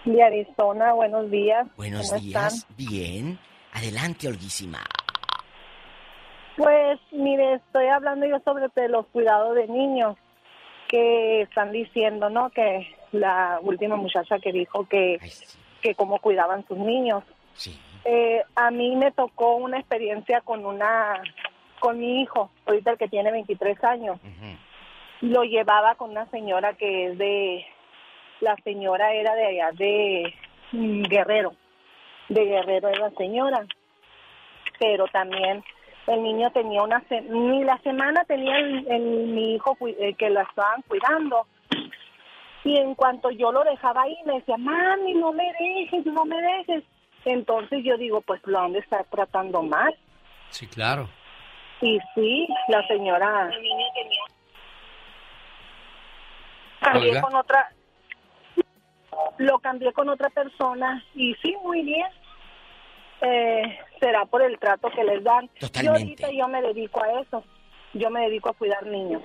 De 0.04 0.22
Arizona, 0.22 0.92
buenos 0.92 1.30
días. 1.30 1.66
Buenos 1.76 2.12
días. 2.20 2.66
Bien. 2.76 3.38
Adelante, 3.72 4.28
Olguísima. 4.28 4.78
Pues, 6.56 7.00
mire, 7.12 7.54
estoy 7.54 7.86
hablando 7.86 8.26
yo 8.26 8.38
sobre 8.44 8.88
los 8.88 9.06
cuidados 9.08 9.54
de 9.56 9.66
niños 9.66 10.16
que 10.88 11.42
están 11.42 11.72
diciendo, 11.72 12.30
¿no? 12.30 12.50
Que 12.50 12.86
la 13.12 13.58
última 13.62 13.96
muchacha 13.96 14.38
que 14.38 14.52
dijo 14.52 14.86
que, 14.88 15.18
que 15.82 15.94
cómo 15.94 16.18
cuidaban 16.20 16.66
sus 16.66 16.78
niños. 16.78 17.24
Eh, 18.04 18.42
a 18.54 18.70
mí 18.70 18.94
me 18.96 19.10
tocó 19.12 19.56
una 19.56 19.78
experiencia 19.78 20.40
con 20.40 20.64
una, 20.64 21.20
con 21.80 21.98
mi 21.98 22.22
hijo, 22.22 22.50
ahorita 22.66 22.92
el 22.92 22.98
que 22.98 23.08
tiene 23.08 23.32
23 23.32 23.82
años. 23.84 24.20
Lo 25.22 25.44
llevaba 25.44 25.94
con 25.94 26.10
una 26.10 26.26
señora 26.26 26.74
que 26.74 27.06
es 27.06 27.18
de, 27.18 27.66
la 28.40 28.56
señora 28.64 29.12
era 29.12 29.34
de 29.34 29.46
allá 29.46 29.72
de 29.72 30.34
mm, 30.72 31.02
Guerrero, 31.04 31.54
de 32.28 32.44
Guerrero 32.44 32.88
es 32.88 32.98
la 32.98 33.10
señora, 33.10 33.66
pero 34.78 35.06
también 35.08 35.64
el 36.06 36.22
niño 36.22 36.50
tenía 36.52 36.82
una, 36.82 37.02
ni 37.28 37.64
la 37.64 37.78
semana 37.78 38.24
tenía 38.24 38.58
el, 38.58 39.02
mi 39.02 39.54
hijo 39.54 39.76
eh, 39.80 40.14
que 40.14 40.30
lo 40.30 40.40
estaban 40.40 40.82
cuidando. 40.82 41.46
Y 42.64 42.76
en 42.78 42.94
cuanto 42.94 43.30
yo 43.30 43.52
lo 43.52 43.62
dejaba 43.64 44.02
ahí, 44.02 44.16
me 44.24 44.34
decía, 44.34 44.56
mami, 44.56 45.14
no 45.14 45.32
me 45.32 45.52
dejes, 45.58 46.04
no 46.06 46.24
me 46.24 46.40
dejes. 46.40 46.84
Entonces 47.26 47.80
yo 47.82 47.96
digo, 47.96 48.20
pues 48.20 48.40
lo 48.44 48.60
han 48.60 48.72
de 48.72 48.78
estar 48.78 49.04
tratando 49.06 49.60
mal. 49.60 49.94
Sí, 50.50 50.66
claro. 50.68 51.08
Y 51.80 51.98
sí, 52.14 52.46
la 52.68 52.86
señora... 52.86 53.50
Cambié 56.80 57.20
con 57.20 57.34
otra... 57.34 57.68
Lo 59.38 59.58
cambié 59.58 59.92
con 59.92 60.08
otra 60.08 60.30
persona 60.30 61.04
y 61.14 61.34
sí, 61.42 61.56
muy 61.64 61.82
bien. 61.82 62.06
Eh, 63.22 63.78
será 63.98 64.24
por 64.26 64.42
el 64.42 64.56
trato 64.60 64.88
que 64.90 65.02
les 65.02 65.24
dan. 65.24 65.48
Totalmente. 65.58 65.82
Yo 65.82 65.92
ahorita 65.92 66.30
yo 66.30 66.48
me 66.48 66.62
dedico 66.62 67.02
a 67.02 67.20
eso. 67.20 67.44
Yo 67.92 68.08
me 68.08 68.20
dedico 68.20 68.50
a 68.50 68.52
cuidar 68.52 68.86
niños. 68.86 69.22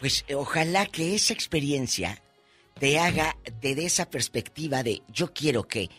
Pues 0.00 0.26
ojalá 0.34 0.84
que 0.84 1.14
esa 1.14 1.32
experiencia 1.32 2.18
te 2.78 2.98
haga, 2.98 3.36
te 3.60 3.74
dé 3.74 3.86
esa 3.86 4.08
perspectiva 4.08 4.82
de 4.82 5.02
yo 5.12 5.32
quiero 5.32 5.66
que 5.66 5.90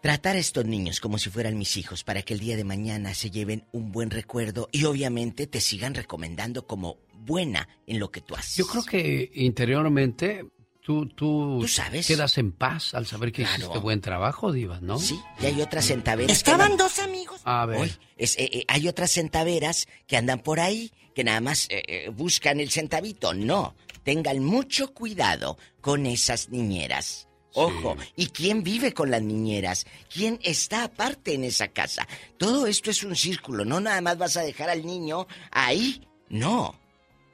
tratar 0.00 0.36
a 0.36 0.38
estos 0.38 0.64
niños 0.64 1.00
como 1.00 1.18
si 1.18 1.30
fueran 1.30 1.56
mis 1.56 1.76
hijos 1.76 2.02
para 2.04 2.22
que 2.22 2.34
el 2.34 2.40
día 2.40 2.56
de 2.56 2.64
mañana 2.64 3.14
se 3.14 3.30
lleven 3.30 3.64
un 3.72 3.92
buen 3.92 4.10
recuerdo 4.10 4.68
y 4.72 4.84
obviamente 4.84 5.46
te 5.46 5.60
sigan 5.60 5.94
recomendando 5.94 6.66
como 6.66 6.98
buena 7.14 7.68
en 7.86 8.00
lo 8.00 8.10
que 8.10 8.20
tú 8.20 8.34
haces. 8.34 8.56
Yo 8.56 8.66
creo 8.66 8.84
que 8.84 9.30
interiormente 9.34 10.44
tú, 10.80 11.06
tú, 11.06 11.64
sabes? 11.68 12.06
quedas 12.06 12.36
en 12.38 12.50
paz 12.50 12.94
al 12.94 13.06
saber 13.06 13.30
que 13.30 13.42
hiciste 13.42 13.78
buen 13.78 14.00
trabajo, 14.00 14.50
Diva, 14.50 14.80
¿no? 14.80 14.98
Sí, 14.98 15.20
y 15.40 15.46
hay 15.46 15.62
otras 15.62 15.86
centaveras. 15.86 16.32
Estaban 16.32 16.76
dos 16.76 16.98
amigos. 16.98 17.40
A 17.44 17.64
ver. 17.66 17.88
eh, 18.16 18.26
eh, 18.36 18.64
hay 18.66 18.88
otras 18.88 19.12
centaveras 19.12 19.86
que 20.08 20.16
andan 20.16 20.40
por 20.40 20.58
ahí 20.58 20.90
que 21.12 21.24
nada 21.24 21.40
más 21.40 21.66
eh, 21.70 21.82
eh, 21.86 22.08
buscan 22.10 22.60
el 22.60 22.70
centavito. 22.70 23.34
No, 23.34 23.74
tengan 24.02 24.44
mucho 24.44 24.92
cuidado 24.94 25.58
con 25.80 26.06
esas 26.06 26.48
niñeras. 26.48 27.28
Ojo, 27.54 27.96
¿y 28.16 28.28
quién 28.28 28.62
vive 28.62 28.94
con 28.94 29.10
las 29.10 29.22
niñeras? 29.22 29.86
¿Quién 30.12 30.38
está 30.42 30.84
aparte 30.84 31.34
en 31.34 31.44
esa 31.44 31.68
casa? 31.68 32.08
Todo 32.38 32.66
esto 32.66 32.90
es 32.90 33.02
un 33.02 33.14
círculo, 33.14 33.64
no 33.64 33.78
nada 33.78 34.00
más 34.00 34.16
vas 34.16 34.36
a 34.36 34.42
dejar 34.42 34.70
al 34.70 34.86
niño 34.86 35.26
ahí. 35.50 36.06
No, 36.30 36.80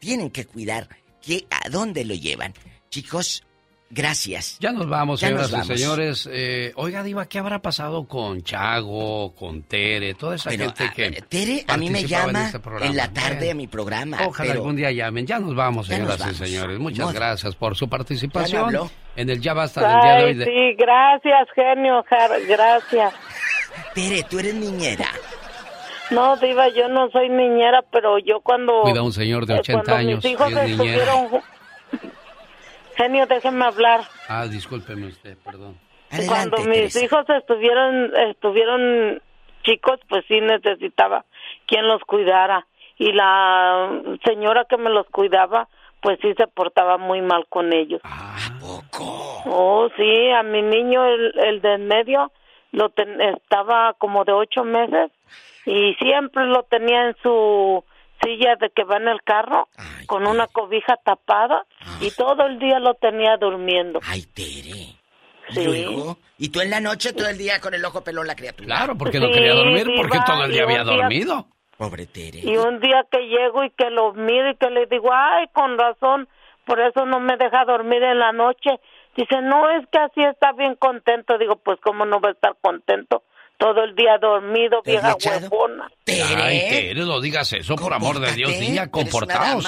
tienen 0.00 0.30
que 0.30 0.44
cuidar 0.44 0.88
que, 1.22 1.47
a 1.50 1.68
dónde 1.68 2.05
lo 2.05 2.14
llevan. 2.14 2.52
Chicos, 2.90 3.44
Gracias. 3.91 4.58
Ya 4.60 4.70
nos 4.70 4.86
vamos, 4.86 5.20
Ya 5.20 5.28
señoras 5.28 5.50
nos 5.50 5.58
y 5.58 5.62
vamos. 5.68 5.81
señores. 5.81 6.28
Eh, 6.31 6.73
oiga, 6.76 7.02
Diva, 7.02 7.26
¿qué 7.26 7.39
habrá 7.39 7.60
pasado 7.62 8.07
con 8.07 8.42
Chago, 8.42 9.34
con 9.34 9.62
Tere, 9.62 10.12
toda 10.15 10.34
esa 10.36 10.50
Bueno, 10.50 10.65
gente 10.65 10.84
a- 10.84 10.91
que. 10.92 11.23
Tere 11.23 11.65
a 11.67 11.76
mí 11.78 11.89
me 11.89 12.05
llama 12.05 12.47
este 12.47 12.58
programa? 12.60 12.86
en 12.91 12.97
la 12.97 13.10
tarde 13.12 13.36
Bueno, 13.36 13.50
a 13.52 13.55
mi 13.55 13.67
programa. 13.67 14.18
Ojalá 14.26 14.49
pero- 14.50 14.60
algún 14.60 14.76
día 14.76 14.91
llamen. 14.92 15.26
Ya 15.26 15.39
nos 15.39 15.55
vamos, 15.55 15.89
Ya 15.89 15.99
nos 15.99 16.08
señoras 16.17 16.18
vamos. 16.20 16.41
y 16.41 16.44
señores. 16.52 16.78
Muchas 16.78 17.12
gracias 17.15 17.55
por 17.57 17.76
su 17.76 17.89
participación 17.89 18.73
Ya 18.73 18.81
en 19.17 19.31
el 19.31 19.41
Ya 19.41 19.55
Basta 19.55 19.81
del 19.81 20.00
día 20.02 20.12
de 20.17 20.25
hoy. 20.25 20.31
Ay, 20.31 20.34
de- 20.36 20.44
sí, 20.44 20.76
gracias, 20.78 21.49
genio, 21.55 22.05
Jar- 22.10 22.47
gracias. 22.47 23.15
Tere, 23.94 24.23
tú 24.28 24.39
eres 24.39 24.55
niñera. 24.55 25.07
No, 26.10 26.36
Diva, 26.36 26.68
yo 26.68 26.89
no 26.89 27.10
soy 27.10 27.28
niñera, 27.28 27.83
pero 27.92 28.18
yo 28.18 28.41
cuando... 28.42 28.81
Cuida 28.83 29.00
a 29.00 29.02
un 29.02 29.12
señor 29.12 29.44
de 29.47 29.55
eh, 29.55 29.60
80 29.60 29.83
cuando 29.84 29.94
años 29.99 30.25
mis 30.25 30.33
hijos 30.33 30.50
y 30.50 30.55
es 30.58 30.78
niñera. 30.78 31.12
Genio, 32.99 33.27
déjenme 33.27 33.65
hablar. 33.65 34.01
Ah, 34.28 34.47
discúlpeme 34.47 35.07
usted, 35.07 35.39
perdón. 35.44 35.78
cuando 36.27 36.59
mis 36.65 36.94
hijos 37.02 37.25
estuvieron 37.31 38.12
estuvieron 38.31 39.23
chicos, 39.62 40.01
pues 40.09 40.25
sí 40.28 40.41
necesitaba 40.41 41.25
quien 41.67 41.86
los 41.86 42.02
cuidara. 42.02 42.67
Y 42.99 43.12
la 43.12 43.89
señora 44.25 44.65
que 44.68 44.77
me 44.77 44.91
los 44.91 45.07
cuidaba, 45.07 45.68
pues 46.01 46.18
sí 46.20 46.35
se 46.36 46.49
portaba 46.49 46.99
muy 46.99 47.23
mal 47.23 47.47
con 47.49 47.73
ellos. 47.73 48.01
Oh, 49.47 49.89
sí, 49.97 50.31
a 50.31 50.43
mi 50.43 50.62
niño, 50.62 51.05
el, 51.07 51.33
el 51.39 51.60
de 51.60 51.75
en 51.75 51.86
medio, 51.86 52.33
lo 52.73 52.89
ten- 52.91 53.20
estaba 53.20 53.94
como 53.94 54.25
de 54.25 54.33
ocho 54.33 54.65
meses 54.65 55.12
y 55.65 55.94
siempre 55.94 56.47
lo 56.47 56.65
tenía 56.65 57.07
en 57.09 57.17
su 57.23 57.85
silla 58.22 58.56
de 58.56 58.70
que 58.70 58.84
va 58.84 58.97
en 58.97 59.08
el 59.08 59.22
carro 59.22 59.68
con 60.06 60.26
una 60.26 60.47
cobija 60.47 60.97
tapada 61.05 61.64
y 62.00 62.10
todo 62.12 62.47
el 62.47 62.58
día 62.58 62.78
lo 62.78 62.94
tenía 62.94 63.36
durmiendo. 63.36 64.00
Ay, 64.06 64.22
Tere. 64.34 64.97
¿Y 65.50 65.55
Sí. 65.55 65.64
luego? 65.64 66.18
¿Y 66.36 66.50
tú 66.50 66.60
en 66.60 66.70
la 66.70 66.80
noche 66.80 67.12
todo 67.14 67.28
el 67.28 67.38
día 67.38 67.60
con 67.60 67.72
el 67.74 67.84
ojo 67.84 68.02
pelón 68.05 68.26
la 68.26 68.36
criatura? 68.36 68.66
Claro, 68.66 68.98
porque 68.98 69.18
no 69.18 69.28
Sí, 69.28 69.32
quería 69.34 69.55
dormir, 69.55 69.86
Diva, 69.86 69.97
porque 70.02 70.18
todo 70.26 70.44
el 70.44 70.50
día 70.52 70.60
y 70.60 70.64
un 70.64 70.70
había 70.70 70.84
día- 70.84 70.97
dormido. 70.97 71.47
Pobre 71.78 72.06
Tere. 72.06 72.40
Y 72.42 72.56
un 72.56 72.80
día 72.80 73.05
que 73.10 73.18
llego 73.28 73.62
y 73.64 73.70
que 73.70 73.88
lo 73.90 74.12
miro 74.12 74.50
y 74.50 74.56
que 74.56 74.68
le 74.68 74.86
digo, 74.86 75.10
ay, 75.12 75.47
con 75.52 75.78
razón, 75.78 76.28
por 76.66 76.80
eso 76.80 77.06
no 77.06 77.20
me 77.20 77.36
deja 77.36 77.64
dormir 77.64 78.02
en 78.02 78.18
la 78.18 78.32
noche. 78.32 78.80
Dice, 79.16 79.40
no, 79.42 79.70
es 79.70 79.86
que 79.90 79.98
así 79.98 80.20
está 80.22 80.52
bien 80.52 80.74
contento. 80.74 81.38
Digo, 81.38 81.56
pues, 81.56 81.78
¿cómo 81.80 82.05
no 82.05 82.20
va 82.20 82.30
a 82.30 82.32
estar 82.32 82.56
contento? 82.60 83.22
Todo 83.58 83.84
el 83.84 83.94
día 83.94 84.18
dormido, 84.18 84.82
¿Te 84.82 84.98
has 84.98 85.16
vieja 85.18 85.38
huevona. 85.48 85.88
Tere. 86.09 86.43
Ay, 86.43 86.59
Tere, 86.69 87.05
no 87.05 87.20
digas 87.20 87.53
eso, 87.53 87.77
por 87.77 87.93
amor 87.93 88.20
de 88.20 88.33
Dios, 88.33 88.59
niña, 88.59 88.91
comportaos. 88.91 89.67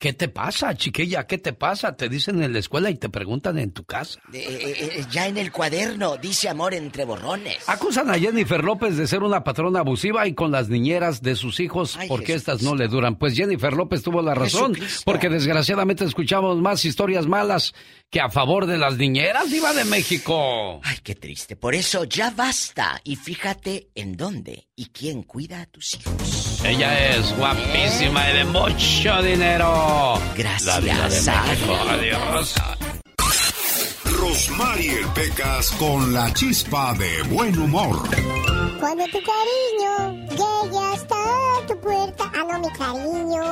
¿Qué 0.00 0.14
te 0.14 0.28
pasa, 0.28 0.74
chiquilla? 0.74 1.26
¿Qué 1.26 1.36
te 1.36 1.52
pasa? 1.52 1.94
Te 1.94 2.08
dicen 2.08 2.42
en 2.42 2.54
la 2.54 2.58
escuela 2.58 2.88
y 2.88 2.94
te 2.94 3.10
preguntan 3.10 3.58
en 3.58 3.70
tu 3.70 3.84
casa. 3.84 4.18
Eh, 4.32 4.38
eh, 4.38 4.90
eh, 4.96 5.04
ya 5.10 5.26
en 5.26 5.36
el 5.36 5.52
cuaderno 5.52 6.16
dice 6.16 6.48
amor 6.48 6.72
entre 6.72 7.04
borrones. 7.04 7.68
Acusan 7.68 8.08
a 8.08 8.18
Jennifer 8.18 8.64
López 8.64 8.96
de 8.96 9.06
ser 9.06 9.22
una 9.22 9.44
patrona 9.44 9.80
abusiva 9.80 10.26
y 10.26 10.32
con 10.32 10.52
las 10.52 10.70
niñeras 10.70 11.20
de 11.20 11.36
sus 11.36 11.60
hijos 11.60 11.98
porque 12.08 12.32
estas 12.32 12.62
no 12.62 12.74
le 12.74 12.88
duran. 12.88 13.16
Pues 13.16 13.34
Jennifer 13.34 13.74
López 13.74 14.02
tuvo 14.02 14.22
la 14.22 14.34
razón, 14.34 14.74
porque 15.04 15.28
desgraciadamente 15.28 16.06
escuchamos 16.06 16.56
más 16.56 16.82
historias 16.86 17.26
malas 17.26 17.74
que 18.08 18.22
a 18.22 18.30
favor 18.30 18.64
de 18.64 18.78
las 18.78 18.96
niñeras, 18.96 19.50
Diva 19.50 19.74
de 19.74 19.84
México. 19.84 20.80
Ay, 20.82 20.96
qué 21.02 21.14
triste. 21.14 21.56
Por 21.56 21.74
eso 21.74 22.04
ya 22.04 22.30
basta. 22.30 23.02
Y 23.04 23.16
fíjate 23.16 23.90
en 23.94 24.16
dónde 24.16 24.66
y 24.74 24.86
quién 24.86 25.24
cuida 25.24 25.60
a 25.60 25.66
hijos. 25.66 25.79
Ella 26.62 27.16
es 27.16 27.34
guapísima 27.38 28.30
y 28.30 28.36
de 28.36 28.44
mucho 28.44 29.22
dinero. 29.22 30.20
Gracias. 30.36 30.82
México. 30.82 31.74
Adiós. 31.88 32.54
Rosmarie 34.04 35.06
Pecas 35.14 35.70
con 35.72 36.12
la 36.12 36.32
chispa 36.34 36.92
de 36.94 37.22
buen 37.34 37.58
humor. 37.58 37.96
Cuando 38.78 39.04
tu 39.06 39.20
cariño 39.32 40.26
llegue 40.30 40.78
hasta 40.92 41.16
tu 41.66 41.80
puerta. 41.80 42.30
Ah, 42.34 42.44
no, 42.46 42.58
mi 42.58 42.70
cariño. 42.72 43.42